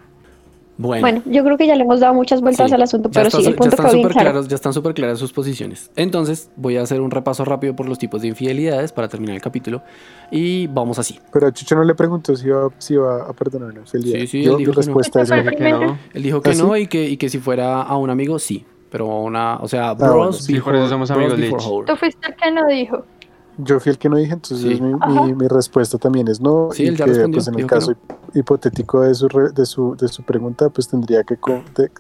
Bueno. 0.77 1.03
Bueno, 1.03 1.23
yo 1.27 1.45
creo 1.45 1.57
que 1.57 1.67
ya 1.69 1.77
le 1.77 1.83
hemos 1.85 2.01
dado 2.01 2.15
muchas 2.15 2.41
vueltas 2.41 2.69
Sí. 2.69 2.75
al 2.75 2.83
asunto, 2.83 3.09
Ya 3.09 3.13
pero 3.21 3.27
está 3.29 3.39
sí, 3.39 3.45
el 3.47 3.53
ya 3.53 3.57
punto 3.57 3.71
están 3.71 3.87
quedó 3.87 3.93
bien 3.95 4.03
súper 4.03 4.13
claro. 4.15 4.31
claros, 4.33 4.49
ya 4.49 4.55
están 4.57 4.73
súper 4.73 4.95
claras 4.95 5.19
sus 5.21 5.33
posiciones. 5.33 5.91
Entonces, 5.95 6.51
voy 6.57 6.77
a 6.79 6.83
hacer 6.83 7.01
un 7.01 7.11
repaso 7.13 7.45
rápido 7.45 7.77
por 7.77 7.89
los 7.89 7.99
tipos 7.99 8.23
de 8.23 8.29
infidelidades 8.29 8.91
para 8.93 9.07
terminar 9.09 9.37
el 9.37 9.41
capítulo. 9.43 9.83
Y 10.33 10.67
vamos 10.67 10.99
así. 10.99 11.21
Pero 11.33 11.47
a 11.47 11.53
Chucho 11.53 11.77
no 11.77 11.85
le 11.85 11.95
preguntó 11.95 12.35
si 12.35 12.49
iba, 12.49 12.69
si 12.79 12.95
iba 12.95 13.23
a 13.23 13.33
perdonar 13.33 13.71
una 13.71 13.81
infidelidad. 13.81 14.19
Sí, 14.21 14.27
sí, 14.27 14.43
Yo, 14.43 14.53
él 14.53 14.59
dijo 14.59 14.71
mi 14.73 14.75
que 14.75 14.81
no. 14.81 14.95
respuesta 14.99 15.23
es 15.23 15.31
Dije 15.31 15.57
que 15.57 15.71
no. 15.71 15.99
Él 16.13 16.23
dijo 16.25 16.41
que 16.43 16.51
¿Ah, 16.51 16.55
no 16.55 16.75
sí? 16.75 16.81
y 16.81 16.87
que, 16.89 17.09
y 17.09 17.17
que 17.19 17.29
si 17.29 17.39
fuera 17.39 17.83
a 17.83 17.97
un 17.97 18.11
amigo, 18.11 18.39
sí. 18.41 18.65
Pero 18.91 19.11
a 19.11 19.21
una, 19.23 19.57
o 19.59 19.69
sea, 19.69 19.93
bueno, 19.93 20.13
bros 20.15 20.45
sí, 20.45 20.59
por 20.61 20.75
eso 20.75 20.89
somos 20.89 21.09
bros 21.09 21.19
amigos, 21.33 21.39
before. 21.41 21.87
Tú 21.87 21.97
fuiste 21.97 22.29
el 22.29 22.35
que 22.37 22.51
no 22.51 22.67
dijo. 22.67 23.05
Yo 23.59 23.79
fui 23.81 23.91
el 23.91 23.99
que 23.99 24.09
no 24.09 24.17
dije, 24.17 24.33
entonces 24.33 24.61
Sí. 24.61 24.81
mi, 24.83 24.95
Ajá. 25.01 25.25
mi, 25.27 25.35
mi 25.35 25.47
respuesta 25.49 25.97
también 25.99 26.27
es 26.29 26.41
no. 26.41 26.71
Sí, 26.73 26.83
y 26.85 26.87
él 26.89 26.97
ya 26.97 27.05
que, 27.05 27.11
respondió, 27.13 27.37
pues 27.37 27.49
en 27.49 27.59
el 27.59 27.67
caso 27.67 27.95
hipotético 28.35 29.03
de 29.03 29.15
su, 29.15 29.29
re- 29.29 29.53
de 29.53 29.65
su 29.67 29.95
de 29.97 30.09
su 30.09 30.23
pregunta, 30.25 30.69
pues 30.71 30.89
tendría 30.89 31.23
que 31.23 31.39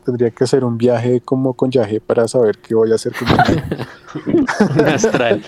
tendría 0.04 0.30
que 0.30 0.44
hacer 0.44 0.64
un 0.64 0.76
viaje 0.76 1.20
como 1.20 1.54
con 1.54 1.70
Yaje 1.70 2.00
para 2.00 2.26
saber 2.26 2.58
qué 2.58 2.74
voy 2.74 2.90
a 2.92 2.96
hacer 2.96 3.12
con. 3.14 3.28
Un 4.80 4.86
astral. 4.88 5.42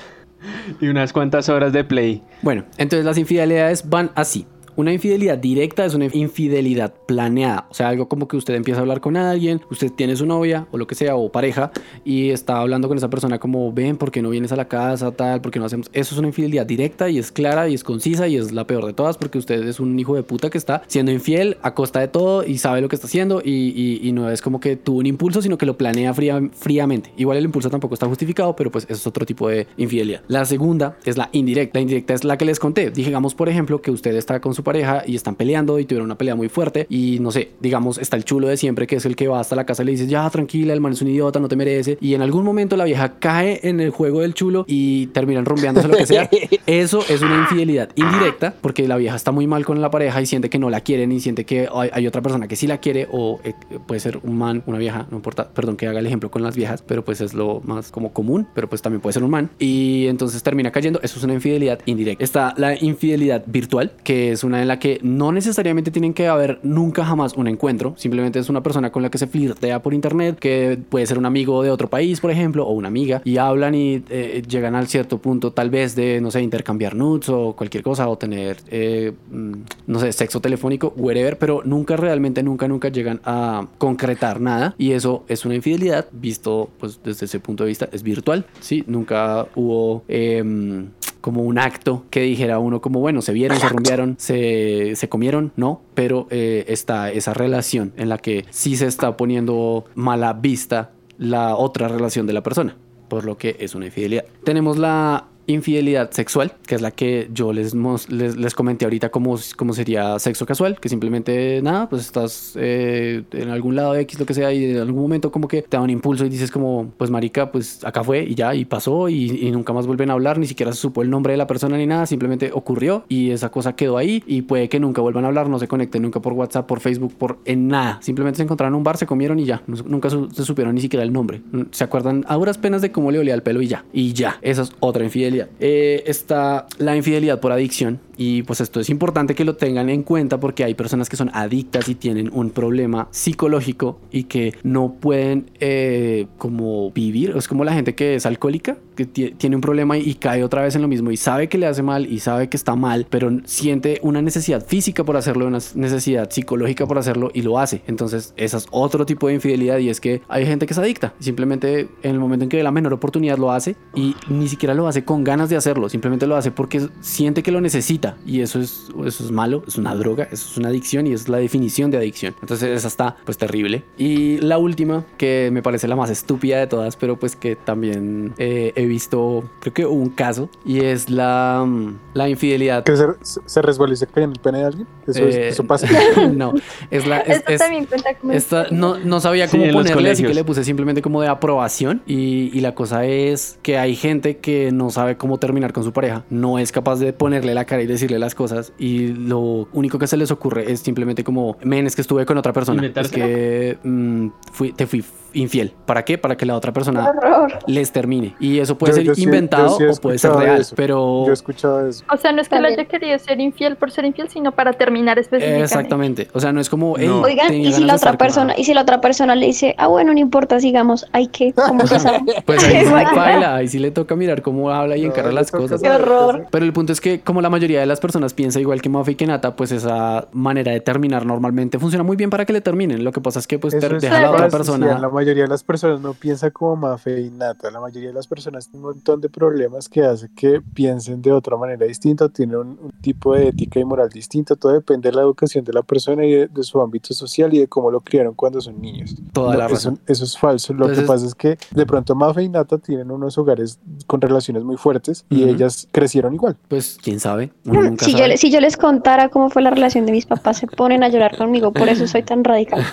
Y 0.80 0.88
unas 0.88 1.12
cuantas 1.12 1.48
horas 1.48 1.72
de 1.72 1.82
play. 1.82 2.22
Bueno, 2.42 2.64
entonces 2.78 3.04
las 3.04 3.18
infidelidades 3.18 3.88
van 3.88 4.10
así. 4.14 4.46
Una 4.76 4.92
infidelidad 4.92 5.38
directa 5.38 5.84
es 5.86 5.94
una 5.94 6.06
infidelidad 6.12 6.92
planeada. 7.06 7.66
O 7.70 7.74
sea, 7.74 7.88
algo 7.88 8.08
como 8.08 8.28
que 8.28 8.36
usted 8.36 8.54
empieza 8.54 8.80
a 8.80 8.82
hablar 8.82 9.00
con 9.00 9.16
alguien, 9.16 9.62
usted 9.70 9.90
tiene 9.90 10.16
su 10.16 10.26
novia 10.26 10.66
o 10.70 10.76
lo 10.76 10.86
que 10.86 10.94
sea, 10.94 11.16
o 11.16 11.32
pareja, 11.32 11.70
y 12.04 12.28
está 12.30 12.58
hablando 12.58 12.86
con 12.88 12.98
esa 12.98 13.08
persona 13.08 13.38
como, 13.38 13.72
ven, 13.72 13.96
¿por 13.96 14.10
qué 14.10 14.20
no 14.20 14.28
vienes 14.30 14.52
a 14.52 14.56
la 14.56 14.68
casa? 14.68 15.10
Tal, 15.12 15.40
¿por 15.40 15.50
qué 15.50 15.58
no 15.58 15.64
hacemos? 15.64 15.88
Eso 15.92 16.14
es 16.14 16.18
una 16.18 16.28
infidelidad 16.28 16.66
directa 16.66 17.08
y 17.08 17.18
es 17.18 17.32
clara 17.32 17.68
y 17.68 17.74
es 17.74 17.84
concisa 17.84 18.28
y 18.28 18.36
es 18.36 18.52
la 18.52 18.66
peor 18.66 18.84
de 18.84 18.92
todas 18.92 19.16
porque 19.16 19.38
usted 19.38 19.66
es 19.66 19.80
un 19.80 19.98
hijo 19.98 20.14
de 20.14 20.22
puta 20.22 20.50
que 20.50 20.58
está 20.58 20.82
siendo 20.88 21.10
infiel 21.10 21.56
a 21.62 21.74
costa 21.74 22.00
de 22.00 22.08
todo 22.08 22.44
y 22.46 22.58
sabe 22.58 22.80
lo 22.82 22.88
que 22.88 22.96
está 22.96 23.06
haciendo 23.06 23.40
y, 23.42 24.10
no 24.12 24.30
es 24.30 24.40
como 24.40 24.60
que 24.60 24.76
tuvo 24.76 24.98
un 24.98 25.06
impulso, 25.06 25.42
sino 25.42 25.58
que 25.58 25.66
lo 25.66 25.76
planea 25.76 26.12
fría- 26.14 26.50
fríamente. 26.52 27.12
Igual 27.16 27.38
el 27.38 27.44
impulso 27.44 27.70
tampoco 27.70 27.94
está 27.94 28.06
justificado, 28.06 28.54
pero 28.56 28.70
pues 28.70 28.84
eso 28.84 28.94
es 28.94 29.06
otro 29.06 29.24
tipo 29.26 29.48
de 29.48 29.66
infidelidad. 29.76 30.22
La 30.28 30.44
segunda 30.44 30.96
es 31.04 31.16
la 31.16 31.28
indirecta. 31.32 31.78
La 31.78 31.82
indirecta 31.82 32.14
es 32.14 32.24
la 32.24 32.38
que 32.38 32.44
les 32.44 32.58
conté. 32.58 32.90
Digamos, 32.90 33.34
por 33.34 33.48
ejemplo, 33.48 33.80
que 33.82 33.90
usted 33.90 34.14
está 34.14 34.40
con 34.40 34.54
su 34.54 34.62
pareja 34.66 35.02
y 35.06 35.16
están 35.16 35.34
peleando 35.34 35.78
y 35.78 35.86
tuvieron 35.86 36.06
una 36.06 36.18
pelea 36.18 36.34
muy 36.34 36.50
fuerte 36.50 36.86
y 36.90 37.18
no 37.20 37.30
sé, 37.30 37.52
digamos, 37.60 37.96
está 37.96 38.16
el 38.16 38.24
chulo 38.24 38.48
de 38.48 38.58
siempre 38.58 38.86
que 38.86 38.96
es 38.96 39.06
el 39.06 39.16
que 39.16 39.28
va 39.28 39.40
hasta 39.40 39.56
la 39.56 39.64
casa 39.64 39.82
y 39.82 39.86
le 39.86 39.92
dice, 39.92 40.06
ya 40.06 40.28
tranquila, 40.28 40.74
el 40.74 40.80
man 40.80 40.92
es 40.92 41.00
un 41.00 41.08
idiota, 41.08 41.40
no 41.40 41.48
te 41.48 41.56
merece. 41.56 41.96
Y 42.00 42.14
en 42.14 42.22
algún 42.22 42.44
momento 42.44 42.76
la 42.76 42.84
vieja 42.84 43.18
cae 43.18 43.60
en 43.62 43.80
el 43.80 43.90
juego 43.90 44.20
del 44.20 44.34
chulo 44.34 44.64
y 44.66 45.06
terminan 45.08 45.44
rumbeándose 45.44 45.88
lo 45.88 45.96
que 45.96 46.06
sea. 46.06 46.28
Eso 46.66 47.00
es 47.08 47.22
una 47.22 47.36
infidelidad 47.36 47.90
indirecta 47.94 48.54
porque 48.60 48.86
la 48.86 48.96
vieja 48.96 49.16
está 49.16 49.32
muy 49.32 49.46
mal 49.46 49.64
con 49.64 49.80
la 49.80 49.90
pareja 49.90 50.20
y 50.20 50.26
siente 50.26 50.50
que 50.50 50.58
no 50.58 50.68
la 50.68 50.80
quieren 50.80 51.12
y 51.12 51.20
siente 51.20 51.44
que 51.44 51.68
hay, 51.72 51.90
hay 51.92 52.06
otra 52.06 52.20
persona 52.20 52.48
que 52.48 52.56
sí 52.56 52.66
la 52.66 52.78
quiere 52.78 53.08
o 53.12 53.40
eh, 53.44 53.54
puede 53.86 54.00
ser 54.00 54.18
un 54.22 54.36
man, 54.36 54.62
una 54.66 54.78
vieja, 54.78 55.06
no 55.10 55.16
importa, 55.16 55.48
perdón 55.48 55.76
que 55.76 55.86
haga 55.86 56.00
el 56.00 56.06
ejemplo 56.06 56.30
con 56.30 56.42
las 56.42 56.56
viejas, 56.56 56.82
pero 56.82 57.04
pues 57.04 57.20
es 57.20 57.34
lo 57.34 57.60
más 57.64 57.90
como 57.90 58.12
común, 58.12 58.46
pero 58.54 58.68
pues 58.68 58.82
también 58.82 59.00
puede 59.00 59.14
ser 59.14 59.22
un 59.22 59.30
man 59.30 59.50
y 59.58 60.06
entonces 60.08 60.42
termina 60.42 60.70
cayendo, 60.70 61.00
eso 61.02 61.18
es 61.18 61.24
una 61.24 61.34
infidelidad 61.34 61.78
indirecta. 61.86 62.24
Está 62.24 62.54
la 62.56 62.74
infidelidad 62.82 63.44
virtual, 63.46 63.92
que 64.02 64.32
es 64.32 64.44
una 64.44 64.55
en 64.60 64.68
la 64.68 64.78
que 64.78 64.98
no 65.02 65.32
necesariamente 65.32 65.90
tienen 65.90 66.14
que 66.14 66.28
haber 66.28 66.58
nunca 66.62 67.04
jamás 67.04 67.34
un 67.34 67.48
encuentro, 67.48 67.94
simplemente 67.96 68.38
es 68.38 68.48
una 68.48 68.62
persona 68.62 68.90
con 68.90 69.02
la 69.02 69.10
que 69.10 69.18
se 69.18 69.26
flirtea 69.26 69.82
por 69.82 69.94
internet, 69.94 70.38
que 70.38 70.78
puede 70.88 71.06
ser 71.06 71.18
un 71.18 71.26
amigo 71.26 71.62
de 71.62 71.70
otro 71.70 71.88
país, 71.88 72.20
por 72.20 72.30
ejemplo, 72.30 72.66
o 72.66 72.72
una 72.72 72.88
amiga, 72.88 73.22
y 73.24 73.38
hablan 73.38 73.74
y 73.74 74.02
eh, 74.10 74.42
llegan 74.46 74.74
al 74.74 74.86
cierto 74.86 75.18
punto 75.18 75.52
tal 75.52 75.70
vez 75.70 75.94
de, 75.94 76.20
no 76.20 76.30
sé, 76.30 76.42
intercambiar 76.42 76.94
nudes 76.94 77.28
o 77.28 77.54
cualquier 77.54 77.82
cosa, 77.82 78.08
o 78.08 78.16
tener, 78.16 78.58
eh, 78.68 79.12
mm, 79.30 79.52
no 79.86 79.98
sé, 79.98 80.12
sexo 80.12 80.40
telefónico, 80.40 80.92
whatever, 80.96 81.38
pero 81.38 81.62
nunca 81.64 81.96
realmente, 81.96 82.42
nunca, 82.42 82.68
nunca 82.68 82.88
llegan 82.88 83.20
a 83.24 83.66
concretar 83.78 84.40
nada, 84.40 84.74
y 84.78 84.92
eso 84.92 85.24
es 85.28 85.44
una 85.44 85.54
infidelidad, 85.54 86.06
visto 86.12 86.70
pues 86.78 87.00
desde 87.02 87.26
ese 87.26 87.40
punto 87.40 87.64
de 87.64 87.68
vista, 87.68 87.88
es 87.92 88.02
virtual, 88.02 88.44
¿sí? 88.60 88.84
Nunca 88.86 89.46
hubo... 89.54 90.02
em, 90.08 90.88
como 91.26 91.42
un 91.42 91.58
acto 91.58 92.04
que 92.08 92.20
dijera 92.20 92.60
uno 92.60 92.80
como, 92.80 93.00
bueno, 93.00 93.20
se 93.20 93.32
vieron, 93.32 93.58
se 93.58 93.68
rumbearon, 93.68 94.14
se, 94.16 94.94
se 94.94 95.08
comieron, 95.08 95.50
no, 95.56 95.80
pero 95.92 96.28
eh, 96.30 96.64
está 96.68 97.10
esa 97.10 97.34
relación 97.34 97.92
en 97.96 98.08
la 98.08 98.18
que 98.18 98.44
sí 98.50 98.76
se 98.76 98.86
está 98.86 99.16
poniendo 99.16 99.86
mala 99.96 100.34
vista 100.34 100.92
la 101.18 101.56
otra 101.56 101.88
relación 101.88 102.28
de 102.28 102.32
la 102.32 102.44
persona, 102.44 102.76
por 103.08 103.24
lo 103.24 103.36
que 103.36 103.56
es 103.58 103.74
una 103.74 103.86
infidelidad. 103.86 104.24
Tenemos 104.44 104.78
la 104.78 105.24
infidelidad 105.46 106.10
sexual, 106.10 106.52
que 106.66 106.74
es 106.74 106.80
la 106.80 106.90
que 106.90 107.28
yo 107.32 107.52
les, 107.52 107.74
les, 108.08 108.36
les 108.36 108.54
comenté 108.54 108.84
ahorita 108.84 109.10
como, 109.10 109.38
como 109.56 109.72
sería 109.72 110.18
sexo 110.18 110.46
casual, 110.46 110.78
que 110.80 110.88
simplemente 110.88 111.60
nada, 111.62 111.88
pues 111.88 112.02
estás 112.02 112.54
eh, 112.56 113.22
en 113.32 113.50
algún 113.50 113.76
lado 113.76 113.94
X, 113.96 114.18
lo 114.18 114.26
que 114.26 114.34
sea, 114.34 114.52
y 114.52 114.64
en 114.64 114.78
algún 114.78 115.02
momento 115.02 115.30
como 115.30 115.48
que 115.48 115.62
te 115.62 115.76
da 115.76 115.82
un 115.82 115.90
impulso 115.90 116.24
y 116.24 116.28
dices 116.28 116.50
como, 116.50 116.92
pues 116.96 117.10
marica, 117.10 117.50
pues 117.52 117.84
acá 117.84 118.02
fue 118.02 118.24
y 118.24 118.34
ya, 118.34 118.54
y 118.54 118.64
pasó, 118.64 119.08
y, 119.08 119.46
y 119.46 119.50
nunca 119.50 119.72
más 119.72 119.86
vuelven 119.86 120.10
a 120.10 120.14
hablar, 120.14 120.38
ni 120.38 120.46
siquiera 120.46 120.72
se 120.72 120.80
supo 120.80 121.02
el 121.02 121.10
nombre 121.10 121.32
de 121.32 121.36
la 121.36 121.46
persona 121.46 121.76
ni 121.76 121.86
nada, 121.86 122.06
simplemente 122.06 122.50
ocurrió 122.52 123.04
y 123.08 123.30
esa 123.30 123.50
cosa 123.50 123.74
quedó 123.76 123.98
ahí 123.98 124.22
y 124.26 124.42
puede 124.42 124.68
que 124.68 124.80
nunca 124.80 125.00
vuelvan 125.00 125.24
a 125.24 125.28
hablar, 125.28 125.48
no 125.48 125.58
se 125.58 125.68
conecten 125.68 126.02
nunca 126.02 126.20
por 126.20 126.32
WhatsApp, 126.32 126.66
por 126.66 126.80
Facebook, 126.80 127.14
por 127.16 127.38
en 127.44 127.68
nada, 127.68 127.98
simplemente 128.02 128.38
se 128.38 128.42
encontraron 128.42 128.74
en 128.74 128.78
un 128.78 128.84
bar, 128.84 128.96
se 128.96 129.06
comieron 129.06 129.38
y 129.38 129.44
ya, 129.44 129.62
nunca 129.66 130.10
se 130.10 130.44
supieron 130.44 130.74
ni 130.74 130.80
siquiera 130.80 131.04
el 131.04 131.12
nombre, 131.12 131.42
se 131.70 131.84
acuerdan 131.84 132.24
a 132.28 132.34
duras 132.36 132.58
penas 132.58 132.82
de 132.82 132.90
cómo 132.90 133.10
le 133.10 133.18
olía 133.18 133.34
el 133.34 133.42
pelo 133.42 133.62
y 133.62 133.68
ya, 133.68 133.84
y 133.92 134.12
ya, 134.12 134.38
esa 134.42 134.62
es 134.62 134.72
otra 134.80 135.04
infidelidad. 135.04 135.35
Eh, 135.60 136.04
está 136.06 136.66
la 136.78 136.96
infidelidad 136.96 137.40
por 137.40 137.52
adicción 137.52 138.00
y 138.16 138.42
pues 138.42 138.60
esto 138.60 138.80
es 138.80 138.88
importante 138.90 139.34
que 139.34 139.44
lo 139.44 139.56
tengan 139.56 139.88
en 139.90 140.02
cuenta 140.02 140.40
porque 140.40 140.64
hay 140.64 140.74
personas 140.74 141.08
que 141.08 141.16
son 141.16 141.30
adictas 141.34 141.88
y 141.88 141.94
tienen 141.94 142.30
un 142.32 142.50
problema 142.50 143.08
psicológico 143.10 143.98
y 144.10 144.24
que 144.24 144.54
no 144.62 144.94
pueden 144.94 145.50
eh, 145.60 146.26
como 146.38 146.90
vivir. 146.92 147.34
Es 147.36 147.48
como 147.48 147.64
la 147.64 147.72
gente 147.74 147.94
que 147.94 148.14
es 148.14 148.26
alcohólica, 148.26 148.78
que 148.94 149.04
ti- 149.06 149.32
tiene 149.36 149.56
un 149.56 149.62
problema 149.62 149.98
y 149.98 150.14
cae 150.14 150.42
otra 150.42 150.62
vez 150.62 150.74
en 150.76 150.82
lo 150.82 150.88
mismo 150.88 151.10
y 151.10 151.16
sabe 151.16 151.48
que 151.48 151.58
le 151.58 151.66
hace 151.66 151.82
mal 151.82 152.06
y 152.06 152.20
sabe 152.20 152.48
que 152.48 152.56
está 152.56 152.74
mal, 152.76 153.06
pero 153.10 153.30
siente 153.44 153.98
una 154.02 154.22
necesidad 154.22 154.64
física 154.64 155.04
por 155.04 155.16
hacerlo, 155.16 155.46
una 155.46 155.58
necesidad 155.74 156.30
psicológica 156.30 156.86
por 156.86 156.98
hacerlo 156.98 157.30
y 157.34 157.42
lo 157.42 157.58
hace. 157.58 157.82
Entonces, 157.86 158.32
esa 158.36 158.56
es 158.56 158.66
otro 158.70 159.04
tipo 159.04 159.28
de 159.28 159.34
infidelidad 159.34 159.78
y 159.78 159.90
es 159.90 160.00
que 160.00 160.22
hay 160.28 160.46
gente 160.46 160.66
que 160.66 160.72
es 160.72 160.78
adicta. 160.78 161.12
Simplemente 161.18 161.88
en 162.02 162.12
el 162.12 162.18
momento 162.18 162.44
en 162.44 162.48
que 162.48 162.56
ve 162.56 162.62
la 162.62 162.70
menor 162.70 162.92
oportunidad 162.94 163.36
lo 163.38 163.52
hace 163.52 163.76
y 163.94 164.14
ni 164.28 164.48
siquiera 164.48 164.74
lo 164.74 164.86
hace 164.88 165.04
con 165.04 165.24
ganas 165.24 165.50
de 165.50 165.56
hacerlo, 165.56 165.88
simplemente 165.88 166.26
lo 166.26 166.36
hace 166.36 166.50
porque 166.50 166.88
siente 167.00 167.42
que 167.42 167.50
lo 167.50 167.60
necesita 167.60 168.05
y 168.26 168.40
eso 168.40 168.60
es, 168.60 168.88
eso 169.04 169.24
es 169.24 169.30
malo, 169.30 169.62
es 169.66 169.76
una 169.78 169.94
droga, 169.94 170.24
eso 170.30 170.48
es 170.50 170.56
una 170.58 170.68
adicción 170.68 171.06
y 171.06 171.12
es 171.12 171.28
la 171.28 171.38
definición 171.38 171.90
de 171.90 171.96
adicción. 171.98 172.34
Entonces, 172.40 172.68
esa 172.70 172.88
está 172.88 173.16
pues 173.24 173.38
terrible. 173.38 173.82
Y 173.98 174.38
la 174.38 174.58
última, 174.58 175.04
que 175.18 175.50
me 175.52 175.62
parece 175.62 175.88
la 175.88 175.96
más 175.96 176.10
estúpida 176.10 176.58
de 176.58 176.66
todas, 176.66 176.96
pero 176.96 177.18
pues 177.18 177.36
que 177.36 177.56
también 177.56 178.32
eh, 178.38 178.72
he 178.76 178.86
visto, 178.86 179.50
creo 179.60 179.74
que 179.74 179.86
hubo 179.86 180.00
un 180.02 180.10
caso 180.10 180.48
y 180.64 180.80
es 180.80 181.10
la, 181.10 181.64
mm, 181.66 181.98
la 182.14 182.28
infidelidad. 182.28 182.84
Que 182.84 182.96
se, 182.96 183.06
se- 183.22 183.62
resbaló 183.62 183.92
y 183.92 183.96
se 183.96 184.06
cayó 184.06 184.24
en 184.26 184.32
el 184.32 184.38
pene 184.40 184.58
de 184.58 184.64
alguien. 184.64 184.86
Eso, 185.06 185.24
es- 185.26 185.34
Eh, 185.36 185.48
eso 185.48 185.64
pasa. 185.64 185.88
no, 186.32 186.52
es 186.90 187.06
la... 187.06 187.18
Es, 187.20 187.38
Esto 187.38 187.52
es- 187.52 187.58
también 187.60 187.84
cuenta 187.86 188.14
como 188.14 188.32
esta- 188.32 188.66
no, 188.70 188.98
no 188.98 189.20
sabía 189.20 189.48
Sí, 189.48 189.52
cómo 189.58 189.64
los 189.66 189.74
ponerle, 189.82 190.10
así 190.10 190.22
que 190.22 190.34
le 190.34 190.44
puse 190.44 190.64
simplemente 190.64 191.02
como 191.02 191.20
de 191.22 191.28
aprobación. 191.28 192.02
Y, 192.06 192.50
y 192.56 192.60
la 192.60 192.74
cosa 192.74 193.04
es 193.06 193.58
que 193.62 193.78
hay 193.78 193.96
gente 193.96 194.38
que 194.38 194.70
no 194.72 194.90
sabe 194.90 195.16
cómo 195.16 195.38
terminar 195.38 195.72
con 195.72 195.84
su 195.84 195.92
pareja, 195.92 196.24
no 196.30 196.58
es 196.58 196.72
capaz 196.72 196.96
de 196.96 197.12
ponerle 197.12 197.54
la 197.54 197.64
cara 197.64 197.82
y 197.82 197.86
decirle 197.96 198.18
las 198.18 198.34
cosas. 198.34 198.72
Y 198.78 199.08
lo 199.08 199.68
único 199.72 199.98
que 199.98 200.06
se 200.06 200.16
les 200.16 200.30
ocurre 200.30 200.70
es 200.70 200.80
simplemente 200.80 201.24
como, 201.24 201.56
men, 201.62 201.86
es 201.86 201.94
que 201.94 202.02
estuve 202.02 202.24
con 202.26 202.38
otra 202.38 202.52
persona. 202.52 202.86
Es 202.86 203.10
que 203.10 203.78
mm, 203.82 204.28
fui, 204.52 204.72
te 204.72 204.86
fui 204.86 205.04
infiel. 205.36 205.72
¿Para 205.86 206.04
qué? 206.04 206.18
Para 206.18 206.36
que 206.36 206.46
la 206.46 206.56
otra 206.56 206.72
persona 206.72 207.08
Horror. 207.10 207.52
les 207.66 207.92
termine. 207.92 208.34
Y 208.40 208.58
eso 208.58 208.76
puede 208.78 208.92
Yo- 208.92 208.96
ser 208.96 209.04
yo 209.16 209.22
inventado 209.22 209.76
sí 209.78 209.84
o 209.84 209.94
puede 210.00 210.18
ser 210.18 210.32
real. 210.32 210.60
eso. 210.60 210.74
Pero 210.76 211.24
Yo 211.26 211.30
he 211.30 211.34
escuchado 211.34 211.86
eso. 211.88 212.04
O 212.12 212.16
sea, 212.16 212.32
no 212.32 212.40
es 212.40 212.48
que 212.48 212.56
También. 212.56 212.74
haya 212.80 212.88
querido 212.88 213.18
ser 213.18 213.40
infiel 213.40 213.76
por 213.76 213.90
ser 213.90 214.04
infiel, 214.04 214.28
sino 214.28 214.52
para 214.52 214.72
terminar 214.72 215.18
específicamente. 215.18 215.64
Exactamente. 215.64 216.28
O 216.32 216.40
sea, 216.40 216.52
no 216.52 216.60
es 216.60 216.68
como. 216.68 216.96
"Ey, 216.98 217.06
No. 217.08 217.20
Oigan, 217.22 217.52
y 217.54 217.72
si 217.72 217.84
la 217.84 217.94
otra 217.96 218.16
persona, 218.18 218.52
alguien". 218.52 218.60
y 218.60 218.64
si 218.64 218.74
la 218.74 218.82
otra 218.82 219.00
persona 219.00 219.34
le 219.34 219.46
dice, 219.46 219.74
ah 219.78 219.86
bueno, 219.88 220.12
no 220.12 220.18
importa, 220.18 220.58
sigamos, 220.60 221.06
hay 221.12 221.28
que, 221.28 221.52
¿cómo 221.52 221.80
se 221.86 221.98
sabe? 222.00 222.20
Pues 222.44 222.64
ahí 222.64 222.84
sí 222.86 222.92
baila, 222.92 223.56
ahí 223.56 223.68
sí 223.68 223.78
le 223.78 223.90
toca 223.90 224.16
mirar 224.16 224.42
cómo 224.42 224.70
habla 224.70 224.96
y 224.96 225.02
No, 225.02 225.08
encara 225.08 225.32
las 225.32 225.50
cosas. 225.50 225.80
Qué 225.82 225.90
horror. 225.90 226.46
Pero 226.50 226.64
el 226.64 226.72
punto 226.72 226.92
es 226.92 227.00
que 227.00 227.20
como 227.20 227.40
la 227.40 227.50
mayoría 227.50 227.80
de 227.80 227.86
las 227.86 228.00
personas 228.00 228.34
piensa 228.34 228.60
igual 228.60 228.80
que 228.82 228.88
Mafe 228.88 229.12
y 229.12 229.14
que 229.14 229.26
Nata, 229.26 229.56
pues 229.56 229.72
esa 229.72 230.28
manera 230.32 230.72
de 230.72 230.80
terminar 230.80 231.26
normalmente 231.26 231.78
funciona 231.78 232.02
muy 232.02 232.16
bien 232.16 232.30
para 232.30 232.44
que 232.44 232.52
le 232.52 232.60
terminen. 232.60 233.04
Lo 233.04 233.12
que 233.12 233.20
pasa 233.20 233.38
es 233.38 233.46
que 233.46 233.58
pues 233.58 233.78
te 233.78 233.88
deja 233.88 234.18
a 234.18 234.22
la 234.22 234.30
otra 234.30 234.48
persona. 234.48 235.00
La 235.26 235.30
mayoría 235.30 235.44
de 235.46 235.50
las 235.50 235.64
personas 235.64 236.00
no 236.00 236.14
piensa 236.14 236.52
como 236.52 236.76
Mafe 236.76 237.20
y 237.20 237.30
Nata. 237.30 237.68
La 237.72 237.80
mayoría 237.80 238.10
de 238.10 238.14
las 238.14 238.28
personas 238.28 238.68
tienen 238.68 238.86
un 238.86 238.92
montón 238.94 239.20
de 239.20 239.28
problemas 239.28 239.88
que 239.88 240.04
hace 240.04 240.28
que 240.36 240.60
piensen 240.72 241.20
de 241.20 241.32
otra 241.32 241.56
manera 241.56 241.84
distinta, 241.84 242.28
tienen 242.28 242.54
un, 242.58 242.68
un 242.80 242.90
tipo 243.00 243.34
de 243.34 243.48
ética 243.48 243.80
y 243.80 243.84
moral 243.84 244.08
distinto. 244.08 244.54
Todo 244.54 244.74
depende 244.74 245.10
de 245.10 245.16
la 245.16 245.22
educación 245.22 245.64
de 245.64 245.72
la 245.72 245.82
persona 245.82 246.24
y 246.24 246.30
de, 246.30 246.46
de 246.46 246.62
su 246.62 246.80
ámbito 246.80 247.12
social 247.12 247.52
y 247.54 247.58
de 247.58 247.66
cómo 247.66 247.90
lo 247.90 248.02
criaron 248.02 248.34
cuando 248.34 248.60
son 248.60 248.80
niños. 248.80 249.16
Toda 249.32 249.54
No, 249.54 249.58
la 249.58 249.64
eso, 249.66 249.74
razón. 249.74 250.00
eso 250.06 250.22
es 250.22 250.38
falso. 250.38 250.72
Lo 250.74 250.84
Entonces- 250.84 251.02
que 251.02 251.08
pasa 251.08 251.26
es 251.26 251.34
que 251.34 251.58
de 251.72 251.86
pronto 251.86 252.14
Mafe 252.14 252.44
y 252.44 252.48
Nata 252.48 252.78
tienen 252.78 253.10
unos 253.10 253.36
hogares 253.36 253.80
con 254.06 254.20
relaciones 254.20 254.62
muy 254.62 254.76
fuertes 254.76 255.24
y 255.28 255.42
Ujú. 255.42 255.54
ellas 255.54 255.88
crecieron 255.90 256.34
igual. 256.34 256.56
Pues 256.68 256.98
quién 257.02 257.18
sabe, 257.18 257.52
uno 257.64 257.82
nunca 257.82 258.04
Si 258.04 258.12
yo, 258.12 258.18
sabe. 258.18 258.28
le- 258.28 258.36
si 258.36 258.52
yo 258.52 258.60
les 258.60 258.76
contara 258.76 259.28
cómo 259.28 259.50
fue 259.50 259.62
la 259.62 259.70
relación 259.70 260.06
de 260.06 260.12
mis 260.12 260.24
papás, 260.24 260.58
se 260.58 260.68
ponen 260.68 261.02
a 261.02 261.08
llorar 261.08 261.36
conmigo, 261.36 261.72
por 261.72 261.88
eso 261.88 262.06
soy 262.06 262.22
tan 262.22 262.44
radical. 262.44 262.84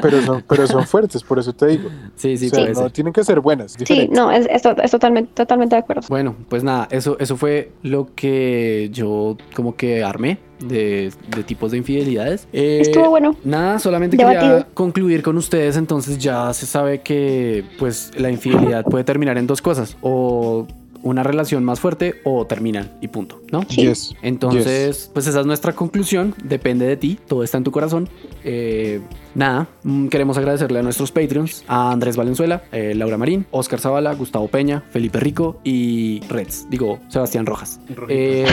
Pero 0.00 0.22
son, 0.22 0.44
pero 0.48 0.68
son 0.68 0.86
fuertes, 0.86 1.24
por 1.24 1.40
eso 1.40 1.52
te 1.52 1.66
digo. 1.66 1.79
Sí, 2.16 2.36
sí, 2.36 2.46
o 2.46 2.50
sea, 2.50 2.58
puede 2.60 2.74
no 2.74 2.80
ser. 2.82 2.90
tienen 2.92 3.12
que 3.12 3.24
ser 3.24 3.40
buenas. 3.40 3.76
Sí, 3.84 4.08
no, 4.12 4.30
es, 4.30 4.46
es, 4.50 4.62
to- 4.62 4.76
es 4.82 4.90
totalmente, 4.90 5.32
totalmente 5.34 5.74
de 5.76 5.80
acuerdo. 5.80 6.02
Bueno, 6.08 6.34
pues 6.48 6.62
nada, 6.62 6.88
eso, 6.90 7.16
eso 7.18 7.36
fue 7.36 7.72
lo 7.82 8.14
que 8.14 8.90
yo 8.92 9.36
como 9.54 9.74
que 9.76 10.02
armé 10.04 10.38
de, 10.60 11.12
de 11.34 11.42
tipos 11.42 11.70
de 11.70 11.78
infidelidades. 11.78 12.46
Eh, 12.52 12.78
Estuvo 12.82 13.08
bueno. 13.10 13.34
Nada, 13.44 13.78
solamente 13.78 14.16
quería 14.16 14.40
Debatido. 14.42 14.66
concluir 14.74 15.22
con 15.22 15.36
ustedes, 15.38 15.76
entonces 15.76 16.18
ya 16.18 16.52
se 16.52 16.66
sabe 16.66 17.00
que 17.00 17.64
pues 17.78 18.12
la 18.18 18.30
infidelidad 18.30 18.84
puede 18.84 19.04
terminar 19.04 19.38
en 19.38 19.46
dos 19.46 19.62
cosas, 19.62 19.96
o 20.02 20.66
una 21.02 21.22
relación 21.22 21.64
más 21.64 21.80
fuerte 21.80 22.16
o 22.24 22.44
terminan 22.46 22.90
y 23.00 23.08
punto, 23.08 23.40
¿no? 23.50 23.62
Sí. 23.70 23.86
Yes. 23.86 24.14
Entonces, 24.20 25.10
pues 25.14 25.26
esa 25.26 25.40
es 25.40 25.46
nuestra 25.46 25.72
conclusión, 25.72 26.34
depende 26.44 26.86
de 26.86 26.98
ti, 26.98 27.18
todo 27.26 27.42
está 27.42 27.56
en 27.56 27.64
tu 27.64 27.70
corazón. 27.70 28.06
Eh, 28.44 29.00
nada, 29.34 29.68
mm, 29.82 30.08
queremos 30.08 30.36
agradecerle 30.38 30.80
a 30.80 30.82
nuestros 30.82 31.12
Patreons, 31.12 31.64
a 31.68 31.92
Andrés 31.92 32.16
Valenzuela, 32.16 32.62
eh, 32.72 32.94
Laura 32.94 33.16
Marín, 33.16 33.46
Oscar 33.50 33.80
Zavala, 33.80 34.14
Gustavo 34.14 34.48
Peña, 34.48 34.82
Felipe 34.90 35.20
Rico 35.20 35.60
y 35.64 36.20
Reds, 36.28 36.66
digo 36.70 36.98
Sebastián 37.08 37.46
Rojas. 37.46 37.80
Eh, 38.08 38.46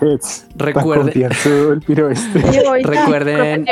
Reds. 0.00 0.46
Este. 0.46 0.56
Recuerden-. 2.82 3.66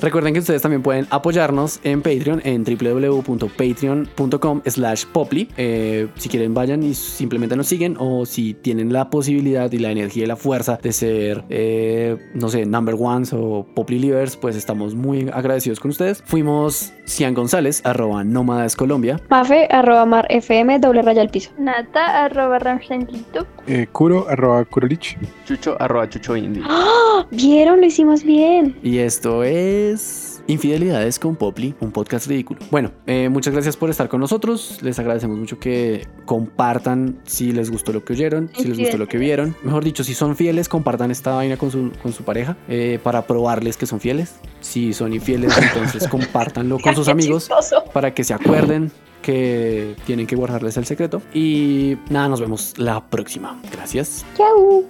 Recuerden 0.00 0.32
que 0.32 0.40
ustedes 0.40 0.62
también 0.62 0.82
pueden 0.82 1.06
apoyarnos 1.10 1.80
en 1.84 2.02
Patreon 2.02 2.40
en 2.44 2.64
www.patreon.com 2.64 4.62
slash 4.66 5.04
poply. 5.06 5.48
Eh, 5.56 6.08
si 6.16 6.28
quieren 6.28 6.54
vayan 6.54 6.82
y 6.82 6.94
simplemente 6.94 7.56
nos 7.56 7.66
siguen 7.66 7.96
o 7.98 8.26
si 8.26 8.54
tienen 8.54 8.92
la 8.92 9.10
posibilidad 9.10 9.70
y 9.70 9.78
la 9.78 9.90
energía 9.90 10.24
y 10.24 10.26
la 10.26 10.36
fuerza 10.36 10.78
de 10.82 10.92
ser, 10.92 11.44
eh, 11.50 12.16
no 12.34 12.48
sé, 12.48 12.66
number 12.66 12.96
ones 12.98 13.32
o 13.32 13.66
poply 13.74 13.98
livers, 13.98 14.36
pues 14.36 14.56
estamos 14.56 14.94
muy 14.94 15.28
agradecidos 15.32 15.57
con 15.80 15.90
ustedes. 15.90 16.22
Fuimos 16.24 16.92
Cian 17.04 17.34
González, 17.34 17.84
arroba 17.84 18.22
Nómadas 18.22 18.76
Colombia. 18.76 19.20
Mafe, 19.28 19.66
arroba 19.70 20.06
mar 20.06 20.26
FM, 20.30 20.78
doble 20.78 21.02
raya 21.02 21.22
al 21.22 21.30
piso. 21.30 21.50
Nata, 21.58 22.24
arroba 22.24 22.58
Ramstein 22.58 23.08
YouTube. 23.08 23.46
Eh, 23.66 23.86
Kuro, 23.90 24.28
arroba 24.28 24.64
Kurolich. 24.64 25.18
Chucho, 25.44 25.76
arroba 25.80 26.08
chucho 26.08 26.36
indie. 26.36 26.62
¡Ah! 26.66 27.26
¿Vieron? 27.30 27.80
Lo 27.80 27.86
hicimos 27.86 28.22
bien. 28.22 28.78
Y 28.82 28.98
esto 28.98 29.42
es 29.42 30.27
Infidelidades 30.48 31.18
con 31.18 31.36
Poply, 31.36 31.74
un 31.80 31.92
podcast 31.92 32.26
ridículo. 32.26 32.58
Bueno, 32.70 32.90
eh, 33.06 33.28
muchas 33.28 33.52
gracias 33.52 33.76
por 33.76 33.90
estar 33.90 34.08
con 34.08 34.18
nosotros. 34.18 34.78
Les 34.80 34.98
agradecemos 34.98 35.36
mucho 35.36 35.58
que 35.58 36.08
compartan 36.24 37.20
si 37.24 37.52
les 37.52 37.70
gustó 37.70 37.92
lo 37.92 38.02
que 38.02 38.14
oyeron, 38.14 38.50
si 38.56 38.64
les 38.64 38.78
gustó 38.78 38.96
lo 38.96 39.06
que 39.06 39.18
vieron. 39.18 39.54
Mejor 39.62 39.84
dicho, 39.84 40.04
si 40.04 40.14
son 40.14 40.36
fieles, 40.36 40.70
compartan 40.70 41.10
esta 41.10 41.34
vaina 41.34 41.58
con 41.58 41.70
su, 41.70 41.92
con 42.02 42.14
su 42.14 42.24
pareja 42.24 42.56
eh, 42.66 42.98
para 43.02 43.26
probarles 43.26 43.76
que 43.76 43.84
son 43.84 44.00
fieles. 44.00 44.36
Si 44.60 44.94
son 44.94 45.12
infieles, 45.12 45.52
entonces 45.58 46.08
compártanlo 46.10 46.78
con 46.78 46.94
sus 46.94 47.08
amigos 47.08 47.50
para 47.92 48.14
que 48.14 48.24
se 48.24 48.32
acuerden 48.32 48.90
que 49.20 49.96
tienen 50.06 50.26
que 50.26 50.34
guardarles 50.34 50.78
el 50.78 50.86
secreto. 50.86 51.20
Y 51.34 51.98
nada, 52.08 52.26
nos 52.28 52.40
vemos 52.40 52.72
la 52.78 53.04
próxima. 53.10 53.60
Gracias. 53.70 54.24
Chau. 54.34 54.86